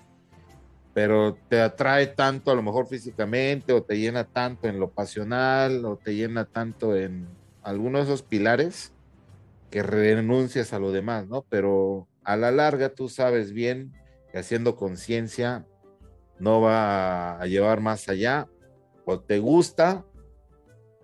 pero 0.94 1.38
te 1.49 1.60
atrae 1.60 2.07
tanto 2.07 2.52
a 2.52 2.56
lo 2.56 2.61
mejor 2.61 2.88
físicamente 2.88 3.74
o 3.74 3.84
te 3.84 3.98
llena 3.98 4.24
tanto 4.24 4.70
en 4.70 4.80
lo 4.80 4.91
pasional 4.91 5.84
o 5.84 5.98
te 5.98 6.15
llena 6.15 6.45
tanto 6.45 6.95
en 6.95 7.28
algunos 7.61 8.07
de 8.07 8.14
esos 8.14 8.24
pilares 8.24 8.94
que 9.70 9.84
renuncias 9.84 10.72
a 10.72 10.80
lo 10.80 10.94
demás, 10.94 11.28
¿no? 11.28 11.45
Pero 11.49 12.07
a 12.24 12.38
la 12.38 12.52
larga 12.52 12.90
tú 12.90 13.10
sabes 13.10 13.52
bien 13.52 13.91
que 14.32 14.38
haciendo 14.38 14.78
conciencia 14.78 15.65
no 16.40 16.61
va 16.61 17.41
a 17.41 17.45
llevar 17.48 17.82
más 17.82 18.07
allá, 18.07 18.48
o 19.06 19.20
te 19.20 19.40
gusta 19.40 20.06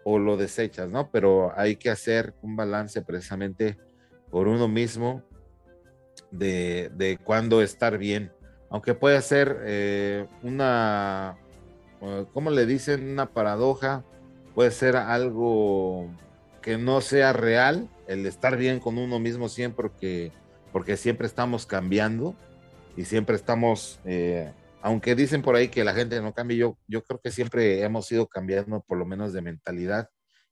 o 0.05 0.17
lo 0.17 0.37
desechas, 0.37 0.89
¿no? 0.89 1.11
Pero 1.11 1.51
hay 1.57 1.75
que 1.75 1.89
hacer 1.89 2.33
un 2.41 2.55
balance 2.55 3.01
precisamente 3.01 3.77
por 4.29 4.47
uno 4.47 4.67
mismo 4.67 5.23
de, 6.31 6.91
de 6.95 7.17
cuándo 7.17 7.61
estar 7.61 7.97
bien. 7.97 8.31
Aunque 8.69 8.93
puede 8.93 9.21
ser 9.21 9.61
eh, 9.63 10.27
una, 10.43 11.37
eh, 12.01 12.25
¿cómo 12.33 12.51
le 12.51 12.65
dicen? 12.65 13.09
Una 13.09 13.31
paradoja, 13.33 14.03
puede 14.53 14.71
ser 14.71 14.95
algo 14.95 16.09
que 16.61 16.77
no 16.77 17.01
sea 17.01 17.33
real, 17.33 17.89
el 18.07 18.25
estar 18.25 18.57
bien 18.57 18.79
con 18.79 18.97
uno 18.97 19.19
mismo 19.19 19.49
siempre, 19.49 19.75
porque, 19.75 20.31
porque 20.71 20.97
siempre 20.97 21.25
estamos 21.25 21.65
cambiando 21.65 22.35
y 22.95 23.05
siempre 23.05 23.35
estamos, 23.35 23.99
eh, 24.05 24.51
aunque 24.81 25.15
dicen 25.15 25.41
por 25.41 25.55
ahí 25.55 25.69
que 25.69 25.83
la 25.83 25.93
gente 25.93 26.21
no 26.21 26.33
cambia, 26.33 26.57
yo, 26.57 26.77
yo 26.87 27.03
creo 27.03 27.19
que 27.19 27.31
siempre 27.31 27.81
hemos 27.81 28.11
ido 28.11 28.27
cambiando 28.27 28.81
por 28.81 28.97
lo 28.97 29.05
menos 29.05 29.33
de 29.33 29.41
mentalidad, 29.41 30.09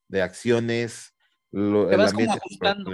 de 0.08 0.22
acciones, 0.22 1.14
te 1.52 1.96
vas 1.96 2.14
como 2.14 2.32
ajustando 2.32 2.92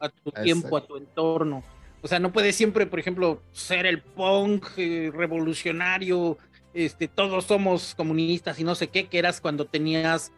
a 0.00 0.08
tu, 0.08 0.30
tiempo, 0.32 0.76
a 0.76 0.86
tu 0.86 0.96
entorno. 0.96 1.62
O 2.00 2.08
sea, 2.08 2.18
no 2.18 2.32
puedes 2.32 2.54
siempre, 2.54 2.86
por 2.86 3.00
ejemplo, 3.00 3.42
ser 3.52 3.86
el 3.86 4.02
punk 4.02 4.66
eh, 4.76 5.10
revolucionario, 5.12 6.38
este, 6.72 7.08
todos 7.08 7.44
somos 7.44 7.94
comunistas 7.94 8.58
y 8.60 8.64
no 8.64 8.74
sé 8.74 8.88
qué, 8.88 9.08
que 9.08 9.18
eras 9.18 9.40
cuando 9.40 9.64
tenías 9.64 10.32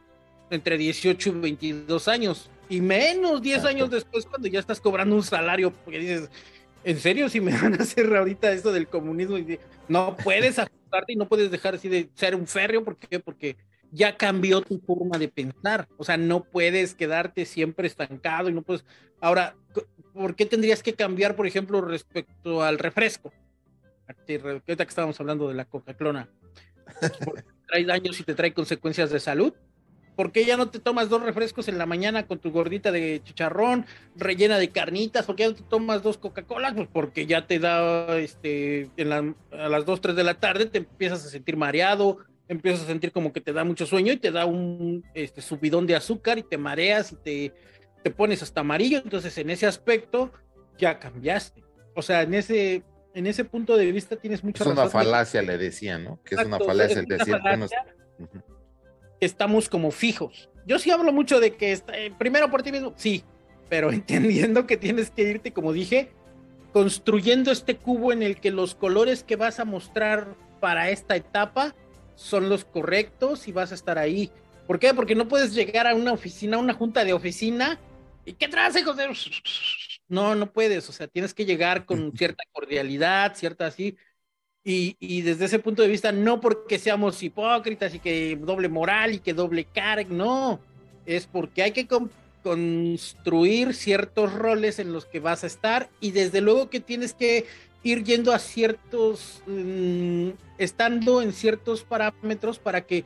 entre 0.51 0.79
18 0.79 1.29
y 1.29 1.33
22 1.33 2.09
años. 2.09 2.51
Y 2.69 2.81
menos 2.81 3.43
10 3.43 3.65
años 3.65 3.91
después, 3.91 4.27
cuando 4.27 4.49
ya 4.49 4.61
estás 4.61 4.81
cobrando 4.81 5.15
un 5.17 5.23
salario, 5.23 5.73
porque 5.73 5.99
dices, 5.99 6.31
¿en 6.85 6.99
serio 6.99 7.29
si 7.29 7.41
me 7.41 7.53
van 7.61 7.75
a 7.75 7.83
hacer 7.83 8.15
ahorita 8.15 8.53
esto 8.53 8.73
del 8.73 8.89
comunismo? 8.89 9.37
no 9.89 10.17
puedes 10.17 10.59
ajustarte 10.59 11.13
y 11.13 11.17
no 11.17 11.29
puedes 11.29 11.51
dejar 11.51 11.75
así 11.75 11.89
de 11.89 12.09
ser 12.15 12.35
un 12.35 12.47
férreo, 12.47 12.85
¿por 12.85 12.97
qué? 12.97 13.21
Porque 13.21 13.57
ya 13.93 14.17
cambió 14.17 14.61
tu 14.61 14.79
forma 14.81 15.19
de 15.19 15.29
pensar. 15.29 15.89
O 15.97 16.05
sea, 16.05 16.17
no 16.17 16.45
puedes 16.45 16.95
quedarte 16.95 17.45
siempre 17.47 17.87
estancado 17.87 18.49
y 18.49 18.53
no 18.53 18.63
puedes. 18.63 18.85
Ahora, 19.21 19.57
¿por 20.13 20.37
qué 20.37 20.47
tendrías 20.47 20.83
que 20.83 20.95
cambiar, 20.95 21.37
por 21.37 21.47
ejemplo, 21.47 21.81
respecto 21.81 22.63
al 22.63 22.79
refresco? 22.79 23.33
Ahorita 24.07 24.85
que 24.85 24.91
estábamos 24.91 25.21
hablando 25.21 25.49
de 25.49 25.55
la 25.55 25.65
Coca-Cola. 25.65 26.29
Trae 27.69 27.85
daños 27.85 28.19
y 28.19 28.25
te 28.25 28.35
trae 28.35 28.53
consecuencias 28.53 29.11
de 29.11 29.21
salud. 29.21 29.53
¿Por 30.17 30.33
qué 30.33 30.45
ya 30.45 30.57
no 30.57 30.69
te 30.69 30.81
tomas 30.81 31.09
dos 31.09 31.23
refrescos 31.23 31.69
en 31.69 31.79
la 31.79 31.87
mañana 31.87 32.27
con 32.27 32.39
tu 32.39 32.51
gordita 32.51 32.93
de 32.93 33.23
chicharrón 33.25 33.87
rellena 34.17 34.59
de 34.59 34.71
carnitas? 34.71 35.25
¿Por 35.25 35.37
qué 35.37 35.45
ya 35.45 35.49
no 35.51 35.55
te 35.55 35.63
tomas 35.63 36.03
dos 36.03 36.19
Coca-Cola? 36.19 36.75
Pues 36.75 36.89
porque 36.93 37.27
ya 37.27 37.47
te 37.47 37.59
da, 37.59 38.19
este, 38.19 38.91
a 38.99 39.69
las 39.69 39.87
2, 39.87 40.01
3 40.01 40.17
de 40.17 40.25
la 40.25 40.35
tarde 40.35 40.67
te 40.67 40.79
empiezas 40.79 41.25
a 41.25 41.31
sentir 41.31 41.57
mareado, 41.57 42.19
empiezas 42.51 42.83
a 42.83 42.87
sentir 42.87 43.13
como 43.13 43.33
que 43.33 43.41
te 43.41 43.53
da 43.53 43.63
mucho 43.63 43.87
sueño 43.87 44.13
y 44.13 44.17
te 44.17 44.33
da 44.33 44.45
un 44.45 45.05
este, 45.15 45.41
subidón 45.41 45.87
de 45.87 45.95
azúcar 45.95 46.37
y 46.37 46.43
te 46.43 46.59
mareas 46.59 47.13
y 47.13 47.17
te, 47.17 47.55
te 48.03 48.11
pones 48.11 48.43
hasta 48.43 48.63
amarillo. 48.63 48.99
Entonces, 48.99 49.39
en 49.39 49.51
ese 49.51 49.67
aspecto, 49.67 50.33
ya 50.77 50.99
cambiaste. 50.99 51.63
O 51.95 52.03
sea, 52.03 52.23
en 52.23 52.35
ese, 52.35 52.83
en 53.15 53.29
ese 53.29 53.45
punto 53.45 53.77
de 53.77 53.93
vista 53.93 54.17
tienes 54.17 54.43
mucha 54.43 54.65
Es 54.65 54.71
una 54.71 54.89
falacia, 54.89 55.43
le 55.43 55.59
decía, 55.59 55.97
¿no? 55.99 56.21
Que 56.25 56.35
es 56.35 56.45
una 56.45 56.59
falacia 56.59 56.99
el 56.99 57.07
decir 57.07 57.37
Estamos 59.21 59.69
como 59.69 59.93
fijos. 59.93 60.51
Yo 60.67 60.81
sí 60.81 60.91
hablo 60.91 61.13
mucho 61.13 61.39
de 61.39 61.55
que 61.55 61.71
está, 61.71 61.97
eh, 61.97 62.13
primero 62.19 62.51
por 62.51 62.65
ti 62.65 62.73
mismo, 62.73 62.95
sí, 62.97 63.23
pero 63.69 63.93
entendiendo 63.93 64.67
que 64.67 64.77
tienes 64.77 65.13
que 65.13 65.23
irte, 65.23 65.53
como 65.53 65.73
dije, 65.73 66.11
construyendo 66.73 67.53
este 67.53 67.77
cubo 67.77 68.13
en 68.13 68.25
el 68.25 68.41
que 68.41 68.51
los 68.51 68.75
colores 68.75 69.23
que 69.23 69.37
vas 69.37 69.61
a 69.61 69.65
mostrar 69.65 70.35
para 70.59 70.91
esta 70.91 71.15
etapa 71.15 71.77
son 72.21 72.51
los 72.51 72.65
correctos 72.65 73.49
y 73.49 73.53
vas 73.53 73.73
a 73.73 73.75
estar 73.75 73.99
ahí. 73.99 74.31
¿Por 74.67 74.79
qué? 74.79 74.93
Porque 74.93 75.15
no 75.15 75.27
puedes 75.27 75.55
llegar 75.55 75.87
a 75.87 75.95
una 75.95 76.13
oficina, 76.13 76.59
a 76.59 76.61
una 76.61 76.75
junta 76.75 77.05
de 77.05 77.15
oficina 77.15 77.81
y 78.25 78.35
¿qué 78.35 78.47
traes, 78.49 78.77
hijos 78.77 78.97
de...? 78.97 79.09
No, 80.09 80.35
no 80.35 80.53
puedes, 80.53 80.89
o 80.89 80.93
sea, 80.93 81.07
tienes 81.07 81.33
que 81.33 81.45
llegar 81.45 81.87
con 81.87 82.13
cierta 82.19 82.43
cordialidad, 82.53 83.37
cierta 83.37 83.67
así, 83.67 83.97
y, 84.65 85.23
desde 85.23 85.45
ese 85.45 85.61
punto 85.61 85.83
de 85.83 85.89
vista, 85.89 86.11
no 86.11 86.41
porque 86.41 86.81
seamos 86.81 87.23
hipócritas 87.23 87.95
y 87.95 88.01
que 88.01 88.37
doble 88.37 88.69
moral 88.69 89.15
y 89.15 89.21
que 89.21 89.33
doble 89.33 89.65
carga, 89.65 90.11
no, 90.11 90.61
es 91.07 91.27
porque 91.27 91.63
hay 91.63 91.71
que 91.71 91.87
construir 92.43 93.73
ciertos 93.73 94.35
roles 94.35 94.81
en 94.81 94.93
los 94.93 95.07
que 95.07 95.21
vas 95.21 95.45
a 95.45 95.47
estar 95.47 95.89
y 96.01 96.11
desde 96.11 96.41
luego 96.41 96.71
que 96.71 96.81
tienes 96.81 97.15
que 97.15 97.47
ir 97.83 98.05
yendo 98.05 98.33
a 98.33 98.39
ciertos, 98.39 99.43
mm, 99.47 100.31
estando 100.59 101.23
en 101.23 101.33
ciertos 101.33 101.83
parámetros 101.83 102.59
para 102.59 102.83
que 102.83 103.05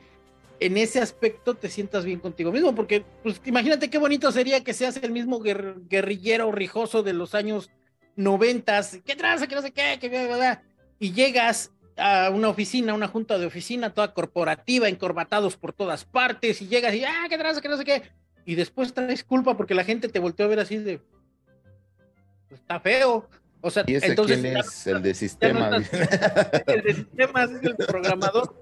en 0.59 0.77
ese 0.77 0.99
aspecto 0.99 1.55
te 1.55 1.69
sientas 1.69 2.05
bien 2.05 2.19
contigo 2.19 2.51
mismo, 2.51 2.73
porque 2.73 3.03
pues 3.23 3.41
imagínate 3.45 3.89
qué 3.89 3.97
bonito 3.97 4.31
sería 4.31 4.63
que 4.63 4.73
seas 4.73 4.97
el 4.97 5.11
mismo 5.11 5.39
guerrillero 5.41 6.51
rijoso 6.51 7.03
de 7.03 7.13
los 7.13 7.35
años 7.35 7.69
noventas, 8.15 8.99
qué 9.05 9.15
traza, 9.15 9.47
que 9.47 9.55
no 9.55 9.61
sé 9.61 9.71
qué, 9.71 9.97
que 9.99 10.59
y 10.97 11.11
llegas 11.11 11.71
a 11.97 12.29
una 12.29 12.49
oficina, 12.49 12.93
una 12.93 13.07
junta 13.07 13.37
de 13.37 13.45
oficina 13.45 13.93
toda 13.93 14.13
corporativa, 14.13 14.87
encorbatados 14.87 15.57
por 15.57 15.73
todas 15.73 16.05
partes, 16.05 16.61
y 16.61 16.67
llegas 16.67 16.93
y, 16.93 17.03
ah, 17.03 17.25
qué 17.29 17.37
traza, 17.37 17.61
que 17.61 17.67
no 17.67 17.77
sé 17.77 17.83
qué, 17.83 18.03
y 18.45 18.55
después 18.55 18.93
traes 18.93 19.23
culpa 19.23 19.57
porque 19.57 19.73
la 19.73 19.83
gente 19.83 20.07
te 20.07 20.19
volteó 20.19 20.45
a 20.45 20.49
ver 20.49 20.59
así 20.59 20.77
de, 20.77 20.99
pues, 22.47 22.61
está 22.61 22.79
feo. 22.79 23.27
O 23.65 23.71
sea, 23.71 23.83
¿Y 23.87 23.95
ese 23.95 24.09
entonces, 24.09 24.41
quién 24.41 24.57
es 24.57 24.85
el 24.85 25.01
de 25.01 25.15
sistemas? 25.15 25.91
el 26.67 26.83
de 26.83 26.93
sistemas 26.93 27.49
es 27.49 27.63
el 27.63 27.75
programador, 27.75 28.53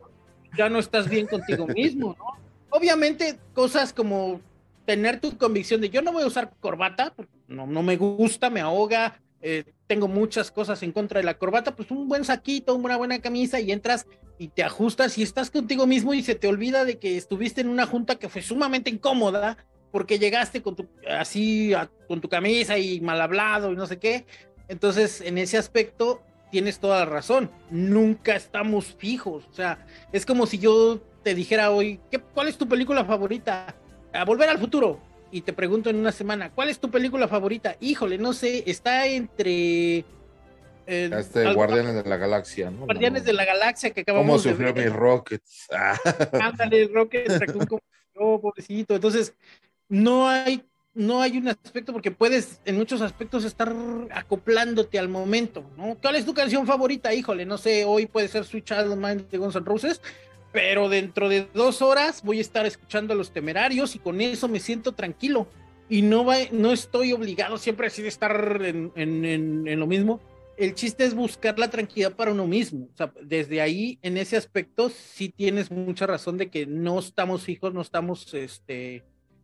ya 0.57 0.69
no 0.69 0.80
estás 0.80 1.09
bien 1.09 1.27
contigo 1.27 1.67
mismo, 1.67 2.15
¿no? 2.17 2.25
Obviamente, 2.69 3.38
cosas 3.53 3.91
como 3.91 4.39
tener 4.85 5.19
tu 5.19 5.38
convicción 5.38 5.81
de 5.81 5.89
yo 5.89 6.01
no 6.01 6.13
voy 6.13 6.23
a 6.23 6.27
usar 6.27 6.53
corbata, 6.57 7.13
no, 7.49 7.67
no 7.67 7.84
me 7.84 7.97
gusta, 7.97 8.49
me 8.49 8.61
ahoga, 8.61 9.19
eh, 9.41 9.65
tengo 9.88 10.07
muchas 10.07 10.51
cosas 10.51 10.81
en 10.84 10.93
contra 10.93 11.19
de 11.19 11.25
la 11.25 11.38
corbata, 11.38 11.75
pues 11.75 11.91
un 11.91 12.07
buen 12.07 12.23
saquito, 12.23 12.73
una 12.73 12.95
buena 12.95 13.19
camisa 13.19 13.59
y 13.59 13.73
entras 13.73 14.07
y 14.38 14.47
te 14.47 14.63
ajustas 14.63 15.17
y 15.17 15.23
estás 15.23 15.51
contigo 15.51 15.85
mismo 15.85 16.13
y 16.13 16.23
se 16.23 16.35
te 16.35 16.47
olvida 16.47 16.85
de 16.85 16.97
que 16.97 17.17
estuviste 17.17 17.59
en 17.59 17.67
una 17.67 17.85
junta 17.88 18.15
que 18.15 18.30
fue 18.30 18.41
sumamente 18.41 18.89
incómoda 18.89 19.57
porque 19.91 20.17
llegaste 20.17 20.61
con 20.61 20.77
tu 20.77 20.88
así 21.09 21.73
con 22.07 22.21
tu 22.21 22.30
camisa 22.30 22.77
y 22.77 23.01
mal 23.01 23.21
hablado 23.21 23.73
y 23.73 23.75
no 23.75 23.85
sé 23.85 23.99
qué. 23.99 24.25
Entonces, 24.68 25.22
en 25.22 25.38
ese 25.38 25.57
aspecto 25.57 26.22
tienes 26.52 26.80
toda 26.80 26.99
la 26.99 27.06
razón. 27.06 27.49
Nunca 27.69 28.35
estamos 28.35 28.95
fijos, 28.98 29.45
o 29.49 29.53
sea, 29.53 29.85
es 30.11 30.26
como 30.26 30.45
si 30.45 30.60
yo 30.60 31.02
te 31.23 31.34
dijera 31.34 31.72
hoy, 31.72 31.99
¿qué, 32.11 32.19
¿cuál 32.19 32.48
es 32.48 32.57
tu 32.57 32.68
película 32.68 33.06
favorita? 33.06 33.76
A 34.14 34.26
volver 34.26 34.49
al 34.49 34.60
futuro 34.60 34.99
y 35.31 35.41
te 35.41 35.52
pregunto 35.52 35.90
en 35.90 35.95
una 35.95 36.11
semana, 36.11 36.52
¿cuál 36.52 36.69
es 36.69 36.80
tu 36.80 36.91
película 36.91 37.27
favorita? 37.27 37.76
Híjole, 37.80 38.19
no 38.19 38.34
sé, 38.34 38.64
está 38.68 39.07
entre... 39.07 40.06
Eh, 40.85 41.10
este 41.18 41.53
Guardianes 41.53 41.95
de 41.95 42.07
la 42.07 42.18
Galaxia, 42.18 42.69
¿no? 42.69 42.85
Guardianes 42.85 43.23
de 43.23 43.34
la 43.34 43.45
Galaxia 43.45 43.90
que 43.90 44.02
acabamos 44.02 44.44
de 44.44 44.52
¿Cómo 44.52 44.68
sufrió 44.68 44.76
mi 44.76 44.90
Rockets? 44.95 45.68
Ándale, 46.40 46.88
Rockets, 46.94 47.40
como 47.68 47.80
oh, 48.15 48.41
pobrecito. 48.41 48.94
Entonces, 48.94 49.34
no 49.90 50.30
hay, 50.30 50.64
no 50.95 51.21
hay 51.21 51.37
un 51.37 51.47
aspecto 51.47 51.91
porque 51.91 52.11
puedes 52.11 52.59
en 52.65 52.77
muchos 52.77 53.01
aspectos 53.01 53.43
estar 53.45 53.73
acoplándote 54.11 54.99
al 54.99 55.09
momento, 55.09 55.69
¿no? 55.75 55.97
¿Cuál 56.01 56.15
es 56.15 56.25
tu 56.25 56.33
canción 56.33 56.67
favorita? 56.67 57.13
Híjole, 57.13 57.45
no 57.45 57.57
sé, 57.57 57.85
hoy 57.85 58.05
puede 58.05 58.27
ser 58.27 58.45
Sweet 58.45 58.65
Child 58.65 58.95
Mind 58.95 59.29
de 59.29 59.37
Guns 59.37 59.55
N' 59.55 59.65
Roses, 59.65 60.01
pero 60.51 60.89
dentro 60.89 61.29
de 61.29 61.47
dos 61.53 61.81
horas 61.81 62.21
voy 62.23 62.37
a 62.37 62.41
estar 62.41 62.65
escuchando 62.65 63.13
a 63.13 63.15
los 63.17 63.31
temerarios 63.31 63.95
y 63.95 63.99
con 63.99 64.21
eso 64.21 64.47
me 64.47 64.59
siento 64.59 64.91
tranquilo. 64.91 65.47
Y 65.89 66.03
no, 66.03 66.23
va, 66.25 66.35
no 66.51 66.71
estoy 66.71 67.11
obligado 67.11 67.57
siempre 67.57 67.87
así 67.87 68.01
de 68.01 68.07
estar 68.07 68.61
en, 68.63 68.91
en, 68.95 69.79
lo 69.79 69.87
mismo. 69.87 70.21
El 70.55 70.75
chiste 70.75 71.03
es 71.03 71.13
buscar 71.13 71.57
la 71.59 71.69
tranquilidad 71.69 72.13
para 72.13 72.31
uno 72.31 72.47
mismo. 72.47 72.87
Desde 73.21 73.61
ahí, 73.61 73.99
en 74.01 74.17
ese 74.17 74.37
aspecto, 74.37 74.89
sí 74.89 75.29
tienes 75.29 75.71
mucha 75.71 76.05
razón 76.07 76.37
de 76.37 76.49
que 76.49 76.65
no 76.65 76.99
estamos 76.99 77.43
fijos, 77.43 77.73
no 77.73 77.81
estamos 77.81 78.33
este, 78.33 79.03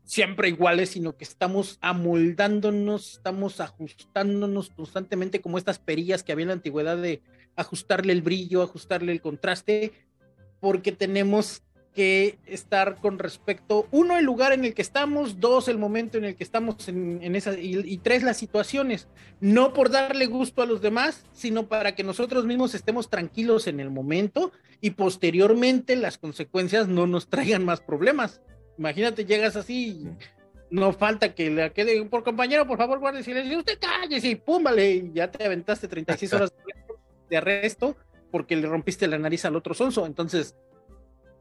siempre 0.10 0.50
iguales, 0.50 0.90
sino 0.90 1.16
que 1.16 1.24
estamos 1.24 1.78
amoldándonos, 1.82 3.14
estamos 3.14 3.60
ajustándonos 3.60 4.72
constantemente 4.72 5.40
como 5.40 5.60
estas 5.60 5.78
perillas 5.78 6.24
que 6.24 6.32
había 6.32 6.46
en 6.46 6.48
la 6.48 6.54
antigüedad 6.56 6.98
de 6.98 7.22
ajustarle 7.56 8.12
el 8.12 8.24
brillo, 8.24 8.64
ajustarle 8.64 9.12
el 9.12 9.22
contraste 9.22 9.92
porque 10.60 10.92
tenemos 10.92 11.62
que 11.94 12.40
estar 12.48 12.96
con 12.96 13.20
respecto, 13.20 13.88
uno, 13.92 14.18
el 14.18 14.26
lugar 14.26 14.52
en 14.52 14.66
el 14.66 14.74
que 14.74 14.82
estamos, 14.82 15.40
dos, 15.40 15.68
el 15.68 15.78
momento 15.78 16.18
en 16.18 16.26
el 16.26 16.36
que 16.36 16.44
estamos 16.44 16.88
en, 16.88 17.36
esa, 17.36 17.54
y, 17.60 17.98
tres, 18.00 18.24
las 18.24 18.38
situaciones, 18.38 19.08
no 19.42 19.74
por 19.74 19.92
darle 19.92 20.26
gusto 20.26 20.64
a 20.64 20.66
los 20.66 20.82
demás, 20.82 21.24
sino 21.34 21.68
para 21.68 21.94
que 21.94 22.04
nosotros 22.04 22.46
mismos 22.46 22.74
estemos 22.74 23.12
tranquilos 23.12 23.68
en 23.68 23.80
el 23.80 23.92
momento 23.92 24.52
y 24.82 24.92
posteriormente 24.92 25.96
las 25.96 26.18
consecuencias 26.18 26.88
no 26.88 27.06
nos 27.06 27.30
traigan 27.30 27.64
más 27.64 27.80
problemas. 27.80 28.42
Imagínate, 28.80 29.26
llegas 29.26 29.58
así, 29.58 30.08
no 30.70 30.94
falta 30.94 31.36
que 31.36 31.50
le 31.50 31.70
quede, 31.74 32.02
por 32.06 32.24
compañero, 32.24 32.66
por 32.66 32.78
favor, 32.78 33.00
guarde 33.00 33.24
silencio, 33.24 33.60
usted 33.60 33.78
cállese 33.78 34.30
y 34.30 34.36
pum, 34.36 34.64
y 34.78 35.12
ya 35.12 35.30
te 35.30 35.44
aventaste 35.44 35.90
36 35.90 36.32
horas 36.34 36.54
de 37.30 37.38
arresto 37.38 37.98
porque 38.32 38.56
le 38.56 38.70
rompiste 38.70 39.06
la 39.08 39.18
nariz 39.18 39.44
al 39.44 39.58
otro 39.58 39.74
sonso. 39.74 40.06
Entonces, 40.06 40.56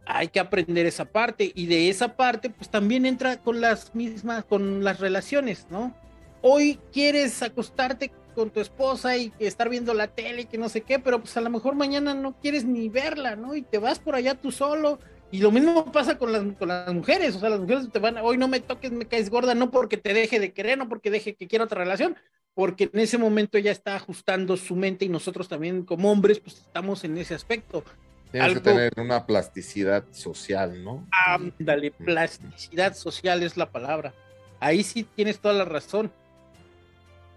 hay 0.04 0.28
que 0.28 0.40
aprender 0.40 0.86
esa 0.86 1.04
parte 1.04 1.52
y 1.54 1.66
de 1.66 1.88
esa 1.88 2.16
parte, 2.16 2.50
pues 2.50 2.70
también 2.70 3.06
entra 3.06 3.36
con 3.36 3.60
las 3.60 3.94
mismas, 3.94 4.44
con 4.44 4.82
las 4.82 4.98
relaciones, 4.98 5.68
¿no? 5.70 5.94
Hoy 6.42 6.80
quieres 6.92 7.40
acostarte 7.42 8.10
con 8.34 8.50
tu 8.50 8.58
esposa 8.58 9.16
y 9.16 9.32
estar 9.38 9.68
viendo 9.68 9.94
la 9.94 10.08
tele 10.08 10.42
y 10.42 10.46
que 10.46 10.58
no 10.58 10.68
sé 10.68 10.80
qué, 10.80 10.98
pero 10.98 11.20
pues 11.20 11.36
a 11.36 11.40
lo 11.40 11.50
mejor 11.50 11.76
mañana 11.76 12.14
no 12.14 12.36
quieres 12.40 12.64
ni 12.64 12.88
verla, 12.88 13.36
¿no? 13.36 13.54
Y 13.54 13.62
te 13.62 13.78
vas 13.78 14.00
por 14.00 14.16
allá 14.16 14.34
tú 14.34 14.50
solo. 14.50 14.98
Y 15.30 15.40
lo 15.40 15.50
mismo 15.50 15.92
pasa 15.92 16.16
con 16.16 16.32
las, 16.32 16.42
con 16.58 16.68
las 16.68 16.92
mujeres, 16.92 17.36
o 17.36 17.40
sea, 17.40 17.50
las 17.50 17.60
mujeres 17.60 17.90
te 17.92 17.98
van, 17.98 18.16
hoy 18.18 18.38
no 18.38 18.48
me 18.48 18.60
toques, 18.60 18.90
me 18.90 19.06
caes 19.06 19.28
gorda, 19.28 19.54
no 19.54 19.70
porque 19.70 19.98
te 19.98 20.14
deje 20.14 20.40
de 20.40 20.52
querer, 20.52 20.78
no 20.78 20.88
porque 20.88 21.10
deje 21.10 21.34
que 21.34 21.46
quiera 21.46 21.66
otra 21.66 21.82
relación, 21.82 22.16
porque 22.54 22.90
en 22.92 22.98
ese 22.98 23.18
momento 23.18 23.58
ella 23.58 23.70
está 23.70 23.94
ajustando 23.94 24.56
su 24.56 24.74
mente 24.74 25.04
y 25.04 25.08
nosotros 25.10 25.46
también 25.48 25.84
como 25.84 26.10
hombres 26.10 26.40
pues 26.40 26.56
estamos 26.56 27.04
en 27.04 27.18
ese 27.18 27.34
aspecto. 27.34 27.84
Tienes 28.32 28.54
que 28.54 28.60
tener 28.60 28.92
una 28.96 29.26
plasticidad 29.26 30.04
social, 30.12 30.82
¿no? 30.82 31.06
Ándale, 31.26 31.90
plasticidad 31.90 32.94
social 32.94 33.42
es 33.42 33.56
la 33.56 33.70
palabra. 33.70 34.14
Ahí 34.60 34.82
sí 34.82 35.04
tienes 35.14 35.38
toda 35.38 35.54
la 35.54 35.64
razón. 35.64 36.10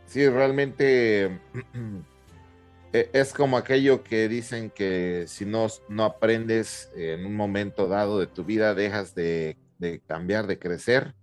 Sí, 0.06 0.28
realmente 0.28 1.40
es 2.94 3.34
como 3.34 3.58
aquello 3.58 4.04
que 4.04 4.28
dicen 4.28 4.70
que 4.70 5.26
si 5.28 5.46
no, 5.46 5.68
no 5.88 6.04
aprendes 6.04 6.92
en 6.96 7.26
un 7.26 7.36
momento 7.36 7.88
dado 7.88 8.20
de 8.20 8.28
tu 8.28 8.44
vida, 8.44 8.76
dejas 8.76 9.16
de, 9.16 9.58
cambiar, 10.08 10.48
de 10.48 10.60
crecer, 10.60 11.16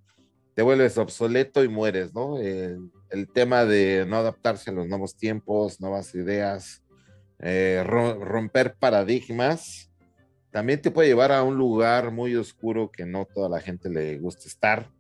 te 0.55 0.62
vuelves 0.62 0.99
obsoleto 0.99 1.62
y 1.62 1.69
mueres, 1.69 2.15
¿no? 2.15 2.39
el 2.39 3.28
tema 3.32 3.65
de 3.65 4.05
no 4.07 4.16
adaptarse 4.16 4.70
a 4.70 4.73
los 4.73 4.86
nuevos 4.86 5.16
tiempos, 5.16 5.81
nuevas 5.81 6.15
ideas, 6.15 6.82
eh, 7.40 7.82
romper 7.85 8.74
paradigmas, 8.78 9.90
también 10.51 10.81
te 10.81 10.90
puede 10.90 11.09
llevar 11.09 11.32
a 11.32 11.43
un 11.43 11.57
lugar 11.57 12.11
muy 12.11 12.35
oscuro 12.35 12.90
que 12.90 13.07
no 13.07 13.27
toda 13.27 13.49
la 13.49 13.61
gente 13.61 13.90
le 13.90 14.19
gusta 14.19 14.49
estar, 14.49 14.90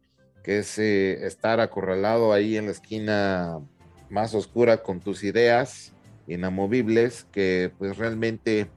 que 0.44 0.58
es 0.58 0.78
eh, 0.78 1.26
estar 1.26 1.60
acorralado 1.60 2.32
ahí 2.32 2.56
en 2.56 2.66
la 2.66 2.72
esquina 2.72 3.58
más 4.10 4.34
oscura 4.34 4.82
con 4.82 5.00
tus 5.00 5.24
ideas 5.24 5.92
inamovibles 6.28 7.26
que 7.32 7.72
pues 7.78 7.96
realmente 7.96 8.68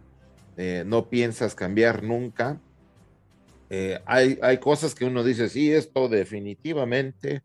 eh, 0.57 0.83
no 0.85 1.09
piensas 1.09 1.53
cambiar 1.55 2.03
nunca 2.03 2.59
eh, 3.69 3.99
hay, 4.05 4.37
hay 4.41 4.57
cosas 4.57 4.93
que 4.93 5.05
uno 5.05 5.23
dice, 5.23 5.47
sí, 5.47 5.71
esto 5.71 6.09
definitivamente 6.09 7.41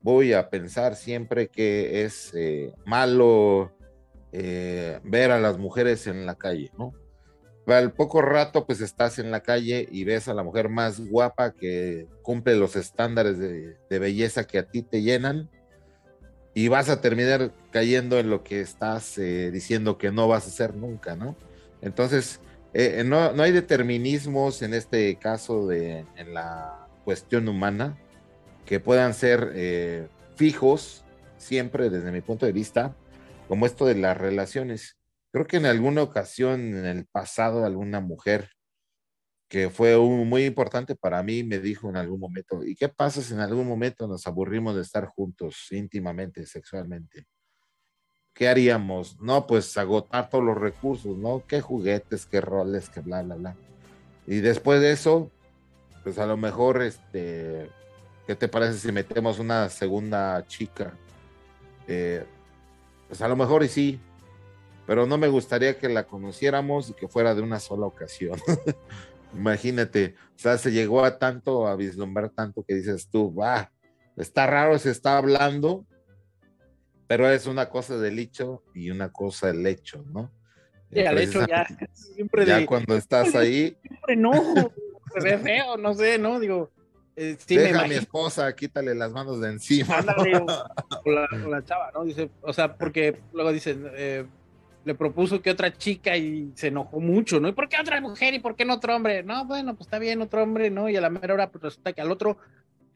voy 0.00 0.32
a 0.32 0.48
pensar 0.48 0.96
siempre 0.96 1.48
que 1.48 2.04
es 2.04 2.32
eh, 2.34 2.72
malo 2.86 3.72
ver 4.32 5.30
a 5.30 5.40
las 5.40 5.56
mujeres 5.56 6.06
en 6.06 6.26
la 6.26 6.34
calle, 6.34 6.70
¿no? 6.78 6.92
Al 7.66 7.92
poco 7.92 8.22
rato, 8.22 8.64
pues 8.64 8.80
estás 8.80 9.18
en 9.18 9.30
la 9.30 9.40
calle 9.40 9.88
y 9.90 10.04
ves 10.04 10.28
a 10.28 10.34
la 10.34 10.42
mujer 10.42 10.68
más 10.68 11.00
guapa 11.00 11.52
que 11.52 12.06
cumple 12.22 12.54
los 12.54 12.76
estándares 12.76 13.38
de, 13.38 13.76
de 13.88 13.98
belleza 13.98 14.46
que 14.46 14.58
a 14.58 14.66
ti 14.66 14.82
te 14.82 15.02
llenan 15.02 15.50
y 16.56 16.68
vas 16.68 16.88
a 16.88 17.02
terminar 17.02 17.52
cayendo 17.76 18.18
en 18.18 18.30
lo 18.30 18.42
que 18.42 18.62
estás 18.62 19.18
eh, 19.18 19.50
diciendo 19.50 19.98
que 19.98 20.10
no 20.10 20.28
vas 20.28 20.46
a 20.46 20.48
hacer 20.48 20.74
nunca, 20.74 21.14
¿no? 21.14 21.36
Entonces, 21.82 22.40
eh, 22.72 23.02
no, 23.04 23.34
no, 23.34 23.42
hay 23.42 23.52
determinismos 23.52 24.62
en 24.62 24.72
este 24.72 25.16
caso 25.16 25.66
de 25.66 26.06
en 26.16 26.32
la 26.32 26.88
cuestión 27.04 27.46
humana 27.50 27.98
que 28.64 28.80
puedan 28.80 29.12
ser 29.12 29.52
eh, 29.54 30.08
fijos 30.36 31.04
siempre 31.36 31.90
desde 31.90 32.10
mi 32.12 32.22
punto 32.22 32.46
de 32.46 32.52
vista, 32.52 32.96
como 33.46 33.66
esto 33.66 33.84
de 33.84 33.96
las 33.96 34.16
relaciones. 34.16 34.96
Creo 35.30 35.46
que 35.46 35.58
en 35.58 35.66
alguna 35.66 36.00
ocasión 36.00 36.78
en 36.78 36.86
el 36.86 37.04
pasado 37.04 37.66
alguna 37.66 38.00
mujer 38.00 38.48
que 39.50 39.68
fue 39.68 39.98
un, 39.98 40.26
muy 40.26 40.46
importante 40.46 40.96
para 40.96 41.22
mí 41.22 41.44
me 41.44 41.58
dijo 41.58 41.90
en 41.90 41.98
algún 41.98 42.20
momento, 42.20 42.64
¿y 42.64 42.74
qué 42.74 42.88
pasa 42.88 43.20
si 43.20 43.34
en 43.34 43.40
algún 43.40 43.68
momento 43.68 44.08
nos 44.08 44.26
aburrimos 44.26 44.74
de 44.76 44.80
estar 44.80 45.04
juntos 45.08 45.66
íntimamente, 45.72 46.46
sexualmente? 46.46 47.26
¿Qué 48.36 48.48
haríamos? 48.48 49.18
No, 49.18 49.46
pues 49.46 49.78
agotar 49.78 50.28
todos 50.28 50.44
los 50.44 50.58
recursos, 50.58 51.16
¿no? 51.16 51.42
¿Qué 51.48 51.62
juguetes, 51.62 52.26
qué 52.26 52.42
roles, 52.42 52.90
qué 52.90 53.00
bla, 53.00 53.22
bla, 53.22 53.34
bla? 53.34 53.56
Y 54.26 54.40
después 54.40 54.82
de 54.82 54.92
eso, 54.92 55.30
pues 56.04 56.18
a 56.18 56.26
lo 56.26 56.36
mejor, 56.36 56.82
este, 56.82 57.70
¿qué 58.26 58.34
te 58.34 58.46
parece 58.46 58.78
si 58.78 58.92
metemos 58.92 59.38
una 59.38 59.70
segunda 59.70 60.46
chica? 60.46 60.92
Eh, 61.88 62.26
pues 63.08 63.22
a 63.22 63.28
lo 63.28 63.36
mejor 63.36 63.64
y 63.64 63.68
sí, 63.68 64.00
pero 64.86 65.06
no 65.06 65.16
me 65.16 65.28
gustaría 65.28 65.78
que 65.78 65.88
la 65.88 66.06
conociéramos 66.06 66.90
y 66.90 66.92
que 66.92 67.08
fuera 67.08 67.34
de 67.34 67.40
una 67.40 67.58
sola 67.58 67.86
ocasión. 67.86 68.38
Imagínate, 69.34 70.14
o 70.36 70.38
sea, 70.38 70.58
se 70.58 70.72
llegó 70.72 71.06
a 71.06 71.18
tanto, 71.18 71.66
a 71.66 71.74
vislumbrar 71.74 72.28
tanto 72.28 72.62
que 72.68 72.74
dices 72.74 73.08
tú, 73.10 73.34
va, 73.34 73.72
está 74.14 74.46
raro, 74.46 74.78
se 74.78 74.90
está 74.90 75.16
hablando, 75.16 75.86
pero 77.06 77.28
es 77.28 77.46
una 77.46 77.68
cosa 77.68 77.96
del 77.98 78.18
hecho 78.18 78.62
y 78.74 78.90
una 78.90 79.12
cosa 79.12 79.48
del 79.48 79.66
hecho, 79.66 80.04
¿no? 80.12 80.32
Sí, 80.92 81.00
al 81.00 81.18
hecho 81.18 81.46
ya, 81.46 81.66
siempre 81.92 82.46
ya 82.46 82.64
cuando 82.64 82.96
estás 82.96 83.34
ahí. 83.34 83.76
Siempre 83.82 84.16
no, 84.16 84.32
se 85.14 85.20
ve 85.20 85.38
feo, 85.42 85.76
no 85.76 85.94
sé, 85.94 86.18
¿no? 86.18 86.38
Digo, 86.38 86.70
eh, 87.16 87.36
sí 87.38 87.56
Deja 87.56 87.82
a 87.82 87.88
mi 87.88 87.94
esposa, 87.94 88.54
quítale 88.54 88.94
las 88.94 89.10
manos 89.12 89.40
de 89.40 89.48
encima. 89.48 89.98
Ándale, 89.98 90.32
¿no? 90.32 90.46
o, 91.04 91.10
la, 91.10 91.28
o, 91.44 91.50
la, 91.50 91.64
chava, 91.64 91.90
¿no? 91.94 92.04
Dice, 92.04 92.30
o 92.42 92.52
sea, 92.52 92.76
porque 92.76 93.18
luego 93.32 93.52
dicen, 93.52 93.90
eh, 93.94 94.26
le 94.84 94.94
propuso 94.94 95.42
que 95.42 95.50
otra 95.50 95.76
chica 95.76 96.16
y 96.16 96.52
se 96.54 96.68
enojó 96.68 97.00
mucho, 97.00 97.40
¿no? 97.40 97.48
¿Y 97.48 97.52
por 97.52 97.68
qué 97.68 97.76
otra 97.80 98.00
mujer 98.00 98.34
y 98.34 98.38
por 98.38 98.54
qué 98.54 98.64
no 98.64 98.74
otro 98.74 98.94
hombre? 98.94 99.22
No, 99.22 99.44
bueno, 99.44 99.74
pues 99.74 99.86
está 99.86 99.98
bien 99.98 100.22
otro 100.22 100.42
hombre, 100.42 100.70
¿no? 100.70 100.88
Y 100.88 100.96
a 100.96 101.00
la 101.00 101.10
mera 101.10 101.34
hora 101.34 101.50
pues 101.50 101.64
resulta 101.64 101.92
que 101.92 102.00
al 102.00 102.12
otro, 102.12 102.36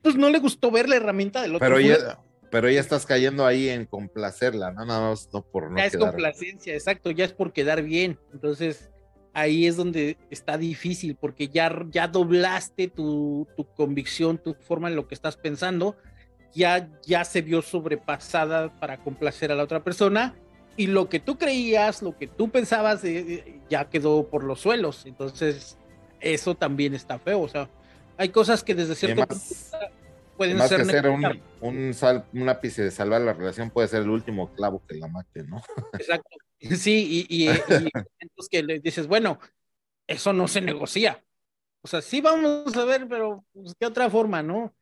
pues 0.02 0.14
no 0.14 0.28
le 0.30 0.38
gustó 0.38 0.70
ver 0.70 0.88
la 0.88 0.96
herramienta 0.96 1.42
del 1.42 1.56
otro. 1.56 1.66
Pero 1.66 1.80
ya, 1.80 2.20
pero 2.50 2.68
ya 2.68 2.80
estás 2.80 3.06
cayendo 3.06 3.46
ahí 3.46 3.68
en 3.68 3.86
complacerla, 3.86 4.72
¿no? 4.72 4.84
Nada 4.84 5.10
más, 5.10 5.28
no 5.32 5.42
por 5.42 5.70
no 5.70 5.78
Ya 5.78 5.86
es 5.86 5.96
complacencia, 5.96 6.74
exacto, 6.74 7.10
ya 7.10 7.24
es 7.24 7.32
por 7.32 7.52
quedar 7.52 7.82
bien. 7.82 8.18
Entonces, 8.32 8.90
ahí 9.32 9.66
es 9.66 9.76
donde 9.76 10.18
está 10.30 10.58
difícil, 10.58 11.16
porque 11.16 11.48
ya, 11.48 11.72
ya 11.90 12.08
doblaste 12.08 12.88
tu, 12.88 13.46
tu 13.56 13.64
convicción, 13.74 14.38
tu 14.38 14.54
forma 14.54 14.88
en 14.88 14.96
lo 14.96 15.06
que 15.06 15.14
estás 15.14 15.36
pensando, 15.36 15.96
ya, 16.52 16.90
ya 17.06 17.24
se 17.24 17.42
vio 17.42 17.62
sobrepasada 17.62 18.80
para 18.80 18.98
complacer 18.98 19.52
a 19.52 19.54
la 19.54 19.62
otra 19.62 19.84
persona 19.84 20.34
y 20.76 20.88
lo 20.88 21.08
que 21.08 21.20
tú 21.20 21.38
creías, 21.38 22.02
lo 22.02 22.16
que 22.16 22.26
tú 22.26 22.50
pensabas, 22.50 23.04
eh, 23.04 23.60
ya 23.68 23.88
quedó 23.88 24.28
por 24.28 24.42
los 24.42 24.60
suelos. 24.60 25.06
Entonces, 25.06 25.78
eso 26.20 26.54
también 26.56 26.94
está 26.94 27.18
feo. 27.18 27.40
O 27.40 27.48
sea, 27.48 27.68
hay 28.16 28.30
cosas 28.30 28.64
que 28.64 28.74
desde 28.74 28.94
cierto 28.94 29.26
punto 29.26 29.44
pueden 30.40 30.58
ser. 30.66 30.78
Que 30.78 30.84
ser 30.86 31.08
un, 31.10 31.42
un, 31.60 31.92
sal, 31.92 32.24
un 32.32 32.48
ápice 32.48 32.82
de 32.84 32.90
salvar 32.90 33.20
la 33.20 33.34
relación 33.34 33.68
puede 33.68 33.88
ser 33.88 34.00
el 34.00 34.08
último 34.08 34.50
clavo 34.54 34.82
que 34.88 34.94
la 34.94 35.06
mate, 35.06 35.42
¿no? 35.42 35.62
Exacto. 35.92 36.30
Sí, 36.58 37.26
y, 37.28 37.44
y, 37.44 37.50
y 37.50 37.50
entonces 38.20 38.48
que 38.50 38.62
le 38.62 38.80
dices, 38.80 39.06
bueno, 39.06 39.38
eso 40.06 40.32
no 40.32 40.48
se 40.48 40.62
negocia. 40.62 41.22
O 41.82 41.88
sea, 41.88 42.00
sí 42.00 42.22
vamos 42.22 42.74
a 42.74 42.86
ver, 42.86 43.06
pero 43.06 43.44
pues, 43.52 43.74
¿qué 43.78 43.84
otra 43.84 44.08
forma, 44.08 44.42
no? 44.42 44.74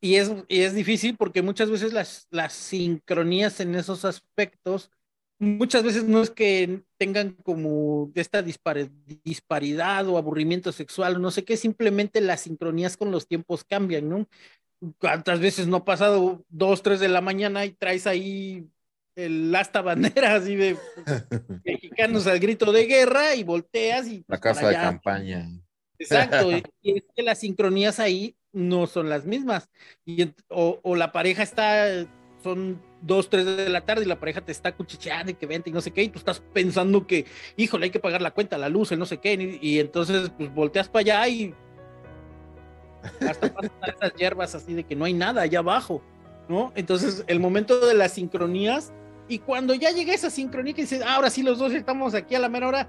Y 0.00 0.16
es, 0.16 0.32
y 0.48 0.62
es 0.62 0.74
difícil 0.74 1.16
porque 1.16 1.42
muchas 1.42 1.70
veces 1.70 1.92
las, 1.92 2.26
las 2.30 2.52
sincronías 2.52 3.60
en 3.60 3.76
esos 3.76 4.04
aspectos 4.04 4.90
muchas 5.38 5.82
veces 5.82 6.04
no 6.04 6.22
es 6.22 6.30
que 6.30 6.82
tengan 6.96 7.32
como 7.44 8.10
esta 8.14 8.42
disparidad 8.42 10.08
o 10.08 10.18
aburrimiento 10.18 10.72
sexual, 10.72 11.20
no 11.20 11.30
sé 11.30 11.44
qué, 11.44 11.56
simplemente 11.56 12.20
las 12.20 12.42
sincronías 12.42 12.96
con 12.96 13.10
los 13.10 13.26
tiempos 13.26 13.64
cambian, 13.64 14.08
¿no? 14.08 14.28
¿Cuántas 14.98 15.40
veces 15.40 15.66
no 15.66 15.78
ha 15.78 15.84
pasado 15.84 16.44
dos, 16.48 16.82
tres 16.82 17.00
de 17.00 17.08
la 17.08 17.20
mañana 17.20 17.64
y 17.64 17.70
traes 17.70 18.06
ahí 18.06 18.68
el 19.16 19.54
asta 19.54 19.80
bandera 19.80 20.34
así 20.34 20.56
de 20.56 20.76
mexicanos 21.64 22.26
al 22.26 22.40
grito 22.40 22.72
de 22.72 22.86
guerra 22.86 23.34
y 23.34 23.44
volteas 23.44 24.08
y... 24.08 24.24
La 24.26 24.38
casa 24.38 24.68
de 24.68 24.74
campaña. 24.74 25.48
Exacto, 25.98 26.50
y 26.82 26.98
es 26.98 27.04
que 27.14 27.22
las 27.22 27.38
sincronías 27.38 28.00
ahí 28.00 28.36
no 28.52 28.86
son 28.86 29.08
las 29.08 29.24
mismas. 29.24 29.70
Y, 30.04 30.24
o, 30.48 30.80
o 30.82 30.96
la 30.96 31.12
pareja 31.12 31.42
está, 31.42 32.06
son 32.42 32.80
dos, 33.00 33.28
tres 33.28 33.44
de 33.44 33.68
la 33.68 33.84
tarde 33.84 34.04
y 34.04 34.08
la 34.08 34.20
pareja 34.20 34.40
te 34.40 34.52
está 34.52 34.74
cuchicheando 34.74 35.32
y 35.32 35.34
que 35.34 35.46
vente 35.46 35.70
y 35.70 35.72
no 35.72 35.80
sé 35.80 35.92
qué, 35.92 36.02
y 36.02 36.08
tú 36.08 36.18
estás 36.18 36.40
pensando 36.52 37.06
que, 37.06 37.26
híjole, 37.56 37.84
hay 37.84 37.90
que 37.90 38.00
pagar 38.00 38.22
la 38.22 38.32
cuenta, 38.32 38.58
la 38.58 38.68
luz, 38.68 38.92
el 38.92 38.98
no 38.98 39.06
sé 39.06 39.18
qué, 39.18 39.58
y, 39.60 39.78
entonces 39.78 40.30
pues 40.36 40.52
volteas 40.54 40.88
para 40.88 41.00
allá 41.00 41.28
y 41.28 41.54
hasta 43.20 43.52
pasan 43.52 43.70
esas 43.86 44.14
hierbas 44.14 44.54
así 44.54 44.74
de 44.74 44.84
que 44.84 44.96
no 44.96 45.04
hay 45.04 45.14
nada 45.14 45.42
allá 45.42 45.60
abajo, 45.60 46.02
¿no? 46.48 46.72
Entonces 46.74 47.24
el 47.26 47.40
momento 47.40 47.86
de 47.86 47.94
las 47.94 48.12
sincronías, 48.12 48.92
y 49.28 49.38
cuando 49.38 49.74
ya 49.74 49.90
llega 49.90 50.12
esa 50.12 50.30
sincronía 50.30 50.74
que 50.74 50.82
dices, 50.82 51.02
ah, 51.04 51.16
ahora 51.16 51.30
sí 51.30 51.42
los 51.42 51.58
dos 51.58 51.72
estamos 51.72 52.14
aquí 52.14 52.34
a 52.34 52.38
la 52.38 52.48
mera 52.48 52.68
hora, 52.68 52.88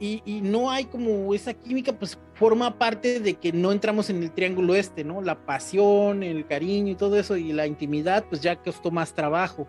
y, 0.00 0.40
no 0.42 0.70
hay 0.70 0.84
como 0.84 1.34
esa 1.34 1.54
química, 1.54 1.92
pues 1.92 2.16
forma 2.34 2.78
parte 2.78 3.18
de 3.18 3.34
que 3.34 3.52
no 3.52 3.72
entramos 3.72 4.10
en 4.10 4.22
el 4.22 4.30
triángulo 4.30 4.76
este, 4.76 5.02
¿no? 5.02 5.20
La 5.20 5.44
pasión, 5.44 6.22
el 6.22 6.46
cariño 6.46 6.92
y 6.92 6.94
todo 6.94 7.18
eso, 7.18 7.36
y 7.36 7.52
la 7.52 7.66
intimidad, 7.66 8.24
pues 8.28 8.40
ya 8.40 8.54
costó 8.54 8.92
más 8.92 9.12
trabajo. 9.12 9.66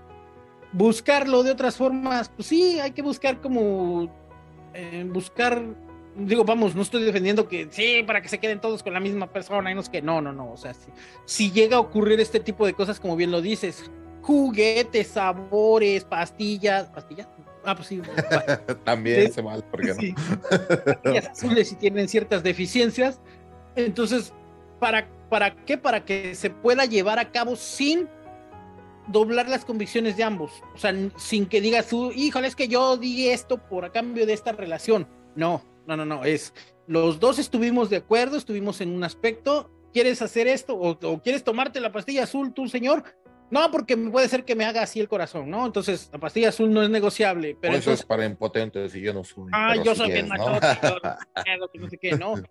Buscarlo 0.71 1.41
de 1.41 1.51
otras 1.51 1.77
formas, 1.77 2.29
pues 2.29 2.47
sí, 2.47 2.79
hay 2.79 2.91
que 2.91 3.01
buscar 3.01 3.41
como, 3.41 4.07
eh, 4.75 5.03
buscar, 5.11 5.63
digo, 6.15 6.43
vamos, 6.43 6.75
no 6.75 6.81
estoy 6.81 7.03
defendiendo 7.03 7.47
que 7.47 7.67
sí, 7.71 8.03
para 8.05 8.21
que 8.21 8.29
se 8.29 8.39
queden 8.39 8.59
todos 8.59 8.83
con 8.83 8.93
la 8.93 8.99
misma 8.99 9.31
persona, 9.31 9.71
y 9.71 9.75
no 9.75 9.81
es 9.81 9.89
que 9.89 10.01
no, 10.01 10.21
no, 10.21 10.33
no, 10.33 10.51
o 10.51 10.57
sea, 10.57 10.73
si, 10.73 10.91
si 11.25 11.51
llega 11.51 11.77
a 11.77 11.79
ocurrir 11.79 12.19
este 12.19 12.39
tipo 12.39 12.65
de 12.65 12.73
cosas, 12.73 12.99
como 12.99 13.15
bien 13.15 13.31
lo 13.31 13.41
dices, 13.41 13.89
juguetes, 14.21 15.07
sabores, 15.07 16.03
pastillas, 16.03 16.87
pastillas, 16.89 17.27
Ah, 17.65 17.75
pues 17.75 17.87
sí. 17.87 18.01
También 18.83 19.31
se 19.31 19.41
mal, 19.41 19.63
¿por 19.65 19.81
qué 19.81 20.15
no? 21.03 21.17
azules 21.17 21.77
tienen 21.77 22.07
ciertas 22.07 22.41
deficiencias. 22.41 23.19
Entonces, 23.75 24.33
¿para, 24.79 25.07
¿para 25.29 25.55
qué? 25.65 25.77
Para 25.77 26.05
que 26.05 26.35
se 26.35 26.49
pueda 26.49 26.85
llevar 26.85 27.19
a 27.19 27.31
cabo 27.31 27.55
sin 27.55 28.07
doblar 29.07 29.49
las 29.49 29.65
convicciones 29.65 30.17
de 30.17 30.23
ambos. 30.23 30.63
O 30.73 30.77
sea, 30.77 30.93
sin 31.17 31.45
que 31.45 31.61
digas 31.61 31.87
tú, 31.87 32.11
híjole, 32.11 32.47
es 32.47 32.55
que 32.55 32.67
yo 32.67 32.97
di 32.97 33.29
esto 33.29 33.57
por 33.57 33.85
a 33.85 33.91
cambio 33.91 34.25
de 34.25 34.33
esta 34.33 34.51
relación. 34.51 35.07
No, 35.35 35.63
no, 35.89 36.05
no, 36.05 36.05
no. 36.05 36.23
Es 36.23 36.53
los 36.87 37.19
dos 37.19 37.39
estuvimos 37.39 37.89
de 37.89 37.97
acuerdo, 37.97 38.37
estuvimos 38.37 38.81
en 38.81 38.89
un 38.89 39.03
aspecto. 39.03 39.69
¿Quieres 39.93 40.21
hacer 40.21 40.47
esto 40.47 40.75
o, 40.75 40.91
o 40.91 41.21
quieres 41.21 41.43
tomarte 41.43 41.79
la 41.79 41.91
pastilla 41.91 42.23
azul, 42.23 42.53
tú, 42.53 42.67
señor? 42.67 43.03
No, 43.51 43.71
porque 43.71 43.97
puede 43.97 44.29
ser 44.29 44.45
que 44.45 44.55
me 44.55 44.65
haga 44.65 44.83
así 44.83 44.99
el 44.99 45.07
corazón, 45.07 45.49
¿no? 45.49 45.65
Entonces, 45.65 46.09
la 46.13 46.19
pastilla 46.19 46.49
azul 46.49 46.71
no 46.71 46.83
es 46.83 46.89
negociable. 46.89 47.57
Pero 47.59 47.75
eso 47.75 47.91
es 47.91 48.03
para 48.03 48.25
impotentes 48.25 48.93
y 48.95 49.01
yo 49.01 49.13
no 49.13 49.23
soy. 49.23 49.49
Ah, 49.51 49.75
yo 49.83 49.95
soy 49.95 50.11
bien 50.11 50.27
macho, 50.27 50.51
no 51.73 51.89
sé 51.89 51.97
qué, 51.97 52.11
¿no? 52.13 52.35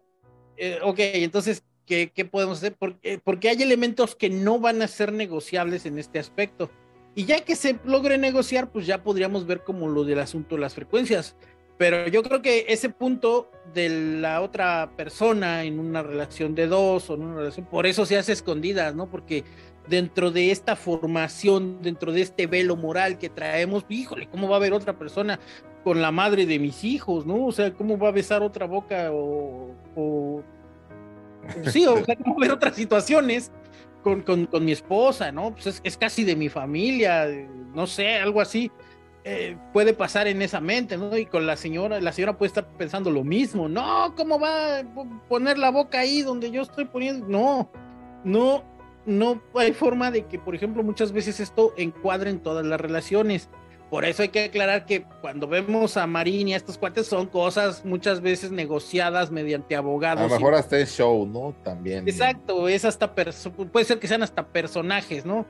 Eh, 0.60 0.80
ok, 0.82 0.98
entonces, 0.98 1.62
¿qué, 1.86 2.10
¿qué, 2.12 2.24
podemos 2.24 2.58
hacer? 2.58 2.74
Porque, 2.76 3.20
porque 3.22 3.48
hay 3.48 3.62
elementos 3.62 4.16
que 4.16 4.28
no 4.28 4.58
van 4.58 4.82
a 4.82 4.88
ser 4.88 5.12
negociables 5.12 5.86
en 5.86 6.00
este 6.00 6.18
aspecto. 6.18 6.68
Y 7.14 7.26
ya 7.26 7.44
que 7.44 7.54
se 7.54 7.78
logre 7.84 8.18
negociar, 8.18 8.72
pues 8.72 8.84
ya 8.84 9.04
podríamos 9.04 9.46
ver 9.46 9.62
como 9.62 9.86
lo 9.86 10.02
del 10.02 10.18
asunto 10.18 10.56
de 10.56 10.62
las 10.62 10.74
frecuencias. 10.74 11.36
Pero 11.78 12.08
yo 12.08 12.24
creo 12.24 12.42
que 12.42 12.66
ese 12.68 12.90
punto 12.90 13.50
de 13.72 13.88
la 14.20 14.40
otra 14.40 14.90
persona 14.96 15.62
en 15.62 15.78
una 15.78 16.02
relación 16.02 16.54
de 16.56 16.66
dos 16.66 17.08
o 17.08 17.14
en 17.14 17.22
una 17.22 17.36
relación, 17.36 17.66
por 17.66 17.86
eso 17.86 18.04
se 18.04 18.18
hace 18.18 18.32
escondidas, 18.32 18.96
¿no? 18.96 19.08
Porque 19.08 19.44
dentro 19.88 20.32
de 20.32 20.50
esta 20.50 20.74
formación, 20.74 21.80
dentro 21.80 22.12
de 22.12 22.22
este 22.22 22.48
velo 22.48 22.76
moral 22.76 23.16
que 23.18 23.28
traemos, 23.28 23.86
híjole, 23.88 24.28
¿cómo 24.28 24.48
va 24.48 24.56
a 24.56 24.58
haber 24.58 24.72
otra 24.72 24.98
persona 24.98 25.38
con 25.84 26.02
la 26.02 26.10
madre 26.10 26.46
de 26.46 26.58
mis 26.58 26.82
hijos, 26.82 27.24
no? 27.26 27.46
O 27.46 27.52
sea, 27.52 27.72
¿cómo 27.72 27.96
va 27.96 28.08
a 28.08 28.12
besar 28.12 28.42
otra 28.42 28.66
boca 28.66 29.10
o, 29.12 30.42
sí, 31.66 31.86
o 31.86 32.04
sea, 32.04 32.16
como 32.16 32.38
ver 32.40 32.50
otras 32.50 32.74
situaciones 32.74 33.52
con, 34.02 34.22
con, 34.22 34.64
mi 34.64 34.72
esposa, 34.72 35.30
¿no? 35.30 35.52
Pues 35.52 35.68
es, 35.68 35.80
es, 35.84 35.96
casi 35.96 36.24
de 36.24 36.34
mi 36.34 36.48
familia, 36.48 37.28
no 37.72 37.86
sé, 37.86 38.16
algo 38.16 38.40
así. 38.40 38.70
Eh, 39.24 39.56
puede 39.72 39.92
pasar 39.92 40.26
en 40.26 40.40
esa 40.42 40.60
mente, 40.60 40.96
¿no? 40.96 41.16
Y 41.16 41.26
con 41.26 41.46
la 41.46 41.56
señora, 41.56 42.00
la 42.00 42.12
señora 42.12 42.38
puede 42.38 42.48
estar 42.48 42.66
pensando 42.78 43.10
lo 43.10 43.24
mismo. 43.24 43.68
No, 43.68 44.14
¿cómo 44.16 44.38
va 44.38 44.78
a 44.78 44.84
poner 45.28 45.58
la 45.58 45.70
boca 45.70 46.00
ahí 46.00 46.22
donde 46.22 46.50
yo 46.50 46.62
estoy 46.62 46.86
poniendo? 46.86 47.26
No, 47.26 47.70
no, 48.24 48.64
no 49.04 49.42
hay 49.54 49.72
forma 49.72 50.10
de 50.10 50.26
que, 50.26 50.38
por 50.38 50.54
ejemplo, 50.54 50.82
muchas 50.82 51.12
veces 51.12 51.40
esto 51.40 51.74
encuadre 51.76 52.30
en 52.30 52.40
todas 52.40 52.64
las 52.64 52.80
relaciones. 52.80 53.50
Por 53.90 54.04
eso 54.04 54.22
hay 54.22 54.28
que 54.28 54.44
aclarar 54.44 54.84
que 54.84 55.04
cuando 55.22 55.46
vemos 55.48 55.96
a 55.96 56.06
Marín 56.06 56.48
y 56.48 56.54
a 56.54 56.58
estos 56.58 56.76
cuates 56.76 57.06
son 57.06 57.26
cosas 57.26 57.86
muchas 57.86 58.20
veces 58.20 58.50
negociadas 58.50 59.30
mediante 59.30 59.76
abogados. 59.76 60.30
A 60.30 60.34
lo 60.34 60.34
mejor 60.34 60.54
hasta 60.54 60.78
es 60.78 60.94
show, 60.94 61.26
¿no? 61.26 61.54
También. 61.64 62.06
Exacto, 62.06 62.68
es 62.68 62.84
hasta 62.84 63.14
puede 63.14 63.84
ser 63.86 63.98
que 63.98 64.06
sean 64.06 64.22
hasta 64.22 64.46
personajes, 64.46 65.24
¿no? 65.24 65.46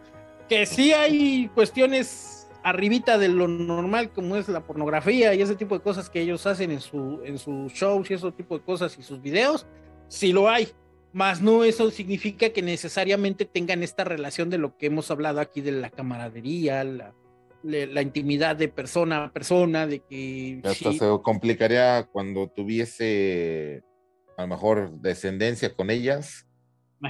Que 0.48 0.66
sí 0.66 0.92
hay 0.92 1.50
cuestiones 1.52 2.37
arribita 2.62 3.18
de 3.18 3.28
lo 3.28 3.48
normal 3.48 4.10
como 4.12 4.36
es 4.36 4.48
la 4.48 4.66
pornografía 4.66 5.34
y 5.34 5.42
ese 5.42 5.54
tipo 5.54 5.76
de 5.76 5.82
cosas 5.82 6.10
que 6.10 6.20
ellos 6.20 6.46
hacen 6.46 6.70
en 6.70 6.80
su 6.80 7.20
en 7.24 7.38
sus 7.38 7.72
shows 7.72 8.10
y 8.10 8.14
ese 8.14 8.32
tipo 8.32 8.58
de 8.58 8.64
cosas 8.64 8.98
y 8.98 9.02
sus 9.02 9.20
videos, 9.20 9.66
sí 10.08 10.32
lo 10.32 10.48
hay. 10.48 10.68
Más 11.12 11.40
no 11.40 11.64
eso 11.64 11.90
significa 11.90 12.50
que 12.50 12.62
necesariamente 12.62 13.44
tengan 13.44 13.82
esta 13.82 14.04
relación 14.04 14.50
de 14.50 14.58
lo 14.58 14.76
que 14.76 14.86
hemos 14.86 15.10
hablado 15.10 15.40
aquí 15.40 15.62
de 15.62 15.72
la 15.72 15.90
camaradería, 15.90 16.84
la 16.84 17.14
la 17.62 18.02
intimidad 18.02 18.56
de 18.56 18.68
persona 18.68 19.24
a 19.24 19.32
persona, 19.32 19.86
de 19.86 20.00
que... 20.00 20.60
Hasta 20.64 20.92
se 20.92 21.06
complicaría 21.22 22.08
cuando 22.10 22.48
tuviese 22.48 23.82
a 24.36 24.42
lo 24.42 24.48
mejor 24.48 24.92
descendencia 25.00 25.74
con 25.74 25.90
ellas. 25.90 26.46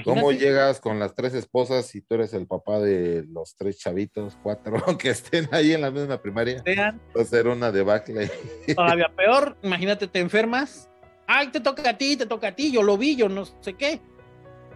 ¿Cómo 0.03 0.31
llegas 0.31 0.79
con 0.79 0.99
las 0.99 1.15
tres 1.15 1.33
esposas 1.33 1.87
si 1.87 2.01
tú 2.01 2.15
eres 2.15 2.33
el 2.33 2.45
papá 2.45 2.79
de 2.79 3.25
los 3.31 3.55
tres 3.55 3.79
chavitos, 3.79 4.37
cuatro, 4.41 4.75
que 4.97 5.09
estén 5.09 5.47
ahí 5.51 5.73
en 5.73 5.81
la 5.81 5.91
misma 5.91 6.21
primaria? 6.21 6.63
Va 6.67 7.21
a 7.21 7.25
ser 7.25 7.47
una 7.47 7.71
debacle. 7.71 8.29
Todavía 8.75 9.11
peor, 9.15 9.57
imagínate, 9.63 10.07
te 10.07 10.19
enfermas. 10.19 10.89
Ay, 11.25 11.47
te 11.47 11.59
toca 11.59 11.89
a 11.89 11.97
ti, 11.97 12.17
te 12.17 12.25
toca 12.25 12.49
a 12.49 12.55
ti, 12.55 12.71
yo 12.71 12.83
lo 12.83 12.97
vi, 12.97 13.15
yo 13.15 13.29
no 13.29 13.45
sé 13.45 13.73
qué. 13.73 13.99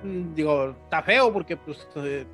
Mm, 0.03 0.33
digo, 0.33 0.75
está 0.83 1.01
feo 1.03 1.31
porque 1.31 1.57
pues 1.57 1.87
eh, 1.95 2.25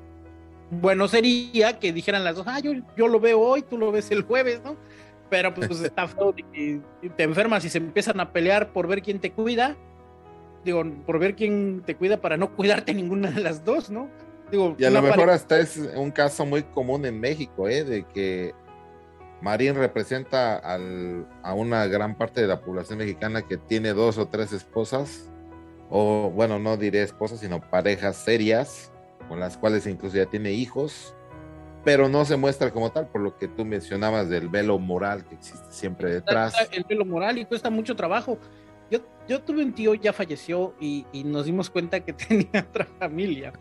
bueno 0.70 1.06
sería 1.08 1.78
que 1.78 1.92
dijeran 1.92 2.24
las 2.24 2.36
dos, 2.36 2.46
ah, 2.48 2.60
yo, 2.60 2.72
yo 2.96 3.08
lo 3.08 3.20
veo 3.20 3.40
hoy, 3.40 3.62
tú 3.62 3.78
lo 3.78 3.92
ves 3.92 4.10
el 4.10 4.22
jueves, 4.22 4.62
¿no? 4.64 4.76
Pero 5.28 5.54
pues, 5.54 5.68
pues 5.68 5.80
está 5.82 6.08
feo 6.08 6.32
de 6.32 6.44
que 6.52 6.80
te 7.16 7.22
enfermas 7.22 7.64
y 7.64 7.68
se 7.68 7.78
empiezan 7.78 8.20
a 8.20 8.32
pelear 8.32 8.72
por 8.72 8.86
ver 8.88 9.02
quién 9.02 9.20
te 9.20 9.32
cuida. 9.32 9.76
Digo, 10.64 10.84
por 11.06 11.18
ver 11.18 11.34
quién 11.34 11.82
te 11.86 11.96
cuida 11.96 12.20
para 12.20 12.36
no 12.36 12.54
cuidarte 12.54 12.94
ninguna 12.94 13.30
de 13.30 13.40
las 13.40 13.64
dos, 13.64 13.90
¿no? 13.90 14.08
Digo, 14.50 14.74
y 14.78 14.84
a 14.84 14.90
lo 14.90 15.00
mejor 15.00 15.30
hasta 15.30 15.60
es 15.60 15.76
un 15.76 16.10
caso 16.10 16.44
muy 16.44 16.64
común 16.64 17.06
en 17.06 17.20
México, 17.20 17.68
¿eh? 17.68 17.84
De 17.84 18.04
que 18.04 18.52
Marín 19.40 19.74
representa 19.74 20.56
al, 20.56 21.26
a 21.42 21.54
una 21.54 21.86
gran 21.86 22.16
parte 22.16 22.40
de 22.40 22.46
la 22.48 22.60
población 22.60 22.98
mexicana 22.98 23.42
que 23.42 23.56
tiene 23.56 23.92
dos 23.92 24.18
o 24.18 24.28
tres 24.28 24.52
esposas, 24.52 25.30
o 25.88 26.30
bueno, 26.34 26.58
no 26.58 26.76
diré 26.76 27.02
esposas, 27.02 27.40
sino 27.40 27.60
parejas 27.60 28.16
serias, 28.16 28.92
con 29.28 29.40
las 29.40 29.56
cuales 29.56 29.86
incluso 29.86 30.16
ya 30.16 30.26
tiene 30.26 30.50
hijos, 30.52 31.14
pero 31.84 32.08
no 32.08 32.24
se 32.24 32.36
muestra 32.36 32.70
como 32.70 32.90
tal, 32.90 33.08
por 33.08 33.22
lo 33.22 33.36
que 33.36 33.48
tú 33.48 33.64
mencionabas 33.64 34.28
del 34.28 34.48
velo 34.48 34.78
moral 34.78 35.24
que 35.24 35.36
existe 35.36 35.66
siempre 35.70 36.10
detrás. 36.10 36.54
El 36.72 36.84
velo 36.84 37.04
moral 37.04 37.38
y 37.38 37.44
cuesta 37.44 37.70
mucho 37.70 37.96
trabajo. 37.96 38.38
Yo, 38.90 39.00
yo 39.28 39.42
tuve 39.42 39.62
un 39.62 39.72
tío, 39.72 39.94
ya 39.94 40.12
falleció 40.12 40.74
y, 40.80 41.04
nos 41.24 41.46
dimos 41.46 41.70
cuenta 41.70 42.00
que 42.00 42.12
tenía 42.28 42.66
otra 42.68 42.86
familia. 42.98 43.52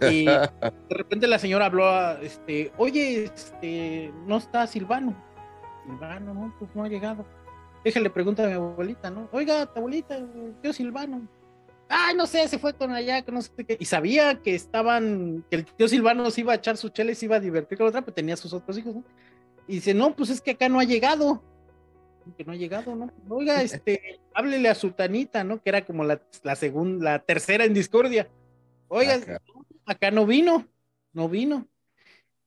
Y 0.00 0.24
de 0.26 0.72
repente 0.90 1.26
la 1.26 1.38
señora 1.38 1.66
habló, 1.66 2.18
este, 2.18 2.72
oye, 2.76 3.24
este, 3.24 4.12
no 4.26 4.38
está 4.38 4.66
Silvano. 4.66 5.14
Silvano, 5.84 6.34
no, 6.34 6.54
pues 6.58 6.74
no 6.74 6.84
ha 6.84 6.88
llegado. 6.88 7.24
Déjale 7.84 8.08
pregunta 8.08 8.44
a 8.44 8.46
mi 8.46 8.54
abuelita, 8.54 9.10
¿no? 9.10 9.28
Oiga, 9.32 9.66
tu 9.66 9.78
abuelita, 9.78 10.18
tío 10.62 10.72
Silvano 10.72 11.28
ay, 11.88 12.14
no 12.16 12.26
sé, 12.26 12.46
se 12.48 12.58
fue 12.58 12.74
con 12.74 12.92
allá, 12.92 13.24
no 13.30 13.42
sé 13.42 13.50
qué. 13.66 13.76
Y 13.78 13.84
sabía 13.84 14.40
que 14.40 14.54
estaban, 14.54 15.44
que 15.50 15.56
el 15.56 15.64
tío 15.64 15.88
Silvano 15.88 16.30
se 16.30 16.40
iba 16.42 16.52
a 16.52 16.56
echar 16.56 16.76
su 16.76 16.88
chela 16.88 17.14
se 17.14 17.26
iba 17.26 17.36
a 17.36 17.40
divertir 17.40 17.78
con 17.78 17.86
otra, 17.86 18.02
pero 18.02 18.14
tenía 18.14 18.36
sus 18.36 18.52
otros 18.52 18.78
hijos, 18.78 18.96
¿no? 18.96 19.04
Y 19.66 19.74
dice, 19.74 19.94
no, 19.94 20.14
pues 20.14 20.30
es 20.30 20.40
que 20.40 20.52
acá 20.52 20.68
no 20.68 20.80
ha 20.80 20.84
llegado. 20.84 21.42
Que 22.36 22.44
no 22.44 22.52
ha 22.52 22.56
llegado, 22.56 22.94
¿no? 22.94 23.12
Oiga, 23.28 23.62
este, 23.62 24.20
háblele 24.34 24.68
a 24.68 24.74
Sultanita, 24.74 25.44
¿no? 25.44 25.62
Que 25.62 25.70
era 25.70 25.84
como 25.84 26.04
la, 26.04 26.20
la 26.42 26.56
segunda, 26.56 27.12
la 27.12 27.18
tercera 27.18 27.64
en 27.64 27.74
discordia. 27.74 28.28
Oiga, 28.88 29.40
acá. 29.86 30.10
no 30.10 30.26
vino, 30.26 30.66
no 31.12 31.28
vino. 31.28 31.68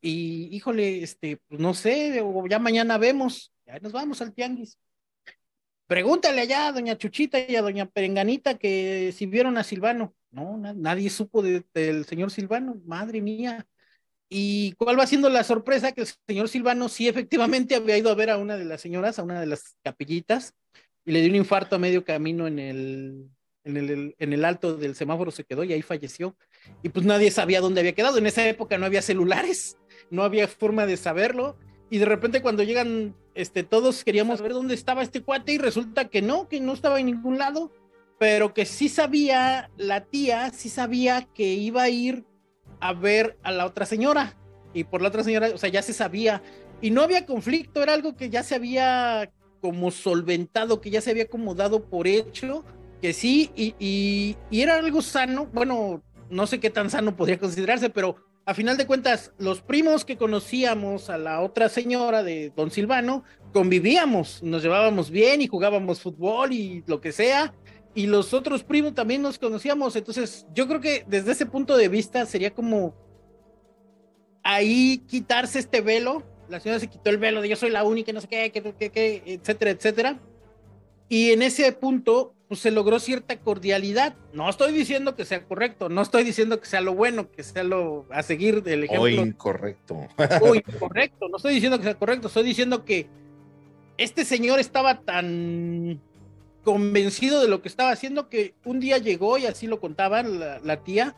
Y 0.02 0.56
híjole, 0.56 1.04
este, 1.04 1.38
pues 1.48 1.60
no 1.60 1.74
sé, 1.74 2.24
ya 2.50 2.60
mañana 2.60 2.98
vemos, 2.98 3.52
ya 3.66 3.80
nos 3.80 3.92
vamos 3.92 4.22
al 4.22 4.34
tianguis. 4.34 4.78
Pregúntale 5.88 6.42
allá 6.42 6.68
a 6.68 6.72
doña 6.74 6.98
Chuchita 6.98 7.40
y 7.40 7.56
a 7.56 7.62
doña 7.62 7.86
Perenganita 7.86 8.58
que 8.58 9.14
si 9.16 9.26
vieron 9.26 9.58
a 9.58 9.64
Silvano. 9.64 10.14
No, 10.32 10.58
nadie 10.58 11.10
supo 11.10 11.42
del 11.42 12.06
señor 12.06 12.30
Silvano, 12.32 12.76
madre 12.86 13.22
mía. 13.22 13.66
¿Y 14.30 14.74
cuál 14.74 15.00
va 15.00 15.08
siendo 15.08 15.30
la 15.30 15.44
sorpresa? 15.44 15.92
Que 15.92 16.02
el 16.02 16.08
señor 16.28 16.50
Silvano 16.50 16.90
sí 16.90 17.08
efectivamente 17.08 17.76
había 17.76 17.98
ido 17.98 18.10
a 18.10 18.16
ver 18.16 18.30
a 18.30 18.38
una 18.38 18.58
de 18.58 18.66
las 18.66 18.82
señoras, 18.82 19.20
a 19.20 19.24
una 19.24 19.40
de 19.40 19.46
las 19.48 19.76
capillitas, 19.84 20.54
y 21.06 21.12
le 21.12 21.22
dio 21.22 21.30
un 21.30 21.36
infarto 21.36 21.76
a 21.78 21.80
medio 21.80 22.04
camino 22.04 22.48
en 22.48 22.60
el, 22.60 23.30
en 23.64 23.78
el, 23.78 24.16
en 24.18 24.34
el 24.34 24.46
alto 24.46 24.76
del 24.76 24.96
semáforo, 24.96 25.32
se 25.32 25.46
quedó 25.46 25.64
y 25.64 25.72
ahí 25.72 25.82
falleció. 25.82 26.36
Y 26.84 26.90
pues 26.90 27.06
nadie 27.06 27.32
sabía 27.32 27.62
dónde 27.62 27.80
había 27.80 27.96
quedado. 27.96 28.18
En 28.18 28.28
esa 28.28 28.48
época 28.48 28.78
no 28.78 28.86
había 28.86 29.02
celulares, 29.02 29.78
no 30.10 30.24
había 30.24 30.48
forma 30.48 30.86
de 30.86 30.98
saberlo 30.98 31.58
y 31.90 32.00
de 32.00 32.06
repente 32.06 32.42
cuando 32.42 32.64
llegan, 32.64 33.16
este, 33.34 33.64
todos 33.64 34.04
queríamos 34.04 34.42
ver 34.42 34.54
dónde 34.54 34.74
estaba 34.74 35.04
este 35.04 35.22
cuate 35.22 35.54
y 35.54 35.58
resulta 35.58 36.10
que 36.10 36.22
no, 36.22 36.48
que 36.50 36.60
no 36.60 36.74
estaba 36.74 37.00
en 37.00 37.06
ningún 37.08 37.38
lado, 37.38 37.72
pero 38.20 38.54
que 38.54 38.66
sí 38.66 38.90
sabía, 38.90 39.70
la 39.78 40.04
tía 40.04 40.52
sí 40.52 40.70
sabía 40.70 41.28
que 41.34 41.54
iba 41.54 41.84
a 41.84 41.90
ir 41.90 42.26
a 42.80 42.94
ver 42.94 43.38
a 43.44 43.52
la 43.52 43.66
otra 43.66 43.86
señora. 43.86 44.36
Y 44.74 44.84
por 44.84 45.02
la 45.02 45.10
otra 45.10 45.24
señora, 45.24 45.50
o 45.54 45.58
sea, 45.58 45.70
ya 45.70 45.82
se 45.82 45.94
sabía. 45.94 46.42
Y 46.82 46.92
no 46.92 47.02
había 47.02 47.26
conflicto, 47.26 47.82
era 47.82 47.94
algo 47.94 48.16
que 48.16 48.30
ya 48.30 48.44
se 48.44 48.56
había 48.56 49.32
como 49.62 49.92
solventado, 49.92 50.82
que 50.82 50.92
ya 50.92 51.02
se 51.02 51.12
había 51.12 51.24
acomodado 51.24 51.90
por 51.90 52.08
hecho, 52.08 52.64
que 53.02 53.14
sí, 53.14 53.52
y, 53.56 53.76
y, 53.80 54.38
y 54.52 54.62
era 54.62 54.78
algo 54.78 55.02
sano, 55.02 55.48
bueno, 55.48 56.04
no 56.30 56.48
sé 56.48 56.60
qué 56.60 56.70
tan 56.70 56.90
sano 56.90 57.16
podría 57.16 57.40
considerarse, 57.40 57.90
pero 57.90 58.18
a 58.46 58.54
final 58.54 58.78
de 58.78 58.88
cuentas, 58.88 59.34
los 59.38 59.62
primos 59.62 60.06
que 60.06 60.16
conocíamos 60.16 61.10
a 61.10 61.18
la 61.18 61.42
otra 61.42 61.70
señora 61.70 62.24
de 62.24 62.52
Don 62.56 62.72
Silvano, 62.72 63.24
convivíamos, 63.52 64.42
nos 64.42 64.64
llevábamos 64.64 65.10
bien 65.10 65.42
y 65.42 65.48
jugábamos 65.48 66.02
fútbol 66.02 66.54
y 66.54 66.84
lo 66.88 67.02
que 67.02 67.12
sea, 67.12 67.54
y 67.98 68.06
los 68.06 68.32
otros 68.36 68.64
primos 68.64 68.94
también 68.94 69.24
nos 69.24 69.40
conocíamos, 69.40 69.96
entonces 69.96 70.46
yo 70.54 70.68
creo 70.68 70.80
que 70.80 71.04
desde 71.08 71.32
ese 71.32 71.48
punto 71.48 71.76
de 71.76 71.88
vista 71.88 72.28
sería 72.28 72.54
como 72.54 72.94
ahí 74.44 75.04
quitarse 75.08 75.58
este 75.58 75.82
velo, 75.82 76.22
la 76.48 76.60
señora 76.60 76.80
se 76.80 76.90
quitó 76.90 77.10
el 77.10 77.18
velo 77.18 77.42
de 77.42 77.50
yo 77.50 77.56
soy 77.56 77.72
la 77.72 77.84
única, 77.84 78.14
no 78.14 78.22
sé 78.22 78.28
qué, 78.28 78.52
qué, 78.52 78.62
qué, 78.78 78.92
qué 78.92 79.24
etcétera, 79.26 79.72
etcétera, 79.72 80.20
y 81.10 81.32
en 81.32 81.42
ese 81.42 81.72
punto 81.72 82.36
pues 82.48 82.60
se 82.60 82.70
logró 82.70 83.00
cierta 83.00 83.40
cordialidad. 83.40 84.16
No 84.32 84.48
estoy 84.48 84.74
diciendo 84.74 85.16
que 85.16 85.26
sea 85.26 85.44
correcto, 85.46 85.90
no 85.90 86.04
estoy 86.04 86.24
diciendo 86.24 86.60
que 86.60 86.68
sea 86.68 86.82
lo 86.82 86.94
bueno, 86.94 87.32
que 87.32 87.42
sea 87.42 87.64
lo 87.64 88.06
a 88.12 88.22
seguir 88.22 88.62
del 88.62 88.84
ejemplo. 88.84 89.06
O 89.06 89.26
incorrecto. 89.26 90.08
O 90.42 90.54
incorrecto, 90.54 91.30
no 91.30 91.38
estoy 91.38 91.56
diciendo 91.56 91.80
que 91.80 91.86
sea 91.86 91.96
correcto, 91.96 92.28
estoy 92.28 92.44
diciendo 92.44 92.86
que 92.86 93.08
este 93.98 94.24
señor 94.24 94.60
estaba 94.60 95.00
tan 95.02 96.00
convencido 96.68 97.42
de 97.42 97.48
lo 97.48 97.62
que 97.62 97.70
estaba 97.70 97.92
haciendo 97.92 98.28
que 98.28 98.54
un 98.66 98.82
día 98.82 98.98
llegó 98.98 99.38
y 99.38 99.46
así 99.46 99.68
lo 99.68 99.80
contaba 99.80 100.22
la 100.22 100.84
tía, 100.84 101.16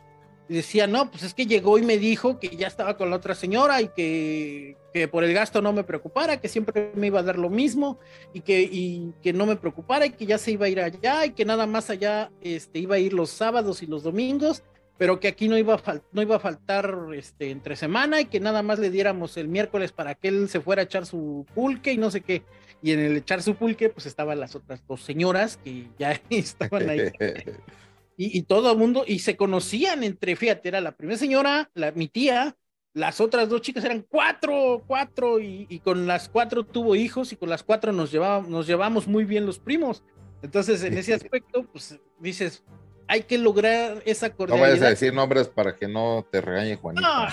y 0.48 0.54
decía, 0.54 0.86
no, 0.86 1.10
pues 1.10 1.24
es 1.24 1.34
que 1.34 1.46
llegó 1.46 1.76
y 1.76 1.82
me 1.82 1.98
dijo 1.98 2.38
que 2.38 2.56
ya 2.56 2.68
estaba 2.68 2.96
con 2.96 3.10
la 3.10 3.16
otra 3.16 3.34
señora 3.34 3.82
y 3.82 3.88
que, 3.88 4.76
que, 4.94 5.08
por 5.08 5.24
el 5.24 5.34
gasto 5.34 5.60
no 5.60 5.72
me 5.72 5.82
preocupara, 5.82 6.40
que 6.40 6.46
siempre 6.46 6.92
me 6.94 7.08
iba 7.08 7.18
a 7.18 7.24
dar 7.24 7.36
lo 7.36 7.50
mismo 7.50 7.98
y 8.32 8.42
que, 8.42 8.60
y 8.62 9.12
que 9.22 9.32
no 9.32 9.44
me 9.44 9.56
preocupara 9.56 10.06
y 10.06 10.10
que 10.10 10.24
ya 10.24 10.38
se 10.38 10.52
iba 10.52 10.66
a 10.66 10.68
ir 10.68 10.80
allá 10.80 11.26
y 11.26 11.30
que 11.30 11.44
nada 11.44 11.66
más 11.66 11.90
allá 11.90 12.30
este, 12.42 12.78
iba 12.78 12.94
a 12.94 13.00
ir 13.00 13.12
los 13.12 13.30
sábados 13.30 13.82
y 13.82 13.86
los 13.86 14.04
domingos, 14.04 14.62
pero 14.98 15.18
que 15.18 15.26
aquí 15.26 15.48
no 15.48 15.58
iba 15.58 15.74
a, 15.74 16.00
no 16.12 16.22
iba 16.22 16.36
a 16.36 16.40
faltar 16.40 16.96
este, 17.12 17.50
entre 17.50 17.74
semana 17.74 18.20
y 18.20 18.26
que 18.26 18.38
nada 18.38 18.62
más 18.62 18.78
le 18.78 18.90
diéramos 18.90 19.36
el 19.36 19.48
miércoles 19.48 19.90
para 19.90 20.14
que 20.14 20.28
él 20.28 20.48
se 20.48 20.60
fuera 20.60 20.82
a 20.82 20.84
echar 20.84 21.06
su 21.06 21.44
pulque 21.54 21.92
y 21.92 21.98
no 21.98 22.12
sé 22.12 22.20
qué. 22.20 22.44
Y 22.82 22.92
en 22.92 23.00
el 23.00 23.16
echar 23.16 23.42
su 23.42 23.54
pulque, 23.54 23.90
pues 23.90 24.06
estaban 24.06 24.40
las 24.40 24.54
otras 24.54 24.82
dos 24.86 25.02
señoras 25.02 25.58
que 25.62 25.88
ya 25.98 26.20
estaban 26.30 26.88
ahí. 26.88 27.10
y, 28.16 28.42
todo 28.42 28.72
el 28.72 28.78
mundo, 28.78 29.04
y 29.06 29.20
se 29.20 29.36
conocían 29.36 30.04
entre, 30.04 30.36
fíjate, 30.36 30.68
era 30.68 30.80
la 30.80 30.92
primera 30.92 31.18
señora, 31.18 31.70
la, 31.74 31.92
mi 31.92 32.08
tía, 32.08 32.56
las 32.92 33.20
otras 33.20 33.48
dos 33.48 33.62
chicas 33.62 33.84
eran 33.84 34.04
cuatro, 34.08 34.82
cuatro, 34.86 35.40
y, 35.40 35.80
con 35.84 36.06
las 36.06 36.28
cuatro 36.28 36.64
tuvo 36.64 36.96
hijos 36.96 37.32
y 37.32 37.36
con 37.36 37.48
las 37.48 37.62
cuatro 37.62 37.92
nos, 37.92 38.10
llevábamos, 38.10 38.50
nos 38.50 38.66
llevamos 38.66 39.08
muy 39.08 39.24
bien 39.24 39.46
los 39.46 39.58
primos. 39.58 40.02
Entonces, 40.42 40.82
en 40.82 40.98
ese 40.98 41.14
aspecto, 41.14 41.64
pues 41.64 41.98
dices, 42.18 42.64
hay 43.06 43.22
que 43.22 43.38
lograr 43.38 44.02
esa 44.04 44.30
cordialidad. 44.30 44.66
No 44.66 44.72
vayas 44.72 44.86
a 44.86 44.90
decir 44.90 45.14
nombres 45.14 45.48
para 45.48 45.76
que 45.76 45.88
no 45.88 46.26
te 46.30 46.40
regañe 46.40 46.76
Juanita. 46.76 47.28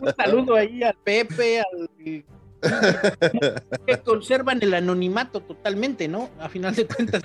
un 0.00 0.14
saludo 0.14 0.54
ahí 0.56 0.82
al 0.82 0.96
Pepe, 1.02 1.60
al 1.60 1.88
que 3.86 3.98
conservan 3.98 4.62
el 4.62 4.74
anonimato 4.74 5.40
totalmente, 5.40 6.08
¿no? 6.08 6.30
A 6.38 6.48
final 6.48 6.74
de 6.74 6.86
cuentas, 6.86 7.22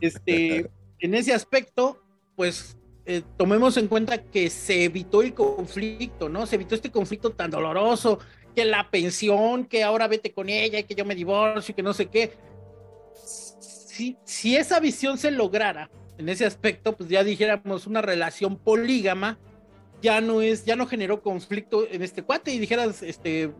este, 0.00 0.70
en 0.98 1.14
ese 1.14 1.32
aspecto, 1.32 2.02
pues 2.34 2.76
eh, 3.06 3.22
tomemos 3.36 3.76
en 3.76 3.88
cuenta 3.88 4.22
que 4.22 4.50
se 4.50 4.84
evitó 4.84 5.22
el 5.22 5.34
conflicto, 5.34 6.28
¿no? 6.28 6.46
Se 6.46 6.56
evitó 6.56 6.74
este 6.74 6.90
conflicto 6.90 7.30
tan 7.30 7.50
doloroso, 7.50 8.18
que 8.54 8.64
la 8.64 8.90
pensión, 8.90 9.66
que 9.66 9.84
ahora 9.84 10.08
vete 10.08 10.32
con 10.32 10.48
ella 10.48 10.78
y 10.78 10.84
que 10.84 10.94
yo 10.94 11.04
me 11.04 11.14
divorcio 11.14 11.72
y 11.72 11.74
que 11.74 11.82
no 11.82 11.92
sé 11.92 12.06
qué. 12.06 12.32
Si, 13.14 14.16
si 14.24 14.56
esa 14.56 14.80
visión 14.80 15.18
se 15.18 15.30
lograra, 15.30 15.90
en 16.18 16.28
ese 16.28 16.46
aspecto, 16.46 16.96
pues 16.96 17.08
ya 17.08 17.22
dijéramos 17.24 17.86
una 17.86 18.02
relación 18.02 18.56
polígama, 18.56 19.38
ya 20.02 20.20
no 20.20 20.42
es, 20.42 20.64
ya 20.64 20.76
no 20.76 20.86
generó 20.86 21.22
conflicto 21.22 21.86
en 21.90 22.02
este 22.02 22.22
cuate 22.22 22.52
y 22.52 22.58
dijeras, 22.58 23.02
este, 23.02 23.52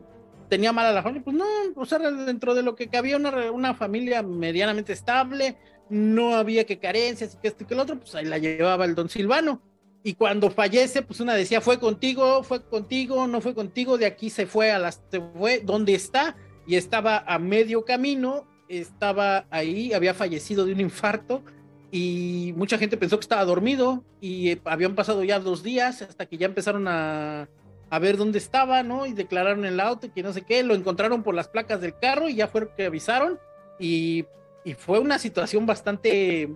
tenía 0.48 0.72
mala 0.72 0.92
la 0.92 1.02
familia, 1.02 1.24
pues 1.24 1.36
no, 1.36 1.44
o 1.74 1.86
sea, 1.86 1.98
dentro 1.98 2.54
de 2.54 2.62
lo 2.62 2.74
que 2.74 2.88
cabía 2.88 3.16
una, 3.16 3.50
una 3.50 3.74
familia 3.74 4.22
medianamente 4.22 4.92
estable, 4.92 5.56
no 5.88 6.36
había 6.36 6.64
que 6.64 6.78
carencias 6.78 7.34
y 7.34 7.38
que 7.38 7.48
esto 7.48 7.64
y 7.64 7.66
que 7.66 7.74
el 7.74 7.80
otro, 7.80 7.98
pues 7.98 8.14
ahí 8.14 8.24
la 8.24 8.38
llevaba 8.38 8.84
el 8.84 8.94
don 8.94 9.08
Silvano. 9.08 9.62
Y 10.02 10.14
cuando 10.14 10.50
fallece, 10.50 11.02
pues 11.02 11.20
una 11.20 11.34
decía, 11.34 11.60
fue 11.60 11.80
contigo, 11.80 12.42
fue 12.44 12.62
contigo, 12.62 13.26
no 13.26 13.40
fue 13.40 13.54
contigo, 13.54 13.98
de 13.98 14.06
aquí 14.06 14.30
se 14.30 14.46
fue 14.46 14.70
a 14.70 14.78
las, 14.78 15.02
se 15.10 15.20
fue, 15.20 15.60
¿dónde 15.64 15.94
está? 15.94 16.36
Y 16.66 16.76
estaba 16.76 17.18
a 17.26 17.38
medio 17.38 17.84
camino, 17.84 18.46
estaba 18.68 19.46
ahí, 19.50 19.92
había 19.92 20.14
fallecido 20.14 20.64
de 20.64 20.72
un 20.72 20.80
infarto, 20.80 21.42
y 21.90 22.52
mucha 22.56 22.78
gente 22.78 22.96
pensó 22.96 23.18
que 23.18 23.24
estaba 23.24 23.44
dormido 23.44 24.04
y 24.20 24.50
eh, 24.50 24.60
habían 24.64 24.94
pasado 24.94 25.22
ya 25.24 25.38
dos 25.38 25.62
días 25.62 26.02
hasta 26.02 26.26
que 26.26 26.36
ya 26.36 26.46
empezaron 26.46 26.88
a, 26.88 27.48
a, 27.90 27.98
ver 27.98 28.16
dónde 28.16 28.38
estaba, 28.38 28.82
¿no? 28.82 29.06
Y 29.06 29.12
declararon 29.12 29.64
el 29.64 29.80
auto 29.80 30.12
que 30.12 30.22
no 30.22 30.32
sé 30.32 30.42
qué, 30.42 30.62
lo 30.62 30.74
encontraron 30.74 31.22
por 31.22 31.34
las 31.34 31.48
placas 31.48 31.80
del 31.80 31.98
carro 31.98 32.28
y 32.28 32.34
ya 32.36 32.48
fueron 32.48 32.70
que 32.76 32.86
avisaron. 32.86 33.38
Y, 33.78 34.26
y 34.64 34.74
fue 34.74 34.98
una 34.98 35.18
situación 35.18 35.66
bastante, 35.66 36.48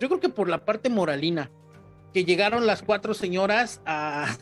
yo 0.00 0.08
creo 0.08 0.20
que 0.20 0.28
por 0.28 0.48
la 0.48 0.64
parte 0.64 0.88
moralina, 0.88 1.50
que 2.12 2.24
llegaron 2.24 2.66
las 2.66 2.82
cuatro 2.82 3.14
señoras 3.14 3.80
a, 3.86 4.36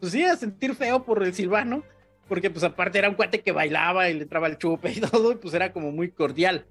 pues 0.00 0.12
sí, 0.12 0.24
a 0.24 0.36
sentir 0.36 0.74
feo 0.74 1.04
por 1.04 1.22
el 1.22 1.34
Silvano, 1.34 1.82
porque 2.28 2.50
pues 2.50 2.64
aparte 2.64 2.98
era 2.98 3.08
un 3.08 3.14
cuate 3.14 3.40
que 3.40 3.52
bailaba 3.52 4.08
y 4.08 4.14
le 4.14 4.22
entraba 4.22 4.46
el 4.46 4.58
chupe 4.58 4.92
y 4.92 5.00
todo, 5.00 5.32
y 5.32 5.36
pues 5.36 5.54
era 5.54 5.72
como 5.72 5.90
muy 5.90 6.10
cordial. 6.10 6.64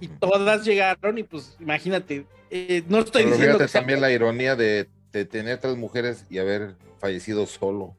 Y 0.00 0.08
todas 0.08 0.64
llegaron 0.64 1.18
y 1.18 1.24
pues 1.24 1.56
imagínate, 1.60 2.26
eh, 2.50 2.84
no 2.88 3.00
estoy 3.00 3.24
diciendo 3.24 3.58
que 3.58 3.66
también 3.66 4.00
la 4.00 4.10
ironía 4.10 4.56
de, 4.56 4.88
tener 5.10 5.58
tres 5.58 5.76
mujeres 5.76 6.24
y 6.30 6.38
haber 6.38 6.76
fallecido 6.98 7.46
solo 7.46 7.96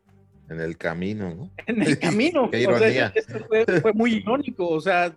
en 0.50 0.60
el 0.60 0.78
camino, 0.78 1.34
¿no? 1.34 1.52
En 1.68 1.82
el 1.82 1.98
camino. 2.00 2.50
Qué 2.52 2.62
ironía. 2.62 3.14
fue, 3.48 3.94
muy 3.94 4.16
irónico, 4.16 4.68
o 4.68 4.82
sea, 4.82 5.16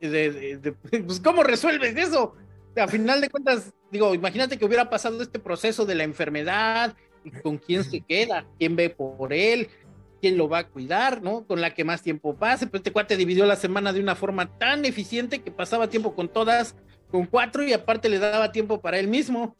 pues 0.00 1.20
¿cómo 1.20 1.42
resuelves 1.42 1.96
eso? 1.96 2.34
A 2.76 2.88
final 2.88 3.20
de 3.20 3.30
cuentas, 3.30 3.72
digo, 3.90 4.14
imagínate 4.14 4.58
que 4.58 4.64
hubiera 4.64 4.90
pasado 4.90 5.22
este 5.22 5.38
proceso 5.38 5.86
de 5.86 5.94
la 5.94 6.04
enfermedad, 6.04 6.94
y 7.26 7.30
con 7.30 7.58
quién 7.58 7.84
se 7.84 8.00
queda, 8.08 8.46
quién 8.58 8.76
ve 8.76 8.90
por 8.90 9.32
él, 9.32 9.68
quién 10.20 10.36
lo 10.36 10.48
va 10.48 10.58
a 10.58 10.68
cuidar, 10.68 11.22
¿no? 11.22 11.46
Con 11.46 11.60
la 11.60 11.74
que 11.74 11.84
más 11.84 12.02
tiempo 12.02 12.36
pase. 12.36 12.66
Pero 12.66 12.78
este 12.78 12.92
cuate 12.92 13.16
dividió 13.16 13.44
la 13.46 13.56
semana 13.56 13.92
de 13.92 14.00
una 14.00 14.14
forma 14.14 14.58
tan 14.58 14.84
eficiente 14.84 15.42
que 15.42 15.50
pasaba 15.50 15.88
tiempo 15.88 16.14
con 16.14 16.28
todas, 16.28 16.76
con 17.10 17.26
cuatro, 17.26 17.62
y 17.62 17.72
aparte 17.72 18.08
le 18.08 18.18
daba 18.18 18.52
tiempo 18.52 18.80
para 18.80 18.98
él 18.98 19.08
mismo. 19.08 19.56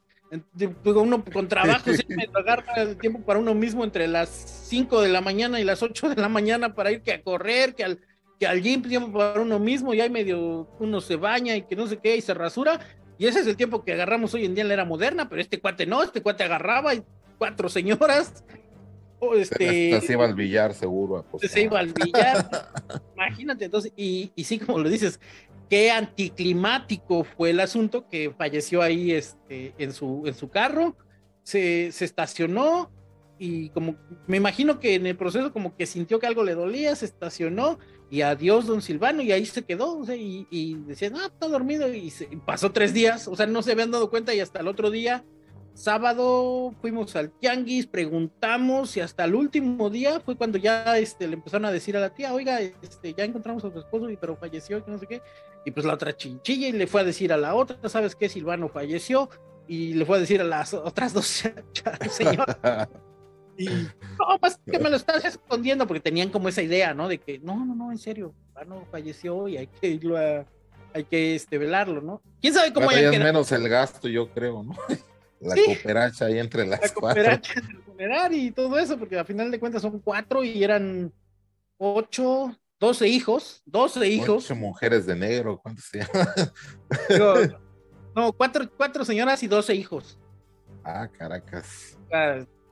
Uno 0.85 1.25
con 1.25 1.49
trabajo 1.49 1.93
siempre 1.93 2.29
agarra 2.35 2.83
el 2.83 2.97
tiempo 2.97 3.21
para 3.21 3.39
uno 3.39 3.55
mismo 3.55 3.85
entre 3.85 4.09
las 4.09 4.29
5 4.69 5.01
de 5.01 5.09
la 5.09 5.21
mañana 5.21 5.61
y 5.61 5.65
las 5.65 5.83
8 5.83 6.11
de 6.11 6.17
la 6.17 6.29
mañana 6.29 6.75
para 6.75 6.91
ir 6.91 7.03
que 7.03 7.13
a 7.13 7.23
correr, 7.23 7.75
que 7.75 7.85
al, 7.85 8.01
que 8.41 8.47
al 8.47 8.61
gym, 8.61 8.83
tiempo 8.83 9.17
para 9.17 9.41
uno 9.41 9.59
mismo, 9.59 9.95
y 9.95 10.01
ahí 10.01 10.11
medio 10.11 10.69
uno 10.81 11.01
se 11.01 11.17
baña 11.17 11.57
y 11.57 11.63
que 11.63 11.77
no 11.77 11.87
sé 11.87 11.99
qué, 11.99 12.17
y 12.17 12.21
se 12.21 12.35
rasura. 12.35 12.81
Y 13.19 13.27
ese 13.27 13.41
es 13.41 13.47
el 13.47 13.57
tiempo 13.57 13.85
que 13.85 13.93
agarramos 13.93 14.35
hoy 14.35 14.45
en 14.45 14.55
día 14.55 14.63
en 14.63 14.69
la 14.69 14.75
era 14.75 14.85
moderna, 14.85 15.29
pero 15.29 15.41
este 15.41 15.61
cuate 15.61 15.87
no, 15.87 16.03
este 16.03 16.21
cuate 16.21 16.45
agarraba 16.45 16.95
y 16.95 17.03
cuatro 17.39 17.69
señoras 17.69 18.45
este, 19.35 20.01
se 20.01 20.13
iba 20.13 20.25
al 20.25 20.35
billar 20.35 20.75
seguro. 20.75 21.25
Se 21.41 21.63
iba 21.63 21.79
al 21.79 21.93
billar. 21.93 22.49
Imagínate, 23.15 23.65
entonces, 23.65 23.93
y, 23.97 24.31
y 24.35 24.45
sí, 24.45 24.59
como 24.59 24.79
lo 24.79 24.89
dices, 24.89 25.21
qué 25.69 25.91
anticlimático 25.91 27.25
fue 27.25 27.51
el 27.51 27.61
asunto 27.61 28.09
que 28.09 28.33
falleció 28.37 28.83
ahí 28.83 29.13
este, 29.13 29.75
en, 29.79 29.93
su, 29.93 30.23
en 30.27 30.35
su 30.35 30.49
carro, 30.49 30.97
se, 31.43 31.93
se, 31.93 32.05
estacionó 32.05 32.91
y 33.39 33.69
como 33.71 33.97
me 34.27 34.39
imagino 34.39 34.81
que 34.81 34.95
en 34.95 35.07
el 35.07 35.17
proceso 35.17 35.53
como 35.53 35.77
que 35.77 35.87
sintió 35.87 36.19
que 36.19 36.27
algo 36.27 36.45
le 36.45 36.55
dolía, 36.55 36.97
se 36.97 37.05
estacionó 37.05 37.79
y 38.11 38.23
adiós 38.23 38.67
don 38.67 38.83
Silvano 38.83 39.23
y 39.23 39.33
ahí 39.33 39.47
se 39.47 39.65
quedó 39.65 40.03
y, 40.15 40.47
y 40.51 40.75
decían, 40.87 41.15
ah, 41.17 41.27
está 41.27 41.49
dormido 41.49 41.93
y, 41.93 42.11
se, 42.11 42.27
pasó 42.47 42.73
tres 42.73 42.95
días, 42.95 43.29
o 43.29 43.37
sea, 43.37 43.47
no 43.47 43.63
se 43.63 43.73
habían 43.73 43.91
dado 43.91 44.11
cuenta 44.11 44.35
y 44.35 44.41
hasta 44.41 44.61
el 44.61 44.69
otro 44.69 44.91
día 44.91 45.25
sábado 45.77 46.75
fuimos 46.81 47.15
al 47.17 47.31
tianguis, 47.31 47.87
preguntamos 47.87 48.97
y 48.97 49.01
hasta 49.01 49.25
el 49.25 49.35
último 49.35 49.91
día 49.91 50.21
fue 50.21 50.37
cuando 50.37 50.59
ya 50.59 50.97
este, 50.99 51.29
le 51.29 51.35
empezaron 51.35 51.67
a 51.67 51.71
decir 51.71 51.97
a 51.97 52.01
la 52.01 52.11
tía, 52.11 52.33
oiga, 52.33 52.61
este, 52.61 53.15
ya 53.15 53.25
encontramos 53.25 53.65
a 53.65 53.71
su 53.71 53.79
esposo, 53.79 54.11
y, 54.11 54.17
pero 54.17 54.37
falleció, 54.37 54.79
y 54.79 54.91
no 54.91 54.99
sé 54.99 55.07
qué. 55.07 55.23
Y 55.65 55.71
pues 55.71 55.85
la 55.85 55.95
otra 55.95 56.17
chinchilla 56.17 56.69
y 56.69 56.73
le 56.73 56.87
fue 56.87 57.03
a 57.03 57.05
decir 57.05 57.33
a 57.33 57.37
la 57.37 57.55
otra, 57.55 57.77
¿sabes 57.89 58.17
qué? 58.17 58.29
Silvano 58.29 58.69
falleció 58.69 59.29
y 59.69 59.95
le 59.95 60.07
fue 60.07 60.17
a 60.17 60.21
decir 60.21 60.41
a 60.41 60.45
las 60.45 60.73
otras 60.73 61.13
dos 61.13 61.27
señoras. 62.11 62.89
y 63.59 63.67
no, 63.67 64.39
más 64.41 64.59
que 64.65 64.79
me 64.79 64.89
lo 64.89 64.97
estás 64.97 65.25
escondiendo 65.25 65.87
porque 65.87 66.01
tenían 66.01 66.31
como 66.31 66.49
esa 66.49 66.63
idea, 66.63 66.95
¿no? 66.95 67.09
De 67.09 67.19
que 67.19 67.39
no, 67.39 67.65
no, 67.65 67.75
no, 67.75 67.93
en 67.93 67.99
serio, 67.99 68.35
Silvano 68.47 68.87
falleció 68.91 69.49
y 69.49 69.59
hay 69.59 69.67
que 69.67 69.89
irlo 69.89 70.17
a, 70.17 70.47
hay 70.95 71.05
que 71.05 71.35
este, 71.35 71.59
velarlo, 71.59 72.01
¿no? 72.01 72.23
¿Quién 72.41 72.55
sabe 72.55 72.73
cómo 72.73 72.89
haya 72.89 73.11
menos 73.11 73.53
el 73.53 73.69
gasto, 73.69 74.09
yo 74.09 74.31
creo, 74.31 74.63
¿no? 74.63 74.75
La 75.41 75.55
cooperacha 75.55 76.27
ahí 76.27 76.39
entre 76.39 76.67
las 76.67 76.81
la 76.81 76.89
cooperacha 76.89 77.53
entre 77.99 78.37
y 78.37 78.51
todo 78.51 78.79
eso, 78.79 78.99
porque 78.99 79.19
al 79.19 79.27
final 79.27 79.51
de 79.51 79.61
cuentas 79.61 79.83
son 79.83 80.01
cuatro 80.01 80.45
y 80.45 80.63
eran 80.63 81.13
ocho, 81.79 82.57
doce 82.79 83.09
hijos, 83.09 83.63
doce 83.67 84.07
hijos. 84.09 84.45
Ocho 84.45 84.57
mujeres 84.57 85.07
de 85.07 85.17
negro, 85.17 85.59
¿cuántos 85.63 85.85
se 85.85 85.99
llaman? 85.99 86.29
no, 88.15 88.33
cuatro, 88.33 88.71
cuatro 88.77 89.05
señoras 89.05 89.43
y 89.43 89.47
doce 89.47 89.75
hijos. 89.75 90.19
Ah, 90.85 91.09
Caracas. 91.09 91.99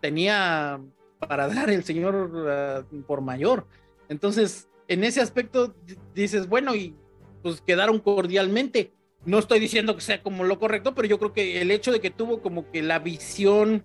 tenía 0.00 0.80
para 1.18 1.48
dar 1.48 1.70
el 1.70 1.84
señor 1.84 2.46
ah, 2.48 2.84
por 3.06 3.20
mayor. 3.20 3.66
Entonces, 4.08 4.68
en 4.88 5.04
ese 5.04 5.20
aspecto 5.20 5.74
dices, 6.14 6.48
bueno, 6.48 6.74
y 6.74 6.94
pues 7.42 7.60
quedaron 7.60 7.98
cordialmente 7.98 8.92
no 9.26 9.38
estoy 9.38 9.60
diciendo 9.60 9.94
que 9.94 10.02
sea 10.02 10.22
como 10.22 10.44
lo 10.44 10.58
correcto, 10.58 10.94
pero 10.94 11.08
yo 11.08 11.18
creo 11.18 11.32
que 11.32 11.60
el 11.60 11.70
hecho 11.70 11.92
de 11.92 12.00
que 12.00 12.10
tuvo 12.10 12.40
como 12.40 12.70
que 12.70 12.82
la 12.82 12.98
visión, 12.98 13.84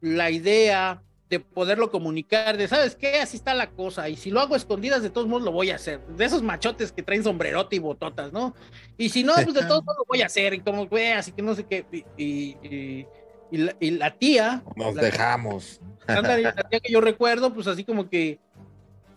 la 0.00 0.30
idea 0.30 1.02
de 1.28 1.40
poderlo 1.40 1.90
comunicar, 1.90 2.56
de 2.56 2.68
sabes 2.68 2.96
qué, 2.96 3.20
así 3.20 3.36
está 3.36 3.54
la 3.54 3.70
cosa, 3.70 4.08
y 4.08 4.16
si 4.16 4.30
lo 4.30 4.40
hago 4.40 4.56
escondidas, 4.56 5.02
de 5.02 5.10
todos 5.10 5.28
modos 5.28 5.44
lo 5.44 5.52
voy 5.52 5.70
a 5.70 5.76
hacer, 5.76 6.00
de 6.06 6.24
esos 6.24 6.42
machotes 6.42 6.90
que 6.90 7.02
traen 7.02 7.22
sombrerote 7.22 7.76
y 7.76 7.80
bototas, 7.80 8.32
¿no? 8.32 8.54
Y 8.96 9.10
si 9.10 9.24
no, 9.24 9.34
pues 9.34 9.54
de 9.54 9.64
todos 9.66 9.84
modos 9.84 9.98
lo 9.98 10.04
voy 10.08 10.22
a 10.22 10.26
hacer, 10.26 10.54
y 10.54 10.60
como 10.60 10.88
veas, 10.88 11.20
así 11.20 11.32
que 11.32 11.42
no 11.42 11.54
sé 11.54 11.64
qué, 11.64 11.84
y, 12.16 13.06
la, 13.50 14.10
tía. 14.10 14.62
Nos 14.76 14.94
dejamos. 14.94 15.80
la 16.06 16.68
tía 16.68 16.80
que 16.80 16.92
yo 16.92 17.00
recuerdo, 17.00 17.52
pues 17.52 17.66
así 17.66 17.84
como 17.84 18.08
que 18.08 18.40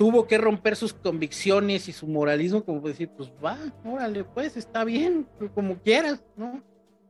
tuvo 0.02 0.26
que 0.26 0.40
romper 0.40 0.76
sus 0.76 0.96
convicciones 0.96 1.88
y 1.88 1.94
su 1.94 2.08
moralismo, 2.08 2.66
como 2.66 2.82
decir, 2.88 3.08
pues 3.16 3.32
va, 3.34 3.56
órale, 3.86 4.24
pues 4.24 4.58
está 4.58 4.84
bien, 4.84 5.28
como 5.54 5.78
quieras, 5.78 6.24
¿no? 6.36 6.64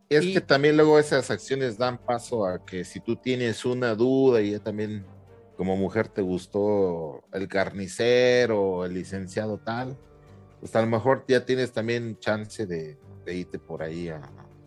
Es 0.09 0.25
que 0.25 0.41
también 0.41 0.75
luego 0.75 0.99
esas 0.99 1.31
acciones 1.31 1.77
dan 1.77 1.97
paso 1.97 2.45
a 2.45 2.65
que 2.65 2.83
si 2.83 2.99
tú 2.99 3.15
tienes 3.15 3.63
una 3.63 3.95
duda 3.95 4.41
y 4.41 4.51
ya 4.51 4.59
también 4.59 5.05
como 5.55 5.77
mujer 5.77 6.09
te 6.09 6.21
gustó 6.21 7.23
el 7.31 7.47
carnicero, 7.47 8.83
el 8.83 8.93
licenciado 8.93 9.57
tal, 9.57 9.97
pues 10.59 10.75
a 10.75 10.81
lo 10.81 10.87
mejor 10.87 11.23
ya 11.29 11.45
tienes 11.45 11.71
también 11.71 12.19
chance 12.19 12.65
de, 12.65 12.97
irte 13.25 13.57
por 13.57 13.83
ahí 13.83 14.09
a, 14.09 14.19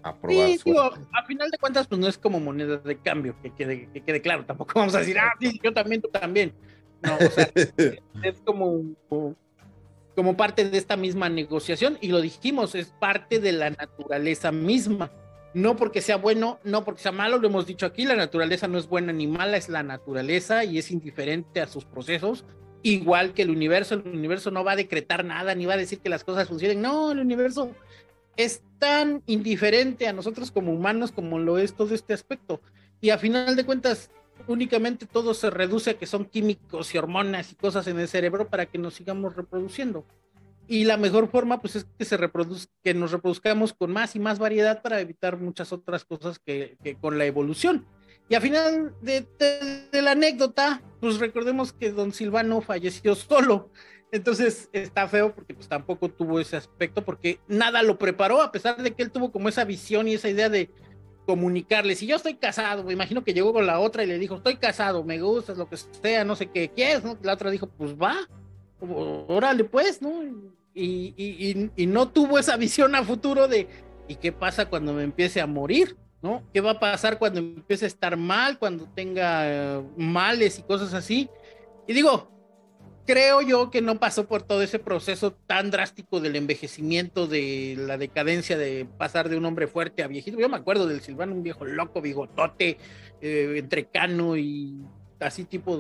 a 0.03 0.19
probar. 0.19 0.49
Sí, 0.49 0.61
digo, 0.65 0.81
a 0.81 1.27
final 1.27 1.51
de 1.51 1.59
cuentas, 1.59 1.87
pues 1.87 2.01
no 2.01 2.09
es 2.09 2.17
como 2.17 2.41
moneda 2.41 2.79
de 2.79 2.97
cambio, 2.97 3.37
que 3.43 3.51
quede, 3.53 3.91
que 3.93 4.03
quede 4.03 4.23
claro, 4.23 4.47
tampoco 4.47 4.73
vamos 4.77 4.95
a 4.95 5.01
decir, 5.01 5.19
ah, 5.19 5.35
sí, 5.39 5.61
yo 5.63 5.75
también, 5.75 6.01
tú 6.01 6.09
también. 6.09 6.55
No, 7.05 7.17
o 7.17 7.31
sea, 7.31 7.51
es 8.23 8.41
como, 8.45 8.83
como 10.15 10.37
parte 10.37 10.69
de 10.69 10.79
esta 10.79 10.97
misma 10.97 11.29
negociación 11.29 11.99
y 12.01 12.09
lo 12.09 12.21
dijimos, 12.21 12.75
es 12.75 12.89
parte 12.99 13.39
de 13.41 13.53
la 13.53 13.71
naturaleza 13.71 14.53
misma. 14.53 15.11
No 15.55 15.77
porque 15.77 16.01
sea 16.01 16.17
bueno, 16.17 16.59
no 16.65 16.85
porque 16.85 17.03
sea 17.03 17.13
malo, 17.13 17.39
lo 17.39 17.47
hemos 17.47 17.67
dicho 17.67 17.87
aquí, 17.87 18.05
la 18.05 18.17
naturaleza 18.17 18.67
no 18.67 18.77
es 18.77 18.89
buena 18.89 19.13
ni 19.13 19.29
mala, 19.29 19.57
es 19.57 19.69
la 19.69 19.85
naturaleza 19.85 20.65
y 20.65 20.79
es 20.79 20.91
indiferente 20.91 21.61
a 21.61 21.69
sus 21.69 21.85
procesos, 21.85 22.45
igual 22.83 23.35
que 23.35 23.43
el 23.43 23.51
universo, 23.51 23.95
el 23.95 24.09
universo 24.09 24.51
no 24.51 24.65
va 24.65 24.73
a 24.73 24.77
decretar 24.77 25.25
nada 25.25 25.55
ni 25.55 25.65
va 25.65 25.75
a 25.75 25.79
decir 25.79 26.01
que 26.01 26.09
las 26.09 26.25
cosas 26.25 26.49
funcionen, 26.49 26.83
no, 26.83 27.13
el 27.13 27.21
universo 27.21 27.71
es 28.37 28.63
tan 28.79 29.23
indiferente 29.27 30.09
a 30.09 30.13
nosotros 30.13 30.51
como 30.51 30.73
humanos 30.73 31.13
como 31.13 31.39
lo 31.39 31.59
es 31.59 31.75
todo 31.75 31.95
este 31.95 32.15
aspecto. 32.15 32.61
Y 33.01 33.11
a 33.11 33.19
final 33.19 33.55
de 33.55 33.65
cuentas, 33.65 34.11
únicamente 34.47 35.07
todo 35.07 35.35
se 35.35 35.51
reduce 35.51 35.91
a 35.91 35.99
que 35.99 36.07
son 36.07 36.25
químicos 36.25 36.95
y 36.95 36.99
hormonas 36.99 37.53
y 37.53 37.55
cosas 37.55 37.87
en 37.87 37.99
el 37.99 38.09
cerebro 38.09 38.49
para 38.49 38.67
que 38.67 38.79
nos 38.79 38.95
sigamos 38.95 39.37
reproduciendo. 39.37 40.05
Y 40.67 40.85
la 40.85 40.97
mejor 40.97 41.29
forma, 41.29 41.61
pues, 41.61 41.77
es 41.77 41.87
que 41.99 42.05
se 42.05 42.17
reproduzca, 42.17 42.73
que 42.83 42.95
nos 42.95 43.13
reproduzcamos 43.13 43.75
con 43.75 43.93
más 43.93 44.17
y 44.17 44.19
más 44.19 44.39
variedad 44.39 44.81
para 44.83 45.01
evitar 45.01 45.39
muchas 45.39 45.73
otras 45.73 46.05
cosas 46.05 46.39
que, 46.39 46.79
con 47.01 47.19
la 47.19 47.27
evolución. 47.27 47.87
Y 48.29 48.35
a 48.35 48.41
final 48.41 48.95
de, 49.03 49.27
de, 49.93 50.03
la 50.03 50.13
anécdota, 50.13 50.81
pues 51.01 51.19
recordemos 51.19 51.75
que 51.75 51.93
don 51.93 52.13
Silvano 52.13 52.63
falleció 52.63 53.15
solo. 53.15 53.71
Entonces 54.11 54.71
está 54.73 55.09
feo 55.09 55.35
porque 55.35 55.55
pues 55.55 55.69
tampoco 55.69 56.09
tuvo 56.09 56.39
ese 56.39 56.57
aspecto 56.57 57.05
porque 57.05 57.41
nada 57.49 57.83
lo 57.83 57.99
preparó, 57.99 58.43
a 58.43 58.53
pesar 58.53 58.81
de 58.81 58.93
que 58.93 59.03
él 59.03 59.11
tuvo 59.11 59.33
como 59.33 59.49
esa 59.49 59.65
visión 59.65 60.07
y 60.07 60.15
esa 60.15 60.29
idea 60.29 60.49
de 60.49 60.71
comunicarle, 61.27 61.95
si 61.95 62.07
yo 62.07 62.17
estoy 62.17 62.35
casado, 62.35 62.85
me 62.85 62.93
imagino 62.93 63.25
que 63.25 63.35
llegó 63.35 63.53
con 63.53 63.67
la 63.67 63.81
otra 63.81 64.05
y 64.05 64.07
le 64.07 64.19
dijo, 64.19 64.37
estoy 64.37 64.57
casado, 64.57 65.05
me 65.05 65.21
gustas, 65.21 65.57
lo 65.57 65.69
que 65.69 65.77
sea, 65.77 66.25
no 66.25 66.37
sé 66.37 66.47
qué 66.47 66.69
quieres, 66.69 67.03
¿no? 67.05 67.17
La 67.23 67.35
otra 67.35 67.51
dijo, 67.51 67.67
pues 67.67 67.95
va, 67.95 68.29
órale 68.81 69.65
pues, 69.65 70.03
¿no? 70.03 70.23
Y, 70.75 71.15
y, 71.17 71.71
y, 71.77 71.87
no 71.87 72.09
tuvo 72.09 72.39
esa 72.39 72.57
visión 72.59 72.95
a 72.95 73.05
futuro 73.05 73.49
de, 73.49 73.69
¿y 74.09 74.17
qué 74.17 74.33
pasa 74.33 74.69
cuando 74.69 74.93
me 74.93 75.03
empiece 75.03 75.41
a 75.41 75.47
morir? 75.47 75.97
¿No? 76.21 76.43
¿Qué 76.55 76.63
va 76.63 76.73
a 76.73 76.81
pasar 76.81 77.19
cuando 77.19 77.39
empiece 77.39 77.85
a 77.85 77.89
estar 77.89 78.17
mal, 78.17 78.59
cuando 78.59 78.87
tenga 78.95 79.43
eh, 79.45 79.83
males 79.99 80.59
y 80.59 80.63
cosas 80.63 80.95
así? 80.95 81.29
Y 81.87 81.93
digo, 81.93 82.31
creo 83.07 83.43
yo 83.43 83.71
que 83.71 83.83
no 83.83 83.99
pasó 83.99 84.27
por 84.27 84.43
todo 84.43 84.63
ese 84.63 84.79
proceso 84.79 85.33
tan 85.33 85.71
drástico 85.71 86.21
del 86.21 86.37
envejecimiento, 86.37 87.27
de 87.27 87.77
la 87.79 87.99
decadencia 87.99 88.57
de 88.57 88.87
pasar 88.99 89.29
de 89.29 89.37
un 89.37 89.45
hombre 89.45 89.67
fuerte 89.67 90.03
a 90.03 90.07
viejito. 90.07 90.39
Yo 90.39 90.49
me 90.49 90.57
acuerdo 90.57 90.87
del 90.87 91.01
Silvano, 91.01 91.35
un 91.35 91.43
viejo 91.43 91.65
loco, 91.65 92.01
bigotote, 92.01 92.79
eh, 93.21 93.55
entrecano 93.57 94.37
y 94.37 94.81
así 95.21 95.45
tipo 95.45 95.77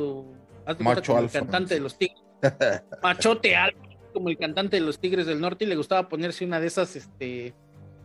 de, 0.66 0.74
Macho 0.82 1.12
como 1.12 1.20
el 1.20 1.30
cantante 1.30 1.74
de 1.74 1.80
los 1.80 1.98
tigres. 1.98 2.22
Machote 3.02 3.56
alto, 3.56 3.78
como 4.12 4.28
el 4.28 4.38
cantante 4.38 4.76
de 4.76 4.82
los 4.82 4.98
tigres 4.98 5.26
del 5.26 5.40
norte, 5.40 5.64
y 5.64 5.68
le 5.68 5.76
gustaba 5.76 6.08
ponerse 6.08 6.44
una 6.44 6.60
de 6.60 6.66
esas 6.66 6.96
este, 6.96 7.54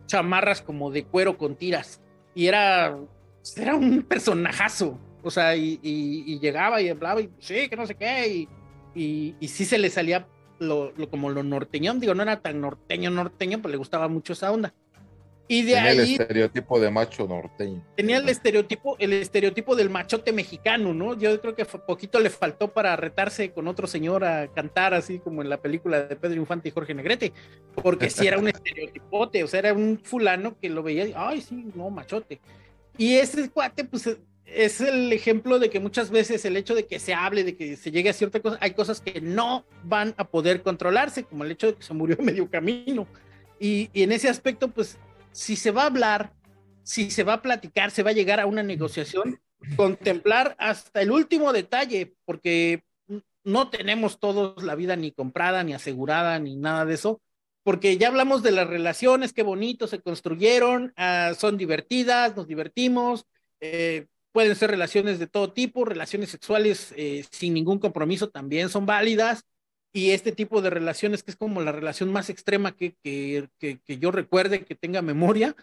chamarras 0.06 0.62
como 0.62 0.90
de 0.90 1.04
cuero 1.04 1.36
con 1.36 1.56
tiras. 1.56 2.00
Y 2.34 2.46
era, 2.46 2.96
era 3.56 3.74
un 3.74 4.02
personajazo. 4.02 4.98
O 5.22 5.30
sea, 5.30 5.54
y, 5.54 5.78
y 5.82 6.38
llegaba 6.40 6.80
y 6.80 6.88
hablaba 6.88 7.20
y 7.20 7.30
sí, 7.40 7.68
que 7.68 7.76
no 7.76 7.86
sé 7.86 7.94
qué. 7.94 8.28
Y, 8.28 8.48
y, 8.94 9.34
y 9.40 9.48
sí 9.48 9.64
se 9.64 9.78
le 9.78 9.90
salía 9.90 10.26
lo, 10.58 10.92
lo, 10.96 11.08
como 11.08 11.30
lo 11.30 11.42
norteño, 11.42 11.94
digo, 11.94 12.14
no 12.14 12.22
era 12.22 12.40
tan 12.40 12.60
norteño, 12.60 13.10
norteño, 13.10 13.58
pero 13.58 13.72
le 13.72 13.78
gustaba 13.78 14.08
mucho 14.08 14.34
esa 14.34 14.52
onda. 14.52 14.74
Y 15.48 15.62
de 15.62 15.74
tenía 15.74 15.90
ahí, 15.90 15.98
el 15.98 16.20
estereotipo 16.20 16.78
de 16.78 16.92
macho 16.92 17.26
norteño. 17.26 17.84
Tenía 17.96 18.18
el 18.18 18.28
estereotipo, 18.28 18.96
el 19.00 19.14
estereotipo 19.14 19.74
del 19.74 19.90
machote 19.90 20.32
mexicano, 20.32 20.94
¿no? 20.94 21.18
Yo 21.18 21.40
creo 21.40 21.56
que 21.56 21.64
poquito 21.64 22.20
le 22.20 22.30
faltó 22.30 22.72
para 22.72 22.94
retarse 22.94 23.50
con 23.50 23.66
otro 23.66 23.88
señor 23.88 24.24
a 24.24 24.46
cantar 24.46 24.94
así 24.94 25.18
como 25.18 25.42
en 25.42 25.48
la 25.48 25.60
película 25.60 26.02
de 26.04 26.14
Pedro 26.14 26.36
Infante 26.36 26.68
y 26.68 26.70
Jorge 26.70 26.94
Negrete, 26.94 27.32
porque 27.82 28.10
sí 28.10 28.28
era 28.28 28.38
un 28.38 28.46
estereotipote, 28.48 29.42
o 29.42 29.48
sea, 29.48 29.58
era 29.58 29.72
un 29.74 29.98
fulano 30.00 30.56
que 30.56 30.68
lo 30.68 30.84
veía 30.84 31.06
y, 31.06 31.14
ay, 31.16 31.40
sí, 31.40 31.66
no, 31.74 31.90
machote. 31.90 32.40
Y 32.96 33.16
ese 33.16 33.50
cuate, 33.50 33.82
pues 33.82 34.08
es 34.54 34.80
el 34.80 35.12
ejemplo 35.12 35.58
de 35.58 35.70
que 35.70 35.80
muchas 35.80 36.10
veces 36.10 36.44
el 36.44 36.56
hecho 36.56 36.74
de 36.74 36.86
que 36.86 36.98
se 36.98 37.14
hable, 37.14 37.44
de 37.44 37.56
que 37.56 37.76
se 37.76 37.90
llegue 37.90 38.10
a 38.10 38.14
cierta 38.14 38.40
cosa, 38.40 38.58
hay 38.60 38.72
cosas 38.72 39.00
que 39.00 39.20
no 39.20 39.64
van 39.84 40.14
a 40.16 40.28
poder 40.28 40.62
controlarse, 40.62 41.24
como 41.24 41.44
el 41.44 41.52
hecho 41.52 41.68
de 41.68 41.74
que 41.74 41.82
se 41.82 41.94
murió 41.94 42.16
en 42.18 42.24
medio 42.24 42.50
camino. 42.50 43.06
Y, 43.58 43.90
en 43.94 44.12
ese 44.12 44.28
aspecto, 44.28 44.68
pues, 44.68 44.98
si 45.32 45.56
se 45.56 45.70
va 45.70 45.82
a 45.82 45.86
hablar, 45.86 46.32
si 46.82 47.10
se 47.10 47.22
va 47.22 47.34
a 47.34 47.42
platicar, 47.42 47.90
se 47.90 48.02
va 48.02 48.10
a 48.10 48.14
llegar 48.14 48.40
a 48.40 48.46
una 48.46 48.62
negociación, 48.62 49.40
contemplar 49.76 50.56
hasta 50.58 51.02
el 51.02 51.10
último 51.10 51.52
detalle, 51.52 52.14
porque 52.24 52.82
no 53.44 53.70
tenemos 53.70 54.18
todos 54.18 54.62
la 54.62 54.74
vida 54.74 54.96
ni 54.96 55.12
comprada, 55.12 55.62
ni 55.62 55.74
asegurada, 55.74 56.38
ni 56.38 56.56
nada 56.56 56.84
de 56.84 56.94
eso, 56.94 57.20
porque 57.62 57.98
ya 57.98 58.08
hablamos 58.08 58.42
de 58.42 58.52
las 58.52 58.66
relaciones, 58.66 59.32
qué 59.32 59.42
bonito 59.42 59.86
se 59.86 60.00
construyeron, 60.00 60.94
uh, 60.96 61.34
son 61.34 61.56
divertidas, 61.58 62.34
nos 62.34 62.48
divertimos, 62.48 63.26
eh, 63.60 64.06
pueden 64.32 64.54
ser 64.56 64.70
relaciones 64.70 65.18
de 65.18 65.26
todo 65.26 65.52
tipo, 65.52 65.84
relaciones 65.84 66.30
sexuales 66.30 66.92
eh, 66.96 67.24
sin 67.30 67.54
ningún 67.54 67.78
compromiso 67.78 68.30
también 68.30 68.68
son 68.68 68.86
válidas, 68.86 69.44
y 69.92 70.10
este 70.10 70.32
tipo 70.32 70.62
de 70.62 70.70
relaciones 70.70 71.22
que 71.22 71.32
es 71.32 71.36
como 71.36 71.60
la 71.62 71.72
relación 71.72 72.12
más 72.12 72.30
extrema 72.30 72.76
que, 72.76 72.94
que, 73.02 73.48
que, 73.58 73.98
yo 73.98 74.12
recuerde, 74.12 74.64
que 74.64 74.76
tenga 74.76 75.02
memoria, 75.02 75.56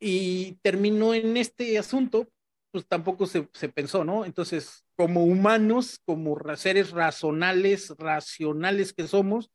y 0.00 0.58
terminó 0.62 1.14
en 1.14 1.36
este 1.36 1.78
asunto, 1.78 2.28
pues 2.72 2.86
tampoco 2.86 3.26
se, 3.26 3.48
se 3.52 3.68
pensó, 3.68 4.04
¿no? 4.04 4.24
Entonces, 4.24 4.84
como 4.96 5.24
humanos, 5.24 6.00
como 6.04 6.36
seres 6.56 6.90
racionales, 6.90 7.94
racionales 7.98 8.92
que 8.92 9.06
somos, 9.06 9.50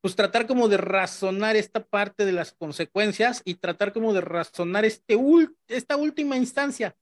pues 0.00 0.16
tratar 0.16 0.48
como 0.48 0.68
de 0.68 0.78
razonar 0.78 1.54
esta 1.54 1.84
parte 1.84 2.24
de 2.24 2.32
las 2.32 2.52
consecuencias 2.52 3.40
y 3.44 3.54
tratar 3.54 3.92
como 3.92 4.12
de 4.12 4.20
razonar 4.20 4.84
este 4.84 5.16
esta 5.68 5.96
última 5.96 6.36
instancia, 6.36 6.96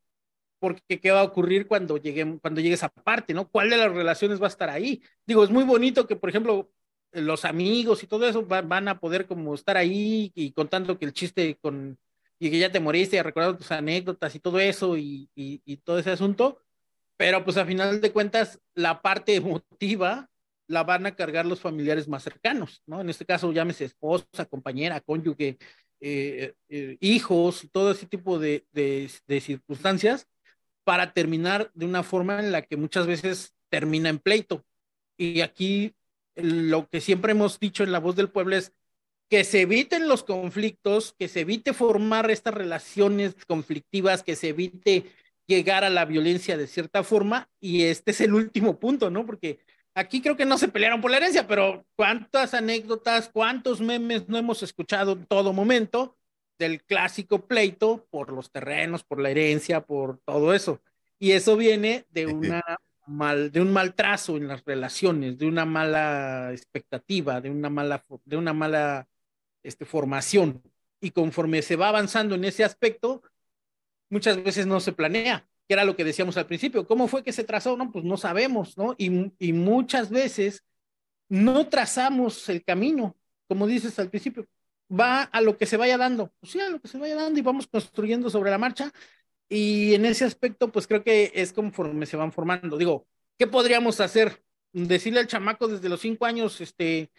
porque 0.60 1.00
qué 1.00 1.10
va 1.10 1.20
a 1.20 1.24
ocurrir 1.24 1.66
cuando 1.66 1.96
llegue, 1.96 2.38
cuando 2.40 2.60
llegue 2.60 2.74
esa 2.74 2.90
parte, 2.90 3.34
¿no? 3.34 3.48
¿Cuál 3.48 3.70
de 3.70 3.78
las 3.78 3.92
relaciones 3.92 4.40
va 4.40 4.46
a 4.46 4.50
estar 4.50 4.70
ahí? 4.70 5.02
Digo, 5.26 5.42
es 5.42 5.50
muy 5.50 5.64
bonito 5.64 6.06
que, 6.06 6.16
por 6.16 6.30
ejemplo, 6.30 6.70
los 7.12 7.44
amigos 7.44 8.02
y 8.04 8.06
todo 8.06 8.28
eso 8.28 8.46
va, 8.46 8.62
van 8.62 8.86
a 8.88 9.00
poder 9.00 9.26
como 9.26 9.54
estar 9.54 9.76
ahí 9.76 10.30
y 10.34 10.52
contando 10.52 10.98
que 10.98 11.06
el 11.06 11.12
chiste 11.12 11.56
con, 11.60 11.98
y 12.38 12.50
que 12.50 12.58
ya 12.58 12.70
te 12.70 12.80
moriste 12.80 13.16
y 13.16 13.22
recordando 13.22 13.58
tus 13.58 13.72
anécdotas 13.72 14.34
y 14.34 14.40
todo 14.40 14.60
eso 14.60 14.96
y, 14.96 15.28
y, 15.34 15.60
y 15.64 15.78
todo 15.78 15.98
ese 15.98 16.10
asunto, 16.10 16.60
pero 17.16 17.44
pues 17.44 17.56
a 17.56 17.66
final 17.66 18.00
de 18.00 18.12
cuentas 18.12 18.60
la 18.74 19.02
parte 19.02 19.34
emotiva 19.34 20.30
la 20.68 20.84
van 20.84 21.04
a 21.04 21.16
cargar 21.16 21.46
los 21.46 21.60
familiares 21.60 22.06
más 22.06 22.22
cercanos, 22.22 22.82
¿no? 22.86 23.00
En 23.00 23.10
este 23.10 23.26
caso, 23.26 23.52
llámese 23.52 23.84
esposa, 23.84 24.46
compañera, 24.48 25.00
cónyuge, 25.00 25.58
eh, 26.00 26.54
eh, 26.68 26.96
hijos, 27.00 27.68
todo 27.72 27.90
ese 27.90 28.06
tipo 28.06 28.38
de, 28.38 28.64
de, 28.72 29.10
de 29.26 29.40
circunstancias, 29.40 30.28
para 30.90 31.12
terminar 31.12 31.70
de 31.74 31.86
una 31.86 32.02
forma 32.02 32.40
en 32.40 32.50
la 32.50 32.62
que 32.62 32.76
muchas 32.76 33.06
veces 33.06 33.54
termina 33.68 34.08
en 34.08 34.18
pleito. 34.18 34.64
Y 35.16 35.40
aquí 35.40 35.94
lo 36.34 36.88
que 36.88 37.00
siempre 37.00 37.30
hemos 37.30 37.60
dicho 37.60 37.84
en 37.84 37.92
la 37.92 38.00
voz 38.00 38.16
del 38.16 38.28
pueblo 38.28 38.56
es 38.56 38.72
que 39.28 39.44
se 39.44 39.60
eviten 39.60 40.08
los 40.08 40.24
conflictos, 40.24 41.14
que 41.16 41.28
se 41.28 41.42
evite 41.42 41.74
formar 41.74 42.28
estas 42.32 42.54
relaciones 42.54 43.36
conflictivas, 43.46 44.24
que 44.24 44.34
se 44.34 44.48
evite 44.48 45.04
llegar 45.46 45.84
a 45.84 45.90
la 45.90 46.06
violencia 46.06 46.56
de 46.56 46.66
cierta 46.66 47.04
forma. 47.04 47.48
Y 47.60 47.84
este 47.84 48.10
es 48.10 48.20
el 48.20 48.34
último 48.34 48.80
punto, 48.80 49.10
¿no? 49.10 49.24
Porque 49.24 49.60
aquí 49.94 50.20
creo 50.20 50.36
que 50.36 50.44
no 50.44 50.58
se 50.58 50.66
pelearon 50.66 51.00
por 51.00 51.12
la 51.12 51.18
herencia, 51.18 51.46
pero 51.46 51.86
cuántas 51.94 52.52
anécdotas, 52.52 53.30
cuántos 53.32 53.80
memes 53.80 54.28
no 54.28 54.38
hemos 54.38 54.64
escuchado 54.64 55.12
en 55.12 55.24
todo 55.26 55.52
momento 55.52 56.16
del 56.60 56.84
clásico 56.84 57.46
pleito 57.46 58.06
por 58.10 58.32
los 58.32 58.52
terrenos, 58.52 59.02
por 59.02 59.18
la 59.18 59.30
herencia, 59.30 59.80
por 59.80 60.18
todo 60.18 60.52
eso. 60.54 60.80
Y 61.18 61.32
eso 61.32 61.56
viene 61.56 62.04
de, 62.10 62.26
una 62.26 62.62
mal, 63.06 63.50
de 63.50 63.62
un 63.62 63.72
mal 63.72 63.94
trazo 63.94 64.36
en 64.36 64.46
las 64.46 64.62
relaciones, 64.64 65.38
de 65.38 65.46
una 65.46 65.64
mala 65.64 66.52
expectativa, 66.52 67.40
de 67.40 67.50
una 67.50 67.70
mala, 67.70 68.04
de 68.26 68.36
una 68.36 68.52
mala 68.52 69.08
este, 69.62 69.86
formación. 69.86 70.62
Y 71.00 71.12
conforme 71.12 71.62
se 71.62 71.76
va 71.76 71.88
avanzando 71.88 72.34
en 72.34 72.44
ese 72.44 72.62
aspecto, 72.62 73.22
muchas 74.10 74.42
veces 74.42 74.66
no 74.66 74.80
se 74.80 74.92
planea, 74.92 75.48
que 75.66 75.72
era 75.72 75.86
lo 75.86 75.96
que 75.96 76.04
decíamos 76.04 76.36
al 76.36 76.46
principio. 76.46 76.86
¿Cómo 76.86 77.08
fue 77.08 77.24
que 77.24 77.32
se 77.32 77.44
trazó? 77.44 77.74
No, 77.74 77.90
pues 77.90 78.04
no 78.04 78.18
sabemos, 78.18 78.76
¿no? 78.76 78.94
Y, 78.98 79.32
y 79.38 79.54
muchas 79.54 80.10
veces 80.10 80.62
no 81.30 81.68
trazamos 81.68 82.50
el 82.50 82.62
camino, 82.62 83.16
como 83.48 83.66
dices 83.66 83.98
al 83.98 84.10
principio 84.10 84.46
va 84.90 85.22
a 85.22 85.40
lo 85.40 85.56
que 85.56 85.66
se 85.66 85.76
vaya 85.76 85.96
dando, 85.96 86.32
pues 86.40 86.52
sí, 86.52 86.60
a 86.60 86.68
lo 86.68 86.80
que 86.80 86.88
se 86.88 86.98
vaya 86.98 87.14
dando 87.14 87.38
y 87.38 87.42
vamos 87.42 87.66
construyendo 87.66 88.30
sobre 88.30 88.50
la 88.50 88.58
marcha. 88.58 88.92
Y 89.48 89.94
en 89.94 90.04
ese 90.04 90.24
aspecto, 90.24 90.70
pues 90.70 90.86
creo 90.86 91.02
que 91.02 91.32
es 91.34 91.52
conforme 91.52 92.06
se 92.06 92.16
van 92.16 92.32
formando. 92.32 92.76
Digo, 92.76 93.06
¿qué 93.38 93.46
podríamos 93.46 94.00
hacer? 94.00 94.42
Decirle 94.72 95.20
al 95.20 95.26
chamaco 95.26 95.66
desde 95.66 95.88
los 95.88 96.00
cinco 96.00 96.24
años, 96.24 96.60
este, 96.60 97.10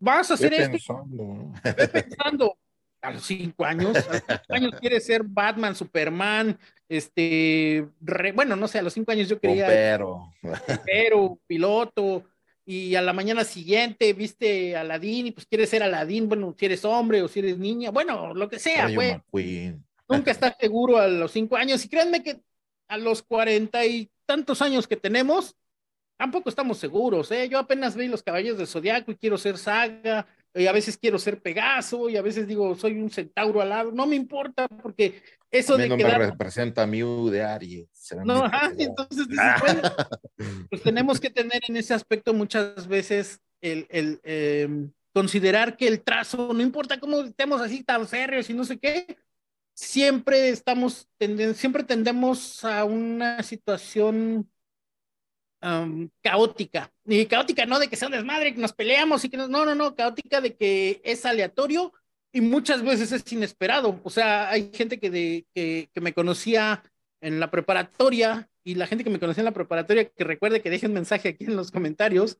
vas 0.00 0.30
a 0.30 0.34
hacer 0.34 0.52
esto. 0.54 0.72
Pensando. 0.72 1.52
pensando. 1.92 2.58
A 3.00 3.12
los 3.12 3.22
cinco 3.22 3.64
años, 3.64 3.96
a 3.96 4.12
los 4.12 4.22
cinco 4.26 4.54
años 4.54 4.72
quiere 4.80 4.98
ser 4.98 5.22
Batman, 5.22 5.76
Superman, 5.76 6.58
este, 6.88 7.86
re, 8.00 8.32
bueno, 8.32 8.56
no 8.56 8.66
sé, 8.66 8.80
a 8.80 8.82
los 8.82 8.92
cinco 8.92 9.12
años 9.12 9.28
yo 9.28 9.38
quería. 9.38 9.68
Pero. 9.68 10.32
Pero, 10.84 11.38
piloto, 11.46 12.24
y 12.70 12.96
a 12.96 13.00
la 13.00 13.14
mañana 13.14 13.44
siguiente 13.44 14.12
viste 14.12 14.76
a 14.76 14.82
Aladín 14.82 15.28
y 15.28 15.30
pues 15.30 15.46
quieres 15.46 15.70
ser 15.70 15.82
Aladín, 15.82 16.28
bueno, 16.28 16.54
si 16.58 16.66
eres 16.66 16.84
hombre 16.84 17.22
o 17.22 17.28
si 17.28 17.38
eres 17.38 17.56
niña, 17.56 17.90
bueno, 17.90 18.34
lo 18.34 18.46
que 18.46 18.58
sea, 18.58 18.90
güey. 18.90 19.74
Nunca 20.06 20.30
estás 20.30 20.54
seguro 20.60 20.98
a 20.98 21.08
los 21.08 21.32
cinco 21.32 21.56
años 21.56 21.82
y 21.82 21.88
créanme 21.88 22.22
que 22.22 22.42
a 22.88 22.98
los 22.98 23.22
cuarenta 23.22 23.86
y 23.86 24.10
tantos 24.26 24.60
años 24.60 24.86
que 24.86 24.96
tenemos, 24.96 25.56
tampoco 26.18 26.50
estamos 26.50 26.76
seguros, 26.76 27.30
¿eh? 27.30 27.48
Yo 27.48 27.58
apenas 27.58 27.96
vi 27.96 28.06
los 28.06 28.22
caballos 28.22 28.58
del 28.58 28.66
Zodiaco 28.66 29.12
y 29.12 29.16
quiero 29.16 29.38
ser 29.38 29.56
saga, 29.56 30.26
y 30.54 30.66
a 30.66 30.72
veces 30.72 30.98
quiero 30.98 31.18
ser 31.18 31.40
Pegaso, 31.40 32.10
y 32.10 32.18
a 32.18 32.22
veces 32.22 32.46
digo, 32.46 32.74
soy 32.74 33.00
un 33.00 33.08
centauro 33.08 33.62
alado, 33.62 33.92
no 33.92 34.06
me 34.06 34.16
importa, 34.16 34.68
porque 34.68 35.22
eso 35.50 35.74
A 35.74 35.76
mí 35.78 35.84
de 35.84 35.88
no 35.88 35.96
quedar... 35.96 36.18
me 36.18 36.26
representa 36.26 36.82
a 36.82 36.86
Mew 36.86 37.28
de 37.30 37.42
Aries. 37.42 37.88
No, 38.24 38.44
ajá, 38.44 38.70
entonces 38.78 39.28
dices, 39.28 39.44
bueno, 39.60 39.82
pues 40.70 40.82
tenemos 40.82 41.20
que 41.20 41.30
tener 41.30 41.62
en 41.68 41.76
ese 41.76 41.94
aspecto 41.94 42.32
muchas 42.34 42.86
veces 42.86 43.40
el, 43.60 43.86
el 43.90 44.20
em, 44.24 44.92
considerar 45.12 45.76
que 45.76 45.88
el 45.88 46.02
trazo, 46.02 46.52
no 46.52 46.62
importa 46.62 47.00
cómo 47.00 47.20
estemos 47.22 47.60
así 47.60 47.82
tan 47.82 48.06
férreos 48.06 48.48
y 48.50 48.54
no 48.54 48.64
sé 48.64 48.78
qué, 48.78 49.16
siempre 49.74 50.48
estamos, 50.50 51.08
tenden- 51.18 51.54
siempre 51.54 51.82
tendemos 51.84 52.64
a 52.64 52.84
una 52.84 53.42
situación 53.42 54.50
am, 55.60 56.10
caótica. 56.22 56.92
Y 57.04 57.26
caótica 57.26 57.66
no 57.66 57.78
de 57.78 57.88
que 57.88 57.96
sea 57.96 58.08
un 58.08 58.12
desmadre, 58.12 58.54
que 58.54 58.60
nos 58.60 58.72
peleamos 58.72 59.24
y 59.24 59.28
que 59.28 59.36
no, 59.36 59.48
no, 59.48 59.64
no, 59.64 59.74
no, 59.74 59.94
caótica 59.94 60.40
de 60.40 60.56
que 60.56 61.00
es 61.04 61.24
aleatorio 61.24 61.92
y 62.32 62.40
muchas 62.40 62.82
veces 62.82 63.12
es 63.12 63.32
inesperado. 63.32 64.00
O 64.02 64.10
sea, 64.10 64.50
hay 64.50 64.70
gente 64.72 64.98
que, 64.98 65.10
de, 65.10 65.46
que, 65.54 65.90
que 65.92 66.00
me 66.00 66.12
conocía 66.12 66.82
en 67.20 67.40
la 67.40 67.50
preparatoria 67.50 68.48
y 68.64 68.74
la 68.74 68.86
gente 68.86 69.04
que 69.04 69.10
me 69.10 69.18
conocía 69.18 69.40
en 69.40 69.46
la 69.46 69.52
preparatoria 69.52 70.08
que 70.08 70.24
recuerde 70.24 70.60
que 70.60 70.70
dejen 70.70 70.92
mensaje 70.92 71.30
aquí 71.30 71.44
en 71.44 71.56
los 71.56 71.70
comentarios, 71.70 72.38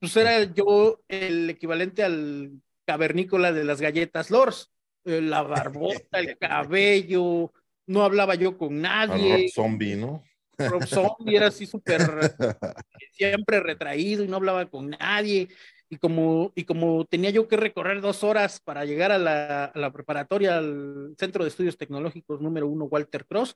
pues 0.00 0.16
era 0.16 0.42
yo 0.42 1.00
el 1.08 1.50
equivalente 1.50 2.02
al 2.02 2.62
cavernícola 2.86 3.52
de 3.52 3.64
las 3.64 3.80
galletas 3.80 4.30
Lors. 4.30 4.70
Eh, 5.04 5.20
La 5.20 5.42
barbota, 5.42 6.18
el 6.18 6.38
cabello, 6.38 7.52
no 7.86 8.02
hablaba 8.02 8.34
yo 8.34 8.56
con 8.56 8.84
Al 8.86 9.08
nadie. 9.08 9.32
Rob 9.32 9.50
Zombie, 9.54 9.96
¿no? 9.96 10.22
Rob 10.58 10.84
Zombie 10.86 11.36
era 11.36 11.48
así 11.48 11.66
súper 11.66 12.00
siempre 13.12 13.60
retraído 13.60 14.24
y 14.24 14.28
no 14.28 14.36
hablaba 14.36 14.66
con 14.66 14.90
nadie. 14.90 15.48
Y 15.90 15.96
como, 15.96 16.52
y 16.54 16.64
como 16.64 17.06
tenía 17.06 17.30
yo 17.30 17.48
que 17.48 17.56
recorrer 17.56 18.00
dos 18.00 18.22
horas 18.22 18.60
para 18.60 18.84
llegar 18.84 19.10
a 19.10 19.18
la, 19.18 19.92
preparatoria, 19.92 20.58
al 20.58 21.14
Centro 21.18 21.44
de 21.44 21.48
Estudios 21.48 21.78
Tecnológicos 21.78 22.40
número 22.40 22.68
uno, 22.68 22.84
Walter 22.84 23.24
Cross, 23.24 23.54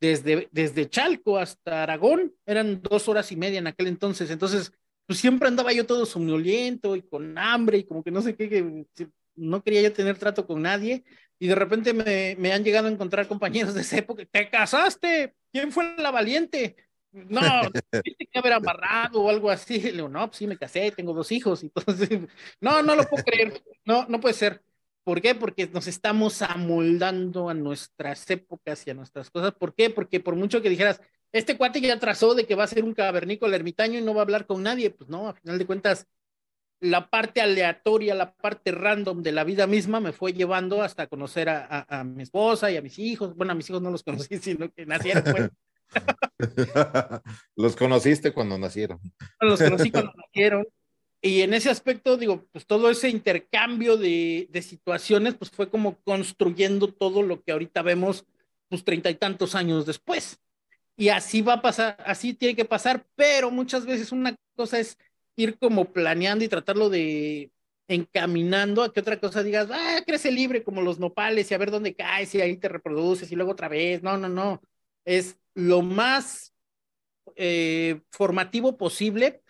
desde, 0.00 0.48
desde 0.50 0.88
Chalco 0.88 1.38
hasta 1.38 1.82
Aragón, 1.82 2.34
eran 2.46 2.82
dos 2.82 3.08
horas 3.08 3.32
y 3.32 3.36
media 3.36 3.58
en 3.58 3.66
aquel 3.66 3.86
entonces. 3.86 4.30
Entonces, 4.30 4.72
pues 5.06 5.18
siempre 5.18 5.48
andaba 5.48 5.72
yo 5.72 5.86
todo 5.86 6.06
somnoliento 6.06 6.96
y 6.96 7.02
con 7.02 7.36
hambre 7.38 7.78
y 7.78 7.84
como 7.84 8.02
que 8.02 8.10
no 8.10 8.22
sé 8.22 8.36
qué, 8.36 8.84
no 9.34 9.62
quería 9.62 9.82
yo 9.82 9.92
tener 9.92 10.18
trato 10.18 10.46
con 10.46 10.62
nadie. 10.62 11.04
Y 11.38 11.48
de 11.48 11.54
repente 11.54 11.94
me, 11.94 12.36
me 12.38 12.52
han 12.52 12.62
llegado 12.62 12.88
a 12.88 12.90
encontrar 12.90 13.26
compañeros 13.26 13.74
de 13.74 13.80
esa 13.80 13.98
época. 13.98 14.24
¿Te 14.30 14.50
casaste? 14.50 15.34
¿Quién 15.50 15.72
fue 15.72 15.96
la 15.96 16.10
valiente? 16.10 16.76
No, 17.12 17.40
tienes 18.02 18.28
que 18.30 18.38
haber 18.38 18.52
amarrado 18.52 19.22
o 19.22 19.30
algo 19.30 19.50
así. 19.50 19.80
Le 19.80 19.92
digo, 19.92 20.08
no, 20.08 20.26
pues 20.28 20.38
sí, 20.38 20.46
me 20.46 20.56
casé, 20.56 20.92
tengo 20.92 21.12
dos 21.12 21.32
hijos. 21.32 21.62
Entonces, 21.62 22.08
no, 22.60 22.82
no 22.82 22.94
lo 22.94 23.04
puedo 23.04 23.24
creer. 23.24 23.62
No, 23.84 24.06
no 24.08 24.20
puede 24.20 24.34
ser. 24.34 24.62
¿Por 25.02 25.20
qué? 25.20 25.34
Porque 25.34 25.66
nos 25.68 25.86
estamos 25.86 26.42
amoldando 26.42 27.48
a 27.48 27.54
nuestras 27.54 28.30
épocas 28.30 28.86
y 28.86 28.90
a 28.90 28.94
nuestras 28.94 29.30
cosas. 29.30 29.52
¿Por 29.54 29.74
qué? 29.74 29.90
Porque 29.90 30.20
por 30.20 30.36
mucho 30.36 30.62
que 30.62 30.68
dijeras, 30.68 31.00
este 31.32 31.56
cuate 31.56 31.80
ya 31.80 31.98
trazó 31.98 32.34
de 32.34 32.46
que 32.46 32.54
va 32.54 32.64
a 32.64 32.68
ser 32.68 32.84
un 32.84 32.94
cavernícola 32.94 33.56
ermitaño 33.56 33.98
y 33.98 34.02
no 34.02 34.14
va 34.14 34.20
a 34.20 34.24
hablar 34.24 34.46
con 34.46 34.62
nadie, 34.62 34.90
pues 34.90 35.08
no, 35.10 35.28
a 35.28 35.34
final 35.34 35.58
de 35.58 35.66
cuentas, 35.66 36.06
la 36.80 37.10
parte 37.10 37.40
aleatoria, 37.40 38.14
la 38.14 38.34
parte 38.34 38.72
random 38.72 39.22
de 39.22 39.32
la 39.32 39.44
vida 39.44 39.66
misma 39.66 40.00
me 40.00 40.12
fue 40.12 40.32
llevando 40.32 40.82
hasta 40.82 41.06
conocer 41.08 41.48
a, 41.48 41.66
a, 41.66 42.00
a 42.00 42.04
mi 42.04 42.22
esposa 42.22 42.70
y 42.70 42.76
a 42.76 42.82
mis 42.82 42.98
hijos. 42.98 43.34
Bueno, 43.36 43.52
a 43.52 43.54
mis 43.54 43.68
hijos 43.70 43.82
no 43.82 43.90
los 43.90 44.02
conocí, 44.02 44.38
sino 44.38 44.70
que 44.72 44.86
nacieron. 44.86 45.24
Pues. 45.24 45.50
los 47.56 47.76
conociste 47.76 48.32
cuando 48.32 48.58
nacieron. 48.58 49.00
Los 49.40 49.60
conocí 49.60 49.90
cuando 49.90 50.12
nacieron. 50.16 50.66
Y 51.22 51.42
en 51.42 51.52
ese 51.52 51.68
aspecto, 51.68 52.16
digo, 52.16 52.46
pues 52.50 52.66
todo 52.66 52.88
ese 52.90 53.10
intercambio 53.10 53.96
de, 53.96 54.48
de 54.50 54.62
situaciones, 54.62 55.34
pues 55.34 55.50
fue 55.50 55.68
como 55.68 56.00
construyendo 56.00 56.88
todo 56.88 57.22
lo 57.22 57.42
que 57.42 57.52
ahorita 57.52 57.82
vemos, 57.82 58.24
pues 58.68 58.84
treinta 58.84 59.10
y 59.10 59.16
tantos 59.16 59.54
años 59.54 59.84
después. 59.84 60.40
Y 60.96 61.08
así 61.08 61.42
va 61.42 61.54
a 61.54 61.62
pasar, 61.62 61.96
así 62.06 62.34
tiene 62.34 62.56
que 62.56 62.64
pasar, 62.64 63.06
pero 63.16 63.50
muchas 63.50 63.84
veces 63.86 64.12
una 64.12 64.34
cosa 64.54 64.78
es 64.78 64.98
ir 65.36 65.58
como 65.58 65.86
planeando 65.86 66.44
y 66.44 66.48
tratarlo 66.48 66.88
de 66.88 67.50
encaminando 67.88 68.82
a 68.82 68.92
que 68.92 69.00
otra 69.00 69.18
cosa 69.18 69.42
digas, 69.42 69.68
ah, 69.72 70.00
crece 70.06 70.30
libre 70.30 70.62
como 70.62 70.80
los 70.80 71.00
nopales 71.00 71.50
y 71.50 71.54
a 71.54 71.58
ver 71.58 71.72
dónde 71.72 71.94
caes 71.94 72.34
y 72.34 72.40
ahí 72.40 72.56
te 72.56 72.68
reproduces 72.68 73.30
y 73.32 73.36
luego 73.36 73.52
otra 73.52 73.68
vez. 73.68 74.02
No, 74.02 74.16
no, 74.16 74.28
no. 74.28 74.62
Es 75.04 75.38
lo 75.60 75.82
más 75.82 76.54
eh, 77.36 78.00
formativo 78.10 78.76
posible 78.76 79.42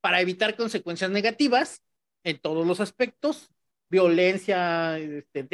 para 0.00 0.20
evitar 0.20 0.56
consecuencias 0.56 1.10
negativas 1.10 1.82
en 2.24 2.38
todos 2.38 2.66
los 2.66 2.80
aspectos, 2.80 3.50
violencia, 3.88 4.98
este, 4.98 5.44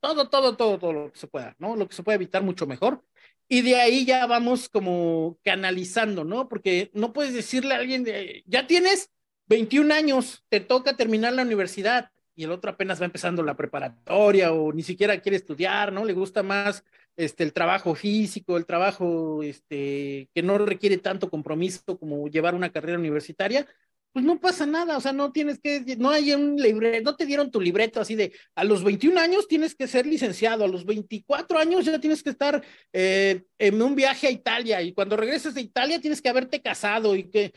todo, 0.00 0.28
todo, 0.28 0.56
todo, 0.56 0.78
todo 0.78 0.92
lo 0.92 1.12
que 1.12 1.18
se 1.18 1.26
pueda, 1.26 1.54
¿no? 1.58 1.76
Lo 1.76 1.88
que 1.88 1.94
se 1.94 2.02
puede 2.02 2.16
evitar 2.16 2.42
mucho 2.42 2.66
mejor. 2.66 3.04
Y 3.48 3.62
de 3.62 3.76
ahí 3.76 4.04
ya 4.04 4.26
vamos 4.26 4.68
como 4.68 5.38
canalizando, 5.44 6.24
¿no? 6.24 6.48
Porque 6.48 6.90
no 6.94 7.12
puedes 7.12 7.34
decirle 7.34 7.74
a 7.74 7.78
alguien, 7.78 8.06
ya 8.46 8.66
tienes 8.66 9.10
21 9.46 9.92
años, 9.92 10.44
te 10.48 10.60
toca 10.60 10.96
terminar 10.96 11.32
la 11.32 11.42
universidad 11.42 12.10
y 12.36 12.44
el 12.44 12.52
otro 12.52 12.70
apenas 12.70 13.00
va 13.00 13.06
empezando 13.06 13.42
la 13.42 13.56
preparatoria 13.56 14.52
o 14.52 14.72
ni 14.72 14.82
siquiera 14.82 15.20
quiere 15.20 15.36
estudiar, 15.36 15.92
¿no? 15.92 16.04
Le 16.04 16.12
gusta 16.12 16.42
más 16.42 16.84
este, 17.20 17.44
el 17.44 17.52
trabajo 17.52 17.94
físico, 17.94 18.56
el 18.56 18.64
trabajo 18.64 19.42
este, 19.42 20.30
que 20.34 20.42
no 20.42 20.56
requiere 20.56 20.96
tanto 20.96 21.28
compromiso 21.28 21.98
como 21.98 22.28
llevar 22.28 22.54
una 22.54 22.72
carrera 22.72 22.98
universitaria, 22.98 23.66
pues 24.12 24.24
no 24.24 24.40
pasa 24.40 24.64
nada, 24.64 24.96
o 24.96 25.00
sea, 25.00 25.12
no 25.12 25.30
tienes 25.30 25.60
que, 25.60 25.96
no 25.98 26.10
hay 26.10 26.32
un 26.32 26.56
libre, 26.56 27.02
no 27.02 27.14
te 27.16 27.26
dieron 27.26 27.50
tu 27.50 27.60
libreto 27.60 28.00
así 28.00 28.14
de, 28.14 28.32
a 28.54 28.64
los 28.64 28.82
21 28.82 29.20
años 29.20 29.46
tienes 29.46 29.74
que 29.74 29.86
ser 29.86 30.06
licenciado, 30.06 30.64
a 30.64 30.68
los 30.68 30.84
24 30.86 31.58
años 31.58 31.84
ya 31.84 32.00
tienes 32.00 32.22
que 32.22 32.30
estar 32.30 32.64
eh, 32.92 33.44
en 33.58 33.82
un 33.82 33.94
viaje 33.94 34.26
a 34.26 34.30
Italia 34.30 34.82
y 34.82 34.94
cuando 34.94 35.16
regreses 35.16 35.54
de 35.54 35.60
Italia 35.60 36.00
tienes 36.00 36.22
que 36.22 36.28
haberte 36.28 36.62
casado 36.62 37.14
y 37.14 37.24
que, 37.24 37.52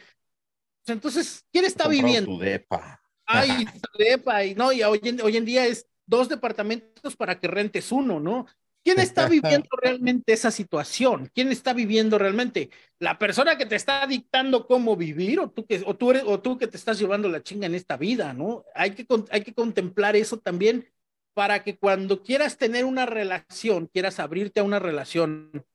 pues 0.85 0.95
entonces, 0.95 1.45
¿quién 1.52 1.65
está 1.65 1.88
viviendo? 1.88 2.31
Tu 2.31 2.40
depa. 2.40 3.02
Ay, 3.26 3.65
tu 3.65 3.98
depa, 3.98 4.44
y 4.44 4.53
no, 4.53 4.73
y 4.73 4.84
hoy 4.84 4.99
en, 5.03 5.22
hoy 5.22 5.38
en 5.38 5.45
día 5.45 5.65
es 5.65 5.88
dos 6.06 6.27
departamentos 6.27 7.15
para 7.15 7.40
que 7.40 7.48
rentes 7.48 7.91
uno, 7.91 8.19
¿no? 8.19 8.45
¿Quién 8.84 8.99
está 8.99 9.27
viviendo 9.27 9.69
realmente 9.81 10.34
esa 10.34 10.51
situación? 10.51 11.31
¿Quién 11.34 11.51
está 11.51 11.73
viviendo 11.73 12.18
realmente? 12.18 12.69
¿La 12.99 13.18
persona 13.18 13.57
que 13.57 13.65
te 13.65 13.76
está 13.76 14.05
dictando 14.05 14.68
cómo 14.68 14.95
vivir 14.95 15.39
o 15.39 15.49
tú 15.49 15.65
que, 15.65 15.84
o 15.85 15.95
tú, 15.95 16.11
eres, 16.11 16.23
o 16.26 16.41
tú 16.41 16.57
que 16.57 16.68
te 16.68 16.77
estás 16.77 16.99
llevando 16.99 17.30
la 17.30 17.41
chinga 17.43 17.65
en 17.65 17.76
esta 17.76 17.97
vida, 17.97 18.34
¿no? 18.34 18.65
Hay 18.76 18.91
que, 18.91 19.05
hay 19.31 19.41
que 19.41 19.53
contemplar 19.53 20.15
eso 20.15 20.38
también 20.38 20.89
para 21.34 21.64
que 21.64 21.77
cuando 21.77 22.22
quieras 22.22 22.57
tener 22.57 22.85
una 22.85 23.05
relación, 23.05 23.88
quieras 23.88 24.19
abrirte 24.19 24.60
a 24.60 24.64
una 24.64 24.80
relación 24.80 25.65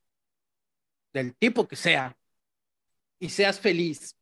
del 1.13 1.35
tipo 1.35 1.67
que 1.67 1.77
sea 1.77 2.17
y 3.19 3.31
seas 3.31 3.59
feliz 3.59 4.15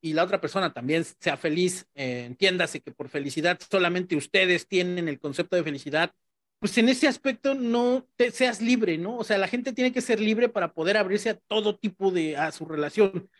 y 0.00 0.12
la 0.12 0.24
otra 0.24 0.40
persona 0.40 0.72
también 0.72 1.04
sea 1.04 1.36
feliz, 1.36 1.86
eh, 1.94 2.24
entiéndase 2.26 2.80
que 2.80 2.92
por 2.92 3.08
felicidad 3.08 3.58
solamente 3.68 4.16
ustedes 4.16 4.66
tienen 4.66 5.08
el 5.08 5.18
concepto 5.18 5.56
de 5.56 5.64
felicidad 5.64 6.14
pues 6.58 6.76
en 6.78 6.88
ese 6.88 7.08
aspecto 7.08 7.54
no 7.54 8.06
te 8.16 8.30
seas 8.32 8.60
libre, 8.60 8.98
¿no? 8.98 9.16
O 9.16 9.24
sea, 9.24 9.38
la 9.38 9.48
gente 9.48 9.72
tiene 9.72 9.92
que 9.92 10.00
ser 10.00 10.20
libre 10.20 10.48
para 10.48 10.72
poder 10.72 10.96
abrirse 10.96 11.30
a 11.30 11.38
todo 11.38 11.76
tipo 11.76 12.10
de, 12.10 12.36
a 12.36 12.52
su 12.52 12.64
relación. 12.66 13.30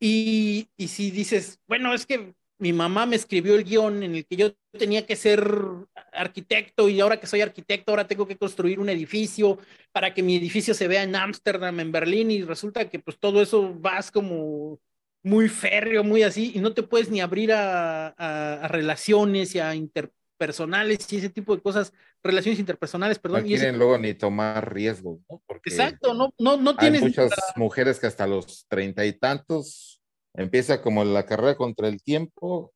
Y, 0.00 0.70
y 0.76 0.88
si 0.88 1.10
dices, 1.10 1.60
bueno, 1.68 1.94
es 1.94 2.06
que 2.06 2.34
mi 2.58 2.72
mamá 2.72 3.06
me 3.06 3.16
escribió 3.16 3.54
el 3.56 3.64
guion 3.64 4.02
en 4.02 4.14
el 4.16 4.26
que 4.26 4.36
yo 4.36 4.52
tenía 4.78 5.06
que 5.06 5.16
ser 5.16 5.42
arquitecto 6.12 6.88
y 6.88 7.00
ahora 7.00 7.18
que 7.20 7.26
soy 7.26 7.40
arquitecto, 7.40 7.92
ahora 7.92 8.06
tengo 8.06 8.26
que 8.26 8.36
construir 8.36 8.80
un 8.80 8.88
edificio 8.88 9.58
para 9.92 10.14
que 10.14 10.22
mi 10.22 10.36
edificio 10.36 10.74
se 10.74 10.88
vea 10.88 11.02
en 11.02 11.16
Ámsterdam, 11.16 11.80
en 11.80 11.92
Berlín, 11.92 12.30
y 12.30 12.42
resulta 12.42 12.88
que 12.88 12.98
pues 12.98 13.18
todo 13.18 13.42
eso 13.42 13.74
vas 13.74 14.10
como 14.10 14.78
muy 15.22 15.48
férreo, 15.48 16.04
muy 16.04 16.22
así, 16.22 16.52
y 16.54 16.60
no 16.60 16.74
te 16.74 16.82
puedes 16.82 17.10
ni 17.10 17.20
abrir 17.20 17.52
a, 17.52 18.08
a, 18.08 18.64
a 18.64 18.68
relaciones 18.68 19.54
y 19.54 19.58
a 19.60 19.74
inter 19.74 20.12
personales 20.40 21.12
y 21.12 21.18
ese 21.18 21.28
tipo 21.28 21.54
de 21.54 21.60
cosas, 21.60 21.92
relaciones 22.24 22.58
interpersonales, 22.58 23.18
perdón. 23.18 23.42
No 23.42 23.46
y 23.46 23.50
quieren 23.50 23.68
ese... 23.68 23.76
luego 23.76 23.98
ni 23.98 24.14
tomar 24.14 24.72
riesgos, 24.72 25.18
¿no? 25.28 25.42
Porque 25.46 25.68
Exacto, 25.68 26.14
no, 26.14 26.32
no, 26.38 26.56
no 26.56 26.74
tienes. 26.76 27.02
Hay 27.02 27.08
muchas 27.08 27.32
mujeres 27.56 28.00
que 28.00 28.06
hasta 28.06 28.26
los 28.26 28.64
treinta 28.66 29.04
y 29.04 29.12
tantos 29.12 30.00
empieza 30.32 30.80
como 30.80 31.04
la 31.04 31.26
carrera 31.26 31.56
contra 31.56 31.88
el 31.88 32.02
tiempo 32.02 32.72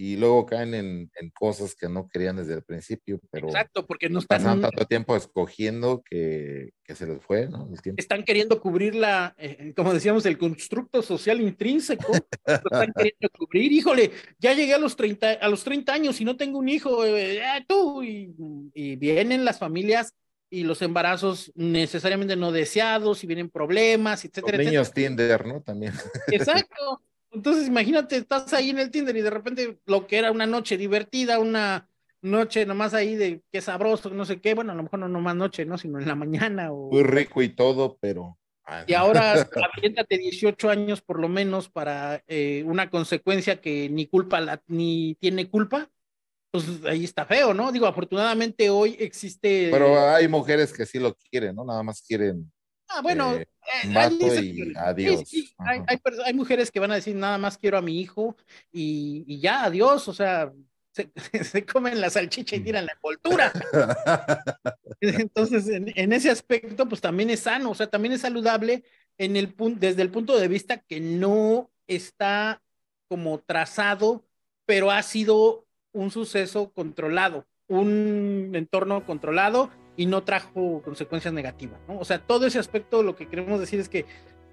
y 0.00 0.16
luego 0.16 0.46
caen 0.46 0.74
en, 0.74 1.10
en, 1.20 1.30
cosas 1.30 1.74
que 1.74 1.88
no 1.88 2.08
querían 2.08 2.36
desde 2.36 2.54
el 2.54 2.62
principio, 2.62 3.20
pero 3.32 3.48
Exacto, 3.48 3.84
porque 3.84 4.08
no 4.08 4.20
están 4.20 4.38
pasan 4.38 4.60
tanto 4.60 4.86
tiempo 4.86 5.16
escogiendo 5.16 6.04
que, 6.08 6.70
que 6.84 6.94
se 6.94 7.04
les 7.04 7.20
fue, 7.20 7.48
¿no? 7.48 7.68
El 7.68 7.82
tiempo. 7.82 8.00
Están 8.00 8.22
queriendo 8.22 8.60
cubrir 8.60 8.94
la, 8.94 9.34
eh, 9.36 9.72
como 9.76 9.92
decíamos, 9.92 10.24
el 10.26 10.38
constructo 10.38 11.02
social 11.02 11.40
intrínseco, 11.40 12.12
están 12.12 12.92
queriendo 12.94 13.28
cubrir, 13.36 13.72
híjole, 13.72 14.12
ya 14.38 14.54
llegué 14.54 14.74
a 14.74 14.78
los 14.78 14.94
30, 14.94 15.32
a 15.32 15.48
los 15.48 15.64
30 15.64 15.92
años 15.92 16.20
y 16.20 16.24
no 16.24 16.36
tengo 16.36 16.60
un 16.60 16.68
hijo, 16.68 17.04
eh, 17.04 17.42
tú, 17.66 18.04
y, 18.04 18.32
y 18.74 18.94
vienen 18.94 19.44
las 19.44 19.58
familias 19.58 20.14
y 20.48 20.62
los 20.62 20.80
embarazos 20.80 21.50
necesariamente 21.56 22.36
no 22.36 22.52
deseados 22.52 23.24
y 23.24 23.26
vienen 23.26 23.50
problemas, 23.50 24.24
etcétera. 24.24 24.58
Los 24.58 24.66
niños 24.66 24.88
etcétera. 24.90 25.08
Tinder, 25.08 25.46
¿no? 25.46 25.60
También. 25.60 25.92
Exacto. 26.28 27.02
Entonces, 27.30 27.68
imagínate, 27.68 28.16
estás 28.16 28.52
ahí 28.52 28.70
en 28.70 28.78
el 28.78 28.90
Tinder 28.90 29.16
y 29.16 29.22
de 29.22 29.30
repente 29.30 29.78
lo 29.86 30.06
que 30.06 30.18
era 30.18 30.32
una 30.32 30.46
noche 30.46 30.76
divertida, 30.76 31.38
una, 31.38 31.88
noche 32.22 32.66
nomás 32.66 32.94
ahí 32.94 33.14
de 33.14 33.42
qué 33.50 33.60
sabroso, 33.60 34.10
no 34.10 34.24
sé 34.24 34.40
qué, 34.40 34.54
bueno, 34.54 34.72
a 34.72 34.74
lo 34.74 34.82
mejor 34.82 34.98
no 34.98 35.08
nomás 35.08 35.36
noche, 35.36 35.64
¿no? 35.64 35.78
Sino 35.78 35.98
en 35.98 36.08
la 36.08 36.14
mañana 36.14 36.72
o... 36.72 36.90
Muy 36.90 37.02
rico 37.02 37.42
y 37.42 37.50
todo, 37.50 37.96
pero... 38.00 38.38
Y 38.86 38.92
ahora 38.92 39.32
aviéntate 39.76 40.18
18 40.18 40.68
años 40.68 41.00
por 41.00 41.20
lo 41.20 41.28
menos 41.28 41.70
para 41.70 42.22
eh, 42.26 42.62
una 42.66 42.90
consecuencia 42.90 43.60
que 43.60 43.88
ni 43.88 44.06
culpa 44.06 44.40
la, 44.40 44.62
ni 44.66 45.14
tiene 45.20 45.48
culpa, 45.48 45.90
pues 46.50 46.84
ahí 46.84 47.04
está 47.04 47.24
feo, 47.24 47.54
¿no? 47.54 47.72
Digo, 47.72 47.86
afortunadamente 47.86 48.68
hoy 48.68 48.96
existe. 48.98 49.68
Pero 49.70 49.98
hay 49.98 50.28
mujeres 50.28 50.72
que 50.72 50.84
sí 50.84 50.98
lo 50.98 51.14
quieren, 51.14 51.56
¿no? 51.56 51.64
Nada 51.64 51.82
más 51.82 52.02
quieren. 52.02 52.50
Ah, 52.88 53.02
bueno, 53.02 53.34
eh, 53.34 53.46
y 54.42 54.76
adiós. 54.76 55.30
hay, 55.58 55.80
hay, 56.24 56.34
mujeres 56.34 56.70
que 56.70 56.80
van 56.80 56.90
a 56.90 56.94
decir 56.94 57.14
nada 57.14 57.36
más 57.36 57.58
quiero 57.58 57.76
a 57.76 57.82
mi 57.82 58.00
hijo 58.00 58.36
y, 58.72 59.24
y 59.26 59.40
ya, 59.40 59.64
adiós, 59.64 60.08
o 60.08 60.14
sea, 60.14 60.52
se, 60.92 61.10
se, 61.44 61.66
comen 61.66 62.00
la 62.00 62.08
salchicha 62.08 62.56
y 62.56 62.60
tiran 62.60 62.86
la 62.86 62.92
envoltura. 62.94 63.52
Entonces, 65.00 65.68
en, 65.68 65.92
en, 65.94 66.12
ese 66.12 66.30
aspecto, 66.30 66.88
pues 66.88 67.00
también 67.00 67.28
es 67.30 67.40
sano, 67.40 67.70
o 67.70 67.74
sea, 67.74 67.88
también 67.88 68.14
es 68.14 68.22
saludable 68.22 68.84
en 69.18 69.36
el 69.36 69.54
desde 69.76 70.02
el 70.02 70.10
punto 70.10 70.38
de 70.38 70.48
vista 70.48 70.78
que 70.78 71.00
no 71.00 71.70
está 71.86 72.62
como 73.08 73.38
trazado, 73.40 74.24
pero 74.64 74.90
ha 74.90 75.02
sido 75.02 75.66
un 75.92 76.10
suceso 76.10 76.72
controlado, 76.72 77.46
un 77.66 78.52
entorno 78.54 79.04
controlado 79.04 79.70
y 79.98 80.06
no 80.06 80.22
trajo 80.22 80.80
consecuencias 80.82 81.34
negativas, 81.34 81.80
¿no? 81.88 81.98
O 81.98 82.04
sea, 82.04 82.20
todo 82.20 82.46
ese 82.46 82.58
aspecto 82.58 83.02
lo 83.02 83.16
que 83.16 83.28
queremos 83.28 83.58
decir 83.58 83.80
es 83.80 83.88
que 83.88 84.06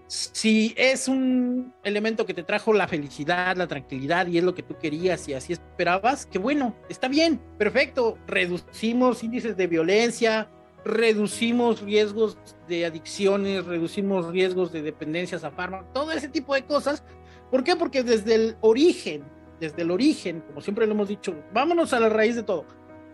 si 0.08 0.74
es 0.76 1.08
un 1.08 1.72
elemento 1.84 2.26
que 2.26 2.34
te 2.34 2.44
trajo 2.44 2.74
la 2.74 2.88
felicidad, 2.88 3.56
la 3.56 3.68
tranquilidad 3.68 4.26
y 4.26 4.40
es 4.40 4.44
lo 4.44 4.56
que 4.56 4.64
tú 4.64 4.76
querías 4.78 5.28
y 5.30 5.36
así 5.36 5.54
esperabas, 5.54 6.26
que 6.26 6.40
bueno, 6.40 6.76
está 6.90 7.08
bien, 7.08 7.40
perfecto, 7.60 8.18
reducimos 8.26 9.24
índices 9.24 9.56
de 9.56 9.68
violencia, 9.68 10.50
reducimos 10.84 11.80
riesgos 11.82 12.38
de 12.68 12.88
adicciones, 12.88 13.66
reducimos 13.66 14.28
riesgos 14.32 14.72
de 14.72 14.82
dependencias 14.82 15.44
a 15.44 15.52
fármacos, 15.52 15.94
todo 15.94 16.12
ese 16.12 16.28
tipo 16.28 16.56
de 16.56 16.66
cosas. 16.66 17.04
¿Por 17.52 17.64
qué? 17.64 17.76
Porque 17.76 18.02
desde 18.02 18.34
el 18.34 18.58
origen 18.62 19.24
desde 19.60 19.84
el 19.84 19.92
origen, 19.92 20.42
como 20.42 20.62
siempre 20.62 20.86
lo 20.86 20.94
hemos 20.94 21.08
dicho, 21.08 21.34
vámonos 21.54 21.94
a 21.94 22.00
la 22.00 22.10
raíz 22.10 22.36
de 22.36 22.44
todo. 22.44 22.66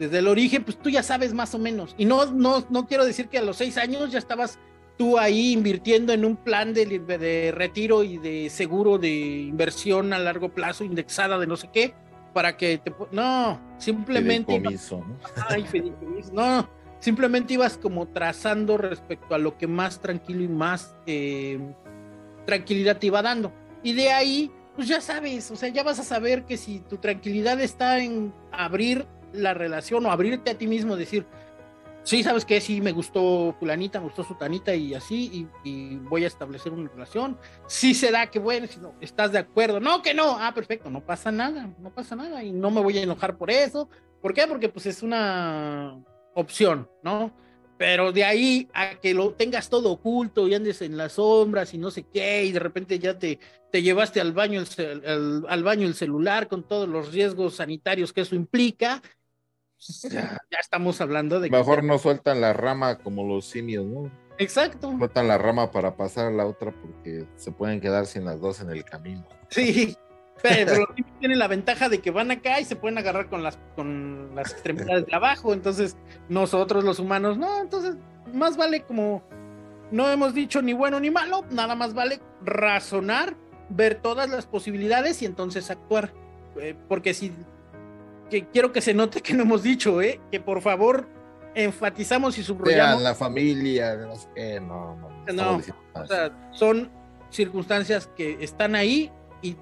Desde 0.02 0.18
el 0.18 0.28
origen, 0.28 0.64
pues 0.64 0.80
tú 0.80 0.90
ya 0.90 1.03
sabes 1.03 1.32
más 1.32 1.53
o 1.53 1.60
menos. 1.60 1.94
Y 1.95 2.06
no, 2.06 2.26
no, 2.26 2.65
no 2.72 2.88
quiero 2.88 3.06
decir 3.06 3.28
que 3.28 3.38
a 3.38 3.44
los 3.44 3.57
seis 3.57 3.78
años 3.78 4.11
ya 4.11 4.18
estabas 4.18 4.57
tú 4.98 5.19
ahí 5.19 5.52
invirtiendo 5.52 6.11
en 6.11 6.26
un 6.26 6.38
plan 6.38 6.73
de, 6.73 6.88
de 6.88 7.52
retiro 7.52 8.03
y 8.03 8.18
de 8.18 8.49
seguro 8.49 8.98
de 8.98 9.11
inversión 9.11 10.11
a 10.11 10.18
largo 10.18 10.49
plazo, 10.49 10.84
indexada 10.84 11.38
de 11.38 11.45
no 11.45 11.56
sé 11.56 11.69
qué, 11.72 11.94
para 12.34 12.57
que 12.57 12.80
te... 12.80 12.91
No, 13.11 13.61
simplemente... 13.78 14.56
Ibas, 14.56 14.91
¿no? 14.91 15.19
Ay, 15.48 15.65
no, 16.34 16.68
simplemente 16.98 17.53
ibas 17.53 17.78
como 17.78 18.07
trazando 18.07 18.80
respecto 18.80 19.36
a 19.36 19.38
lo 19.38 19.56
que 19.56 19.68
más 19.68 20.02
tranquilo 20.02 20.41
y 20.41 20.48
más 20.48 20.95
eh, 21.06 21.60
tranquilidad 22.48 22.98
te 22.98 23.06
iba 23.06 23.22
dando. 23.22 23.53
Y 23.84 23.94
de 23.94 24.11
ahí 24.11 24.52
pues 24.76 24.88
ya 24.88 24.99
sabes, 24.99 25.52
o 25.52 25.56
sea, 25.56 25.69
ya 25.69 25.84
vas 25.84 25.99
a 25.99 26.03
saber 26.03 26.45
que 26.45 26.57
si 26.57 26.80
tu 26.80 26.98
tranquilidad 26.98 27.60
está 27.60 27.99
en 27.99 28.34
abrir 28.52 29.06
la 29.34 29.53
relación 29.53 30.06
o 30.06 30.12
abrirte 30.12 30.52
a 30.52 30.58
ti 30.58 30.68
mismo, 30.68 30.95
decir, 30.95 31.26
sí, 32.03 32.24
sabes 32.24 32.45
que 32.45 32.62
sí, 32.62 32.82
me 32.82 32.91
gustó 32.91 33.56
fulanita, 33.60 33.99
me 33.99 34.06
gustó 34.06 34.24
sutanita 34.24 34.74
y 34.76 34.94
así, 34.94 35.48
y, 35.64 35.95
voy 35.98 36.24
a 36.24 36.28
establecer 36.28 36.72
una 36.72 36.90
relación. 36.90 37.38
Sí 37.68 37.94
se 37.94 38.12
da 38.12 38.28
que 38.28 38.40
bueno, 38.40 38.68
si 38.68 38.80
no, 38.80 38.94
estás 39.02 39.32
de 39.32 39.40
acuerdo, 39.40 39.80
no, 39.80 40.02
que 40.02 40.14
no, 40.14 40.38
ah, 40.40 40.53
perfecto, 40.53 40.90
no 40.90 41.06
pasa 41.06 41.32
nada, 41.32 41.70
no 41.80 41.94
pasa 41.94 42.16
nada, 42.16 42.44
y 42.44 42.52
no 42.52 42.72
me 42.72 42.82
voy 42.82 42.98
a 42.98 43.03
enojar 43.03 43.38
por 43.38 43.52
eso. 43.52 43.90
¿Por 44.22 44.34
qué? 44.34 44.45
Porque 44.48 44.70
pues 44.70 44.86
es 44.86 45.02
una 45.02 45.98
opción, 46.36 46.90
¿no? 47.03 47.32
Pero 47.78 48.12
de 48.12 48.24
ahí 48.24 48.70
a 48.76 48.99
que 48.99 49.14
lo 49.16 49.34
tengas 49.34 49.68
todo 49.68 49.91
oculto 49.91 50.48
y 50.48 50.53
andes 50.53 50.84
en 50.84 50.98
las 50.98 51.14
sombras 51.14 51.74
y 51.74 51.80
no 51.80 51.90
sé 51.90 52.03
qué, 52.03 52.45
y 52.45 52.52
de 52.52 52.60
repente 52.60 52.99
ya 52.99 53.18
te, 53.18 53.40
te 53.72 53.82
llevaste 53.82 54.22
al 54.22 54.34
baño 54.34 54.62
el, 54.78 55.44
al 55.48 55.64
baño 55.64 55.88
el 55.88 55.95
celular 55.95 56.48
con 56.48 56.62
todos 56.62 56.88
los 56.88 57.12
riesgos 57.12 57.56
sanitarios 57.56 58.14
que 58.14 58.22
eso 58.22 58.36
implica, 58.36 59.02
ya, 60.10 60.40
estamos 60.60 61.02
hablando 61.02 61.40
de 61.40 61.49
Mejor 61.49 61.84
no 61.84 61.98
sueltan 61.98 62.41
la 62.41 62.53
rama 62.53 62.99
como 62.99 63.26
los 63.26 63.45
simios, 63.45 63.86
¿no? 63.86 64.12
Exacto. 64.38 64.95
Sueltan 64.98 65.28
la 65.28 65.38
rama 65.38 65.72
para 65.72 65.95
pasar 65.95 66.28
a 66.28 66.32
la 66.32 66.45
otra 66.45 66.72
porque 66.72 67.26
se 67.36 67.52
pueden 67.52 67.82
quedar 67.82 68.06
sin 68.06 68.26
las 68.26 68.40
dos 68.40 68.62
en 68.62 68.70
el 68.70 68.84
camino. 68.84 69.28
Sí, 69.49 69.95
pero 70.41 70.76
los 70.78 70.90
tienen 71.20 71.40
la 71.40 71.48
ventaja 71.48 71.90
de 71.90 71.99
que 71.99 72.12
van 72.12 72.32
acá 72.32 72.60
y 72.60 72.66
se 72.66 72.76
pueden 72.76 72.98
agarrar 72.98 73.30
con 73.30 73.44
las, 73.44 73.60
con 73.76 74.34
las 74.36 74.52
extremidades 74.52 75.06
de 75.06 75.16
abajo. 75.16 75.53
Entonces, 75.53 75.98
nosotros 76.30 76.84
los 76.84 76.99
humanos, 76.99 77.38
no, 77.38 77.62
entonces, 77.62 77.95
más 78.34 78.58
vale 78.58 78.82
como 78.84 79.24
no 79.91 80.10
hemos 80.10 80.34
dicho 80.34 80.62
ni 80.62 80.74
bueno 80.74 80.99
ni 80.99 81.12
malo, 81.12 81.45
nada 81.52 81.76
más 81.76 81.94
vale 81.94 82.22
razonar, 82.44 83.36
ver 83.70 83.95
todas 83.95 84.30
las 84.30 84.45
posibilidades 84.45 85.22
y 85.22 85.26
entonces 85.26 85.70
actuar. 85.70 86.14
Eh, 86.60 86.76
porque 86.88 87.14
si 87.14 87.34
que 88.32 88.48
quiero 88.48 88.72
que 88.72 88.82
se 88.82 88.94
note 88.95 89.22
que 89.22 89.34
no 89.34 89.44
hemos 89.44 89.62
dicho, 89.62 90.02
¿eh? 90.02 90.20
que 90.32 90.40
por 90.40 90.62
favor 90.62 91.08
enfatizamos 91.53 92.38
y 92.38 92.44
subrayamos. 92.44 93.03
la 93.03 93.14
familia, 93.14 93.95
no 93.98 94.16
sé 94.16 94.60
no, 94.62 94.95
no. 94.95 95.34
no 95.34 95.62
o 95.94 96.08
sea, 96.08 96.49
son 96.52 96.90
circunstancias 97.30 98.10
que 98.16 98.38
están 98.41 98.74
ahí 98.76 99.12
y, 99.44 99.56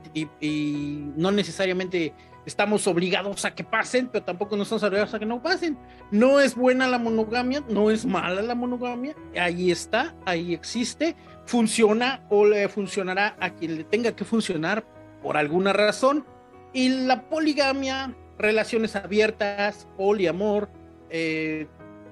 no 1.15 1.31
necesariamente 1.31 2.13
estamos 2.45 2.85
obligados 2.87 3.45
a 3.45 3.55
que 3.55 3.63
pasen, 3.63 4.07
pero 4.07 4.23
tampoco 4.25 4.55
no 4.55 4.63
estamos 4.63 4.83
obligados 4.83 5.13
a 5.13 5.19
que 5.19 5.25
no 5.25 5.41
pasen. 5.41 5.77
No 6.11 6.39
es 6.39 6.55
buena 6.55 6.87
la 6.87 6.99
monogamia, 6.99 7.63
no 7.69 7.89
es 7.89 8.05
mala 8.05 8.41
la 8.41 8.55
monogamia, 8.55 9.15
ahí 9.39 9.71
está, 9.71 10.15
ahí 10.25 10.53
existe, 10.53 11.15
funciona 11.45 12.21
o 12.29 12.45
le 12.45 12.67
funcionará 12.67 13.35
a 13.39 13.51
quien 13.51 13.77
le 13.77 13.83
tenga 13.83 14.11
que 14.15 14.25
funcionar 14.25 14.83
por 15.23 15.37
alguna 15.37 15.73
razón. 15.73 16.25
Y 16.73 16.89
la 16.89 17.29
poligamia, 17.29 18.15
relaciones 18.39 18.95
abiertas, 18.95 19.87
poliamor, 19.97 20.69
eh, 21.09 21.67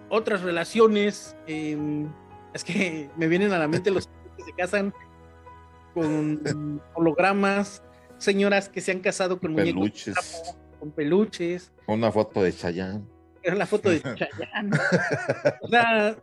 otras 0.10 0.41
relaciones, 0.41 1.36
em, 1.48 2.12
es 2.54 2.64
que 2.64 3.10
me 3.18 3.28
vienen 3.28 3.54
a 3.54 3.58
la 3.58 3.68
mente 3.68 3.90
los 3.90 4.08
que 4.38 4.44
se 4.44 4.54
casan 4.54 4.94
con 5.94 6.82
hologramas, 6.94 7.82
señoras 8.18 8.70
que 8.70 8.82
se 8.82 8.91
han 8.91 8.99
casado 8.99 9.40
con 9.40 9.56
peluches. 9.56 10.56
con 10.80 10.91
peluches. 10.91 11.72
Una 11.88 12.12
foto 12.12 12.44
de 12.44 12.54
Chayanne. 12.54 13.04
Era 13.41 13.56
la 13.56 13.66
foto 13.66 13.90
de 13.90 14.02
Chayanne. 14.16 14.78
o 15.62 15.68
sea, 15.70 16.16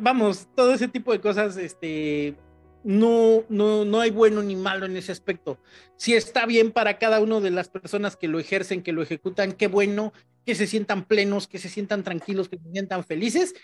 vamos, 0.00 0.48
todo 0.54 0.72
ese 0.72 0.88
tipo 0.88 1.12
de 1.12 1.20
cosas, 1.20 1.56
este, 1.56 2.36
no, 2.82 3.44
no, 3.48 3.84
no 3.84 4.00
hay 4.00 4.10
bueno 4.10 4.42
ni 4.42 4.56
malo 4.56 4.86
en 4.86 4.96
ese 4.96 5.12
aspecto. 5.12 5.58
Si 5.96 6.14
está 6.14 6.46
bien 6.46 6.72
para 6.72 6.98
cada 6.98 7.20
una 7.20 7.40
de 7.40 7.50
las 7.50 7.68
personas 7.68 8.16
que 8.16 8.28
lo 8.28 8.38
ejercen, 8.38 8.82
que 8.82 8.92
lo 8.92 9.02
ejecutan, 9.02 9.52
qué 9.52 9.68
bueno, 9.68 10.12
que 10.44 10.54
se 10.54 10.66
sientan 10.66 11.04
plenos, 11.04 11.46
que 11.46 11.58
se 11.58 11.68
sientan 11.68 12.02
tranquilos, 12.02 12.48
que 12.48 12.58
se 12.58 12.70
sientan 12.70 13.04
felices. 13.04 13.54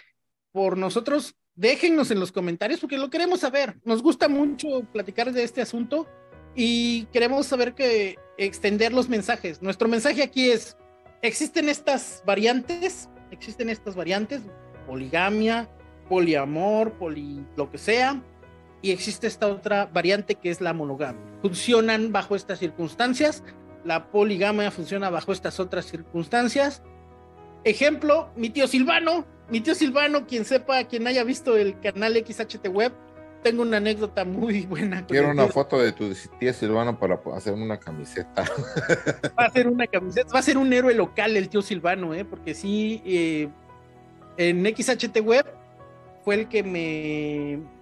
Por 0.53 0.77
nosotros, 0.77 1.37
déjennos 1.55 2.11
en 2.11 2.21
los 2.21 2.33
comentarios 2.33 2.81
porque 2.81 2.99
lo 2.99 3.11
queremos 3.11 3.41
saber. 3.41 3.77
Nos 3.85 4.03
gusta 4.03 4.29
mucho 4.29 4.83
platicar 4.93 5.33
de 5.33 5.43
este 5.43 5.63
asunto 5.63 6.07
y 6.55 7.05
queremos 7.07 7.47
saber 7.47 7.75
que 7.75 8.17
extender 8.39 8.93
los 8.93 9.09
mensajes. 9.09 9.63
Nuestro 9.63 9.89
mensaje 9.89 10.23
aquí 10.23 10.51
es, 10.51 10.77
existen 11.23 11.69
estas 11.69 12.23
variantes, 12.27 13.09
existen 13.31 13.69
estas 13.71 13.95
variantes, 13.95 14.43
poligamia, 14.87 15.69
poliamor, 16.09 16.93
poli 16.93 17.45
lo 17.57 17.71
que 17.71 17.79
sea, 17.79 18.23
y 18.83 18.91
existe 18.91 19.27
esta 19.27 19.49
otra 19.49 19.87
variante 19.87 20.35
que 20.35 20.51
es 20.51 20.61
la 20.61 20.73
monogamia. 20.73 21.21
Funcionan 21.43 22.13
bajo 22.13 22.37
estas 22.37 22.59
circunstancias, 22.59 23.43
la 23.85 24.11
poligamia 24.11 24.71
funciona 24.71 25.11
bajo 25.11 25.33
estas 25.33 25.61
otras 25.61 25.87
circunstancias. 25.87 26.83
Ejemplo, 27.65 28.31
mi 28.37 28.51
tío 28.51 28.67
Silvano, 28.67 29.27
mi 29.49 29.61
tío 29.61 29.75
Silvano, 29.75 30.27
quien 30.27 30.45
sepa, 30.45 30.85
quien 30.85 31.07
haya 31.07 31.25
visto 31.25 31.57
el 31.57 31.79
canal 31.81 32.15
XHT 32.15 32.69
Web, 32.69 32.93
tengo 33.43 33.63
una 33.63 33.77
anécdota 33.77 34.25
muy 34.25 34.67
buena. 34.67 35.07
Quiero 35.07 35.31
una 35.31 35.47
foto 35.47 35.79
de 35.79 35.93
tu 35.93 36.13
tío 36.39 36.53
Silvano 36.53 36.99
para 36.99 37.21
hacer 37.35 37.55
una 37.55 37.79
camiseta. 37.79 38.45
Va 39.39 39.45
a 39.47 39.51
ser 39.51 39.69
una 39.69 39.87
camiseta, 39.87 40.33
va 40.33 40.41
a 40.41 40.43
ser 40.43 40.59
un 40.59 40.73
héroe 40.73 40.95
local 40.95 41.37
el 41.37 41.49
tío 41.49 41.63
Silvano, 41.63 42.13
¿eh? 42.13 42.25
porque 42.25 42.55
sí, 42.55 43.03
eh, 43.05 43.49
en 44.37 44.65
XHT 44.65 45.21
Web 45.21 45.47
fue 46.25 46.35
el 46.35 46.49
que 46.49 46.65
me 46.65 47.76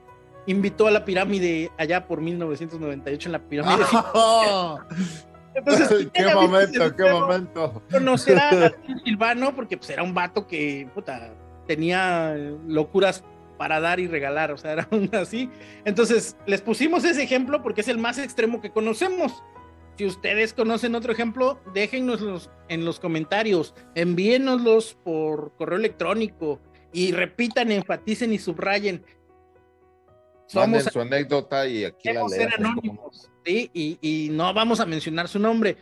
invitó 0.46 0.86
a 0.86 0.90
la 0.90 1.04
pirámide 1.04 1.70
allá 1.78 2.06
por 2.06 2.20
1998 2.20 3.28
en 3.28 3.32
la 3.32 3.38
pirámide. 3.40 3.84
Entonces, 5.54 6.08
qué 6.12 6.34
momento, 6.34 6.96
qué 6.96 7.10
momento. 7.10 7.82
Conocerá 7.90 8.50
a 8.50 8.72
Silvano 9.04 9.54
porque 9.54 9.76
pues 9.76 9.90
era 9.90 10.02
un 10.02 10.12
vato 10.12 10.46
que 10.46 10.88
puta, 10.94 11.32
tenía 11.66 12.34
locuras 12.66 13.24
para 13.56 13.80
dar 13.80 14.00
y 14.00 14.08
regalar, 14.08 14.50
o 14.50 14.58
sea, 14.58 14.72
era 14.72 14.88
un 14.90 15.08
así. 15.14 15.48
Entonces, 15.84 16.36
les 16.46 16.60
pusimos 16.60 17.04
ese 17.04 17.22
ejemplo 17.22 17.62
porque 17.62 17.82
es 17.82 17.88
el 17.88 17.98
más 17.98 18.18
extremo 18.18 18.60
que 18.60 18.70
conocemos. 18.70 19.42
Si 19.96 20.04
ustedes 20.04 20.52
conocen 20.52 20.96
otro 20.96 21.12
ejemplo, 21.12 21.60
déjennoslos 21.72 22.50
en 22.68 22.84
los 22.84 22.98
comentarios, 22.98 23.74
envíennoslos 23.94 24.98
por 25.04 25.54
correo 25.56 25.78
electrónico 25.78 26.60
y 26.92 27.12
repitan, 27.12 27.70
enfaticen 27.70 28.32
y 28.32 28.38
subrayen. 28.38 29.04
Somos 30.46 30.84
su 30.84 31.00
anécdota 31.00 31.66
y 31.66 31.84
aquí 31.84 32.12
la 32.12 32.28
ser 32.28 32.54
anónimos, 32.54 33.30
¿sí? 33.44 33.70
y, 33.72 33.98
y 34.00 34.28
no 34.30 34.52
vamos 34.52 34.80
a 34.80 34.86
mencionar 34.86 35.28
su 35.28 35.38
nombre. 35.38 35.76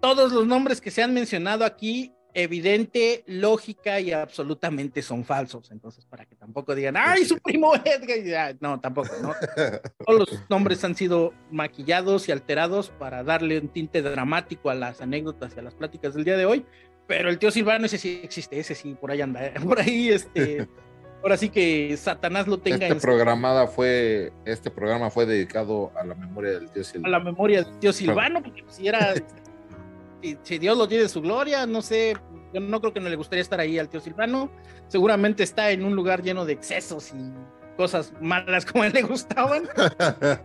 Todos 0.00 0.32
los 0.32 0.46
nombres 0.46 0.80
que 0.80 0.90
se 0.90 1.02
han 1.02 1.12
mencionado 1.12 1.64
aquí 1.64 2.12
evidente, 2.34 3.24
lógica 3.26 4.00
y 4.00 4.12
absolutamente 4.12 5.02
son 5.02 5.24
falsos. 5.24 5.70
Entonces, 5.70 6.04
para 6.06 6.24
que 6.24 6.36
tampoco 6.36 6.74
digan, 6.74 6.96
¡ay, 6.96 7.24
su 7.24 7.36
primo 7.38 7.72
Edgar! 7.84 8.56
No, 8.60 8.78
tampoco, 8.80 9.10
¿no? 9.20 9.34
Todos 10.06 10.30
los 10.30 10.50
nombres 10.50 10.84
han 10.84 10.94
sido 10.94 11.32
maquillados 11.50 12.28
y 12.28 12.32
alterados 12.32 12.90
para 12.90 13.24
darle 13.24 13.58
un 13.58 13.68
tinte 13.68 14.02
dramático 14.02 14.70
a 14.70 14.74
las 14.74 15.00
anécdotas 15.00 15.54
y 15.56 15.58
a 15.58 15.62
las 15.62 15.74
pláticas 15.74 16.14
del 16.14 16.24
día 16.24 16.36
de 16.36 16.46
hoy. 16.46 16.64
Pero 17.06 17.30
el 17.30 17.38
tío 17.38 17.50
Silvano, 17.50 17.86
ese 17.86 17.98
sí 17.98 18.20
existe, 18.22 18.60
ese 18.60 18.74
sí, 18.74 18.94
por 18.94 19.10
ahí 19.10 19.20
anda, 19.22 19.46
¿eh? 19.46 19.54
por 19.64 19.80
ahí, 19.80 20.10
este. 20.10 20.68
Ahora 21.22 21.36
sí 21.36 21.48
que 21.48 21.96
Satanás 21.96 22.46
lo 22.46 22.58
tenga 22.58 22.86
este 22.86 23.00
programada 23.00 23.66
fue 23.66 24.32
Este 24.44 24.70
programa 24.70 25.10
fue 25.10 25.26
dedicado 25.26 25.90
a 25.96 26.04
la 26.04 26.14
memoria 26.14 26.52
del 26.52 26.70
tío 26.70 26.84
Silvano. 26.84 27.06
A 27.06 27.18
la 27.18 27.24
memoria 27.24 27.62
del 27.62 27.78
tío 27.78 27.92
Silvano, 27.92 28.42
porque 28.42 28.64
si 28.68 28.86
era 28.86 29.14
si, 30.42 30.58
Dios 30.58 30.76
lo 30.78 30.88
tiene 30.88 31.04
en 31.04 31.08
su 31.08 31.20
gloria, 31.20 31.66
no 31.66 31.82
sé, 31.82 32.16
yo 32.52 32.60
no 32.60 32.80
creo 32.80 32.92
que 32.92 33.00
no 33.00 33.08
le 33.08 33.16
gustaría 33.16 33.42
estar 33.42 33.60
ahí 33.60 33.78
al 33.78 33.88
tío 33.88 34.00
Silvano. 34.00 34.50
Seguramente 34.88 35.42
está 35.42 35.70
en 35.70 35.84
un 35.84 35.94
lugar 35.94 36.22
lleno 36.22 36.44
de 36.44 36.52
excesos 36.52 37.12
y 37.12 37.32
cosas 37.76 38.12
malas 38.20 38.66
como 38.66 38.82
a 38.82 38.88
él 38.88 38.92
le 38.92 39.02
gustaban. 39.02 39.68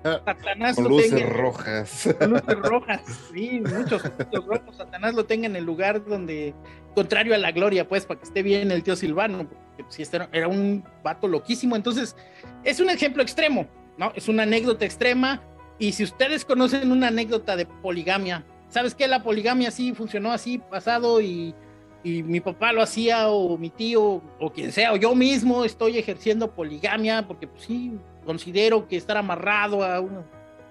Satanás 0.03 0.75
Con 0.75 0.85
luces 0.85 1.29
rojas. 1.33 2.15
luces 2.27 2.59
rojas, 2.59 3.01
sí, 3.33 3.61
muchos, 3.61 4.03
muchos 4.03 4.45
rojos. 4.45 4.77
Satanás 4.77 5.15
lo 5.15 5.25
tenga 5.25 5.47
en 5.47 5.55
el 5.55 5.63
lugar 5.65 6.05
donde, 6.05 6.53
contrario 6.95 7.33
a 7.33 7.37
la 7.37 7.51
gloria, 7.51 7.87
pues, 7.87 8.05
para 8.05 8.19
que 8.19 8.25
esté 8.25 8.43
bien 8.43 8.71
el 8.71 8.83
tío 8.83 8.95
Silvano, 8.95 9.47
si 9.89 10.01
este 10.01 10.19
era 10.31 10.47
un 10.47 10.83
vato 11.03 11.27
loquísimo. 11.27 11.75
Entonces, 11.75 12.15
es 12.63 12.79
un 12.79 12.89
ejemplo 12.89 13.23
extremo, 13.23 13.67
¿no? 13.97 14.11
Es 14.15 14.27
una 14.27 14.43
anécdota 14.43 14.85
extrema. 14.85 15.41
Y 15.79 15.93
si 15.93 16.03
ustedes 16.03 16.45
conocen 16.45 16.91
una 16.91 17.07
anécdota 17.07 17.55
de 17.55 17.65
poligamia, 17.65 18.45
¿sabes 18.69 18.95
qué? 18.95 19.07
La 19.07 19.23
poligamia 19.23 19.71
sí 19.71 19.93
funcionó 19.93 20.31
así, 20.31 20.57
pasado, 20.57 21.21
y, 21.21 21.55
mi 22.03 22.41
papá 22.41 22.73
lo 22.73 22.81
hacía, 22.81 23.29
o 23.29 23.57
mi 23.57 23.69
tío, 23.69 24.21
o 24.39 24.51
quien 24.53 24.73
sea, 24.73 24.91
o 24.91 24.97
yo 24.97 25.15
mismo 25.15 25.63
estoy 25.63 25.97
ejerciendo 25.97 26.51
poligamia, 26.51 27.25
porque 27.25 27.47
pues, 27.47 27.63
sí, 27.63 27.93
considero 28.25 28.89
que 28.89 28.97
estar 28.97 29.15
amarrado 29.15 29.83
a 29.83 30.01
uno. 30.01 30.25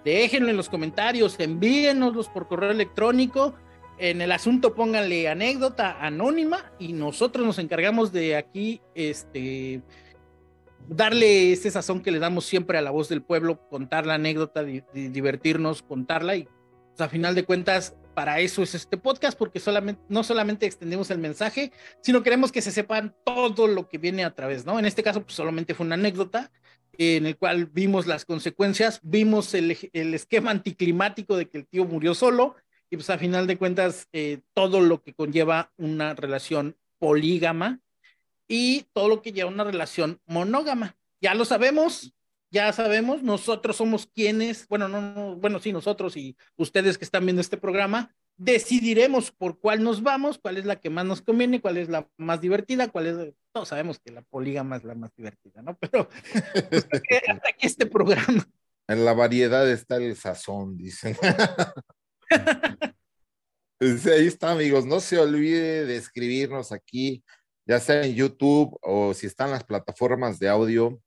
Déjenlo 0.04 0.50
en 0.50 0.56
los 0.58 0.68
comentarios, 0.68 1.38
envíenoslos 1.40 2.28
por 2.28 2.48
correo 2.48 2.70
electrónico. 2.70 3.54
En 3.98 4.20
el 4.20 4.32
asunto 4.32 4.74
pónganle 4.74 5.28
anécdota 5.28 6.04
anónima 6.04 6.72
y 6.78 6.92
nosotros 6.92 7.46
nos 7.46 7.58
encargamos 7.58 8.12
de 8.12 8.36
aquí 8.36 8.80
este, 8.94 9.82
darle 10.88 11.52
ese 11.52 11.70
sazón 11.70 12.02
que 12.02 12.10
le 12.10 12.18
damos 12.18 12.44
siempre 12.44 12.78
a 12.78 12.82
la 12.82 12.90
voz 12.90 13.08
del 13.08 13.22
pueblo, 13.22 13.68
contar 13.68 14.06
la 14.06 14.14
anécdota, 14.14 14.64
divertirnos, 14.64 15.82
contarla 15.82 16.36
y 16.36 16.48
a 16.98 17.08
final 17.08 17.34
de 17.34 17.44
cuentas, 17.44 17.96
para 18.14 18.40
eso 18.40 18.62
es 18.62 18.74
este 18.74 18.98
podcast, 18.98 19.38
porque 19.38 19.58
solamente, 19.58 20.02
no 20.08 20.22
solamente 20.22 20.66
extendemos 20.66 21.10
el 21.10 21.18
mensaje, 21.18 21.72
sino 22.02 22.22
queremos 22.22 22.52
que 22.52 22.60
se 22.60 22.70
sepan 22.70 23.14
todo 23.24 23.66
lo 23.66 23.88
que 23.88 23.98
viene 23.98 24.24
a 24.24 24.34
través, 24.34 24.66
¿no? 24.66 24.78
En 24.78 24.84
este 24.84 25.02
caso, 25.02 25.22
pues 25.22 25.34
solamente 25.34 25.74
fue 25.74 25.86
una 25.86 25.94
anécdota 25.94 26.50
en 26.98 27.24
el 27.24 27.36
cual 27.36 27.66
vimos 27.66 28.06
las 28.06 28.24
consecuencias, 28.24 29.00
vimos 29.02 29.54
el, 29.54 29.70
esquema 29.70 30.50
anticlimático 30.50 31.36
de 31.36 31.48
que 31.48 31.58
el 31.58 31.66
tío 31.66 31.86
murió 31.86 32.14
solo, 32.14 32.54
y 32.92 32.96
pues 32.96 33.08
a 33.08 33.16
final 33.16 33.46
de 33.46 33.56
cuentas, 33.56 34.06
eh, 34.12 34.40
todo 34.52 34.82
lo 34.82 35.02
que 35.02 35.14
conlleva 35.14 35.72
una 35.78 36.12
relación 36.12 36.76
polígama 36.98 37.80
y 38.46 38.84
todo 38.92 39.08
lo 39.08 39.22
que 39.22 39.32
lleva 39.32 39.48
una 39.48 39.64
relación 39.64 40.20
monógama. 40.26 40.94
Ya 41.18 41.32
lo 41.32 41.46
sabemos, 41.46 42.12
ya 42.50 42.70
sabemos, 42.74 43.22
nosotros 43.22 43.76
somos 43.76 44.06
quienes, 44.06 44.68
bueno, 44.68 44.88
no, 44.88 45.36
bueno, 45.36 45.58
sí, 45.58 45.72
nosotros 45.72 46.18
y 46.18 46.36
ustedes 46.58 46.98
que 46.98 47.06
están 47.06 47.24
viendo 47.24 47.40
este 47.40 47.56
programa, 47.56 48.14
decidiremos 48.36 49.30
por 49.30 49.58
cuál 49.58 49.82
nos 49.82 50.02
vamos, 50.02 50.36
cuál 50.36 50.58
es 50.58 50.66
la 50.66 50.76
que 50.76 50.90
más 50.90 51.06
nos 51.06 51.22
conviene, 51.22 51.62
cuál 51.62 51.78
es 51.78 51.88
la 51.88 52.06
más 52.18 52.42
divertida, 52.42 52.88
cuál 52.88 53.06
es, 53.06 53.34
todos 53.52 53.68
sabemos 53.68 54.00
que 54.00 54.12
la 54.12 54.20
polígama 54.20 54.76
es 54.76 54.84
la 54.84 54.94
más 54.94 55.16
divertida, 55.16 55.62
¿no? 55.62 55.78
Pero 55.78 56.10
pues, 56.68 56.86
hasta 57.26 57.48
aquí 57.48 57.66
este 57.66 57.86
programa. 57.86 58.46
En 58.86 59.06
la 59.06 59.14
variedad 59.14 59.66
está 59.70 59.96
el 59.96 60.14
sazón, 60.14 60.76
dicen. 60.76 61.16
Ahí 63.80 64.26
está, 64.26 64.52
amigos. 64.52 64.86
No 64.86 65.00
se 65.00 65.18
olvide 65.18 65.86
de 65.86 65.96
escribirnos 65.96 66.70
aquí, 66.72 67.24
ya 67.66 67.80
sea 67.80 68.04
en 68.04 68.14
YouTube 68.14 68.78
o 68.80 69.12
si 69.14 69.26
están 69.26 69.50
las 69.50 69.64
plataformas 69.64 70.38
de 70.38 70.48
audio. 70.48 71.00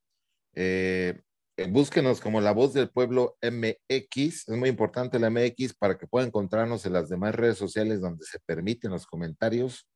Eh, 0.53 1.21
eh, 1.57 1.67
búsquenos 1.69 2.19
como 2.19 2.41
La 2.41 2.51
Voz 2.51 2.73
del 2.73 2.89
Pueblo 2.89 3.37
MX, 3.41 4.49
es 4.49 4.57
muy 4.57 4.67
importante 4.67 5.19
la 5.19 5.29
MX 5.29 5.73
para 5.75 5.97
que 5.97 6.05
puedan 6.05 6.27
encontrarnos 6.27 6.85
en 6.85 6.91
las 6.91 7.07
demás 7.07 7.33
redes 7.33 7.57
sociales 7.57 8.01
donde 8.01 8.25
se 8.25 8.39
permiten 8.39 8.91
los 8.91 9.05
comentarios. 9.05 9.87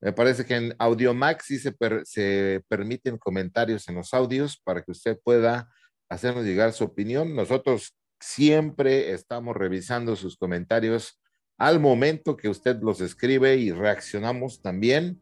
Me 0.00 0.12
parece 0.12 0.44
que 0.44 0.54
en 0.54 0.76
Audiomax 0.78 1.46
sí 1.46 1.58
se, 1.58 1.74
se 2.04 2.62
permiten 2.68 3.18
comentarios 3.18 3.88
en 3.88 3.96
los 3.96 4.14
audios 4.14 4.60
para 4.62 4.82
que 4.82 4.92
usted 4.92 5.18
pueda 5.24 5.68
hacernos 6.08 6.44
llegar 6.44 6.72
su 6.72 6.84
opinión. 6.84 7.34
Nosotros 7.34 7.96
siempre 8.22 9.12
estamos 9.12 9.56
revisando 9.56 10.16
sus 10.16 10.36
comentarios 10.36 11.20
al 11.58 11.80
momento 11.80 12.36
que 12.36 12.48
usted 12.48 12.80
los 12.80 13.00
escribe 13.00 13.56
y 13.56 13.72
reaccionamos 13.72 14.62
también 14.62 15.20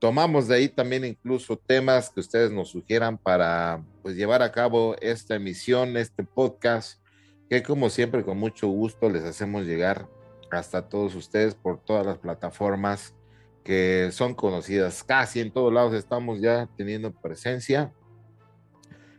tomamos 0.00 0.48
de 0.48 0.56
ahí 0.56 0.68
también 0.68 1.04
incluso 1.04 1.56
temas 1.56 2.10
que 2.10 2.20
ustedes 2.20 2.50
nos 2.50 2.70
sugieran 2.70 3.18
para 3.18 3.84
pues 4.02 4.16
llevar 4.16 4.42
a 4.42 4.50
cabo 4.50 4.96
esta 5.00 5.36
emisión, 5.36 5.96
este 5.96 6.24
podcast, 6.24 7.00
que 7.48 7.62
como 7.62 7.90
siempre 7.90 8.24
con 8.24 8.38
mucho 8.38 8.66
gusto 8.66 9.10
les 9.10 9.22
hacemos 9.22 9.66
llegar 9.66 10.08
hasta 10.50 10.88
todos 10.88 11.14
ustedes 11.14 11.54
por 11.54 11.84
todas 11.84 12.04
las 12.06 12.18
plataformas 12.18 13.14
que 13.62 14.08
son 14.10 14.34
conocidas. 14.34 15.04
Casi 15.04 15.40
en 15.40 15.52
todos 15.52 15.72
lados 15.72 15.92
estamos 15.92 16.40
ya 16.40 16.66
teniendo 16.76 17.12
presencia. 17.12 17.92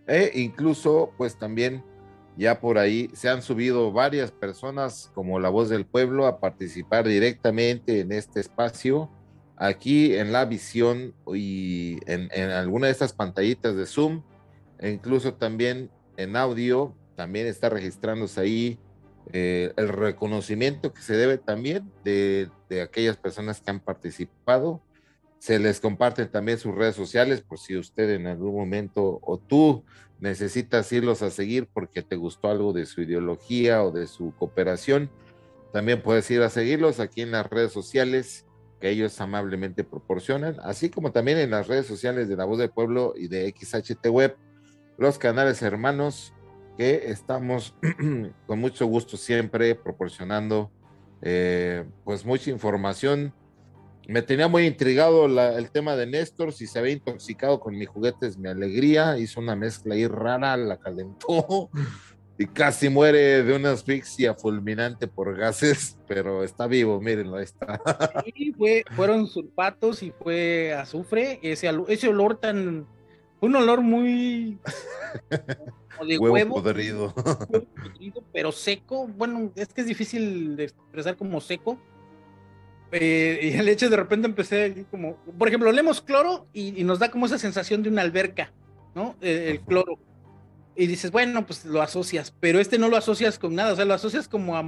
E 0.07 0.31
incluso 0.33 1.13
pues 1.15 1.37
también 1.37 1.83
ya 2.41 2.59
por 2.59 2.79
ahí 2.79 3.11
se 3.13 3.29
han 3.29 3.43
subido 3.43 3.91
varias 3.91 4.31
personas 4.31 5.11
como 5.13 5.39
La 5.39 5.49
Voz 5.49 5.69
del 5.69 5.85
Pueblo 5.85 6.25
a 6.25 6.39
participar 6.39 7.07
directamente 7.07 7.99
en 7.99 8.11
este 8.11 8.39
espacio 8.39 9.11
aquí 9.57 10.15
en 10.15 10.31
la 10.31 10.45
visión 10.45 11.13
y 11.35 11.99
en, 12.07 12.31
alguna 12.49 12.87
de 12.87 12.93
estas 12.93 13.13
pantallitas 13.13 13.75
de 13.75 13.85
Zoom, 13.85 14.23
e 14.79 14.89
incluso 14.89 15.35
también 15.35 15.91
en 16.17 16.35
audio, 16.35 16.95
también 17.15 17.45
está 17.45 17.69
registrándose 17.69 18.41
ahí 18.41 18.79
eh, 19.33 19.71
el 19.77 19.89
reconocimiento 19.89 20.93
que 20.93 21.03
se 21.03 21.15
debe 21.15 21.37
también 21.37 21.91
de, 22.03 22.49
de, 22.69 22.81
aquellas 22.81 23.17
personas 23.17 23.61
que 23.61 23.69
han 23.69 23.81
participado. 23.81 24.81
Se 25.41 25.57
les 25.57 25.79
comparten 25.79 26.29
también 26.29 26.59
sus 26.59 26.75
redes 26.75 26.95
sociales 26.95 27.41
por 27.41 27.57
si 27.57 27.75
usted 27.75 28.11
en 28.11 28.27
algún 28.27 28.53
momento 28.53 29.17
o 29.23 29.39
tú 29.39 29.83
necesitas 30.19 30.91
irlos 30.91 31.23
a 31.23 31.31
seguir 31.31 31.67
porque 31.73 32.03
te 32.03 32.15
gustó 32.15 32.49
algo 32.49 32.73
de 32.73 32.85
su 32.85 33.01
ideología 33.01 33.83
o 33.83 33.89
de 33.89 34.05
su 34.05 34.35
cooperación. 34.37 35.09
También 35.73 36.03
puedes 36.03 36.29
ir 36.29 36.43
a 36.43 36.49
seguirlos 36.51 36.99
aquí 36.99 37.21
en 37.21 37.31
las 37.31 37.49
redes 37.49 37.71
sociales 37.71 38.45
que 38.79 38.91
ellos 38.91 39.19
amablemente 39.19 39.83
proporcionan, 39.83 40.57
así 40.61 40.91
como 40.91 41.11
también 41.11 41.39
en 41.39 41.49
las 41.49 41.67
redes 41.67 41.87
sociales 41.87 42.29
de 42.29 42.35
La 42.35 42.45
Voz 42.45 42.59
del 42.59 42.69
Pueblo 42.69 43.15
y 43.17 43.27
de 43.27 43.51
XHT 43.51 44.09
Web, 44.09 44.37
los 44.99 45.17
canales 45.17 45.63
hermanos 45.63 46.35
que 46.77 47.09
estamos 47.09 47.73
con 48.45 48.59
mucho 48.59 48.85
gusto 48.85 49.17
siempre 49.17 49.73
proporcionando 49.73 50.69
eh, 51.23 51.83
pues 52.03 52.27
mucha 52.27 52.51
información. 52.51 53.33
Me 54.07 54.21
tenía 54.21 54.47
muy 54.47 54.65
intrigado 54.65 55.25
el 55.25 55.71
tema 55.71 55.95
de 55.95 56.07
Néstor, 56.07 56.53
si 56.53 56.67
se 56.67 56.79
había 56.79 56.93
intoxicado 56.93 57.59
con 57.59 57.77
mis 57.77 57.87
juguetes, 57.87 58.37
mi 58.37 58.49
alegría, 58.49 59.17
hizo 59.17 59.39
una 59.39 59.55
mezcla 59.55 59.95
ahí 59.95 60.07
rara, 60.07 60.57
la 60.57 60.77
calentó 60.77 61.69
y 62.37 62.47
casi 62.47 62.89
muere 62.89 63.43
de 63.43 63.55
una 63.55 63.71
asfixia 63.71 64.33
fulminante 64.33 65.07
por 65.07 65.37
gases, 65.37 65.97
pero 66.07 66.43
está 66.43 66.65
vivo, 66.67 66.99
mírenlo, 66.99 67.37
ahí 67.37 67.43
está. 67.43 67.79
Sí, 68.35 68.51
fue, 68.57 68.83
fueron 68.95 69.27
sulfatos 69.27 70.01
y 70.01 70.11
fue 70.11 70.73
azufre, 70.73 71.39
ese, 71.43 71.69
ese 71.87 72.07
olor 72.07 72.37
tan, 72.37 72.87
un 73.41 73.55
olor 73.55 73.81
muy 73.81 74.57
de 76.07 76.17
huevo, 76.19 76.55
podrido. 76.55 77.13
pero 78.33 78.51
seco, 78.51 79.07
bueno, 79.07 79.51
es 79.55 79.73
que 79.73 79.81
es 79.81 79.87
difícil 79.87 80.55
de 80.55 80.65
expresar 80.65 81.15
como 81.17 81.41
seco. 81.41 81.79
Eh, 82.91 83.39
y 83.41 83.57
el 83.57 83.69
hecho 83.69 83.89
de 83.89 83.95
repente 83.95 84.27
empecé 84.27 84.85
como, 84.91 85.15
por 85.37 85.47
ejemplo, 85.47 85.69
olemos 85.69 86.01
cloro 86.01 86.47
y, 86.53 86.83
nos 86.83 86.99
da 86.99 87.09
como 87.09 87.25
esa 87.25 87.37
sensación 87.37 87.83
de 87.83 87.89
una 87.89 88.01
alberca, 88.01 88.51
¿no? 88.95 89.15
el 89.21 89.61
cloro 89.61 89.97
y 90.75 90.87
dices, 90.87 91.11
bueno, 91.11 91.45
pues 91.45 91.65
lo 91.65 91.81
asocias, 91.81 92.33
pero 92.39 92.59
este 92.59 92.77
no 92.77 92.87
lo 92.87 92.97
asocias 92.97 93.37
con 93.37 93.55
nada, 93.55 93.73
o 93.73 93.75
sea, 93.75 93.85
lo 93.85 93.93
asocias 93.93 94.27
como 94.27 94.57
a 94.57 94.63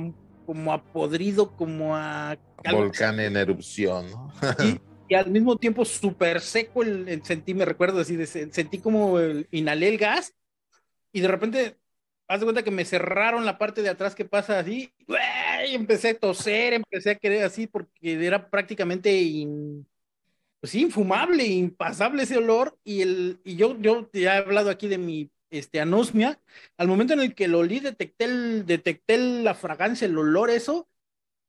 como 0.45 0.73
a 0.73 0.83
podrido, 0.83 1.55
como 1.55 1.95
a... 1.95 2.37
Volcán 2.69 3.19
en 3.19 3.37
erupción, 3.37 4.11
¿no? 4.11 4.33
y, 5.09 5.15
al 5.15 5.29
mismo 5.31 5.57
tiempo 5.57 5.85
súper 5.85 6.41
seco, 6.41 6.83
el, 6.83 7.23
sentí, 7.23 7.53
me 7.53 7.65
recuerdo 7.65 8.01
así, 8.01 8.25
sentí 8.25 8.79
como 8.79 9.19
el, 9.19 9.47
inhalé 9.51 9.89
el 9.89 9.97
gas 9.97 10.35
y 11.11 11.21
de 11.21 11.27
repente, 11.27 11.77
haz 12.27 12.39
de 12.39 12.45
cuenta 12.45 12.63
que 12.63 12.71
me 12.71 12.85
cerraron 12.85 13.45
la 13.45 13.57
parte 13.57 13.81
de 13.81 13.89
atrás 13.89 14.15
que 14.15 14.25
pasa 14.25 14.59
así, 14.59 14.91
empecé 15.75 16.09
a 16.09 16.19
toser, 16.19 16.73
empecé 16.73 17.11
a 17.11 17.15
querer 17.15 17.43
así 17.43 17.67
porque 17.67 17.91
era 18.25 18.49
prácticamente 18.49 19.09
pues, 20.59 20.75
infumable, 20.75 21.45
impasable 21.45 22.23
ese 22.23 22.37
olor 22.37 22.77
y, 22.83 23.01
el, 23.01 23.39
y 23.43 23.55
yo, 23.55 23.77
yo 23.79 24.09
ya 24.13 24.35
he 24.35 24.37
hablado 24.39 24.69
aquí 24.69 24.87
de 24.87 24.97
mi 24.97 25.31
este, 25.49 25.79
anosmia, 25.79 26.39
al 26.77 26.87
momento 26.87 27.13
en 27.13 27.19
el 27.19 27.35
que 27.35 27.47
lo 27.47 27.59
olí, 27.59 27.79
detecté, 27.79 28.25
el, 28.25 28.65
detecté 28.65 29.17
la 29.17 29.53
fragancia, 29.53 30.07
el 30.07 30.17
olor, 30.17 30.49
eso, 30.49 30.87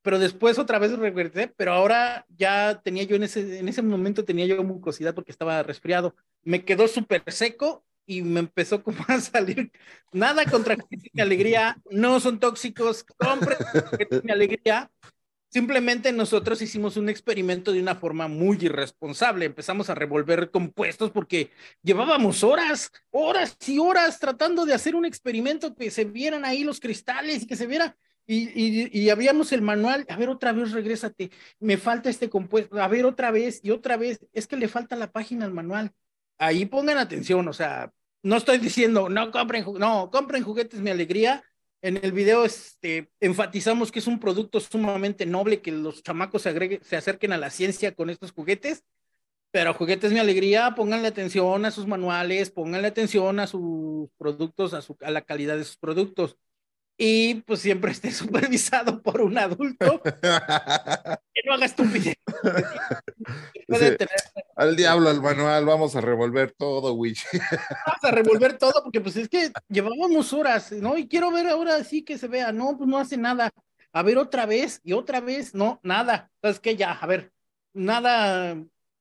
pero 0.03 0.19
después 0.19 0.59
otra 0.59 0.79
vez 0.79 0.93
regresé, 0.99 1.49
pero 1.57 1.73
ahora 1.73 2.27
ya 2.37 2.83
tenía 2.85 3.05
yo 3.05 3.17
en 3.17 3.23
ese, 3.23 3.59
en 3.59 3.69
ese 3.69 3.81
momento 3.81 4.25
tenía 4.25 4.47
yo 4.47 4.63
mucosidad 4.63 5.15
porque 5.15 5.31
estaba 5.31 5.63
resfriado. 5.63 6.15
Me 6.43 6.65
quedó 6.65 6.89
súper 6.89 7.23
seco 7.29 7.85
y 8.06 8.22
me 8.22 8.40
empezó 8.40 8.82
como 8.82 9.05
a 9.09 9.20
salir 9.20 9.70
nada 10.12 10.44
contra 10.44 10.76
mi 10.76 11.20
alegría, 11.20 11.76
no 11.90 12.20
son 12.20 12.39
tóxicos, 12.40 13.05
compren 13.18 13.59
mi 14.22 14.31
alegría, 14.31 14.90
Simplemente 15.55 16.10
nosotros 16.10 16.60
hicimos 16.62 16.97
un 16.97 17.09
experimento 17.09 17.70
de 17.70 17.81
una 17.81 17.94
forma 17.94 18.26
muy 18.26 18.59
irresponsable. 18.60 19.44
Empezamos 19.44 19.89
a 19.89 19.94
revolver 19.94 20.51
compuestos 20.51 21.12
porque 21.12 21.52
llevábamos 21.81 22.43
horas, 22.43 22.90
horas 23.12 23.56
y 23.64 23.78
horas 23.78 24.18
tratando 24.18 24.66
de 24.66 24.74
hacer 24.74 24.97
un 24.97 25.05
experimento 25.05 25.76
que 25.76 25.93
se 25.93 26.06
vieran 26.06 26.44
ahí 26.44 26.64
los 26.64 26.81
cristales 26.81 27.44
y 27.44 27.47
que 27.47 27.55
se 27.55 27.68
viera. 27.68 27.97
Y, 28.26 28.98
y, 28.98 29.10
habíamos 29.10 29.52
el 29.52 29.62
manual, 29.62 30.05
a 30.09 30.16
ver 30.16 30.28
otra 30.28 30.52
vez, 30.52 30.72
regrésate, 30.72 31.31
me 31.60 31.76
falta 31.76 32.10
este 32.10 32.28
compuesto, 32.28 32.82
a 32.82 32.89
ver 32.89 33.05
otra 33.05 33.31
vez 33.31 33.60
y 33.62 33.70
otra 33.70 33.97
vez, 33.97 34.26
es 34.32 34.48
que 34.48 34.56
le 34.56 34.66
falta 34.66 34.97
la 34.97 35.12
página 35.12 35.44
al 35.44 35.52
manual. 35.52 35.93
Ahí 36.39 36.66
pongan 36.66 36.98
atención, 36.98 37.47
o 37.48 37.52
sea, 37.52 37.93
no 38.23 38.36
estoy 38.36 38.59
diciendo, 38.59 39.09
no 39.09 39.31
compren, 39.31 39.65
no, 39.78 40.11
compren 40.11 40.43
juguetes, 40.43 40.81
mi 40.81 40.90
alegría, 40.90 41.44
en 41.82 41.98
el 42.02 42.12
video 42.12 42.44
este, 42.44 43.11
enfatizamos 43.20 43.93
que 43.93 43.98
es 43.98 44.06
un 44.06 44.19
producto 44.19 44.59
sumamente 44.59 45.27
noble, 45.27 45.61
que 45.61 45.70
los 45.70 46.02
chamacos 46.02 46.43
se, 46.43 46.81
se 46.82 46.97
acerquen 46.97 47.32
a 47.32 47.39
la 47.39 47.51
ciencia 47.51 47.94
con 47.94 48.09
estos 48.09 48.32
juguetes, 48.32 48.85
pero 49.51 49.74
juguetes 49.74 50.12
mi 50.12 50.19
alegría, 50.19 50.74
pónganle 50.74 51.09
atención 51.09 51.65
a 51.65 51.70
sus 51.70 51.86
manuales, 51.86 52.51
pónganle 52.51 52.89
atención 52.89 53.39
a 53.39 53.47
sus 53.47 54.09
productos, 54.16 54.74
a, 54.74 54.82
su, 54.82 54.97
a 55.02 55.11
la 55.11 55.23
calidad 55.23 55.56
de 55.56 55.65
sus 55.65 55.77
productos 55.77 56.36
y 56.97 57.35
pues 57.43 57.61
siempre 57.61 57.93
esté 57.93 58.11
supervisado 58.12 59.03
por 59.03 59.21
un 59.21 59.39
adulto 59.39 60.03
que 60.23 61.41
no 61.47 61.55
haga 61.55 61.66
estupidez. 61.66 62.16
Al 64.57 64.77
diablo, 64.77 65.09
al 65.09 65.21
manual, 65.21 65.65
vamos 65.65 65.97
a 65.97 66.01
revolver 66.01 66.53
todo, 66.53 66.93
Wich. 66.93 67.27
vamos 67.33 68.05
a 68.05 68.11
revolver 68.12 68.57
todo 68.57 68.85
porque 68.85 69.01
pues 69.01 69.16
es 69.16 69.29
que 69.29 69.51
llevábamos 69.69 70.33
horas, 70.33 70.71
¿no? 70.71 70.97
Y 70.97 71.09
quiero 71.09 71.33
ver 71.33 71.49
ahora 71.49 71.83
sí 71.83 72.05
que 72.05 72.19
se 72.19 72.29
vea, 72.29 72.53
no, 72.53 72.77
pues 72.77 72.89
no 72.89 72.99
hace 72.99 73.16
nada. 73.16 73.51
A 73.93 74.03
ver 74.03 74.19
otra 74.19 74.47
vez 74.47 74.81
y 74.85 74.93
otra 74.93 75.21
vez, 75.21 75.55
no, 75.55 75.81
nada. 75.83 76.31
Entonces 76.37 76.61
que 76.61 76.77
ya, 76.77 76.93
a 76.93 77.07
ver, 77.07 77.33
nada, 77.73 78.57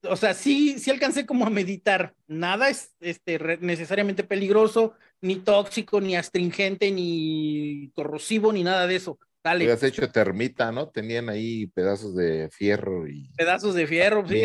o 0.09 0.15
sea, 0.15 0.33
sí, 0.33 0.79
sí 0.79 0.91
alcancé 0.91 1.25
como 1.25 1.45
a 1.45 1.49
meditar. 1.49 2.13
Nada 2.27 2.69
es 2.69 2.93
este, 2.99 3.39
necesariamente 3.59 4.23
peligroso, 4.23 4.93
ni 5.21 5.37
tóxico, 5.37 6.01
ni 6.01 6.15
astringente, 6.15 6.91
ni 6.91 7.91
corrosivo, 7.95 8.51
ni 8.51 8.63
nada 8.63 8.87
de 8.87 8.95
eso. 8.95 9.19
Dale. 9.43 9.71
Has 9.71 9.83
hecho 9.83 10.09
termita, 10.09 10.71
¿no? 10.71 10.89
Tenían 10.89 11.29
ahí 11.29 11.67
pedazos 11.67 12.15
de 12.15 12.49
fierro 12.49 13.07
y. 13.07 13.29
Pedazos 13.35 13.75
de 13.75 13.87
fierro, 13.87 14.25
sí. 14.27 14.41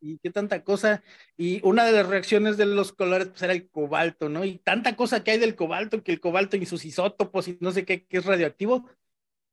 y 0.00 0.18
qué 0.18 0.30
tanta 0.30 0.64
cosa. 0.64 1.02
Y 1.36 1.60
una 1.66 1.84
de 1.84 1.92
las 1.92 2.06
reacciones 2.06 2.56
de 2.56 2.66
los 2.66 2.92
colores 2.92 3.28
pues, 3.28 3.42
era 3.42 3.52
el 3.52 3.68
cobalto, 3.68 4.28
¿no? 4.28 4.44
Y 4.44 4.58
tanta 4.58 4.96
cosa 4.96 5.22
que 5.22 5.32
hay 5.32 5.38
del 5.38 5.54
cobalto, 5.54 6.02
que 6.02 6.12
el 6.12 6.20
cobalto 6.20 6.56
y 6.56 6.66
sus 6.66 6.84
isótopos 6.84 7.48
y 7.48 7.58
no 7.60 7.72
sé 7.72 7.84
qué, 7.84 8.06
que 8.06 8.18
es 8.18 8.24
radioactivo, 8.24 8.88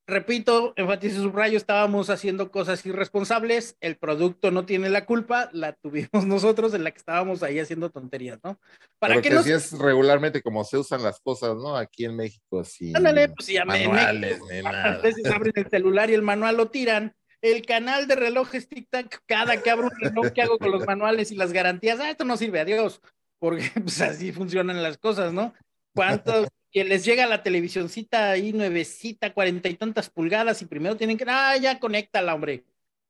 repito, 0.06 0.74
enfatizo 0.76 1.22
subrayo, 1.22 1.58
estábamos 1.58 2.10
haciendo 2.10 2.52
cosas 2.52 2.86
irresponsables, 2.86 3.78
el 3.80 3.98
producto 3.98 4.52
no 4.52 4.66
tiene 4.66 4.90
la 4.90 5.06
culpa, 5.06 5.50
la 5.54 5.74
tuvimos 5.74 6.10
nosotros 6.28 6.74
en 6.74 6.84
la 6.84 6.92
que 6.92 6.98
estábamos 6.98 7.44
ahí 7.44 7.60
haciendo 7.60 7.90
tonterías, 7.90 8.40
¿no? 8.44 8.60
Para 9.00 9.22
que, 9.22 9.30
así 9.30 9.52
es 9.52 9.72
regularmente 9.74 10.42
como 10.42 10.64
se 10.64 10.78
usan 10.78 11.04
las 11.04 11.20
cosas, 11.20 11.56
¿no? 11.56 11.76
Aquí 11.76 12.06
en 12.06 12.16
México, 12.16 12.60
así. 12.60 12.94
Ándale, 12.96 13.30
pues 13.30 13.48
ya 13.48 13.66
manuales, 13.66 14.40
A 14.66 14.98
veces 14.98 15.26
abren 15.26 15.54
el 15.56 15.70
celular 15.70 16.10
y 16.10 16.14
el 16.14 16.22
manual 16.22 16.58
lo 16.58 16.70
tiran. 16.70 17.16
El 17.42 17.66
canal 17.66 18.08
de 18.08 18.16
relojes 18.16 18.70
tic-tac, 18.70 19.22
cada 19.26 19.62
que 19.62 19.70
abro 19.70 19.88
un 19.88 20.00
reloj, 20.00 20.32
¿qué 20.32 20.42
hago 20.42 20.58
con 20.58 20.72
los 20.72 20.86
manuales 20.86 21.30
y 21.30 21.36
las 21.36 21.52
garantías? 21.52 22.00
Ah, 22.00 22.10
esto 22.10 22.24
no 22.24 22.38
sirve, 22.38 22.62
adiós, 22.62 23.02
porque 23.38 23.70
pues 23.84 24.00
así 24.00 24.32
funcionan 24.32 24.82
las 24.82 24.98
cosas, 24.98 25.34
¿no? 25.34 25.54
¿Cuántos 25.94 26.48
que 26.74 26.84
les 26.84 27.06
llega 27.06 27.28
la 27.28 27.44
televisioncita 27.44 28.32
ahí 28.32 28.52
nuevecita, 28.52 29.32
cuarenta 29.34 29.70
y 29.70 29.76
tantas 29.76 30.10
pulgadas 30.10 30.62
y 30.64 30.66
primero 30.66 30.98
tienen 30.98 31.18
que, 31.18 31.26
ah, 31.28 31.56
ya 31.58 31.80
conéctala, 31.80 32.34
hombre. 32.34 32.66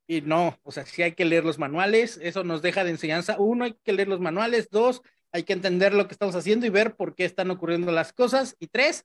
Y 0.06 0.20
no, 0.20 0.58
o 0.62 0.70
sea, 0.70 0.84
sí 0.84 1.02
hay 1.02 1.12
que 1.12 1.24
leer 1.24 1.44
los 1.44 1.58
manuales, 1.58 2.20
eso 2.22 2.44
nos 2.44 2.60
deja 2.60 2.84
de 2.84 2.90
enseñanza. 2.90 3.36
Uno, 3.38 3.64
hay 3.64 3.74
que 3.82 3.94
leer 3.94 4.08
los 4.08 4.20
manuales. 4.20 4.68
Dos, 4.70 5.00
hay 5.32 5.44
que 5.44 5.54
entender 5.54 5.94
lo 5.94 6.06
que 6.06 6.12
estamos 6.12 6.36
haciendo 6.36 6.66
y 6.66 6.68
ver 6.68 6.94
por 6.94 7.14
qué 7.14 7.24
están 7.24 7.50
ocurriendo 7.50 7.90
las 7.90 8.12
cosas. 8.12 8.54
Y 8.60 8.66
tres, 8.66 9.04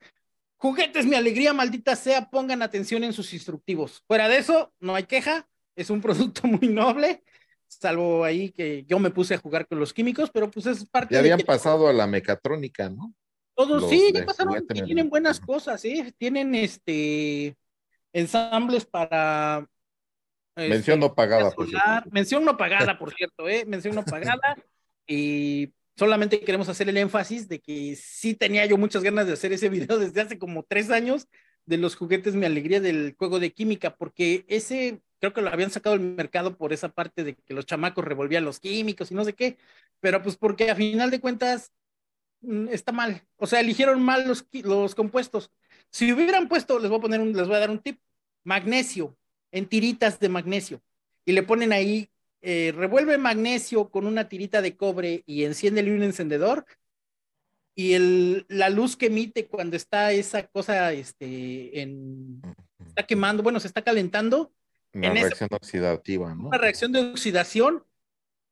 juguetes, 0.57 1.05
mi 1.05 1.15
alegría, 1.15 1.53
maldita 1.53 1.95
sea, 1.95 2.29
pongan 2.29 2.61
atención 2.61 3.05
en 3.05 3.13
sus 3.13 3.33
instructivos. 3.33 4.03
Fuera 4.07 4.27
de 4.27 4.39
eso, 4.39 4.73
no 4.81 4.93
hay 4.93 5.05
queja, 5.05 5.47
es 5.77 5.89
un 5.89 6.01
producto 6.01 6.47
muy 6.47 6.67
noble, 6.67 7.23
salvo 7.69 8.25
ahí 8.25 8.51
que 8.51 8.83
yo 8.83 8.99
me 8.99 9.09
puse 9.09 9.35
a 9.35 9.37
jugar 9.37 9.67
con 9.67 9.79
los 9.79 9.93
químicos, 9.93 10.29
pero 10.31 10.51
pues 10.51 10.65
es 10.65 10.85
parte 10.85 11.13
ya 11.13 11.19
habían 11.19 11.39
pasado 11.41 11.87
a 11.87 11.93
la 11.93 12.07
mecatrónica, 12.07 12.89
¿no? 12.89 13.13
Todos 13.59 13.89
sí, 13.89 14.13
ya 14.13 14.25
pasaron, 14.25 14.65
tienen 14.67 15.09
buenas 15.09 15.37
cosas, 15.41 15.83
¿eh? 15.83 16.13
Tienen 16.17 16.55
este 16.55 17.57
ensambles 18.13 18.85
para 18.85 19.67
este, 20.55 20.69
mención 20.69 20.97
no 21.01 21.13
pagada, 21.13 21.51
por 21.51 21.67
cierto. 21.67 22.09
Mención 22.09 22.45
no 22.45 22.55
pagada, 22.55 22.97
por 22.97 23.13
cierto, 23.13 23.49
¿eh? 23.49 23.65
Mención 23.65 23.95
no 23.95 24.05
pagada. 24.05 24.55
y 25.05 25.73
solamente 25.97 26.39
queremos 26.39 26.69
hacer 26.69 26.87
el 26.87 26.95
énfasis 26.95 27.49
de 27.49 27.59
que 27.59 27.97
sí 27.97 28.33
tenía 28.33 28.65
yo 28.65 28.77
muchas 28.77 29.03
ganas 29.03 29.27
de 29.27 29.33
hacer 29.33 29.51
ese 29.51 29.67
video 29.67 29.99
desde 29.99 30.21
hace 30.21 30.39
como 30.39 30.63
tres 30.63 30.89
años 30.89 31.27
de 31.65 31.79
los 31.79 31.97
juguetes 31.97 32.35
Mi 32.35 32.45
Alegría 32.45 32.79
del 32.79 33.13
juego 33.17 33.41
de 33.41 33.51
química, 33.51 33.93
porque 33.93 34.45
ese 34.47 35.01
creo 35.19 35.33
que 35.33 35.41
lo 35.41 35.49
habían 35.49 35.69
sacado 35.69 35.95
al 35.95 35.99
mercado 35.99 36.55
por 36.55 36.71
esa 36.71 36.87
parte 36.87 37.25
de 37.25 37.35
que 37.35 37.53
los 37.53 37.65
chamacos 37.65 38.05
revolvían 38.05 38.45
los 38.45 38.61
químicos 38.61 39.11
y 39.11 39.15
no 39.15 39.25
sé 39.25 39.33
qué, 39.33 39.57
pero 39.99 40.23
pues 40.23 40.37
porque 40.37 40.71
a 40.71 40.75
final 40.75 41.11
de 41.11 41.19
cuentas 41.19 41.73
está 42.69 42.91
mal. 42.91 43.23
O 43.37 43.47
sea, 43.47 43.59
eligieron 43.59 44.01
mal 44.01 44.27
los, 44.27 44.45
los 44.63 44.95
compuestos. 44.95 45.51
Si 45.89 46.11
hubieran 46.11 46.47
puesto, 46.47 46.79
les 46.79 46.89
voy 46.89 46.99
a 46.99 47.01
poner 47.01 47.21
un, 47.21 47.33
les 47.35 47.47
voy 47.47 47.55
a 47.55 47.59
dar 47.59 47.71
un 47.71 47.79
tip, 47.79 47.99
magnesio, 48.43 49.17
en 49.51 49.65
tiritas 49.65 50.19
de 50.19 50.29
magnesio, 50.29 50.81
y 51.25 51.31
le 51.31 51.43
ponen 51.43 51.73
ahí, 51.73 52.09
eh, 52.41 52.71
revuelve 52.75 53.17
magnesio 53.17 53.89
con 53.89 54.05
una 54.05 54.29
tirita 54.29 54.61
de 54.61 54.77
cobre 54.77 55.23
y 55.25 55.43
enciéndele 55.43 55.93
un 55.93 56.03
encendedor, 56.03 56.65
y 57.75 57.93
el, 57.93 58.45
la 58.49 58.69
luz 58.69 58.95
que 58.95 59.07
emite 59.07 59.47
cuando 59.47 59.75
está 59.75 60.11
esa 60.11 60.45
cosa, 60.47 60.91
este, 60.93 61.81
en, 61.81 62.41
está 62.85 63.03
quemando, 63.03 63.41
bueno, 63.41 63.59
se 63.59 63.67
está 63.67 63.81
calentando. 63.81 64.51
Una 64.93 65.13
reacción 65.13 65.49
oxidativa, 65.51 66.35
¿no? 66.35 66.47
Una 66.47 66.57
reacción 66.57 66.91
de 66.91 66.99
oxidación 67.11 67.83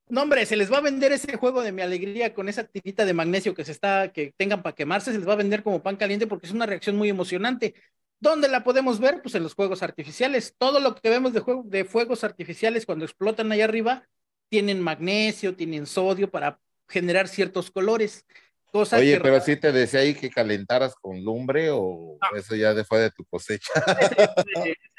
no, 0.10 0.22
hombre, 0.22 0.46
se 0.46 0.56
les 0.56 0.72
va 0.72 0.78
a 0.78 0.82
vender 0.82 1.12
ese 1.12 1.36
juego 1.38 1.62
de 1.62 1.72
mi 1.72 1.82
alegría 1.82 2.34
con 2.34 2.48
esa 2.48 2.64
tirita 2.64 3.06
de 3.06 3.14
magnesio 3.14 3.54
que 3.54 3.66
se 3.66 3.72
está, 3.72 4.12
que 4.12 4.34
tengan 4.38 4.64
para 4.64 4.76
quemarse, 4.76 5.12
se 5.12 5.18
les 5.18 5.28
va 5.28 5.34
a 5.34 5.38
vender 5.38 5.64
como 5.64 5.84
pan 5.84 5.98
caliente 5.98 6.28
porque 6.28 6.48
es 6.48 6.54
una 6.54 6.66
reacción 6.66 6.96
muy 6.96 7.10
emocionante. 7.10 7.76
¿Dónde 8.20 8.48
la 8.48 8.64
podemos 8.64 9.00
ver? 9.00 9.22
Pues 9.22 9.36
en 9.36 9.44
los 9.44 9.54
juegos 9.54 9.84
artificiales. 9.84 10.56
Todo 10.58 10.80
lo 10.80 10.96
que 10.96 11.10
vemos 11.10 11.34
de, 11.34 11.42
juego, 11.42 11.64
de 11.66 11.86
fuegos 11.86 12.24
artificiales 12.24 12.86
cuando 12.86 13.06
explotan 13.06 13.52
allá 13.52 13.66
arriba 13.66 14.08
tienen 14.50 14.82
magnesio, 14.82 15.56
tienen 15.56 15.86
sodio 15.86 16.32
para 16.32 16.60
generar 16.88 17.28
ciertos 17.28 17.70
colores. 17.70 18.26
Oye, 18.74 19.20
pero 19.22 19.40
sí 19.40 19.56
te 19.56 19.72
decía 19.72 20.02
ahí 20.02 20.14
que 20.14 20.30
calentaras 20.30 20.94
con 20.96 21.24
lumbre 21.24 21.70
o 21.72 22.18
eso 22.36 22.56
ya 22.56 22.74
fue 22.84 23.00
de 23.00 23.12
tu 23.12 23.26
cosecha. 23.26 23.72
Esa 24.00 24.34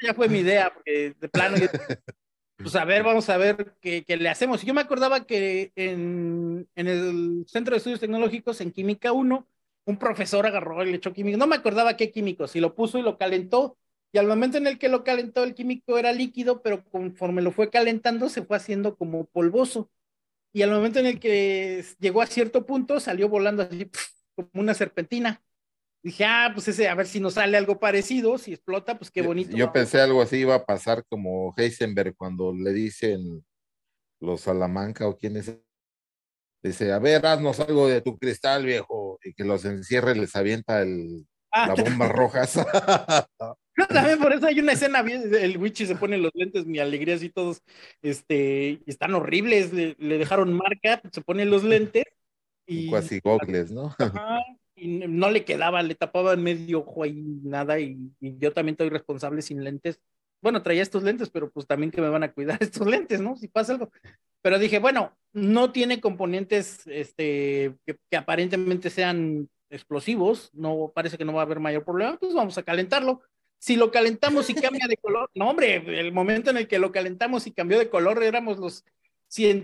ya 0.01 0.13
fue 0.13 0.27
mi 0.27 0.39
idea, 0.39 0.73
porque 0.73 1.13
de 1.17 1.29
plano 1.29 1.55
pues 2.61 2.75
a 2.75 2.85
ver, 2.85 3.03
vamos 3.03 3.29
a 3.29 3.37
ver 3.37 3.75
qué, 3.81 4.03
le 4.07 4.29
hacemos. 4.29 4.61
Yo 4.63 4.73
me 4.73 4.81
acordaba 4.81 5.25
que 5.25 5.71
en, 5.75 6.67
el 6.75 7.45
Centro 7.47 7.73
de 7.73 7.77
Estudios 7.77 8.01
Tecnológicos, 8.01 8.59
en 8.61 8.71
Química 8.71 9.13
1, 9.13 9.47
un 9.85 9.97
profesor 9.97 10.45
agarró 10.45 10.83
y 10.83 10.91
le 10.91 10.97
echó 10.97 11.13
químico. 11.13 11.37
No 11.37 11.47
me 11.47 11.55
acordaba 11.55 11.95
qué 11.97 12.11
químico, 12.11 12.47
si 12.47 12.59
lo 12.59 12.75
puso 12.75 12.99
y 12.99 13.01
lo 13.01 13.17
calentó. 13.17 13.77
Y 14.11 14.17
al 14.17 14.27
momento 14.27 14.57
en 14.57 14.67
el 14.67 14.77
que 14.77 14.89
lo 14.89 15.03
calentó, 15.03 15.43
el 15.43 15.55
químico 15.55 15.97
era 15.97 16.11
líquido, 16.11 16.61
pero 16.61 16.83
conforme 16.85 17.41
lo 17.41 17.51
fue 17.51 17.69
calentando, 17.69 18.29
se 18.29 18.43
fue 18.43 18.57
haciendo 18.57 18.97
como 18.97 19.25
polvoso. 19.25 19.89
Y 20.53 20.63
al 20.63 20.71
momento 20.71 20.99
en 20.99 21.05
el 21.05 21.19
que 21.19 21.85
llegó 21.99 22.21
a 22.21 22.27
cierto 22.27 22.65
punto, 22.65 22.99
salió 22.99 23.29
volando 23.29 23.63
así 23.63 23.89
como 24.35 24.49
una 24.53 24.73
serpentina. 24.73 25.41
Dije, 26.01 26.23
ah, 26.25 26.51
pues 26.53 26.67
ese, 26.69 26.87
a 26.87 26.95
ver 26.95 27.07
si 27.07 27.19
nos 27.19 27.33
sale 27.33 27.57
algo 27.57 27.79
parecido, 27.79 28.37
si 28.37 28.53
explota, 28.53 28.97
pues 28.97 29.11
qué 29.11 29.21
bonito. 29.21 29.55
Yo, 29.55 29.71
pensé 29.73 29.99
algo 29.99 30.21
así 30.21 30.37
iba 30.37 30.55
a 30.55 30.65
pasar 30.65 31.03
como 31.09 31.53
Heisenberg 31.57 32.15
cuando 32.15 32.53
le 32.53 32.71
dicen 32.71 33.43
los 34.21 34.41
Salamanca 34.41 35.07
o 35.07 35.17
quién 35.17 35.35
es. 35.35 35.53
Dice, 36.63 36.91
a 36.91 36.99
ver, 36.99 37.25
haznos 37.25 37.59
algo 37.59 37.87
de 37.87 38.01
tu 38.01 38.17
cristal, 38.17 38.65
viejo, 38.65 39.19
y 39.23 39.33
que 39.33 39.43
los 39.43 39.65
encierre, 39.65 40.15
les 40.15 40.35
avienta 40.35 40.81
el, 40.81 41.25
ah, 41.51 41.67
la 41.67 41.83
bomba 41.83 42.07
roja. 42.07 42.43
También 43.89 44.19
por 44.19 44.33
eso 44.33 44.47
hay 44.47 44.59
una 44.59 44.73
escena, 44.73 44.99
el 44.99 45.57
Wichi 45.57 45.85
se 45.85 45.95
pone 45.95 46.17
los 46.17 46.31
lentes, 46.33 46.65
mi 46.65 46.79
alegría, 46.79 47.15
así 47.15 47.29
todos, 47.29 47.61
este, 48.01 48.81
están 48.85 49.13
horribles, 49.13 49.73
le, 49.73 49.95
dejaron 49.97 50.53
marca, 50.53 51.01
se 51.11 51.21
pone 51.21 51.45
los 51.45 51.63
lentes. 51.63 52.05
Y, 52.65 52.91
casi 52.91 53.19
gogles, 53.19 53.71
¿no? 53.71 53.95
Y 54.79 54.87
no 55.07 55.29
le 55.29 55.45
quedaba, 55.45 55.81
le 55.83 55.95
tapaba 55.95 56.33
en 56.33 56.43
medio 56.43 56.79
ojo 56.79 57.03
ahí 57.03 57.21
nada 57.43 57.79
y, 57.79 57.97
yo 58.19 58.53
también 58.53 58.73
estoy 58.73 58.89
responsable 58.89 59.41
sin 59.41 59.63
lentes. 59.63 59.99
Bueno, 60.41 60.63
traía 60.63 60.81
estos 60.81 61.03
lentes, 61.03 61.29
pero 61.29 61.51
pues 61.51 61.67
también 61.67 61.91
que 61.91 62.01
me 62.01 62.09
van 62.09 62.23
a 62.23 62.31
cuidar 62.31 62.57
estos 62.63 62.87
lentes, 62.87 63.21
¿no? 63.21 63.35
Si 63.35 63.47
pasa 63.47 63.73
algo. 63.73 63.91
Pero 64.41 64.57
dije, 64.57 64.79
bueno, 64.79 65.17
no 65.33 65.71
tiene 65.71 65.99
componentes 65.99 66.87
este, 66.87 67.75
que, 67.85 68.17
aparentemente 68.17 68.89
sean 68.89 69.49
explosivos, 69.69 70.49
no 70.53 70.91
parece 70.95 71.17
que 71.17 71.25
no 71.25 71.33
va 71.33 71.41
a 71.41 71.45
haber 71.45 71.59
mayor 71.59 71.83
problema, 71.83 72.17
pues 72.17 72.33
vamos 72.33 72.57
a 72.57 72.63
calentarlo. 72.63 73.21
Si 73.59 73.75
lo 73.75 73.91
calentamos 73.91 74.49
y 74.49 74.53
cambia 74.53 74.87
de 74.87 74.95
color, 74.95 75.29
no 75.35 75.49
hombre, 75.49 75.99
el 75.99 76.13
momento 76.13 76.49
en 76.49 76.57
el 76.57 76.67
que 76.67 76.79
lo 76.79 76.91
calentamos 76.91 77.45
y 77.45 77.51
cambió 77.51 77.77
de 77.77 77.89
color 77.89 78.23
éramos 78.23 78.57
los... 78.57 78.85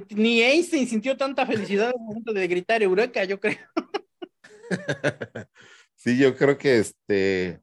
Ni 0.10 0.42
Einstein 0.42 0.88
sintió 0.88 1.18
tanta 1.18 1.46
felicidad 1.46 1.88
al 1.88 2.00
momento 2.00 2.34
de 2.34 2.48
gritar 2.48 2.84
Eureka, 2.84 3.24
yo 3.24 3.40
creo. 3.40 3.58
sí, 5.96 6.18
yo 6.18 6.36
creo 6.36 6.58
que 6.58 6.80
este 6.80 7.62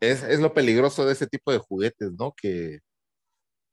es, 0.00 0.40
lo 0.40 0.54
peligroso 0.54 1.04
de 1.04 1.12
ese 1.12 1.26
tipo 1.26 1.52
de 1.52 1.58
juguetes, 1.58 2.12
¿no? 2.12 2.32
Que, 2.32 2.80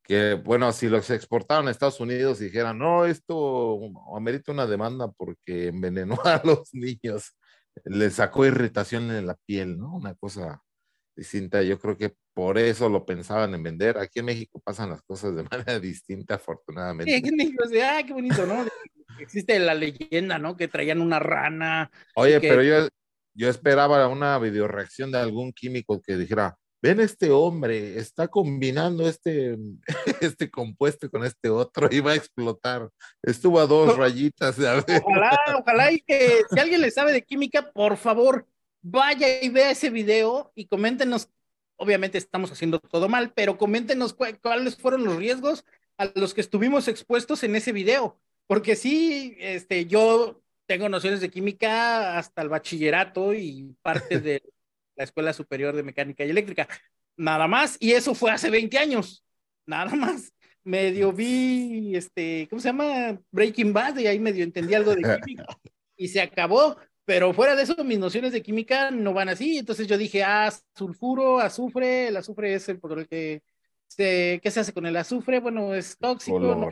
que, 0.04 0.34
bueno, 0.36 0.72
si 0.72 0.90
los 0.90 1.10
exportaron 1.10 1.68
a 1.68 1.72
Estados 1.72 2.00
Unidos 2.00 2.42
y 2.42 2.46
dijeran, 2.46 2.78
no, 2.78 3.06
esto 3.06 3.80
amerita 4.16 4.52
una 4.52 4.68
demanda 4.68 5.12
porque 5.12 5.68
envenenó 5.68 6.18
a 6.26 6.42
los 6.44 6.74
niños, 6.74 7.38
les 7.86 8.16
sacó 8.16 8.46
irritación 8.46 9.12
en 9.12 9.28
la 9.28 9.36
piel, 9.46 9.78
¿no? 9.78 9.96
Una 9.96 10.16
cosa 10.16 10.62
distinta. 11.16 11.64
Yo 11.64 11.80
creo 11.80 11.98
que 11.98 12.16
por 12.34 12.58
eso 12.58 12.90
lo 12.90 13.06
pensaban 13.06 13.54
en 13.54 13.64
vender. 13.64 13.98
Aquí 13.98 14.20
en 14.20 14.26
México 14.26 14.62
pasan 14.64 14.90
las 14.90 15.02
cosas 15.02 15.36
de 15.36 15.44
manera 15.52 15.80
distinta, 15.80 16.36
afortunadamente. 16.36 17.12
Sí, 17.12 17.18
aquí 17.18 17.30
en 17.30 17.36
México, 17.36 17.64
ah, 17.84 18.02
qué 18.06 18.14
bonito, 18.14 18.46
¿no? 18.46 18.66
Existe 19.20 19.58
la 19.60 19.74
leyenda, 19.74 20.38
¿no? 20.38 20.56
Que 20.58 20.68
traían 20.68 21.02
una 21.02 21.20
rana. 21.20 21.92
Oye, 22.16 22.40
pero 22.40 22.64
yo, 22.64 22.88
yo 23.34 23.50
esperaba 23.50 24.08
una 24.08 24.38
videoreacción 24.40 25.12
de 25.12 25.20
algún 25.20 25.54
químico 25.54 26.02
que 26.02 26.18
dijera, 26.18 26.58
ven 26.82 27.00
este 27.00 27.32
hombre, 27.32 27.98
está 27.98 28.28
combinando 28.28 29.08
este, 29.08 29.58
este 30.22 30.50
compuesto 30.50 31.10
con 31.10 31.24
este 31.26 31.50
otro 31.50 31.88
y 31.92 32.00
va 32.00 32.12
a 32.12 32.16
explotar. 32.16 32.90
Estuvo 33.22 33.60
a 33.60 33.68
dos 33.68 33.98
rayitas. 33.98 34.58
Ojalá, 34.60 35.40
ojalá 35.60 35.92
y 35.92 36.02
que 36.02 36.42
si 36.50 36.60
alguien 36.60 36.82
le 36.82 36.92
sabe 36.92 37.12
de 37.12 37.24
química, 37.24 37.72
por 37.72 37.98
favor, 37.98 38.48
vaya 38.82 39.42
y 39.42 39.50
vea 39.50 39.72
ese 39.72 39.90
video 39.90 40.52
y 40.56 40.68
coméntenos. 40.68 41.30
Obviamente 41.80 42.18
estamos 42.18 42.52
haciendo 42.52 42.80
todo 42.80 43.08
mal, 43.08 43.34
pero 43.36 43.58
coméntenos 43.58 44.16
cuáles 44.42 44.78
fueron 44.78 45.04
los 45.04 45.16
riesgos 45.18 45.64
a 45.98 46.12
los 46.16 46.34
que 46.34 46.42
estuvimos 46.42 46.88
expuestos 46.88 47.44
en 47.44 47.56
ese 47.56 47.72
video 47.72 48.20
porque 48.48 48.76
sí, 48.76 49.36
este, 49.40 49.86
yo 49.86 50.42
tengo 50.66 50.90
nociones 50.90 51.22
de 51.22 51.30
química 51.30 52.18
hasta 52.18 52.42
el 52.42 52.50
bachillerato 52.50 53.34
y 53.34 53.76
parte 53.82 54.20
de 54.22 54.42
la 54.96 55.04
Escuela 55.04 55.34
Superior 55.34 55.76
de 55.76 55.84
Mecánica 55.84 56.26
y 56.26 56.30
Eléctrica. 56.30 56.68
Nada 57.16 57.48
más, 57.48 57.78
y 57.80 57.92
eso 57.92 58.14
fue 58.16 58.32
hace 58.32 58.50
20 58.50 58.78
años, 58.78 59.24
nada 59.66 59.94
más. 59.96 60.34
Medio 60.64 61.14
vi, 61.14 61.96
este, 61.96 62.48
¿cómo 62.50 62.60
se 62.60 62.68
llama? 62.68 63.18
Breaking 63.32 63.72
Bad, 63.72 63.98
y 64.00 64.08
ahí 64.08 64.20
medio 64.20 64.44
entendí 64.44 64.74
algo 64.74 64.96
de 64.96 65.02
química. 65.02 65.46
Y 66.00 66.10
se 66.10 66.22
acabó, 66.22 66.78
pero 67.06 67.34
fuera 67.34 67.56
de 67.56 67.64
eso, 67.64 67.84
mis 67.84 67.98
nociones 67.98 68.32
de 68.32 68.44
química 68.44 68.92
no 68.92 69.14
van 69.14 69.30
así. 69.30 69.58
Entonces 69.58 69.88
yo 69.88 69.98
dije, 69.98 70.24
ah, 70.24 70.54
sulfuro, 70.76 71.40
azufre, 71.40 72.10
el 72.10 72.18
azufre 72.18 72.54
es 72.54 72.70
el 72.70 72.78
por 72.80 73.00
el 73.00 73.08
que 73.08 73.42
se, 73.88 74.40
¿qué 74.44 74.52
se 74.52 74.60
hace 74.60 74.74
con 74.74 74.86
el 74.86 74.96
azufre? 74.96 75.40
Bueno, 75.40 75.74
es 75.74 75.98
tóxico. 75.98 76.40
No, 76.40 76.70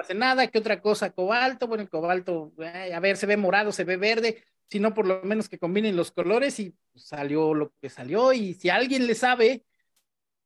hace 0.00 0.14
nada, 0.14 0.46
¿qué 0.46 0.58
otra 0.58 0.80
cosa? 0.80 1.10
Cobalto, 1.10 1.66
bueno, 1.66 1.82
el 1.82 1.90
cobalto, 1.90 2.52
a 2.58 3.00
ver, 3.00 3.16
se 3.16 3.26
ve 3.26 3.36
morado, 3.36 3.72
se 3.72 3.84
ve 3.84 3.96
verde, 3.96 4.44
sino 4.70 4.94
por 4.94 5.06
lo 5.06 5.22
menos 5.22 5.48
que 5.48 5.58
combinen 5.58 5.96
los 5.96 6.12
colores 6.12 6.58
y 6.60 6.74
salió 6.94 7.54
lo 7.54 7.72
que 7.80 7.88
salió. 7.88 8.32
Y 8.32 8.54
si 8.54 8.70
alguien 8.70 9.06
le 9.06 9.14
sabe 9.14 9.64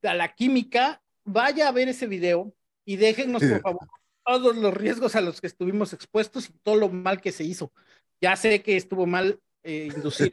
a 0.03 0.15
la 0.15 0.35
química, 0.35 1.03
vaya 1.25 1.69
a 1.69 1.73
ver 1.73 1.89
ese 1.89 2.07
video 2.07 2.55
y 2.85 2.97
déjennos, 2.97 3.43
por 3.43 3.61
favor, 3.61 3.89
todos 4.25 4.57
los 4.57 4.75
riesgos 4.75 5.17
a 5.17 5.21
los 5.21 5.41
que 5.41 5.47
estuvimos 5.47 5.93
expuestos 5.93 6.49
y 6.49 6.53
todo 6.63 6.77
lo 6.77 6.89
mal 6.89 7.21
que 7.21 7.33
se 7.33 7.45
hizo. 7.45 7.73
Ya 8.21 8.37
sé 8.37 8.63
que 8.63 8.77
estuvo 8.77 9.07
mal 9.07 9.41
eh, 9.65 9.89
inducir 9.95 10.31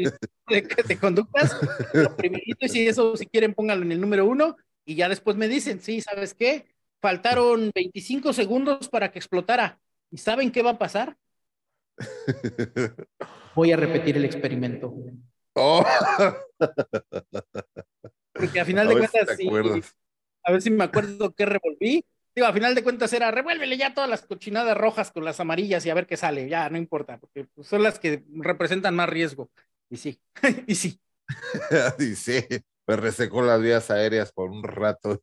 de, 0.48 0.68
de, 0.88 0.98
conductas, 0.98 1.56
lo 1.94 2.16
primerito, 2.16 2.66
y 2.66 2.70
si 2.70 2.88
eso, 2.88 3.16
si 3.16 3.26
quieren, 3.26 3.54
pónganlo 3.54 3.86
en 3.86 3.92
el 3.92 4.02
número 4.02 4.26
uno, 4.26 4.56
y 4.86 4.96
ya 4.96 5.10
después 5.10 5.38
me 5.38 5.48
dicen, 5.48 5.82
sí, 5.82 6.02
¿sabes 6.02 6.34
qué? 6.34 6.66
Faltaron 7.02 7.72
25 7.74 8.34
segundos 8.34 8.90
para 8.90 9.12
que 9.12 9.20
explotara. 9.20 9.80
¿Y 10.12 10.18
saben 10.18 10.52
qué 10.52 10.62
va 10.62 10.72
a 10.72 10.78
pasar? 10.78 11.18
Voy 13.56 13.72
a 13.72 13.78
repetir 13.78 14.18
el 14.18 14.26
experimento. 14.26 14.94
Oh. 15.54 15.84
Porque 18.34 18.60
a 18.60 18.66
final 18.66 18.88
de 18.88 18.98
cuentas, 18.98 19.28
a 20.44 20.52
ver 20.52 20.62
si 20.62 20.72
me 20.72 20.84
acuerdo 20.84 21.34
qué 21.34 21.46
revolví. 21.46 22.06
Digo, 22.36 22.48
a 22.48 22.54
final 22.54 22.76
de 22.76 22.84
cuentas 22.84 23.12
era 23.12 23.32
revuélvele 23.32 23.76
ya 23.78 23.94
todas 23.94 24.10
las 24.10 24.22
cochinadas 24.22 24.78
rojas 24.78 25.12
con 25.12 25.26
las 25.26 25.40
amarillas 25.40 25.86
y 25.86 25.90
a 25.90 25.94
ver 25.94 26.08
qué 26.08 26.16
sale. 26.16 26.48
Ya, 26.48 26.70
no 26.70 26.78
importa, 26.78 27.18
porque 27.18 27.48
son 27.64 27.84
las 27.84 28.00
que 28.00 28.24
representan 28.36 28.96
más 28.96 29.10
riesgo. 29.10 29.50
Y 29.90 29.98
sí, 29.98 30.22
y 30.68 30.76
sí. 30.76 31.00
y 32.00 32.16
sí, 32.16 32.46
me 32.88 32.96
resecó 32.96 33.42
las 33.42 33.62
vías 33.62 33.92
aéreas 33.92 34.32
por 34.32 34.50
un 34.50 34.64
rato. 34.64 35.22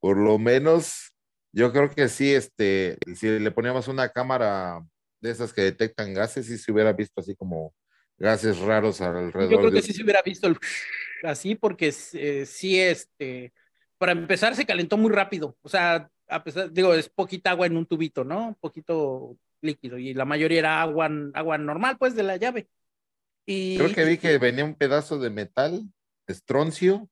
Por 0.00 0.16
lo 0.16 0.38
menos, 0.38 1.14
yo 1.52 1.72
creo 1.72 1.90
que 1.90 2.08
sí, 2.08 2.32
este, 2.34 2.98
si 3.16 3.38
le 3.38 3.50
poníamos 3.50 3.88
una 3.88 4.08
cámara 4.10 4.80
de 5.20 5.30
esas 5.30 5.52
que 5.52 5.62
detectan 5.62 6.14
gases, 6.14 6.46
sí 6.46 6.58
se 6.58 6.72
hubiera 6.72 6.92
visto 6.92 7.20
así 7.20 7.34
como 7.34 7.74
gases 8.16 8.58
raros 8.58 9.00
alrededor. 9.00 9.50
Yo 9.50 9.58
creo 9.58 9.72
que 9.72 9.82
sí 9.82 9.92
se 9.92 10.02
hubiera 10.02 10.22
visto 10.22 10.46
el 10.46 10.58
así, 11.24 11.54
porque 11.54 11.92
eh, 12.12 12.46
sí, 12.46 12.78
este, 12.78 13.52
para 13.98 14.12
empezar 14.12 14.54
se 14.54 14.66
calentó 14.66 14.96
muy 14.96 15.10
rápido, 15.10 15.56
o 15.62 15.68
sea, 15.68 16.10
a 16.28 16.44
pesar, 16.44 16.70
digo, 16.72 16.94
es 16.94 17.08
poquita 17.08 17.50
agua 17.50 17.66
en 17.66 17.76
un 17.76 17.86
tubito, 17.86 18.22
¿no? 18.22 18.48
Un 18.48 18.54
poquito 18.54 19.36
líquido, 19.60 19.98
y 19.98 20.14
la 20.14 20.24
mayoría 20.24 20.58
era 20.58 20.82
agua, 20.82 21.10
agua 21.34 21.58
normal, 21.58 21.96
pues, 21.98 22.14
de 22.14 22.22
la 22.22 22.36
llave. 22.36 22.68
Y... 23.46 23.78
Creo 23.78 23.94
que 23.94 24.04
vi 24.04 24.18
que 24.18 24.36
venía 24.38 24.64
un 24.64 24.74
pedazo 24.74 25.18
de 25.18 25.30
metal, 25.30 25.82
estroncio, 26.26 27.08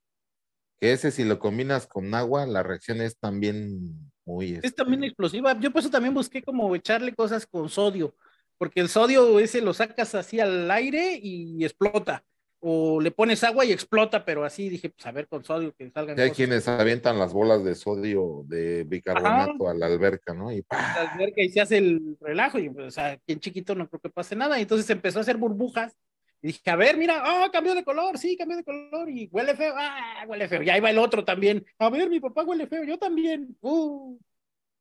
que 0.81 0.93
ese 0.93 1.11
si 1.11 1.25
lo 1.25 1.39
combinas 1.39 1.87
con 1.87 2.15
agua, 2.15 2.47
la 2.47 2.63
reacción 2.63 3.01
es 3.01 3.19
también 3.19 4.11
muy... 4.25 4.61
Es 4.63 4.75
también 4.75 5.05
explosiva. 5.05 5.59
Yo 5.59 5.71
por 5.71 5.81
eso 5.81 5.91
también 5.91 6.15
busqué 6.15 6.43
como 6.43 6.75
echarle 6.75 7.15
cosas 7.15 7.47
con 7.47 7.69
sodio, 7.69 8.15
porque 8.59 8.81
el 8.81 8.89
sodio 8.89 9.39
ese 9.39 9.61
lo 9.61 9.75
sacas 9.75 10.15
así 10.15 10.41
al 10.41 10.71
aire 10.71 11.19
y 11.21 11.65
explota. 11.65 12.25
O 12.61 13.01
le 13.01 13.11
pones 13.11 13.45
agua 13.45 13.65
y 13.65 13.71
explota, 13.71 14.25
pero 14.25 14.43
así 14.43 14.69
dije, 14.69 14.89
pues 14.89 15.07
a 15.07 15.13
ver 15.13 15.29
con 15.29 15.45
sodio 15.45 15.75
que 15.75 15.91
salgan. 15.91 16.19
hay 16.19 16.31
quienes 16.31 16.67
avientan 16.67 17.19
las 17.19 17.33
bolas 17.33 17.63
de 17.63 17.75
sodio 17.75 18.45
de 18.47 18.85
bicarbonato 18.85 19.69
a 19.69 19.75
la 19.75 19.87
alberca, 19.87 20.33
¿no? 20.33 20.51
Y 20.51 20.65
La 20.71 21.13
alberca 21.13 21.43
y 21.43 21.51
se 21.51 21.61
hace 21.61 21.77
el 21.79 22.17
relajo, 22.21 22.59
y 22.59 22.71
pues, 22.71 22.87
o 22.87 22.91
sea, 22.91 23.13
aquí 23.13 23.33
en 23.33 23.41
chiquito 23.41 23.75
no 23.75 23.89
creo 23.89 24.01
que 24.01 24.09
pase 24.09 24.35
nada. 24.35 24.59
Y 24.59 24.63
entonces 24.63 24.89
empezó 24.89 25.19
a 25.19 25.23
hacer 25.23 25.37
burbujas 25.37 25.95
y 26.43 26.49
dije, 26.49 26.71
a 26.71 26.77
ver, 26.77 26.97
mira, 26.97 27.23
oh, 27.27 27.51
cambió 27.51 27.75
de 27.75 27.85
color, 27.85 28.19
sí, 28.19 28.37
cambió 28.37 28.57
de 28.57 28.65
color 28.65 29.09
y 29.09 29.29
huele 29.33 29.57
feo, 29.57 29.75
ah, 29.77 30.25
huele 30.29 30.49
feo. 30.49 30.63
Y 30.63 30.71
ahí 30.71 30.81
va 30.81 30.91
el 30.91 30.99
otro 30.99 31.25
también. 31.25 31.65
A 31.79 31.91
ver, 31.91 32.11
mi 32.11 32.21
papá 32.21 32.45
huele 32.45 32.67
feo, 32.67 32.85
yo 32.85 32.99
también. 32.99 33.57
Uh. 33.61 34.19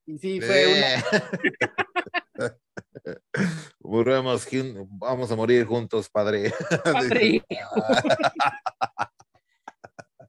Y 0.06 0.18
sí, 0.20 0.42
fue 0.42 0.78
una... 0.78 1.04
vamos 4.90 5.32
a 5.32 5.36
morir 5.36 5.66
juntos, 5.66 6.10
padre. 6.10 6.54
Padre. 6.84 7.44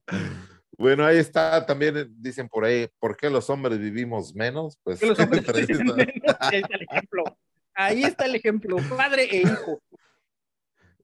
bueno, 0.78 1.04
ahí 1.04 1.18
está, 1.18 1.66
también 1.66 2.14
dicen 2.16 2.48
por 2.48 2.64
ahí, 2.64 2.88
¿por 2.98 3.14
qué 3.16 3.28
los 3.28 3.50
hombres 3.50 3.78
vivimos 3.78 4.34
menos? 4.34 4.78
Pues 4.82 5.02
los 5.02 5.18
hombres 5.18 5.46
menos? 5.46 5.96
Ahí 6.40 6.60
está 6.60 6.76
el 6.76 6.86
ejemplo. 6.88 7.24
Ahí 7.74 8.04
está 8.04 8.24
el 8.24 8.34
ejemplo, 8.36 8.76
padre 8.96 9.28
e 9.30 9.42
hijo. 9.42 9.82